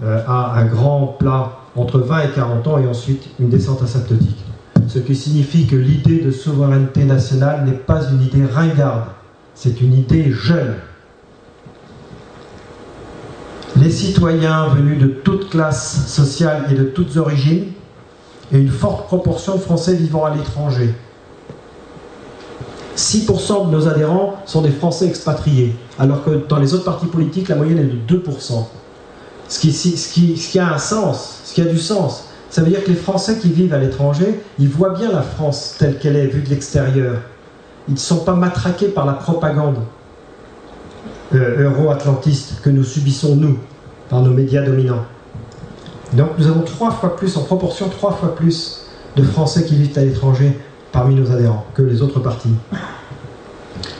euh, 0.03 0.21
a 0.27 0.57
un 0.57 0.65
grand 0.65 1.07
plat 1.19 1.51
entre 1.75 1.99
20 1.99 2.21
et 2.21 2.31
40 2.31 2.67
ans 2.67 2.77
et 2.77 2.87
ensuite 2.87 3.27
une 3.39 3.49
descente 3.49 3.81
asymptotique. 3.81 4.43
Ce 4.87 4.99
qui 4.99 5.15
signifie 5.15 5.67
que 5.67 5.75
l'idée 5.75 6.19
de 6.19 6.31
souveraineté 6.31 7.03
nationale 7.03 7.65
n'est 7.65 7.73
pas 7.73 8.01
une 8.09 8.21
idée 8.21 8.45
ringarde, 8.45 9.05
c'est 9.53 9.81
une 9.81 9.93
idée 9.93 10.31
jeune. 10.31 10.75
Les 13.75 13.89
citoyens 13.89 14.67
venus 14.67 14.99
de 14.99 15.07
toutes 15.07 15.49
classes 15.49 16.07
sociales 16.07 16.65
et 16.71 16.75
de 16.75 16.83
toutes 16.83 17.17
origines, 17.17 17.73
et 18.53 18.57
une 18.57 18.69
forte 18.69 19.07
proportion 19.07 19.55
de 19.55 19.61
Français 19.61 19.95
vivant 19.95 20.23
à 20.23 20.35
l'étranger. 20.35 20.93
6% 22.95 23.67
de 23.67 23.71
nos 23.71 23.87
adhérents 23.87 24.35
sont 24.45 24.61
des 24.61 24.71
Français 24.71 25.07
expatriés, 25.07 25.75
alors 25.99 26.23
que 26.23 26.45
dans 26.47 26.59
les 26.59 26.73
autres 26.73 26.85
partis 26.85 27.07
politiques, 27.07 27.49
la 27.49 27.55
moyenne 27.55 27.79
est 27.79 28.11
de 28.13 28.17
2%. 28.17 28.65
Ce 29.47 29.59
qui, 29.59 30.59
a 30.59 30.73
un 30.73 30.77
sens, 30.77 31.41
ce 31.45 31.53
qui 31.53 31.61
a 31.61 31.65
du 31.65 31.77
sens. 31.77 32.25
Ça 32.49 32.61
veut 32.61 32.69
dire 32.69 32.83
que 32.83 32.89
les 32.89 32.95
Français 32.95 33.37
qui 33.37 33.49
vivent 33.49 33.73
à 33.73 33.77
l'étranger, 33.77 34.41
ils 34.59 34.69
voient 34.69 34.93
bien 34.93 35.11
la 35.11 35.21
France 35.21 35.75
telle 35.77 35.99
qu'elle 35.99 36.15
est, 36.15 36.27
vue 36.27 36.41
de 36.41 36.49
l'extérieur 36.49 37.17
ils 37.87 37.93
ne 37.93 37.99
sont 37.99 38.23
pas 38.23 38.33
matraqués 38.33 38.87
par 38.87 39.05
la 39.05 39.13
propagande 39.13 39.77
euh, 41.33 41.69
euro-atlantiste 41.69 42.61
que 42.61 42.69
nous 42.69 42.83
subissons, 42.83 43.35
nous, 43.35 43.59
par 44.09 44.21
nos 44.21 44.31
médias 44.31 44.63
dominants. 44.63 45.05
Donc 46.13 46.29
nous 46.37 46.47
avons 46.47 46.61
trois 46.61 46.91
fois 46.91 47.15
plus, 47.15 47.35
en 47.37 47.43
proportion 47.43 47.89
trois 47.89 48.11
fois 48.11 48.35
plus 48.35 48.85
de 49.15 49.23
Français 49.23 49.65
qui 49.65 49.75
vivent 49.75 49.97
à 49.97 50.01
l'étranger 50.01 50.57
parmi 50.91 51.15
nos 51.15 51.31
adhérents 51.31 51.65
que 51.73 51.81
les 51.81 52.01
autres 52.01 52.19
partis. 52.19 52.53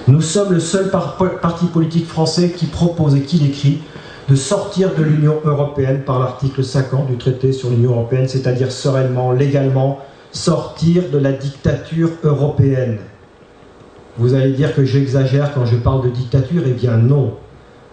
Nous 0.07 0.21
sommes 0.21 0.53
le 0.53 0.59
seul 0.59 0.89
parti 0.89 1.65
politique 1.65 2.07
français 2.07 2.51
qui 2.51 2.67
propose 2.67 3.15
et 3.15 3.21
qui 3.21 3.37
l'écrit 3.37 3.81
de 4.27 4.35
sortir 4.35 4.95
de 4.95 5.03
l'Union 5.03 5.39
européenne 5.43 6.01
par 6.03 6.19
l'article 6.19 6.63
50 6.63 7.07
du 7.07 7.17
traité 7.17 7.51
sur 7.51 7.69
l'Union 7.69 7.91
européenne, 7.91 8.27
c'est-à-dire 8.27 8.71
sereinement, 8.71 9.31
légalement, 9.31 9.99
sortir 10.31 11.03
de 11.11 11.17
la 11.17 11.31
dictature 11.31 12.09
européenne. 12.23 12.97
Vous 14.17 14.33
allez 14.33 14.51
dire 14.51 14.73
que 14.73 14.83
j'exagère 14.83 15.53
quand 15.53 15.65
je 15.65 15.75
parle 15.75 16.03
de 16.05 16.09
dictature, 16.09 16.63
eh 16.65 16.71
bien 16.71 16.97
non. 16.97 17.35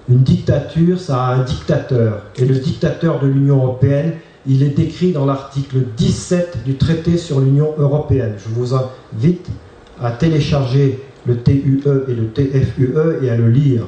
Une 0.08 0.22
dictature, 0.22 0.98
ça 0.98 1.22
a 1.22 1.34
un 1.34 1.44
dictateur. 1.44 2.22
Et 2.36 2.44
le 2.44 2.54
dictateur 2.54 3.20
de 3.20 3.26
l'Union 3.26 3.56
européenne, 3.56 4.14
il 4.46 4.62
est 4.62 4.76
décrit 4.76 5.12
dans 5.12 5.26
l'article 5.26 5.78
17 5.96 6.64
du 6.64 6.76
traité 6.76 7.16
sur 7.18 7.40
l'Union 7.40 7.74
européenne. 7.78 8.34
Je 8.38 8.48
vous 8.48 8.74
invite 8.74 9.48
à 10.00 10.10
télécharger 10.10 11.00
le 11.26 11.36
TUE 11.36 11.82
et 12.08 12.14
le 12.14 12.28
TFUE 12.28 12.94
et 13.22 13.30
à 13.30 13.36
le 13.36 13.48
lire. 13.48 13.86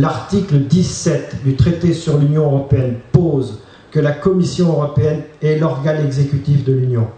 L'article 0.00 0.60
17 0.60 1.42
du 1.44 1.56
traité 1.56 1.92
sur 1.92 2.18
l'Union 2.18 2.44
européenne 2.44 2.98
pose 3.10 3.58
que 3.90 3.98
la 3.98 4.12
Commission 4.12 4.68
européenne 4.68 5.22
est 5.42 5.58
l'organe 5.58 6.06
exécutif 6.06 6.64
de 6.64 6.72
l'Union 6.72 7.08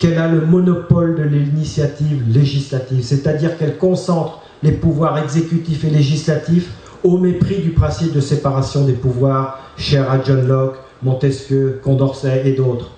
qu'elle 0.00 0.18
a 0.18 0.26
le 0.26 0.44
monopole 0.44 1.14
de 1.14 1.22
l'initiative 1.22 2.24
législative, 2.28 3.04
c'est-à-dire 3.04 3.56
qu'elle 3.56 3.78
concentre 3.78 4.40
les 4.64 4.72
pouvoirs 4.72 5.18
exécutifs 5.18 5.84
et 5.84 5.90
législatifs 5.90 6.70
au 7.04 7.16
mépris 7.16 7.60
du 7.60 7.70
principe 7.70 8.12
de 8.12 8.20
séparation 8.20 8.84
des 8.84 8.94
pouvoirs 8.94 9.60
cher 9.76 10.10
à 10.10 10.20
John 10.20 10.48
Locke, 10.48 10.78
Montesquieu, 11.04 11.80
Condorcet 11.84 12.42
et 12.44 12.54
d'autres. 12.54 12.90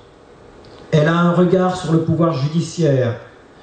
Elle 0.91 1.07
a 1.07 1.19
un 1.19 1.33
regard 1.33 1.77
sur 1.77 1.93
le 1.93 2.01
pouvoir 2.01 2.33
judiciaire, 2.33 3.17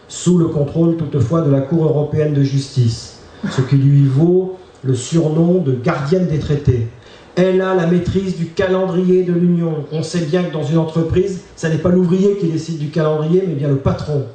sous 0.07 0.37
le 0.37 0.45
contrôle 0.45 0.95
toutefois 0.95 1.41
de 1.41 1.49
la 1.49 1.61
Cour 1.61 1.85
européenne 1.85 2.35
de 2.35 2.43
justice, 2.43 3.17
ce 3.49 3.61
qui 3.61 3.77
lui 3.77 4.05
vaut 4.05 4.59
le 4.85 4.93
surnom 4.93 5.59
de 5.59 5.73
gardienne 5.73 6.27
des 6.27 6.39
traités. 6.39 6.87
Elle 7.35 7.61
a 7.61 7.75
la 7.75 7.87
maîtrise 7.87 8.37
du 8.37 8.47
calendrier 8.47 9.23
de 9.23 9.33
l'Union. 9.33 9.85
On 9.91 10.03
sait 10.03 10.25
bien 10.25 10.43
que 10.43 10.53
dans 10.53 10.63
une 10.63 10.77
entreprise, 10.77 11.41
ce 11.57 11.67
n'est 11.67 11.77
pas 11.77 11.89
l'ouvrier 11.89 12.37
qui 12.37 12.47
décide 12.47 12.77
du 12.77 12.89
calendrier, 12.89 13.43
mais 13.45 13.55
bien 13.55 13.67
le 13.67 13.77
patron. 13.77 14.25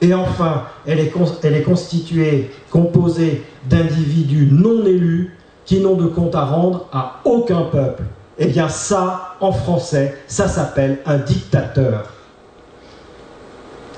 Et 0.00 0.14
enfin, 0.14 0.64
elle 0.86 1.00
est, 1.00 1.62
constituée, 1.62 2.50
composée 2.70 3.42
d'individus 3.68 4.48
non 4.50 4.84
élus 4.84 5.34
qui 5.64 5.80
n'ont 5.80 5.96
de 5.96 6.06
compte 6.06 6.34
à 6.34 6.44
rendre 6.44 6.86
à 6.92 7.20
aucun 7.24 7.62
peuple. 7.62 8.02
Eh 8.38 8.46
bien 8.46 8.68
ça, 8.68 9.36
en 9.40 9.50
français, 9.50 10.16
ça 10.28 10.48
s'appelle 10.48 10.98
un 11.06 11.18
dictateur. 11.18 12.12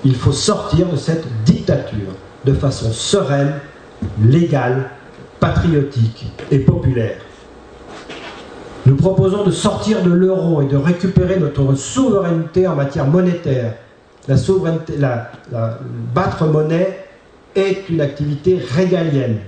Il 0.05 0.15
faut 0.15 0.33
sortir 0.33 0.87
de 0.89 0.97
cette 0.97 1.27
dictature 1.45 2.15
de 2.47 2.55
façon 2.55 2.91
sereine, 2.93 3.53
légale, 4.23 4.89
patriotique 5.41 6.27
et 6.51 6.59
populaire. 6.59 7.17
Nous 8.87 8.97
proposons 8.97 9.45
de 9.45 9.51
sortir 9.51 10.03
de 10.03 10.11
l'euro 10.11 10.63
et 10.63 10.67
de 10.67 10.77
récupérer 10.77 11.39
notre 11.39 11.75
souveraineté 11.75 12.67
en 12.67 12.75
matière 12.75 13.07
monétaire. 13.07 13.75
La 14.29 14.37
souveraineté, 14.37 14.97
la, 14.99 15.31
battre 16.15 16.47
monnaie 16.47 17.07
est 17.55 17.89
une 17.89 18.01
activité 18.01 18.59
régalienne, 18.59 19.39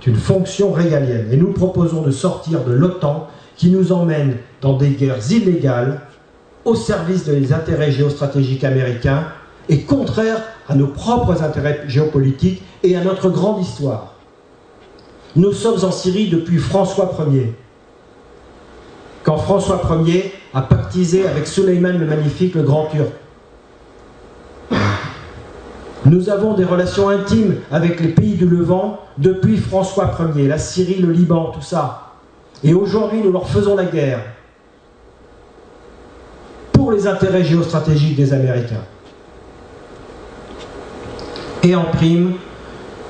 est 0.00 0.06
une 0.06 0.16
fonction 0.16 0.72
régalienne. 0.72 1.28
Et 1.30 1.36
nous 1.36 1.52
proposons 1.52 2.02
de 2.02 2.10
sortir 2.10 2.64
de 2.64 2.72
l'OTAN 2.72 3.28
qui 3.56 3.70
nous 3.70 3.92
emmène 3.92 4.36
dans 4.60 4.76
des 4.76 4.90
guerres 4.90 5.30
illégales 5.30 6.00
au 6.64 6.74
service 6.74 7.24
des 7.24 7.52
intérêts 7.52 7.92
géostratégiques 7.92 8.64
américains 8.64 9.24
et 9.68 9.82
contraire 9.82 10.42
à 10.68 10.74
nos 10.74 10.86
propres 10.86 11.42
intérêts 11.42 11.82
géopolitiques 11.86 12.62
et 12.82 12.96
à 12.96 13.04
notre 13.04 13.30
grande 13.30 13.60
histoire. 13.60 14.14
Nous 15.36 15.52
sommes 15.52 15.84
en 15.84 15.92
Syrie 15.92 16.28
depuis 16.28 16.58
François 16.58 17.10
Ier 17.30 17.54
quand 19.22 19.36
François 19.36 19.80
Ier 20.06 20.32
a 20.54 20.62
pactisé 20.62 21.28
avec 21.28 21.46
Suleiman 21.46 21.98
le 21.98 22.06
Magnifique, 22.06 22.54
le 22.54 22.62
Grand 22.62 22.86
Turc. 22.86 23.10
Nous 26.06 26.30
avons 26.30 26.54
des 26.54 26.64
relations 26.64 27.10
intimes 27.10 27.56
avec 27.70 28.00
les 28.00 28.08
pays 28.08 28.34
du 28.34 28.46
Levant 28.46 28.98
depuis 29.18 29.58
François 29.58 30.16
Ier, 30.34 30.48
la 30.48 30.58
Syrie, 30.58 31.00
le 31.00 31.12
Liban, 31.12 31.52
tout 31.52 31.60
ça. 31.60 32.14
Et 32.64 32.72
aujourd'hui, 32.74 33.20
nous 33.22 33.30
leur 33.30 33.48
faisons 33.48 33.76
la 33.76 33.84
guerre 33.84 34.20
pour 36.72 36.90
les 36.90 37.06
intérêts 37.06 37.44
géostratégiques 37.44 38.16
des 38.16 38.32
Américains. 38.32 38.84
Et 41.62 41.76
en 41.76 41.84
prime, 41.84 42.34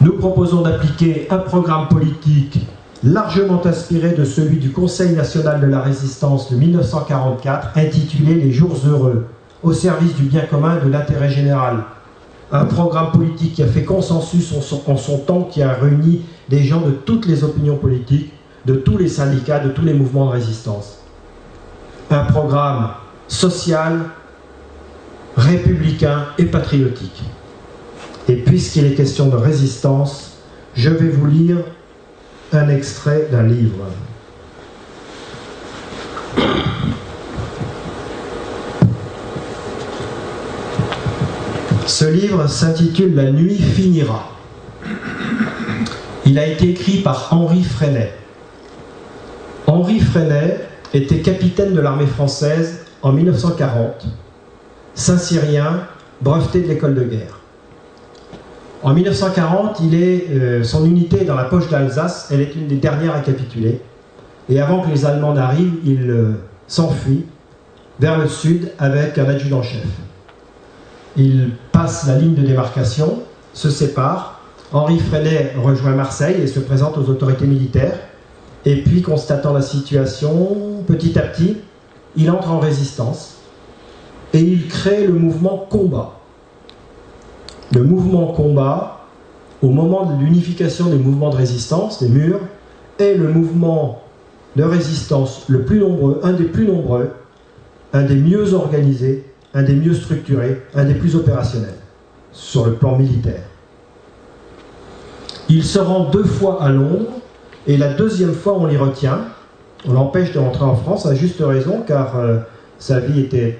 nous 0.00 0.14
proposons 0.14 0.62
d'appliquer 0.62 1.26
un 1.30 1.38
programme 1.38 1.88
politique 1.88 2.66
largement 3.04 3.60
inspiré 3.66 4.12
de 4.12 4.24
celui 4.24 4.56
du 4.56 4.70
Conseil 4.70 5.12
national 5.14 5.60
de 5.60 5.66
la 5.66 5.80
résistance 5.80 6.50
de 6.50 6.56
1944, 6.56 7.76
intitulé 7.76 8.34
Les 8.34 8.52
jours 8.52 8.76
heureux, 8.86 9.26
au 9.62 9.72
service 9.72 10.14
du 10.14 10.24
bien 10.24 10.42
commun 10.42 10.78
et 10.78 10.84
de 10.84 10.90
l'intérêt 10.90 11.28
général. 11.28 11.84
Un 12.52 12.64
programme 12.64 13.12
politique 13.12 13.54
qui 13.54 13.62
a 13.62 13.66
fait 13.66 13.84
consensus 13.84 14.52
en 14.86 14.96
son, 14.96 15.18
temps, 15.18 15.42
qui 15.42 15.62
a 15.62 15.74
réuni 15.74 16.22
des 16.48 16.64
gens 16.64 16.80
de 16.80 16.90
toutes 16.90 17.26
les 17.26 17.44
opinions 17.44 17.76
politiques, 17.76 18.32
de 18.66 18.74
tous 18.74 18.96
les 18.96 19.08
syndicats, 19.08 19.60
de 19.60 19.70
tous 19.70 19.82
les 19.82 19.94
mouvements 19.94 20.26
de 20.26 20.32
résistance. 20.32 20.98
Un 22.10 22.24
programme 22.24 22.88
social, 23.28 24.00
républicain 25.36 26.24
et 26.38 26.46
patriotique. 26.46 27.22
Et 28.30 28.36
puisqu'il 28.36 28.86
est 28.86 28.94
question 28.94 29.26
de 29.26 29.34
résistance, 29.34 30.34
je 30.76 30.88
vais 30.88 31.08
vous 31.08 31.26
lire 31.26 31.56
un 32.52 32.68
extrait 32.68 33.26
d'un 33.32 33.42
livre. 33.42 33.86
Ce 41.86 42.04
livre 42.04 42.46
s'intitule 42.46 43.16
La 43.16 43.32
nuit 43.32 43.58
finira. 43.58 44.30
Il 46.24 46.38
a 46.38 46.46
été 46.46 46.70
écrit 46.70 46.98
par 46.98 47.32
Henri 47.32 47.64
Freinet 47.64 48.14
Henri 49.66 49.98
Freinet 49.98 50.68
était 50.94 51.18
capitaine 51.18 51.74
de 51.74 51.80
l'armée 51.80 52.06
française 52.06 52.86
en 53.02 53.10
1940, 53.10 54.06
Saint-Cyrien, 54.94 55.80
breveté 56.20 56.60
de 56.60 56.68
l'école 56.68 56.94
de 56.94 57.02
guerre. 57.02 57.39
En 58.82 58.94
1940, 58.94 59.80
il 59.82 59.94
est, 59.94 60.26
euh, 60.30 60.64
son 60.64 60.86
unité 60.86 61.22
est 61.22 61.24
dans 61.26 61.34
la 61.34 61.44
poche 61.44 61.68
d'Alsace, 61.68 62.28
elle 62.30 62.40
est 62.40 62.54
une 62.54 62.66
des 62.66 62.76
dernières 62.76 63.14
à 63.14 63.20
capituler. 63.20 63.80
Et 64.48 64.60
avant 64.60 64.80
que 64.80 64.88
les 64.88 65.04
Allemands 65.04 65.34
n'arrivent, 65.34 65.76
il 65.84 66.10
euh, 66.10 66.32
s'enfuit 66.66 67.26
vers 67.98 68.18
le 68.18 68.26
sud 68.26 68.72
avec 68.78 69.18
un 69.18 69.28
adjudant-chef. 69.28 69.84
Il 71.16 71.50
passe 71.72 72.06
la 72.06 72.16
ligne 72.16 72.34
de 72.34 72.42
démarcation, 72.42 73.20
se 73.52 73.68
sépare. 73.68 74.40
Henri 74.72 74.98
Freinet 74.98 75.52
rejoint 75.62 75.94
Marseille 75.94 76.40
et 76.40 76.46
se 76.46 76.60
présente 76.60 76.96
aux 76.96 77.10
autorités 77.10 77.46
militaires. 77.46 77.98
Et 78.64 78.82
puis, 78.82 79.02
constatant 79.02 79.52
la 79.52 79.62
situation, 79.62 80.84
petit 80.86 81.18
à 81.18 81.22
petit, 81.22 81.58
il 82.16 82.30
entre 82.30 82.50
en 82.50 82.60
résistance 82.60 83.36
et 84.32 84.40
il 84.40 84.68
crée 84.68 85.06
le 85.06 85.12
mouvement 85.12 85.66
combat. 85.68 86.19
Le 87.72 87.82
mouvement 87.82 88.26
combat, 88.32 89.06
au 89.62 89.68
moment 89.68 90.06
de 90.06 90.24
l'unification 90.24 90.86
des 90.86 90.98
mouvements 90.98 91.30
de 91.30 91.36
résistance, 91.36 92.02
des 92.02 92.08
murs, 92.08 92.40
est 92.98 93.14
le 93.14 93.28
mouvement 93.28 94.02
de 94.56 94.64
résistance 94.64 95.44
le 95.48 95.62
plus 95.62 95.78
nombreux, 95.78 96.20
un 96.22 96.32
des 96.32 96.44
plus 96.44 96.66
nombreux, 96.66 97.10
un 97.92 98.02
des 98.02 98.16
mieux 98.16 98.54
organisés, 98.54 99.24
un 99.54 99.62
des 99.62 99.74
mieux 99.74 99.94
structurés, 99.94 100.62
un 100.74 100.84
des 100.84 100.94
plus 100.94 101.14
opérationnels 101.14 101.74
sur 102.32 102.66
le 102.66 102.74
plan 102.74 102.96
militaire. 102.96 103.42
Il 105.48 105.64
se 105.64 105.78
rend 105.78 106.10
deux 106.10 106.24
fois 106.24 106.62
à 106.62 106.70
Londres 106.70 107.20
et 107.66 107.76
la 107.76 107.92
deuxième 107.92 108.34
fois 108.34 108.54
on 108.54 108.66
l'y 108.66 108.76
retient. 108.76 109.20
On 109.86 109.92
l'empêche 109.92 110.32
de 110.32 110.38
rentrer 110.38 110.64
en 110.64 110.76
France 110.76 111.06
à 111.06 111.14
juste 111.14 111.40
raison 111.40 111.82
car 111.86 112.16
euh, 112.16 112.38
sa 112.78 113.00
vie 113.00 113.20
était 113.20 113.58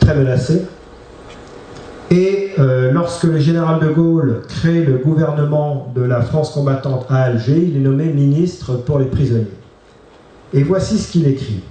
très 0.00 0.14
menacée. 0.14 0.62
Et 2.14 2.50
euh, 2.60 2.92
lorsque 2.92 3.24
le 3.24 3.40
général 3.40 3.80
de 3.80 3.88
Gaulle 3.88 4.42
crée 4.46 4.84
le 4.84 4.98
gouvernement 4.98 5.92
de 5.96 6.02
la 6.02 6.20
France 6.20 6.52
combattante 6.52 7.06
à 7.10 7.22
Alger, 7.24 7.58
il 7.58 7.76
est 7.76 7.80
nommé 7.80 8.04
ministre 8.04 8.74
pour 8.74 9.00
les 9.00 9.06
prisonniers. 9.06 9.48
Et 10.52 10.62
voici 10.62 10.96
ce 10.96 11.10
qu'il 11.10 11.26
écrit. 11.26 11.64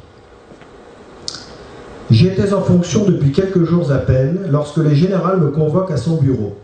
J'étais 2.11 2.53
en 2.53 2.61
fonction 2.61 3.05
depuis 3.05 3.31
quelques 3.31 3.63
jours 3.63 3.89
à 3.93 3.99
peine 3.99 4.39
lorsque 4.51 4.77
le 4.77 4.93
général 4.93 5.39
me 5.39 5.47
convoque 5.47 5.91
à 5.91 5.97
son 5.97 6.17
bureau. 6.17 6.57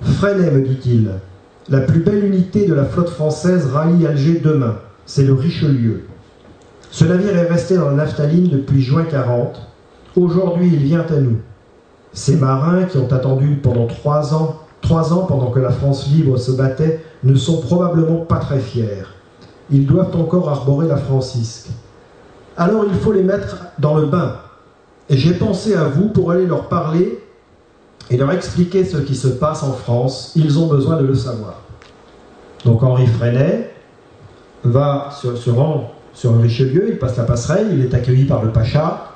Freinet, 0.00 0.50
me 0.50 0.62
dit-il, 0.62 1.10
la 1.68 1.80
plus 1.80 2.00
belle 2.00 2.24
unité 2.24 2.66
de 2.66 2.72
la 2.72 2.86
flotte 2.86 3.10
française 3.10 3.66
rallie 3.66 4.06
Alger 4.06 4.40
demain. 4.42 4.76
C'est 5.04 5.24
le 5.24 5.34
Richelieu. 5.34 6.04
Ce 6.90 7.04
navire 7.04 7.36
est 7.36 7.48
resté 7.48 7.76
dans 7.76 7.90
la 7.90 7.96
naphtaline 7.96 8.48
depuis 8.48 8.80
juin 8.80 9.04
40. 9.04 9.60
Aujourd'hui, 10.16 10.70
il 10.72 10.78
vient 10.78 11.04
à 11.10 11.20
nous. 11.20 11.36
Ces 12.14 12.36
marins 12.36 12.84
qui 12.84 12.96
ont 12.96 13.12
attendu 13.12 13.56
pendant 13.62 13.86
trois 13.86 14.34
ans, 14.34 14.60
trois 14.80 15.12
ans 15.12 15.26
pendant 15.26 15.50
que 15.50 15.60
la 15.60 15.70
France 15.70 16.08
libre 16.08 16.38
se 16.38 16.52
battait, 16.52 17.04
ne 17.24 17.34
sont 17.34 17.60
probablement 17.60 18.18
pas 18.18 18.38
très 18.38 18.60
fiers. 18.60 19.04
Ils 19.70 19.84
doivent 19.84 20.16
encore 20.16 20.48
arborer 20.48 20.86
la 20.86 20.96
Francisque. 20.96 21.68
Alors 22.56 22.84
il 22.88 22.94
faut 22.94 23.12
les 23.12 23.22
mettre 23.22 23.56
dans 23.78 23.96
le 23.96 24.06
bain, 24.06 24.36
et 25.10 25.16
j'ai 25.16 25.34
pensé 25.34 25.74
à 25.74 25.84
vous 25.84 26.08
pour 26.08 26.30
aller 26.30 26.46
leur 26.46 26.68
parler 26.68 27.20
et 28.10 28.16
leur 28.16 28.30
expliquer 28.32 28.84
ce 28.84 28.98
qui 28.98 29.16
se 29.16 29.28
passe 29.28 29.62
en 29.62 29.72
France. 29.72 30.32
Ils 30.36 30.58
ont 30.58 30.66
besoin 30.66 30.96
de 30.96 31.06
le 31.06 31.14
savoir. 31.14 31.62
Donc 32.64 32.82
Henri 32.82 33.06
Freinet 33.06 33.74
va 34.62 35.10
se, 35.10 35.50
rend 35.50 35.90
sur 36.14 36.38
Richelieu, 36.40 36.88
il 36.88 36.98
passe 36.98 37.16
la 37.16 37.24
passerelle, 37.24 37.68
il 37.72 37.84
est 37.84 37.92
accueilli 37.92 38.24
par 38.24 38.42
le 38.42 38.50
pacha, 38.50 39.13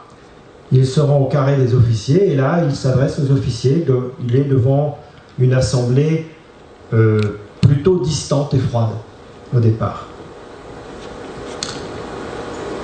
il 0.73 0.87
se 0.87 1.01
rend 1.01 1.19
au 1.19 1.27
carré 1.27 1.57
des 1.57 1.75
officiers 1.75 2.33
et 2.33 2.37
là 2.37 2.63
il 2.65 2.75
s'adresse 2.75 3.19
aux 3.19 3.33
officiers, 3.33 3.87
il 4.27 4.37
est 4.37 4.45
devant 4.45 4.99
une 5.39 5.55
assemblée 5.55 6.27
euh, 6.93 7.21
plutôt 7.61 7.99
distante 8.01 8.55
et 8.55 8.59
froide 8.59 8.91
au 9.55 9.61
départ. 9.61 10.07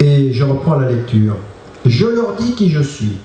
Et 0.01 0.33
je 0.33 0.45
reprends 0.45 0.77
la 0.77 0.91
lecture. 0.91 1.37
Je 1.87 2.07
leur 2.07 2.35
dis 2.35 2.55
qui 2.55 2.71
je 2.71 2.83
suis. 2.83 3.19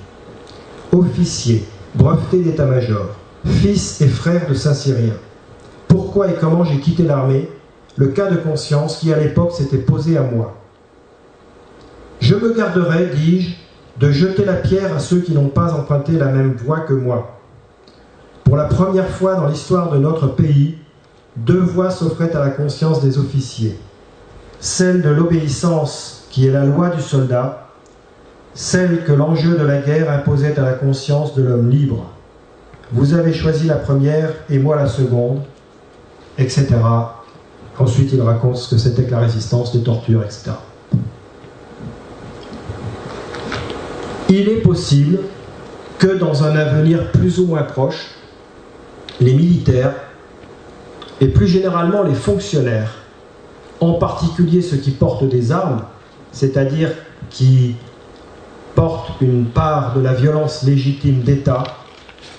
Officier, 0.91 1.63
breveté 1.95 2.41
d'état-major, 2.41 3.07
fils 3.45 4.01
et 4.01 4.07
frère 4.07 4.47
de 4.49 4.53
Saint-Cyrien. 4.53 5.13
Pourquoi 5.87 6.29
et 6.29 6.35
comment 6.39 6.63
j'ai 6.63 6.79
quitté 6.79 7.03
l'armée? 7.03 7.49
Le 7.95 8.07
cas 8.07 8.29
de 8.29 8.37
conscience 8.37 8.97
qui 8.97 9.11
à 9.13 9.19
l'époque 9.19 9.51
s'était 9.51 9.77
posé 9.77 10.17
à 10.17 10.21
moi. 10.21 10.55
Je 12.21 12.35
me 12.35 12.53
garderai, 12.53 13.07
dis-je, 13.13 13.55
de 13.99 14.11
jeter 14.11 14.45
la 14.45 14.53
pierre 14.53 14.95
à 14.95 14.99
ceux 14.99 15.19
qui 15.19 15.33
n'ont 15.33 15.49
pas 15.49 15.73
emprunté 15.73 16.13
la 16.13 16.27
même 16.27 16.53
voie 16.53 16.79
que 16.81 16.93
moi. 16.93 17.39
Pour 18.45 18.55
la 18.55 18.65
première 18.65 19.09
fois 19.09 19.35
dans 19.35 19.47
l'histoire 19.47 19.91
de 19.91 19.97
notre 19.97 20.27
pays, 20.27 20.77
deux 21.35 21.59
voies 21.59 21.91
s'offraient 21.91 22.35
à 22.35 22.39
la 22.39 22.49
conscience 22.49 23.01
des 23.01 23.17
officiers. 23.17 23.77
Celle 24.59 25.01
de 25.01 25.09
l'obéissance, 25.09 26.27
qui 26.31 26.47
est 26.47 26.51
la 26.51 26.65
loi 26.65 26.89
du 26.89 27.01
soldat, 27.01 27.67
celle 28.53 29.03
que 29.03 29.11
l'enjeu 29.11 29.57
de 29.57 29.65
la 29.65 29.81
guerre 29.81 30.11
imposait 30.11 30.57
à 30.57 30.63
la 30.63 30.73
conscience 30.73 31.35
de 31.35 31.43
l'homme 31.43 31.69
libre. 31.69 32.05
Vous 32.91 33.13
avez 33.13 33.33
choisi 33.33 33.67
la 33.67 33.75
première 33.75 34.31
et 34.49 34.59
moi 34.59 34.75
la 34.75 34.87
seconde, 34.87 35.41
etc. 36.37 36.67
Ensuite, 37.77 38.11
il 38.13 38.21
raconte 38.21 38.57
ce 38.57 38.75
que 38.75 38.77
c'était 38.79 39.03
que 39.03 39.11
la 39.11 39.19
résistance, 39.19 39.73
les 39.73 39.83
tortures, 39.83 40.23
etc. 40.23 40.51
Il 44.31 44.47
est 44.47 44.61
possible 44.61 45.21
que 45.97 46.07
dans 46.07 46.43
un 46.43 46.55
avenir 46.55 47.11
plus 47.11 47.39
ou 47.39 47.47
moins 47.47 47.63
proche, 47.63 48.11
les 49.19 49.33
militaires, 49.33 49.95
et 51.19 51.27
plus 51.27 51.47
généralement 51.47 52.03
les 52.03 52.13
fonctionnaires, 52.13 52.93
en 53.79 53.93
particulier 53.93 54.61
ceux 54.61 54.77
qui 54.77 54.91
portent 54.91 55.27
des 55.27 55.51
armes, 55.51 55.81
c'est-à-dire 56.31 56.91
qui 57.31 57.75
porte 58.75 59.19
une 59.19 59.45
part 59.45 59.95
de 59.95 60.01
la 60.01 60.13
violence 60.13 60.61
légitime 60.61 61.21
d'État, 61.21 61.63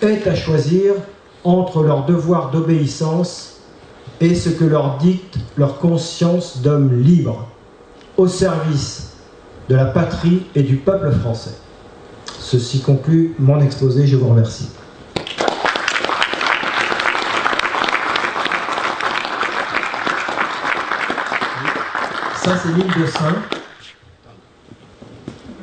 est 0.00 0.28
à 0.28 0.36
choisir 0.36 0.94
entre 1.42 1.82
leur 1.82 2.06
devoir 2.06 2.52
d'obéissance 2.52 3.58
et 4.20 4.36
ce 4.36 4.48
que 4.48 4.64
leur 4.64 4.96
dicte 4.98 5.38
leur 5.56 5.78
conscience 5.78 6.62
d'homme 6.62 7.02
libre, 7.02 7.48
au 8.16 8.28
service 8.28 9.14
de 9.68 9.74
la 9.74 9.86
patrie 9.86 10.42
et 10.54 10.62
du 10.62 10.76
peuple 10.76 11.10
français. 11.10 11.56
Ceci 12.50 12.80
conclut 12.80 13.32
mon 13.38 13.60
exposé, 13.60 14.08
je 14.08 14.16
vous 14.16 14.28
remercie. 14.28 14.70
Ça, 22.34 22.56
c'est 22.60 22.72
l'île 22.72 22.92
de 23.00 23.06
Saint 23.06 23.36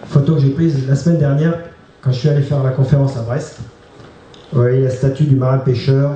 photo 0.05 0.35
que 0.35 0.39
j'ai 0.39 0.51
prise 0.51 0.87
la 0.87 0.95
semaine 0.95 1.19
dernière 1.19 1.59
quand 1.99 2.13
je 2.13 2.19
suis 2.19 2.29
allé 2.29 2.41
faire 2.41 2.63
la 2.63 2.71
conférence 2.71 3.17
à 3.17 3.21
Brest. 3.23 3.57
Vous 4.53 4.61
voyez 4.61 4.81
la 4.81 4.89
statue 4.89 5.25
du 5.25 5.35
marin 5.35 5.57
pêcheur 5.57 6.11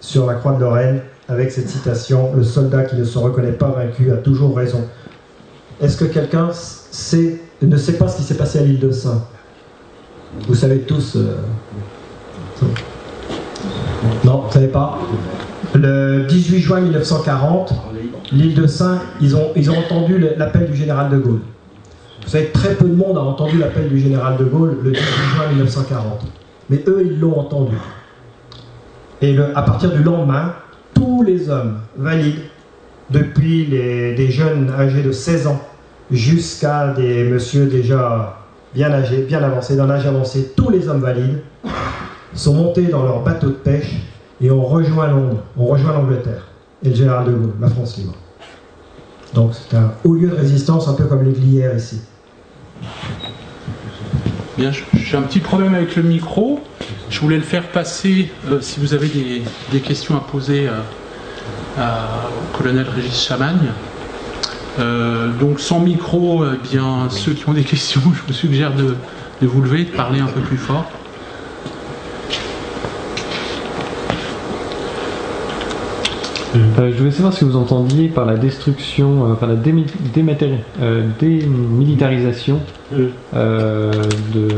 sur 0.00 0.26
la 0.26 0.34
croix 0.34 0.54
de 0.54 0.60
Lorraine 0.60 1.02
avec 1.28 1.52
cette 1.52 1.68
citation 1.68 2.34
Le 2.34 2.42
soldat 2.42 2.82
qui 2.82 2.96
ne 2.96 3.04
se 3.04 3.16
reconnaît 3.16 3.52
pas 3.52 3.70
vaincu 3.70 4.10
a 4.10 4.16
toujours 4.16 4.56
raison. 4.56 4.84
Est-ce 5.80 5.96
que 5.96 6.06
quelqu'un 6.06 6.48
ne 6.48 7.76
sait 7.76 7.92
pas 7.92 8.08
ce 8.08 8.16
qui 8.16 8.24
s'est 8.24 8.34
passé 8.34 8.58
à 8.58 8.62
l'île 8.62 8.80
de 8.80 8.90
Saint? 8.90 9.24
Vous 10.46 10.54
savez 10.54 10.80
tous. 10.80 11.16
Euh, 11.16 11.36
non, 14.24 14.38
vous 14.38 14.48
ne 14.48 14.52
savez 14.52 14.68
pas 14.68 14.98
Le 15.74 16.26
18 16.28 16.58
juin 16.60 16.80
1940, 16.80 17.74
l'île 18.32 18.54
de 18.54 18.66
Saint, 18.66 18.98
ils 19.20 19.36
ont, 19.36 19.52
entendu 19.78 20.18
l'appel 20.36 20.70
du 20.70 20.76
général 20.76 21.10
de 21.10 21.18
Gaulle. 21.18 21.40
Vous 22.22 22.28
savez, 22.28 22.46
très 22.46 22.74
peu 22.74 22.86
de 22.86 22.94
monde 22.94 23.16
a 23.18 23.22
entendu 23.22 23.58
l'appel 23.58 23.88
du 23.88 23.98
général 23.98 24.36
de 24.36 24.44
Gaulle 24.44 24.78
le 24.82 24.92
18 24.92 25.04
juin 25.34 25.48
1940. 25.48 26.26
Mais 26.68 26.82
eux, 26.86 27.02
ils 27.04 27.18
l'ont 27.18 27.38
entendu. 27.38 27.76
Et 29.22 29.36
à 29.54 29.62
partir 29.62 29.90
du 29.90 30.02
lendemain, 30.02 30.54
tous 30.94 31.22
les 31.22 31.50
hommes 31.50 31.80
valides, 31.96 32.40
depuis 33.10 33.66
des 33.66 34.30
jeunes 34.30 34.70
âgés 34.78 35.02
de 35.02 35.10
16 35.10 35.48
ans 35.48 35.60
jusqu'à 36.10 36.88
des 36.94 37.24
messieurs 37.24 37.66
déjà 37.66 38.39
bien 38.74 38.92
âgés, 38.92 39.22
bien 39.22 39.42
avancés, 39.42 39.76
d'un 39.76 39.90
âge 39.90 40.06
avancé, 40.06 40.52
tous 40.56 40.70
les 40.70 40.88
hommes 40.88 41.00
valides 41.00 41.40
sont 42.34 42.54
montés 42.54 42.84
dans 42.84 43.02
leur 43.02 43.22
bateau 43.22 43.48
de 43.48 43.52
pêche 43.52 43.96
et 44.40 44.50
ont 44.50 44.64
rejoint 44.64 45.08
Londres, 45.08 45.42
ont 45.56 45.66
rejoint 45.66 45.92
l'Angleterre 45.92 46.46
et 46.82 46.88
le 46.88 46.94
général 46.94 47.26
de 47.26 47.32
Gaulle, 47.32 47.54
la 47.60 47.68
France 47.68 47.98
libre. 47.98 48.14
Donc 49.34 49.52
c'est 49.54 49.76
un 49.76 49.92
haut 50.04 50.14
lieu 50.14 50.28
de 50.28 50.34
résistance, 50.34 50.88
un 50.88 50.94
peu 50.94 51.04
comme 51.04 51.24
les 51.24 51.32
Glières 51.32 51.76
ici. 51.76 52.00
Bien, 54.56 54.72
j'ai 54.94 55.16
un 55.16 55.22
petit 55.22 55.40
problème 55.40 55.74
avec 55.74 55.96
le 55.96 56.02
micro. 56.02 56.60
Je 57.08 57.20
voulais 57.20 57.36
le 57.36 57.42
faire 57.42 57.68
passer, 57.68 58.30
euh, 58.50 58.60
si 58.60 58.80
vous 58.80 58.94
avez 58.94 59.08
des, 59.08 59.80
questions 59.80 60.16
à 60.16 60.20
poser 60.20 60.68
euh, 60.68 61.80
au 61.80 62.56
colonel 62.56 62.86
Régis 62.88 63.26
Chamagne. 63.26 63.70
Euh, 64.78 65.28
donc 65.40 65.60
sans 65.60 65.80
micro, 65.80 66.44
eh 66.44 66.56
bien 66.70 67.08
ceux 67.10 67.32
qui 67.32 67.48
ont 67.48 67.52
des 67.52 67.64
questions, 67.72 68.00
je 68.14 68.20
vous 68.26 68.32
suggère 68.32 68.74
de, 68.74 68.94
de 69.42 69.46
vous 69.46 69.60
lever, 69.62 69.84
de 69.84 69.90
parler 69.90 70.20
un 70.20 70.26
peu 70.26 70.40
plus 70.40 70.56
fort. 70.56 70.86
Euh, 76.56 76.90
je 76.92 76.98
voulais 76.98 77.10
savoir 77.12 77.32
ce 77.32 77.40
que 77.40 77.44
vous 77.44 77.56
entendiez 77.56 78.08
par 78.08 78.24
la 78.26 78.36
destruction, 78.36 79.30
euh, 79.30 79.34
par 79.34 79.48
la 79.48 79.54
démi- 79.54 79.86
euh, 80.82 81.06
démilitarisation 81.20 82.60
euh, 83.34 83.92
de, 84.34 84.48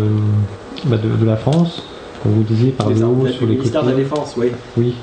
bah, 0.84 0.96
de, 0.96 1.14
de 1.22 1.26
la 1.26 1.36
France, 1.36 1.82
comme 2.22 2.32
vous 2.32 2.42
disiez, 2.44 2.70
par 2.70 2.88
le 2.88 3.04
haut, 3.04 3.26
sur 3.28 3.42
le 3.44 3.52
les 3.52 3.58
ministère 3.58 3.82
de 3.84 3.90
la. 3.90 3.96
Défense, 3.96 4.34
oui. 4.38 4.52
Oui. 4.78 4.94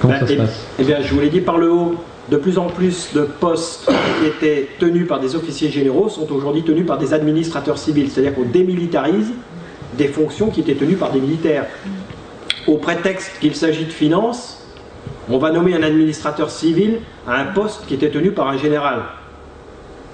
Comment 0.00 0.14
Bah, 0.14 0.20
ça 0.20 0.26
se 0.28 0.32
et- 0.34 0.36
passe? 0.36 0.66
Eh 0.78 0.84
bien, 0.84 0.98
je 1.02 1.12
vous 1.12 1.20
l'ai 1.20 1.30
dit 1.30 1.40
par 1.40 1.58
le 1.58 1.72
haut, 1.72 1.96
de 2.30 2.36
plus 2.36 2.58
en 2.58 2.66
plus 2.66 3.12
de 3.14 3.22
postes 3.22 3.88
qui 4.18 4.26
étaient 4.26 4.68
tenus 4.78 5.06
par 5.06 5.20
des 5.20 5.36
officiers 5.36 5.70
généraux 5.70 6.08
sont 6.08 6.30
aujourd'hui 6.32 6.62
tenus 6.64 6.86
par 6.86 6.98
des 6.98 7.14
administrateurs 7.14 7.78
civils. 7.78 8.10
C'est-à-dire 8.10 8.34
qu'on 8.34 8.42
démilitarise 8.42 9.32
des 9.96 10.08
fonctions 10.08 10.50
qui 10.50 10.60
étaient 10.60 10.74
tenues 10.74 10.96
par 10.96 11.12
des 11.12 11.20
militaires. 11.20 11.66
Au 12.66 12.78
prétexte 12.78 13.38
qu'il 13.40 13.54
s'agit 13.54 13.84
de 13.84 13.92
finances, 13.92 14.66
on 15.28 15.38
va 15.38 15.50
nommer 15.50 15.74
un 15.74 15.82
administrateur 15.82 16.50
civil 16.50 17.00
à 17.26 17.36
un 17.36 17.46
poste 17.46 17.86
qui 17.86 17.94
était 17.94 18.10
tenu 18.10 18.32
par 18.32 18.48
un 18.48 18.56
général. 18.56 19.02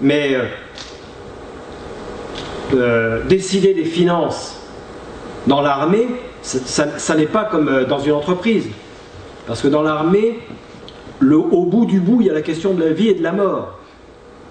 Mais 0.01 0.35
euh, 0.35 0.45
euh, 2.75 3.25
décider 3.25 3.75
des 3.75 3.85
finances 3.85 4.59
dans 5.47 5.61
l'armée, 5.61 6.09
ça, 6.43 7.15
n'est 7.15 7.27
pas 7.27 7.45
comme 7.45 7.69
euh, 7.69 7.85
dans 7.85 7.99
une 7.99 8.13
entreprise. 8.13 8.69
Parce 9.47 9.61
que 9.61 9.69
dans 9.69 9.83
l'armée, 9.83 10.39
le- 11.23 11.37
au 11.39 11.65
bout 11.65 11.87
du 11.87 12.01
bout, 12.01 12.21
il 12.21 12.27
y 12.27 12.31
a 12.31 12.35
la 12.35 12.43
question 12.43 12.75
de 12.75 12.83
la 12.83 12.93
vie 12.93 13.09
et 13.09 13.15
de 13.15 13.23
la 13.23 13.33
mort. 13.33 13.79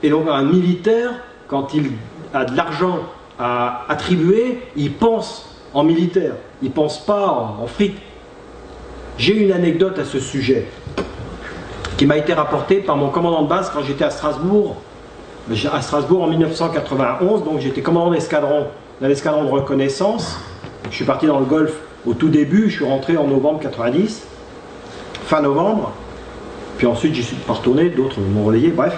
Et 0.04 0.10
donc 0.10 0.28
un 0.30 0.44
militaire, 0.44 1.12
quand 1.48 1.74
il 1.74 1.92
a 2.34 2.46
de 2.46 2.56
l'argent 2.56 3.00
à 3.38 3.84
attribuer, 3.90 4.60
il 4.76 4.94
pense 4.94 5.48
en 5.74 5.84
militaire, 5.84 6.34
il 6.64 6.72
pense 6.72 6.98
pas 7.06 7.28
en, 7.28 7.64
en 7.64 7.68
fric. 7.68 7.96
J'ai 9.18 9.36
une 9.36 9.52
anecdote 9.52 10.00
à 10.00 10.06
ce 10.06 10.20
sujet 10.20 10.66
qui 11.98 12.06
m'a 12.06 12.18
été 12.18 12.34
rapportée 12.34 12.78
par 12.78 12.96
mon 12.98 13.10
commandant 13.10 13.44
de 13.44 13.48
base 13.50 13.70
quand 13.74 13.84
j'étais 13.84 14.06
à 14.06 14.10
Strasbourg. 14.10 14.78
À 15.74 15.82
Strasbourg 15.82 16.24
en 16.24 16.28
1991, 16.28 17.44
donc 17.44 17.60
j'étais 17.60 17.82
commandant 17.82 18.12
d'escadron, 18.12 18.68
dans 19.02 19.08
l'escadron 19.08 19.44
de 19.44 19.50
reconnaissance. 19.50 20.38
Je 20.90 20.96
suis 20.96 21.06
parti 21.06 21.26
dans 21.28 21.40
le 21.40 21.46
Golfe 21.46 21.76
au 22.08 22.14
tout 22.14 22.30
début, 22.30 22.70
je 22.70 22.76
suis 22.78 22.86
rentré 22.86 23.18
en 23.18 23.28
novembre 23.28 23.60
90, 23.60 24.24
fin 25.26 25.42
novembre. 25.42 25.92
Puis 26.82 26.88
ensuite, 26.88 27.14
j'y 27.14 27.22
suis 27.22 27.36
pas 27.36 27.54
retourné, 27.54 27.90
d'autres 27.90 28.20
m'ont 28.20 28.44
relayé, 28.44 28.72
bref. 28.72 28.98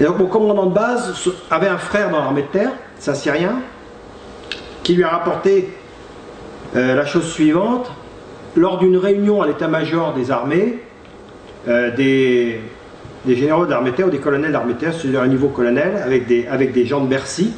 Et 0.00 0.04
donc, 0.04 0.20
mon 0.20 0.26
commandant 0.26 0.66
de 0.66 0.72
base 0.72 1.12
se- 1.14 1.30
avait 1.50 1.66
un 1.66 1.76
frère 1.76 2.08
dans 2.08 2.20
l'armée 2.20 2.42
de 2.42 2.46
terre, 2.46 2.70
c'est 3.00 3.10
un 3.10 3.14
Syrien, 3.14 3.56
qui 4.84 4.94
lui 4.94 5.02
a 5.02 5.08
rapporté 5.08 5.76
euh, 6.76 6.94
la 6.94 7.04
chose 7.04 7.24
suivante. 7.28 7.90
Lors 8.54 8.78
d'une 8.78 8.96
réunion 8.96 9.42
à 9.42 9.48
l'état-major 9.48 10.14
des 10.14 10.30
armées, 10.30 10.84
euh, 11.66 11.90
des, 11.96 12.60
généraux 13.26 13.66
d'armée 13.66 13.90
de 13.90 13.96
terre 13.96 14.06
ou 14.06 14.10
des 14.10 14.20
colonels 14.20 14.52
d'armée 14.52 14.74
de 14.74 14.78
terre, 14.78 14.94
c'est-à-dire 14.94 15.22
un 15.22 15.26
niveau 15.26 15.48
colonel, 15.48 16.00
avec 16.04 16.28
des, 16.28 16.46
avec 16.46 16.72
des 16.72 16.86
gens 16.86 17.00
de 17.00 17.08
Bercy, 17.08 17.52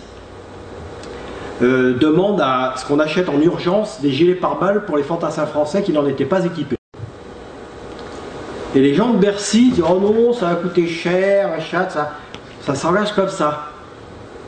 euh, 1.61 1.93
demandent 1.99 2.41
à 2.41 2.73
ce 2.79 2.87
qu'on 2.87 3.01
achète 3.01 3.29
en 3.29 3.39
urgence 3.39 4.01
des 4.01 4.13
gilets 4.13 4.35
pare-balles 4.35 4.87
pour 4.87 4.97
les 4.97 5.03
fantassins 5.03 5.45
français 5.45 5.83
qui 5.83 5.93
n'en 5.93 6.07
étaient 6.07 6.25
pas 6.25 6.43
équipés. 6.43 6.77
Et 8.75 8.81
les 8.81 8.95
gens 8.95 9.11
de 9.11 9.19
Bercy 9.19 9.71
disent 9.71 9.85
Oh 9.89 9.99
non, 10.01 10.33
ça 10.33 10.47
va 10.47 10.55
coûter 10.57 10.87
cher, 10.87 11.51
machin, 11.51 11.87
ça, 11.89 12.13
ça 12.61 12.75
s'engage 12.75 13.13
comme 13.13 13.29
ça. 13.29 13.69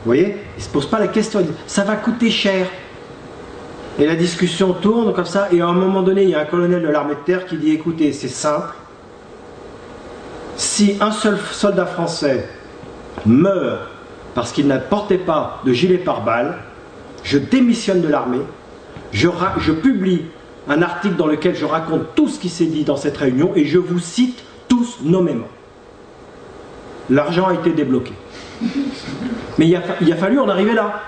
Vous 0.03 0.09
voyez? 0.09 0.37
Ils 0.57 0.59
ne 0.59 0.63
se 0.63 0.69
posent 0.69 0.89
pas 0.89 0.99
la 0.99 1.07
question, 1.07 1.39
ils 1.39 1.47
disent 1.47 1.55
Ça 1.67 1.83
va 1.83 1.95
coûter 1.95 2.31
cher. 2.31 2.67
Et 3.99 4.05
la 4.05 4.15
discussion 4.15 4.73
tourne 4.73 5.13
comme 5.13 5.25
ça, 5.25 5.47
et 5.51 5.61
à 5.61 5.67
un 5.67 5.73
moment 5.73 6.01
donné, 6.01 6.23
il 6.23 6.29
y 6.29 6.35
a 6.35 6.39
un 6.39 6.45
colonel 6.45 6.81
de 6.81 6.89
l'armée 6.89 7.15
de 7.15 7.19
terre 7.19 7.45
qui 7.45 7.57
dit 7.57 7.71
Écoutez, 7.71 8.11
c'est 8.13 8.27
simple. 8.27 8.73
Si 10.57 10.97
un 11.01 11.11
seul 11.11 11.37
soldat 11.51 11.85
français 11.85 12.47
meurt 13.25 13.89
parce 14.33 14.51
qu'il 14.51 14.67
ne 14.67 14.77
portait 14.77 15.17
pas 15.17 15.61
de 15.65 15.71
gilet 15.71 15.97
pare-balles, 15.97 16.57
je 17.23 17.37
démissionne 17.37 18.01
de 18.01 18.07
l'armée, 18.07 18.41
je, 19.11 19.29
je 19.59 19.71
publie 19.71 20.25
un 20.67 20.81
article 20.81 21.15
dans 21.15 21.27
lequel 21.27 21.55
je 21.55 21.65
raconte 21.65 22.15
tout 22.15 22.27
ce 22.27 22.39
qui 22.39 22.49
s'est 22.49 22.65
dit 22.65 22.83
dans 22.83 22.97
cette 22.97 23.17
réunion 23.17 23.51
et 23.55 23.65
je 23.65 23.77
vous 23.77 23.99
cite 23.99 24.43
tous 24.67 24.97
nommément. 25.03 25.47
L'argent 27.09 27.47
a 27.47 27.53
été 27.53 27.69
débloqué. 27.71 28.13
Mais 29.57 29.67
il 29.67 29.75
a, 29.75 29.81
fa- 29.81 29.95
il 30.01 30.11
a 30.11 30.15
fallu 30.15 30.39
en 30.39 30.49
arriver 30.49 30.73
là. 30.73 31.01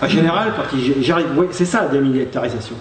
En 0.00 0.06
général, 0.06 0.52
quand 0.56 0.76
il- 0.76 1.02
j'arrive, 1.02 1.26
oui, 1.36 1.46
c'est 1.50 1.64
ça 1.64 1.82
la 1.82 1.88
démilitarisation. 1.88 2.76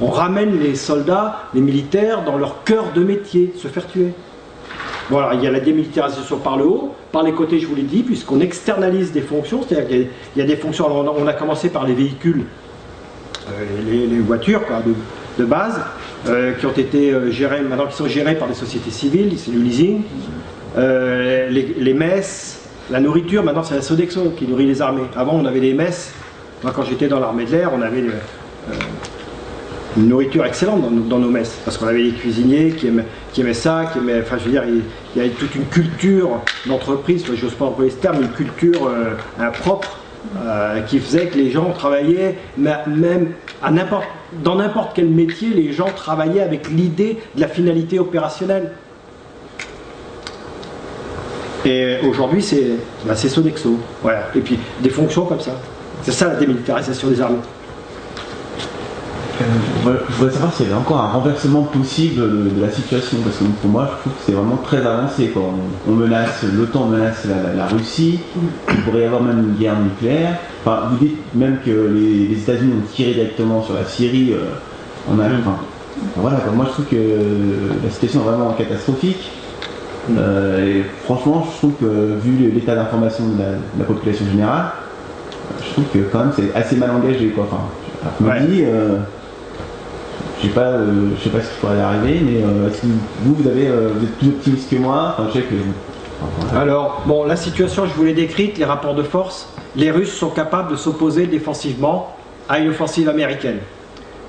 On 0.00 0.08
ramène 0.08 0.58
les 0.58 0.74
soldats, 0.74 1.42
les 1.54 1.60
militaires, 1.60 2.24
dans 2.24 2.36
leur 2.38 2.64
cœur 2.64 2.86
de 2.94 3.04
métier, 3.04 3.52
se 3.56 3.68
faire 3.68 3.86
tuer. 3.86 4.12
Voilà, 5.10 5.34
il 5.34 5.42
y 5.42 5.46
a 5.46 5.50
la 5.50 5.60
démilitarisation 5.60 6.38
par 6.38 6.56
le 6.56 6.64
haut, 6.64 6.94
par 7.12 7.22
les 7.22 7.32
côtés, 7.32 7.60
je 7.60 7.66
vous 7.66 7.74
l'ai 7.76 7.82
dit, 7.82 8.02
puisqu'on 8.02 8.40
externalise 8.40 9.12
des 9.12 9.20
fonctions, 9.20 9.60
c'est-à-dire 9.62 9.88
qu'il 9.88 9.98
y 10.00 10.02
a- 10.04 10.06
il 10.36 10.38
y 10.38 10.42
a 10.42 10.46
des 10.46 10.56
fonctions, 10.56 10.86
alors 10.86 11.04
on 11.04 11.08
a- 11.08 11.22
on 11.24 11.26
a 11.26 11.32
commencé 11.34 11.68
par 11.68 11.84
les 11.86 11.94
véhicules, 11.94 12.44
les, 13.90 14.06
les 14.06 14.18
voitures 14.18 14.62
de, 15.38 15.44
base, 15.44 15.80
euh, 16.28 16.52
qui 16.52 16.66
ont 16.66 16.72
été 16.72 17.12
euh, 17.12 17.30
gérées, 17.30 17.62
maintenant 17.62 17.86
qui 17.86 17.96
sont 17.96 18.06
gérées 18.08 18.34
par 18.34 18.48
des 18.48 18.54
sociétés 18.54 18.90
civiles, 18.90 19.32
c'est 19.38 19.50
du 19.50 19.58
leasing, 19.58 20.02
Euh, 20.78 21.48
les, 21.50 21.94
messes, 21.94 22.60
la 22.92 23.00
nourriture, 23.00 23.42
maintenant 23.42 23.64
c'est 23.64 23.74
la 23.74 23.82
Sodexo 23.82 24.34
qui 24.36 24.46
nourrit 24.46 24.66
les 24.66 24.80
armées. 24.80 25.02
Avant 25.16 25.34
on 25.34 25.44
avait 25.44 25.60
des 25.60 25.74
messes, 25.74 26.12
quand 26.62 26.84
j'étais 26.84 27.08
dans 27.08 27.18
l'armée 27.18 27.44
de 27.44 27.50
l'air, 27.50 27.72
on 27.74 27.82
avait 27.82 28.02
euh, 28.02 28.72
une 29.96 30.08
nourriture 30.08 30.44
excellente 30.46 30.82
dans, 31.08 31.18
nos- 31.18 31.28
messes, 31.30 31.58
parce 31.64 31.76
qu'on 31.76 31.88
avait 31.88 32.04
des 32.04 32.12
cuisiniers 32.12 32.70
qui 32.70 32.86
aimaient, 32.86 33.54
ça, 33.54 33.86
qui 33.92 33.98
aimaient, 33.98 34.20
enfin 34.20 34.36
je 34.38 34.44
veux 34.44 34.50
dire, 34.52 34.62
il, 34.64 34.82
y 35.20 35.24
avait 35.24 35.30
toute 35.34 35.54
une 35.56 35.66
culture 35.66 36.40
d'entreprise, 36.66 37.22
enfin, 37.24 37.32
j'ose 37.34 37.54
pas 37.54 37.64
employer 37.64 37.90
ce 37.90 37.96
terme, 37.96 38.22
une 38.22 38.30
culture 38.30 38.86
euh, 38.86 39.14
impropre, 39.40 39.98
euh, 40.36 40.80
qui 40.82 40.98
faisait 40.98 41.26
que 41.26 41.36
les 41.36 41.50
gens 41.50 41.70
travaillaient, 41.70 42.36
même 42.58 43.32
dans 44.44 44.54
n'importe 44.54 44.92
quel 44.94 45.08
métier, 45.08 45.48
les 45.48 45.72
gens 45.72 45.88
travaillaient 45.90 46.42
avec 46.42 46.68
l'idée 46.70 47.18
de 47.34 47.40
la 47.40 47.48
finalité 47.48 47.98
opérationnelle. 47.98 48.72
Et 51.64 51.96
aujourd'hui, 52.08 52.42
c'est 52.42 52.70
bah, 53.04 53.14
Sodexo. 53.14 53.78
Et 54.34 54.40
puis 54.40 54.58
des 54.80 54.90
fonctions 54.90 55.26
comme 55.26 55.40
ça. 55.40 55.52
C'est 56.02 56.12
ça 56.12 56.28
la 56.28 56.36
démilitarisation 56.36 57.08
des 57.08 57.20
armées. 57.20 57.38
Euh, 59.40 59.44
je 60.08 60.14
voudrais- 60.14 60.32
savoir 60.32 60.52
s'il 60.52 60.66
y 60.66 60.68
avait 60.68 60.78
encore 60.78 61.00
un 61.00 61.08
renversement 61.08 61.62
possible 61.62 62.20
de, 62.20 62.60
la 62.60 62.70
situation, 62.70 63.18
parce 63.24 63.38
que 63.38 63.44
pour 63.44 63.70
moi, 63.70 63.88
je 63.90 64.00
trouve 64.00 64.12
que 64.12 64.18
c'est 64.26 64.32
vraiment 64.32 64.58
très 64.58 64.84
avancé. 64.84 65.28
Quoi. 65.28 65.42
On, 65.88 65.92
menace, 65.92 66.44
l'OTAN 66.52 66.86
menace 66.86 67.26
la, 67.56 67.66
Russie, 67.66 68.20
il 68.68 68.76
pourrait 68.82 69.02
y 69.02 69.04
avoir 69.04 69.22
même 69.22 69.38
une 69.38 69.54
guerre 69.54 69.78
nucléaire. 69.78 70.36
Enfin, 70.64 70.88
vous 70.90 70.98
dites 70.98 71.18
même 71.34 71.58
que 71.64 71.70
les, 71.70 72.28
les 72.28 72.36
États-Unis 72.36 72.72
ont 72.78 72.86
tiré 72.92 73.14
directement 73.14 73.62
sur 73.62 73.74
la 73.74 73.84
Syrie. 73.84 74.32
euh, 74.32 74.50
on 75.10 75.18
a, 75.18 75.24
enfin, 75.24 75.56
voilà, 76.16 76.36
quoi. 76.38 76.52
moi 76.52 76.66
je 76.66 76.72
trouve 76.72 76.84
que 76.86 76.96
la 77.82 77.90
situation 77.90 78.20
est 78.20 78.24
vraiment 78.24 78.52
catastrophique. 78.52 79.30
Euh, 80.16 80.66
et 80.66 80.84
franchement, 81.04 81.46
je 81.52 81.58
trouve 81.58 81.72
que 81.80 82.16
vu 82.22 82.50
l'état 82.54 82.74
d'information 82.74 83.28
de 83.28 83.38
la, 83.38 83.50
de 83.50 83.78
la 83.78 83.84
population 83.84 84.24
générale, 84.26 84.72
je 85.62 85.72
trouve 85.72 85.84
que 85.92 85.98
quand 86.10 86.20
même 86.20 86.32
c'est 86.34 86.54
assez 86.54 86.76
mal 86.76 86.90
engagé. 86.90 87.28
Quoi. 87.28 87.44
Enfin, 87.50 87.62
je 88.20 88.24
me 88.24 88.46
dis, 88.46 88.64
euh, 88.64 88.98
je 90.40 90.46
sais 90.48 90.54
pas, 90.54 90.62
euh, 90.62 91.10
je 91.18 91.24
sais 91.24 91.30
pas 91.30 91.40
ce 91.42 91.50
qui 91.50 91.60
pourrait 91.60 91.80
arriver, 91.80 92.20
mais 92.22 92.42
euh, 92.42 92.68
vous, 93.22 93.34
vous 93.34 93.48
avez, 93.48 93.68
euh, 93.68 93.90
vous 93.94 94.04
êtes 94.04 94.16
plus 94.16 94.28
optimiste 94.28 94.70
que 94.70 94.76
moi. 94.76 95.14
Enfin, 95.18 95.28
je 95.28 95.40
sais 95.40 95.44
que. 95.44 95.54
enfin, 96.22 96.46
voilà. 96.48 96.60
Alors, 96.60 97.02
bon, 97.06 97.24
la 97.24 97.36
situation, 97.36 97.86
je 97.86 97.92
vous 97.92 98.04
l'ai 98.04 98.14
décrite, 98.14 98.56
les 98.58 98.64
rapports 98.64 98.94
de 98.94 99.02
force. 99.02 99.52
Les 99.76 99.90
Russes 99.90 100.12
sont 100.12 100.30
capables 100.30 100.70
de 100.70 100.76
s'opposer 100.76 101.26
défensivement 101.26 102.16
à 102.48 102.58
une 102.58 102.70
offensive 102.70 103.08
américaine. 103.08 103.58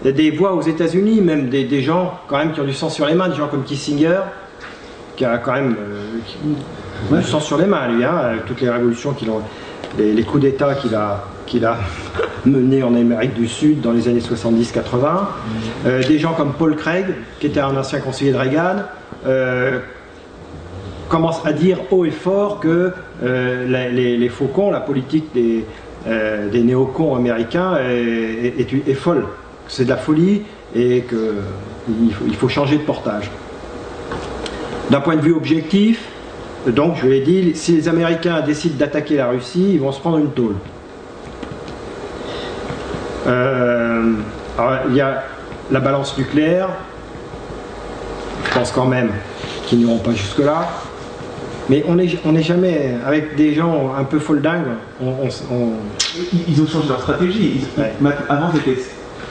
Il 0.03 0.07
y 0.07 0.09
a 0.09 0.13
des 0.13 0.31
voix 0.31 0.53
aux 0.53 0.61
États-Unis, 0.61 1.21
même 1.21 1.49
des, 1.49 1.63
des 1.63 1.81
gens 1.81 2.19
quand 2.27 2.37
même 2.37 2.51
qui 2.51 2.59
ont 2.59 2.65
du 2.65 2.73
sang 2.73 2.89
sur 2.89 3.05
les 3.05 3.13
mains, 3.13 3.29
des 3.29 3.35
gens 3.35 3.47
comme 3.47 3.63
Kissinger, 3.63 4.19
qui 5.15 5.25
a 5.25 5.37
quand 5.37 5.53
même 5.53 5.75
euh, 5.79 7.17
du 7.17 7.23
sang 7.23 7.39
sur 7.39 7.57
les 7.57 7.65
mains, 7.65 7.87
lui, 7.87 8.03
hein, 8.03 8.15
avec 8.17 8.45
toutes 8.45 8.61
les 8.61 8.69
révolutions 8.69 9.13
qu'il 9.13 9.29
a, 9.29 9.33
les, 9.97 10.13
les 10.13 10.23
coups 10.23 10.41
d'État 10.43 10.75
qu'il 10.75 10.93
a, 10.95 11.23
qu'il 11.51 11.65
a 11.65 11.77
menés 12.45 12.81
en 12.81 12.95
Amérique 12.95 13.33
du 13.33 13.47
Sud 13.47 13.81
dans 13.81 13.91
les 13.91 14.07
années 14.07 14.21
70-80. 14.21 15.05
Euh, 15.85 16.01
des 16.03 16.17
gens 16.17 16.33
comme 16.33 16.53
Paul 16.53 16.77
Craig, 16.77 17.07
qui 17.39 17.47
était 17.47 17.59
un 17.59 17.75
ancien 17.75 17.99
conseiller 17.99 18.31
de 18.31 18.37
Reagan, 18.37 18.77
euh, 19.27 19.79
commence 21.09 21.45
à 21.45 21.51
dire 21.51 21.77
haut 21.91 22.05
et 22.05 22.11
fort 22.11 22.61
que 22.61 22.93
euh, 23.21 23.89
les, 23.91 24.29
faucons, 24.29 24.71
la 24.71 24.79
politique 24.79 25.25
des, 25.33 25.65
néocons 26.63 27.15
américains 27.15 27.77
est, 27.77 28.93
folle, 28.93 29.25
que 29.65 29.71
c'est 29.71 29.83
de 29.83 29.89
la 29.89 29.97
folie 29.97 30.43
et 30.73 31.03
qu'il 31.03 32.13
faut, 32.13 32.25
il 32.25 32.35
faut 32.35 32.47
changer 32.47 32.77
de 32.77 32.83
portage. 32.83 33.29
D'un 34.89 35.01
point 35.01 35.17
de 35.17 35.21
vue 35.21 35.33
objectif, 35.33 36.07
Donc, 36.65 36.97
je 37.01 37.07
l'ai 37.07 37.21
dit, 37.21 37.51
si 37.55 37.73
les 37.73 37.87
Américains 37.89 38.39
décident 38.41 38.75
d'attaquer 38.77 39.15
la 39.17 39.29
Russie, 39.29 39.73
ils 39.73 39.79
vont 39.79 39.91
se 39.91 39.99
prendre 39.99 40.19
une 40.19 40.31
tôle. 40.31 40.55
Euh, 43.27 44.13
alors, 44.57 44.79
il 44.89 44.95
y 44.95 45.01
a 45.01 45.23
la 45.71 45.79
balance 45.79 46.17
nucléaire. 46.17 46.69
Je 48.45 48.53
pense 48.53 48.71
quand 48.71 48.85
même 48.85 49.09
qu'ils 49.65 49.79
n'iront 49.79 49.99
pas 49.99 50.11
jusque-là. 50.11 50.67
Mais 51.69 51.85
on 51.87 51.95
n'est 51.95 52.09
on 52.25 52.35
est 52.35 52.41
jamais, 52.41 52.95
avec 53.05 53.35
des 53.35 53.53
gens 53.53 53.93
un 53.97 54.03
peu 54.03 54.19
foldingues, 54.19 54.65
on, 55.01 55.07
on- 55.09 55.53
on- 55.55 55.73
Ils, 56.33 56.43
ils 56.49 56.61
ont 56.61 56.67
changé 56.67 56.89
leur 56.89 57.01
stratégie. 57.01 57.61
Ils- 57.77 57.81
Ouais. 57.81 57.93
Avant, 58.27 58.51
c'était- 58.53 58.81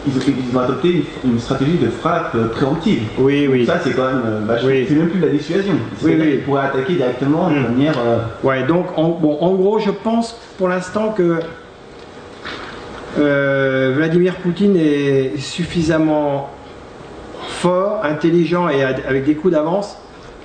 ils, 0.07 0.17
ont, 0.17 0.23
ils 0.51 0.57
ont 0.57 0.61
adopté 0.61 1.05
une, 1.25 1.39
stratégie 1.39 1.77
de 1.77 1.91
frappe 1.91 2.35
euh, 2.35 2.47
préemptive. 2.49 3.03
Oui, 3.19 3.47
oui. 3.51 3.67
Ça, 3.67 3.79
c'est 3.85 3.91
quand 3.93 4.07
même 4.07 4.23
euh. 4.25 4.57
Oui. 4.65 4.87
C'est 4.89 4.95
même 4.95 5.09
plus 5.09 5.21
de 5.21 5.27
la 5.27 5.33
dissuasion. 5.33 5.75
Oui, 6.03 6.17
oui. 6.19 6.31
qu'ils 6.31 6.41
pourraient 6.43 6.67
attaquer 6.67 6.95
directement 6.95 7.51
de 7.51 7.57
Mm. 7.57 7.62
manière. 7.62 7.95
euh, 7.99 8.19
Ouais, 8.43 8.62
donc 8.62 8.87
en, 8.97 9.09
bon, 9.11 9.37
en 9.43 9.53
gros, 9.55 9.79
je 9.79 9.91
pense 9.91 10.39
pour 10.57 10.69
l'instant 10.69 11.09
que 11.15 11.41
euh, 13.19 13.93
Vladimir 13.97 14.37
Poutine 14.37 14.77
est 14.77 15.39
suffisamment 15.39 16.51
fort, 17.49 18.01
intelligent 18.05 18.69
et 18.69 18.82
avec 18.85 19.24
des 19.24 19.35
coups 19.35 19.53
d'avance 19.53 19.97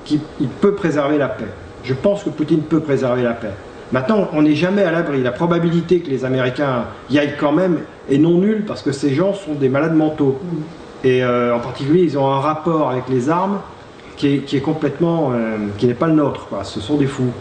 qu'il 0.04 0.20
il 0.40 0.48
peut 0.48 0.74
préserver 0.74 1.18
la 1.18 1.28
paix. 1.28 1.46
Je 1.84 1.94
pense 1.94 2.24
que 2.24 2.30
Poutine 2.30 2.62
peut 2.62 2.80
préserver 2.80 3.24
la 3.24 3.34
paix. 3.34 3.52
Maintenant, 3.92 4.28
on 4.34 4.42
n'est 4.42 4.56
jamais 4.56 4.84
à 4.84 4.92
l'abri. 4.92 5.22
La 5.22 5.32
probabilité 5.32 6.00
que 6.00 6.10
les 6.10 6.26
Américains 6.26 6.86
y 7.12 7.20
aillent 7.20 7.38
quand 7.40 7.52
même 7.52 7.80
est 8.10 8.18
non 8.18 8.40
nulle 8.40 8.66
parce 8.66 8.82
que 8.82 8.92
ces 8.92 9.14
gens 9.14 9.34
sont 9.34 9.54
des 9.54 9.70
malades 9.70 9.96
mentaux. 9.96 10.40
Et 11.04 11.24
euh, 11.24 11.56
en 11.56 11.60
particulier, 11.60 12.02
ils 12.02 12.18
ont 12.18 12.32
un 12.32 12.40
rapport 12.40 12.90
avec 12.90 13.04
les 13.10 13.30
armes 13.30 13.60
qui 14.18 14.42
est, 14.52 14.62
complètement, 14.62 15.32
euh, 15.34 15.58
qui 15.78 15.86
n'est 15.86 15.94
pas 15.94 16.08
le 16.08 16.14
nôtre. 16.14 16.48
Ce 16.64 16.80
sont 16.80 16.96
des 16.96 17.06
fous. 17.06 17.32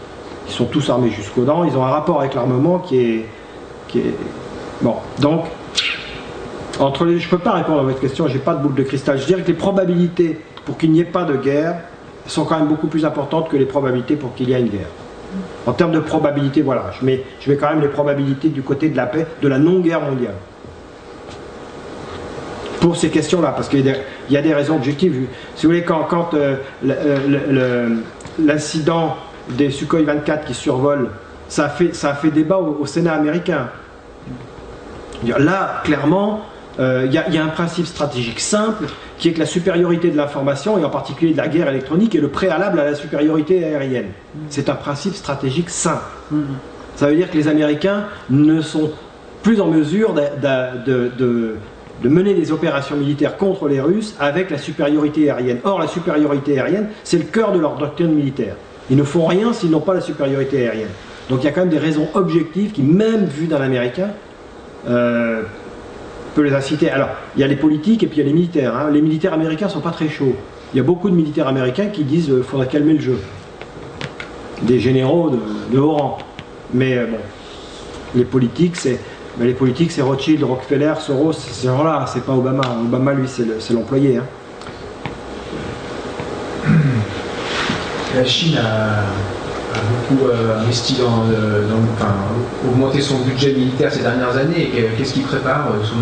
Ils 0.47 0.53
sont 0.53 0.65
tous 0.65 0.87
armés 0.89 1.09
jusqu'aux 1.09 1.45
dents. 1.45 1.63
Ils 1.63 1.75
ont 1.75 1.83
un 1.83 1.89
rapport 1.89 2.19
avec 2.19 2.35
l'armement 2.35 2.77
qui 2.77 2.99
est 2.99 3.25
bon. 4.81 4.95
Donc, 5.19 5.45
entre 6.79 7.05
les, 7.05 7.19
je 7.19 7.29
peux 7.29 7.37
pas 7.37 7.51
répondre 7.53 7.79
à 7.79 7.83
votre 7.83 7.99
question. 7.99 8.27
J'ai 8.27 8.39
pas 8.39 8.53
de 8.55 8.61
boule 8.61 8.75
de 8.75 8.83
cristal. 8.83 9.17
Je 9.19 9.25
dirais 9.25 9.41
que 9.41 9.47
les 9.47 9.53
probabilités 9.53 10.39
pour 10.65 10.77
qu'il 10.77 10.91
n'y 10.91 10.99
ait 10.99 11.05
pas 11.05 11.23
de 11.23 11.35
guerre 11.37 11.75
sont 12.27 12.43
quand 12.43 12.57
même 12.57 12.67
beaucoup 12.67 12.87
plus 12.87 13.05
importantes 13.05 13.49
que 13.49 13.55
les 13.57 13.65
probabilités 13.65 14.15
pour 14.15 14.33
qu'il 14.33 14.49
y 14.49 14.53
ait 14.53 14.59
une 14.59 14.69
guerre. 14.69 14.87
En 15.67 15.73
termes 15.73 15.91
de 15.91 15.99
probabilité, 15.99 16.61
voilà, 16.61 16.91
je 16.99 17.05
mets, 17.05 17.23
je 17.41 17.49
mets 17.51 17.57
quand 17.57 17.69
même 17.69 17.81
les 17.81 17.87
probabilités 17.87 18.49
du 18.49 18.61
côté 18.61 18.89
de 18.89 18.97
la 18.97 19.05
paix, 19.05 19.25
de 19.41 19.47
la 19.47 19.57
non-guerre 19.59 20.01
mondiale. 20.01 20.35
Pour 22.79 22.95
ces 22.95 23.09
questions-là, 23.09 23.49
parce 23.49 23.67
qu'il 23.67 23.85
y 24.29 24.37
a 24.37 24.41
des- 24.41 24.53
raisons 24.53 24.75
objectives. 24.75 25.27
Si 25.55 25.65
vous 25.65 25.71
voulez, 25.71 25.83
quand, 25.83 26.03
quand 26.09 26.33
euh, 26.33 26.57
le- 26.83 27.97
l'incident 28.43 29.17
des 29.49 29.71
Sukhoi 29.71 30.01
24 30.03 30.45
qui 30.45 30.53
survolent, 30.53 31.09
ça 31.47 31.65
a 31.65 31.69
fait, 31.69 31.93
ça 31.95 32.11
a 32.11 32.13
fait 32.13 32.31
débat 32.31 32.57
au 32.57 32.85
Sénat 32.85 33.13
américain. 33.13 33.69
Là, 35.37 35.81
clairement, 35.83 36.41
euh, 36.79 37.03
il 37.05 37.13
y, 37.13 37.17
a- 37.37 37.43
un 37.43 37.47
principe 37.47 37.85
stratégique 37.85 38.39
simple 38.39 38.85
qui 39.17 39.29
est 39.29 39.33
que 39.33 39.39
la 39.39 39.45
supériorité 39.45 40.09
de 40.11 40.17
l'information, 40.17 40.77
et 40.77 40.83
en 40.83 40.89
particulier 40.89 41.31
de 41.31 41.37
la 41.37 41.47
guerre 41.47 41.69
électronique, 41.69 42.15
est 42.15 42.19
le 42.21 42.27
préalable 42.27 42.79
à 42.79 42.85
la 42.85 42.95
supériorité 42.95 43.63
aérienne. 43.63 44.07
C'est 44.49 44.67
un 44.69 44.75
principe 44.75 45.15
stratégique 45.15 45.69
simple. 45.69 46.03
Ça 46.95 47.07
veut 47.07 47.15
dire 47.15 47.29
que 47.31 47.37
les 47.37 47.47
Américains 47.47 48.05
ne 48.29 48.61
sont 48.61 48.91
plus 49.43 49.61
en 49.61 49.67
mesure 49.67 50.13
de- 50.13 51.11
de 52.03 52.09
mener 52.09 52.33
des 52.33 52.51
opérations 52.51 52.97
militaires 52.97 53.37
contre 53.37 53.67
les 53.69 53.79
Russes 53.79 54.15
avec 54.19 54.49
la 54.49 54.57
supériorité 54.57 55.29
aérienne. 55.31 55.59
Or, 55.63 55.79
la 55.79 55.87
supériorité 55.87 56.59
aérienne, 56.59 56.89
c'est 57.05 57.17
le 57.17 57.23
cœur 57.23 57.51
de 57.53 57.59
leur 57.59 57.77
doctrine 57.77 58.13
militaire. 58.13 58.55
Ils 58.89 58.97
ne 58.97 59.03
font 59.03 59.25
rien 59.25 59.53
s'ils 59.53 59.71
n'ont 59.71 59.79
pas 59.79 59.93
la 59.93 60.01
supériorité 60.01 60.67
aérienne. 60.67 60.89
Donc 61.29 61.41
il 61.41 61.45
y 61.45 61.47
a 61.47 61.51
quand 61.51 61.61
même 61.61 61.69
des 61.69 61.79
raisons 61.79 62.07
objectives 62.13 62.71
qui, 62.73 62.81
même 62.83 63.25
vues 63.25 63.47
d'un 63.47 63.61
Américain, 63.61 64.09
euh, 64.87 65.41
peut 66.35 66.41
les 66.41 66.53
inciter. 66.53 66.89
Alors, 66.89 67.09
il 67.35 67.41
y 67.41 67.43
a 67.43 67.47
les 67.47 67.55
politiques 67.55 68.03
et 68.03 68.07
puis 68.07 68.17
il 68.17 68.23
y 68.23 68.23
a 68.23 68.27
les 68.27 68.33
militaires. 68.33 68.75
hein. 68.75 68.89
Les 68.91 69.01
militaires 69.01 69.33
américains 69.33 69.69
sont 69.69 69.79
pas 69.81 69.91
très 69.91 70.09
chauds. 70.09 70.35
Il 70.73 70.77
y 70.77 70.79
a 70.79 70.83
beaucoup 70.83 71.09
de 71.09 71.15
militaires 71.15 71.47
américains 71.47 71.87
qui 71.87 72.03
disent 72.03 72.25
qu'il 72.25 72.43
faudrait 72.43 72.67
calmer 72.67 72.93
le 72.93 72.99
jeu. 72.99 73.19
Des 74.63 74.79
généraux 74.79 75.31
de, 75.71 75.77
haut 75.79 75.91
rang. 75.91 76.17
Mais 76.73 76.97
euh, 76.97 77.05
bon, 77.07 77.17
les 78.15 78.25
politiques, 78.25 78.75
c'est 78.75 78.99
mais 79.37 79.45
les 79.47 79.53
politiques, 79.53 79.91
c'est 79.91 80.01
Rothschild, 80.01 80.41
Rockefeller, 80.43 80.93
Soros, 80.99 81.33
ces 81.33 81.67
gens-là, 81.67 82.05
c'est 82.07 82.23
pas 82.23 82.31
Obama. 82.33 82.63
Obama, 82.81 83.11
lui, 83.13 83.27
c'est 83.27 83.43
le- 83.43 83.59
c'est 83.59 83.73
l'employé. 83.73 84.17
hein. 84.17 84.23
La 88.15 88.23
Chine 88.23 88.57
a 88.57 89.03
beaucoup 90.09 90.27
euh, 90.27 90.59
investi 90.61 90.93
dans, 90.95 91.23
euh, 91.31 91.67
dans- 91.67 91.75
enfin, 91.93 92.13
augmenté 92.67 93.01
son 93.01 93.19
budget 93.19 93.53
militaire 93.53 93.91
ces 93.91 94.01
dernières 94.01 94.35
années. 94.37 94.69
Et 94.75 94.83
Qu'est-ce 94.97 95.13
qu'il 95.13 95.23
prépare 95.23 95.67
euh, 95.73 95.77
vous? 95.83 96.01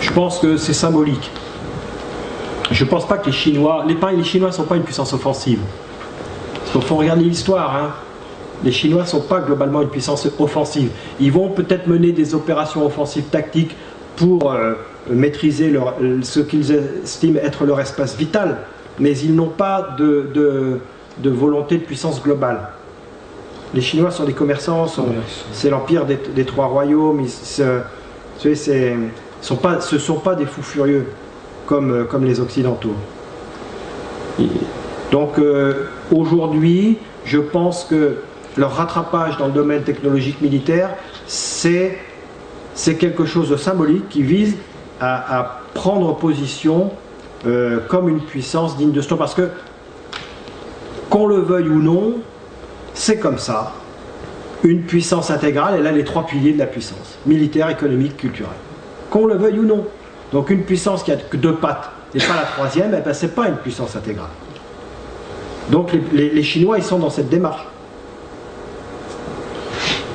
Je 0.00 0.10
pense 0.12 0.38
que 0.38 0.56
c'est 0.56 0.72
symbolique. 0.74 1.30
Je 2.70 2.84
pense 2.84 3.06
pas 3.06 3.18
que 3.18 3.26
les 3.26 3.32
Chinois, 3.32 3.84
les, 3.86 3.96
les 4.16 4.24
Chinois 4.24 4.50
sont 4.52 4.64
pas 4.64 4.76
une 4.76 4.82
puissance 4.82 5.12
offensive. 5.12 5.60
Il 6.74 6.80
faut 6.82 6.96
regarder 6.96 7.24
l'histoire. 7.24 7.76
hein. 7.76 7.90
Les 8.64 8.72
Chinois 8.72 9.04
sont 9.04 9.20
pas 9.20 9.40
globalement 9.40 9.82
une 9.82 9.88
puissance 9.88 10.26
offensive. 10.38 10.90
Ils 11.20 11.30
vont 11.30 11.50
peut-être 11.50 11.86
mener 11.86 12.12
des 12.12 12.34
opérations 12.34 12.84
offensives 12.86 13.24
tactiques 13.24 13.76
pour 14.16 14.50
euh, 14.52 14.72
maîtriser 15.10 15.72
ce 16.22 16.40
qu'ils 16.40 16.72
estiment 17.02 17.40
être 17.42 17.64
leur 17.64 17.78
espace 17.80 18.16
vital, 18.16 18.58
mais 18.98 19.16
ils 19.18 19.34
n'ont 19.34 19.48
pas 19.48 19.88
de 19.98 20.80
volonté 21.30 21.76
de 21.76 21.82
puissance 21.82 22.22
globale. 22.22 22.68
Les 23.74 23.80
Chinois 23.80 24.10
sont 24.12 24.24
des 24.24 24.32
commerçants, 24.32 24.86
sont- 24.86 25.06
c'est 25.52 25.68
l'empire 25.68 26.06
des, 26.06 26.16
des 26.34 26.44
trois 26.44 26.66
royaumes. 26.66 27.20
Ils, 27.20 27.28
se- 27.28 27.62
vous 27.62 28.40
savez, 28.40 28.54
c'est- 28.54 28.96
sont 29.40 29.56
pas, 29.56 29.80
ce 29.80 29.96
ne 29.96 30.00
sont 30.00 30.14
pas 30.20 30.34
des 30.36 30.46
fous 30.46 30.62
furieux 30.62 31.06
comme, 31.66 31.90
euh, 31.92 32.04
comme 32.04 32.24
les 32.24 32.40
Occidentaux. 32.40 32.94
Donc 35.10 35.38
euh, 35.38 35.88
aujourd'hui, 36.12 36.98
je 37.24 37.38
pense 37.38 37.84
que 37.84 38.16
leur 38.56 38.72
rattrapage 38.76 39.36
dans 39.38 39.46
le 39.46 39.52
domaine 39.52 39.82
technologique 39.82 40.40
militaire, 40.40 40.90
c'est 41.26 41.98
c'est 42.74 42.96
quelque 42.96 43.24
chose 43.24 43.50
de 43.50 43.56
symbolique 43.56 44.08
qui 44.08 44.22
vise 44.22 44.56
à, 45.00 45.38
à 45.40 45.60
prendre 45.74 46.16
position 46.16 46.90
euh, 47.46 47.78
comme 47.88 48.08
une 48.08 48.20
puissance 48.20 48.76
digne 48.76 48.90
de 48.90 49.00
ce 49.00 49.10
nom. 49.10 49.16
Parce 49.16 49.34
que, 49.34 49.48
qu'on 51.08 51.26
le 51.28 51.36
veuille 51.38 51.68
ou 51.68 51.80
non, 51.80 52.14
c'est 52.94 53.18
comme 53.18 53.38
ça. 53.38 53.72
Une 54.62 54.82
puissance 54.82 55.30
intégrale, 55.30 55.74
elle 55.78 55.86
a 55.86 55.92
les 55.92 56.04
trois 56.04 56.24
piliers 56.26 56.52
de 56.52 56.58
la 56.58 56.66
puissance 56.66 57.18
militaire, 57.26 57.68
économique, 57.68 58.16
culturelle. 58.16 58.52
Qu'on 59.10 59.26
le 59.26 59.34
veuille 59.36 59.58
ou 59.58 59.64
non. 59.64 59.86
Donc 60.32 60.48
une 60.50 60.62
puissance 60.62 61.02
qui 61.02 61.12
a 61.12 61.16
que 61.16 61.36
deux 61.36 61.56
pattes 61.56 61.90
et 62.14 62.18
pas 62.18 62.34
la 62.36 62.42
troisième, 62.46 62.94
eh 62.96 63.02
ben, 63.02 63.12
c'est 63.12 63.34
pas 63.34 63.48
une 63.48 63.56
puissance 63.56 63.94
intégrale. 63.96 64.30
Donc 65.70 65.92
les, 65.92 66.02
les- 66.12 66.30
les 66.30 66.42
Chinois, 66.42 66.78
ils 66.78 66.84
sont 66.84 66.98
dans 66.98 67.10
cette 67.10 67.28
démarche. 67.28 67.66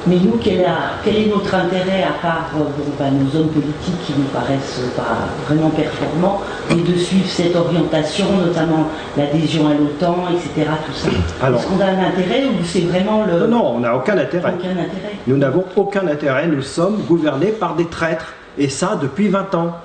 Mais 0.08 0.16
nous, 0.16 0.38
quel, 0.42 0.62
a- 0.66 0.94
quel 1.04 1.16
est 1.18 1.26
notre 1.28 1.54
intérêt, 1.54 2.04
à 2.04 2.14
part 2.22 2.50
euh, 2.56 2.60
bon, 2.64 2.86
ben, 2.98 3.12
nos 3.12 3.40
hommes 3.40 3.50
politiques 3.50 4.02
qui 4.06 4.14
nous 4.18 4.26
paraissent 4.34 4.80
pas 4.96 5.28
vraiment 5.48 5.70
performants, 5.70 6.42
mais 6.70 6.78
de 6.82 6.96
suivre 6.98 7.28
cette 7.28 7.56
orientation, 7.56 8.26
notamment 8.38 8.88
l'adhésion 9.18 9.68
à 9.68 9.74
l'OTAN, 9.74 10.16
etc. 10.32 10.70
Tout 10.86 10.94
ça? 10.94 11.10
Est-ce 11.10 11.68
qu'on 11.68 11.80
a 11.82 11.86
un 11.86 12.08
intérêt 12.08 12.46
ou 12.46 12.64
c'est 12.64 12.82
vraiment 12.82 13.26
le. 13.26 13.40
Non, 13.40 13.48
non, 13.48 13.72
on 13.76 13.80
n'a 13.82 13.96
aucun 13.96 14.18
intérêt. 14.18 14.54
Aucun 14.58 14.72
intérêt. 14.72 15.16
Nous 15.28 15.38
n'avons 15.38 15.66
aucun 15.76 16.08
intérêt, 16.08 16.48
nous 16.48 16.62
sommes 16.62 17.02
gouvernés 17.08 17.48
par 17.52 17.76
des 17.76 17.86
traîtres. 17.86 18.34
Et 18.58 18.70
ça 18.70 18.98
depuis 19.02 19.28
20 19.28 19.54
ans. 19.56 19.76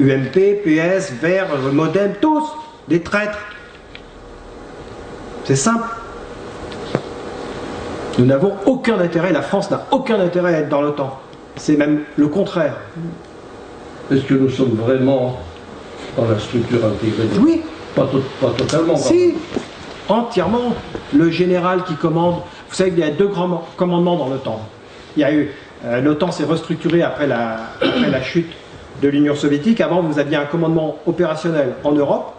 UMP, 0.00 0.62
PS, 0.64 1.12
Vert, 1.20 1.46
euh, 1.54 1.70
Modem, 1.72 2.14
tous 2.20 2.44
des 2.88 3.00
traîtres. 3.02 3.38
C'est 5.44 5.56
simple. 5.56 5.84
Nous 8.18 8.26
n'avons 8.26 8.52
aucun 8.66 8.98
intérêt, 9.00 9.32
la 9.32 9.42
France 9.42 9.70
n'a 9.70 9.86
aucun 9.90 10.20
intérêt 10.20 10.54
à 10.54 10.58
être 10.60 10.68
dans 10.68 10.82
l'OTAN. 10.82 11.18
C'est 11.56 11.76
même 11.76 12.00
le 12.16 12.28
contraire. 12.28 12.76
Est-ce 14.10 14.22
que 14.22 14.34
nous 14.34 14.50
sommes 14.50 14.74
vraiment 14.74 15.38
dans 16.16 16.26
la 16.26 16.38
structure 16.38 16.80
intégrée? 16.84 17.28
Oui, 17.40 17.62
Pas, 17.94 18.06
to- 18.06 18.22
pas 18.40 18.50
totalement. 18.56 18.96
Si, 18.96 19.34
entièrement. 20.08 20.74
Le 21.14 21.30
général 21.30 21.84
qui 21.84 21.94
commande, 21.94 22.36
vous 22.68 22.74
savez 22.74 22.90
qu'il 22.90 23.00
y 23.00 23.02
a 23.02 23.10
deux 23.10 23.26
grands 23.28 23.66
commandements 23.76 24.16
dans 24.16 24.28
l'OTAN. 24.28 24.60
Il 25.16 25.20
y 25.20 25.24
a 25.24 25.32
eu, 25.32 25.50
euh, 25.84 26.00
l'OTAN 26.00 26.32
s'est 26.32 26.44
restructuré 26.44 27.02
après 27.02 27.26
la, 27.26 27.56
après 27.80 28.10
la 28.10 28.22
chute 28.22 28.50
de 29.02 29.08
l'Union 29.08 29.34
soviétique. 29.34 29.80
Avant, 29.80 30.00
vous 30.00 30.18
aviez 30.18 30.36
un 30.36 30.44
commandement 30.46 30.96
opérationnel 31.06 31.74
en 31.84 31.92
Europe 31.92 32.32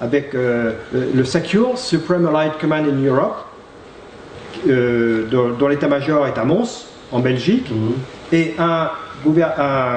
avec 0.00 0.34
euh, 0.34 0.72
le, 0.92 1.08
le 1.14 1.24
Secure, 1.24 1.76
Supreme 1.76 2.26
Allied 2.34 2.52
Command 2.60 2.86
in 2.86 3.04
Europe, 3.04 3.36
euh, 4.68 5.26
dont, 5.30 5.50
dont 5.50 5.68
l'état-major 5.68 6.26
est 6.26 6.38
à 6.38 6.44
Mons, 6.44 6.86
en 7.12 7.18
Belgique, 7.20 7.70
et 8.32 8.54
un, 8.58 8.90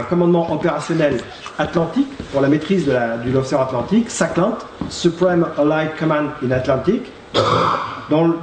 commandement 0.09 0.51
opérationnel 0.51 1.17
atlantique 1.57 2.09
pour 2.31 2.41
la 2.41 2.49
maîtrise 2.49 2.85
de 2.85 2.91
la- 2.91 3.17
de 3.17 3.31
l'océan 3.31 3.61
Atlantique, 3.61 4.09
SACLANT, 4.09 4.57
Supreme 4.89 5.47
Allied 5.57 5.91
Command 5.97 6.27
in 6.45 6.51
Atlantic. 6.51 7.11
dont, 8.09 8.35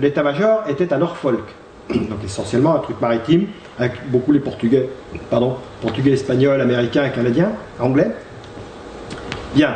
l'état-major 0.00 0.64
était 0.68 0.92
à 0.92 0.96
Norfolk. 0.98 1.44
Donc 1.90 2.18
essentiellement 2.24 2.74
un 2.76 2.78
truc 2.80 3.00
maritime, 3.00 3.46
avec 3.78 3.92
beaucoup 4.10 4.32
les 4.32 4.40
Portugais, 4.40 4.88
pardon, 5.30 5.56
Portugais, 5.80 6.12
Espagnols, 6.12 6.60
Américains, 6.60 7.08
Canadiens, 7.10 7.50
Anglais. 7.78 8.10
Bien, 9.54 9.74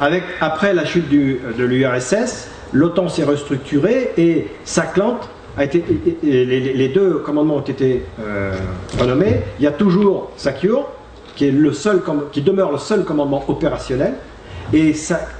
avec, 0.00 0.24
après 0.40 0.74
la 0.74 0.84
chute 0.84 1.08
du- 1.08 1.40
de 1.56 1.64
l'URSS, 1.64 2.48
l'OTAN 2.74 3.08
s'est 3.08 3.24
restructurée 3.24 4.12
et 4.18 4.48
Saklant 4.64 5.18
a 5.56 5.64
été, 5.64 5.84
les, 6.22 6.88
deux 6.88 7.18
commandements 7.18 7.56
ont 7.56 7.60
été 7.60 8.04
euh, 8.20 8.52
renommés. 8.98 9.40
Il 9.60 9.64
y 9.64 9.68
a 9.68 9.72
toujours 9.72 10.32
Sakure, 10.36 10.88
qui, 11.36 11.46
est 11.46 11.52
le 11.52 11.72
seul, 11.72 12.02
qui 12.32 12.42
demeure 12.42 12.72
le 12.72 12.78
seul 12.78 13.04
commandement 13.04 13.44
opérationnel. 13.48 14.14
Et 14.72 14.92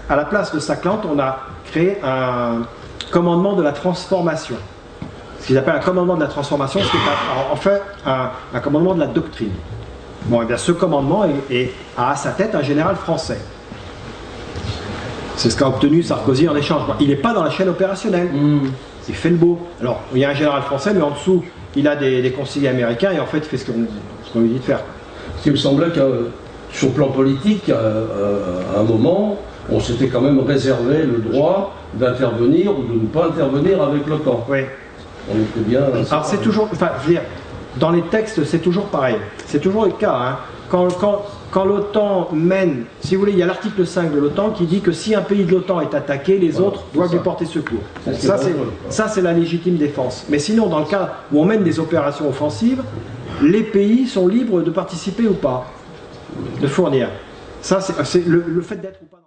à 0.08 0.16
la 0.16 0.24
place 0.24 0.54
de 0.54 0.60
Saklant, 0.60 1.00
on 1.12 1.18
a 1.18 1.40
créé 1.66 1.98
un 2.04 2.62
commandement 3.10 3.54
de 3.54 3.62
la 3.62 3.72
transformation. 3.72 4.56
Ce 5.40 5.48
qu'ils 5.48 5.58
appellent 5.58 5.76
un 5.76 5.80
commandement 5.80 6.14
de 6.14 6.22
la 6.22 6.28
transformation, 6.28 6.80
ce 6.80 6.90
qui 6.90 6.96
est 6.96 7.52
en 7.52 7.56
fait 7.56 7.82
un, 8.06 8.60
commandement 8.60 8.94
de 8.94 9.00
la 9.00 9.06
doctrine. 9.06 9.52
Bon, 10.26 10.40
et 10.42 10.46
bien 10.46 10.56
ce 10.56 10.72
commandement 10.72 11.24
est- 11.24 11.54
est- 11.54 11.72
a 11.98 12.12
à 12.12 12.16
sa 12.16 12.30
tête 12.30 12.54
un 12.54 12.62
général 12.62 12.96
français. 12.96 13.38
C'est 15.36 15.50
ce 15.50 15.56
qu'a 15.56 15.68
obtenu 15.68 16.02
Sarkozy 16.02 16.48
en 16.48 16.56
échange. 16.56 16.82
Il 17.00 17.08
n'est 17.08 17.16
pas 17.16 17.32
dans 17.32 17.42
la 17.42 17.50
chaîne 17.50 17.68
opérationnelle. 17.68 18.28
Il 19.08 19.14
fait 19.14 19.30
le 19.30 19.36
beau. 19.36 19.58
Alors, 19.80 20.00
il 20.14 20.20
y 20.20 20.24
a 20.24 20.30
un 20.30 20.34
général 20.34 20.62
français, 20.62 20.92
mais 20.94 21.02
en 21.02 21.10
dessous, 21.10 21.44
il 21.76 21.86
a 21.88 21.96
des, 21.96 22.22
des 22.22 22.30
conseillers 22.30 22.68
américains 22.68 23.10
et 23.12 23.20
en 23.20 23.26
fait, 23.26 23.38
il 23.38 23.44
fait 23.44 23.58
ce 23.58 23.66
qu'on 23.66 23.84
ce 24.24 24.32
qu'on 24.32 24.40
lui 24.40 24.48
dit 24.48 24.58
de 24.58 24.64
faire. 24.64 24.80
Parce 25.32 25.42
qu'il 25.42 25.52
me 25.52 25.56
semblait 25.56 25.90
que 25.90 26.00
euh, 26.00 26.22
sur 26.72 26.88
le 26.88 26.94
plan 26.94 27.08
politique, 27.08 27.68
euh, 27.68 27.74
euh, 27.74 28.76
à 28.76 28.80
un 28.80 28.84
moment, 28.84 29.36
on 29.70 29.80
s'était 29.80 30.08
quand 30.08 30.20
même 30.20 30.40
réservé 30.40 31.02
le 31.02 31.18
droit 31.18 31.74
d'intervenir 31.94 32.78
ou 32.78 32.82
de 32.84 32.94
ne 32.94 33.06
pas 33.06 33.26
intervenir 33.26 33.82
avec 33.82 34.06
l'OTAN. 34.06 34.46
Oui. 34.48 34.60
On 35.30 35.34
était 35.40 35.60
bien. 35.68 35.82
Alors 36.10 36.24
c'est 36.24 36.40
toujours, 36.42 36.68
enfin, 36.72 36.90
je 37.02 37.06
veux 37.06 37.12
dire, 37.14 37.22
dans 37.76 37.90
les 37.90 38.02
textes, 38.02 38.44
c'est 38.44 38.58
toujours 38.58 38.84
pareil. 38.86 39.16
C'est 39.46 39.60
toujours 39.60 39.84
le 39.86 39.92
cas. 39.92 40.14
hein. 40.14 40.36
Quand, 40.70 40.88
quand, 40.98 41.22
quand 41.54 41.64
l'OTAN 41.64 42.30
mène, 42.32 42.84
si 43.00 43.14
vous 43.14 43.20
voulez, 43.20 43.32
il 43.32 43.38
y 43.38 43.42
a 43.42 43.46
l'article 43.46 43.86
5 43.86 44.12
de 44.12 44.18
l'OTAN 44.18 44.50
qui 44.50 44.64
dit 44.66 44.80
que 44.80 44.90
si 44.90 45.14
un 45.14 45.22
pays 45.22 45.44
de 45.44 45.52
l'OTAN 45.52 45.80
est 45.82 45.94
attaqué, 45.94 46.36
les 46.36 46.50
Voilà, 46.50 46.66
autres 46.66 46.84
doivent 46.92 47.08
ça. 47.10 47.14
lui 47.14 47.22
porter 47.22 47.46
secours. 47.46 47.78
Ça, 48.12 48.36
c'est 48.36 48.54
Ça, 48.88 49.06
c'est 49.06 49.22
la 49.22 49.32
légitime 49.32 49.76
défense. 49.76 50.26
Mais 50.28 50.40
sinon, 50.40 50.66
dans 50.66 50.80
le 50.80 50.86
cas 50.86 51.18
où 51.32 51.40
on 51.40 51.44
mène 51.44 51.62
des 51.62 51.78
opérations 51.78 52.28
offensives, 52.28 52.82
les 53.40 53.62
pays 53.62 54.08
sont 54.08 54.26
libres 54.26 54.62
de 54.62 54.70
participer 54.70 55.28
ou 55.28 55.34
pas, 55.34 55.66
de 56.60 56.66
fournir. 56.66 57.08
Ça, 57.62 57.80
c'est 57.80 58.26
le, 58.26 58.44
le 58.46 58.60
fait 58.60 58.76
d'être 58.76 59.00
ou 59.02 59.06
pas 59.06 59.23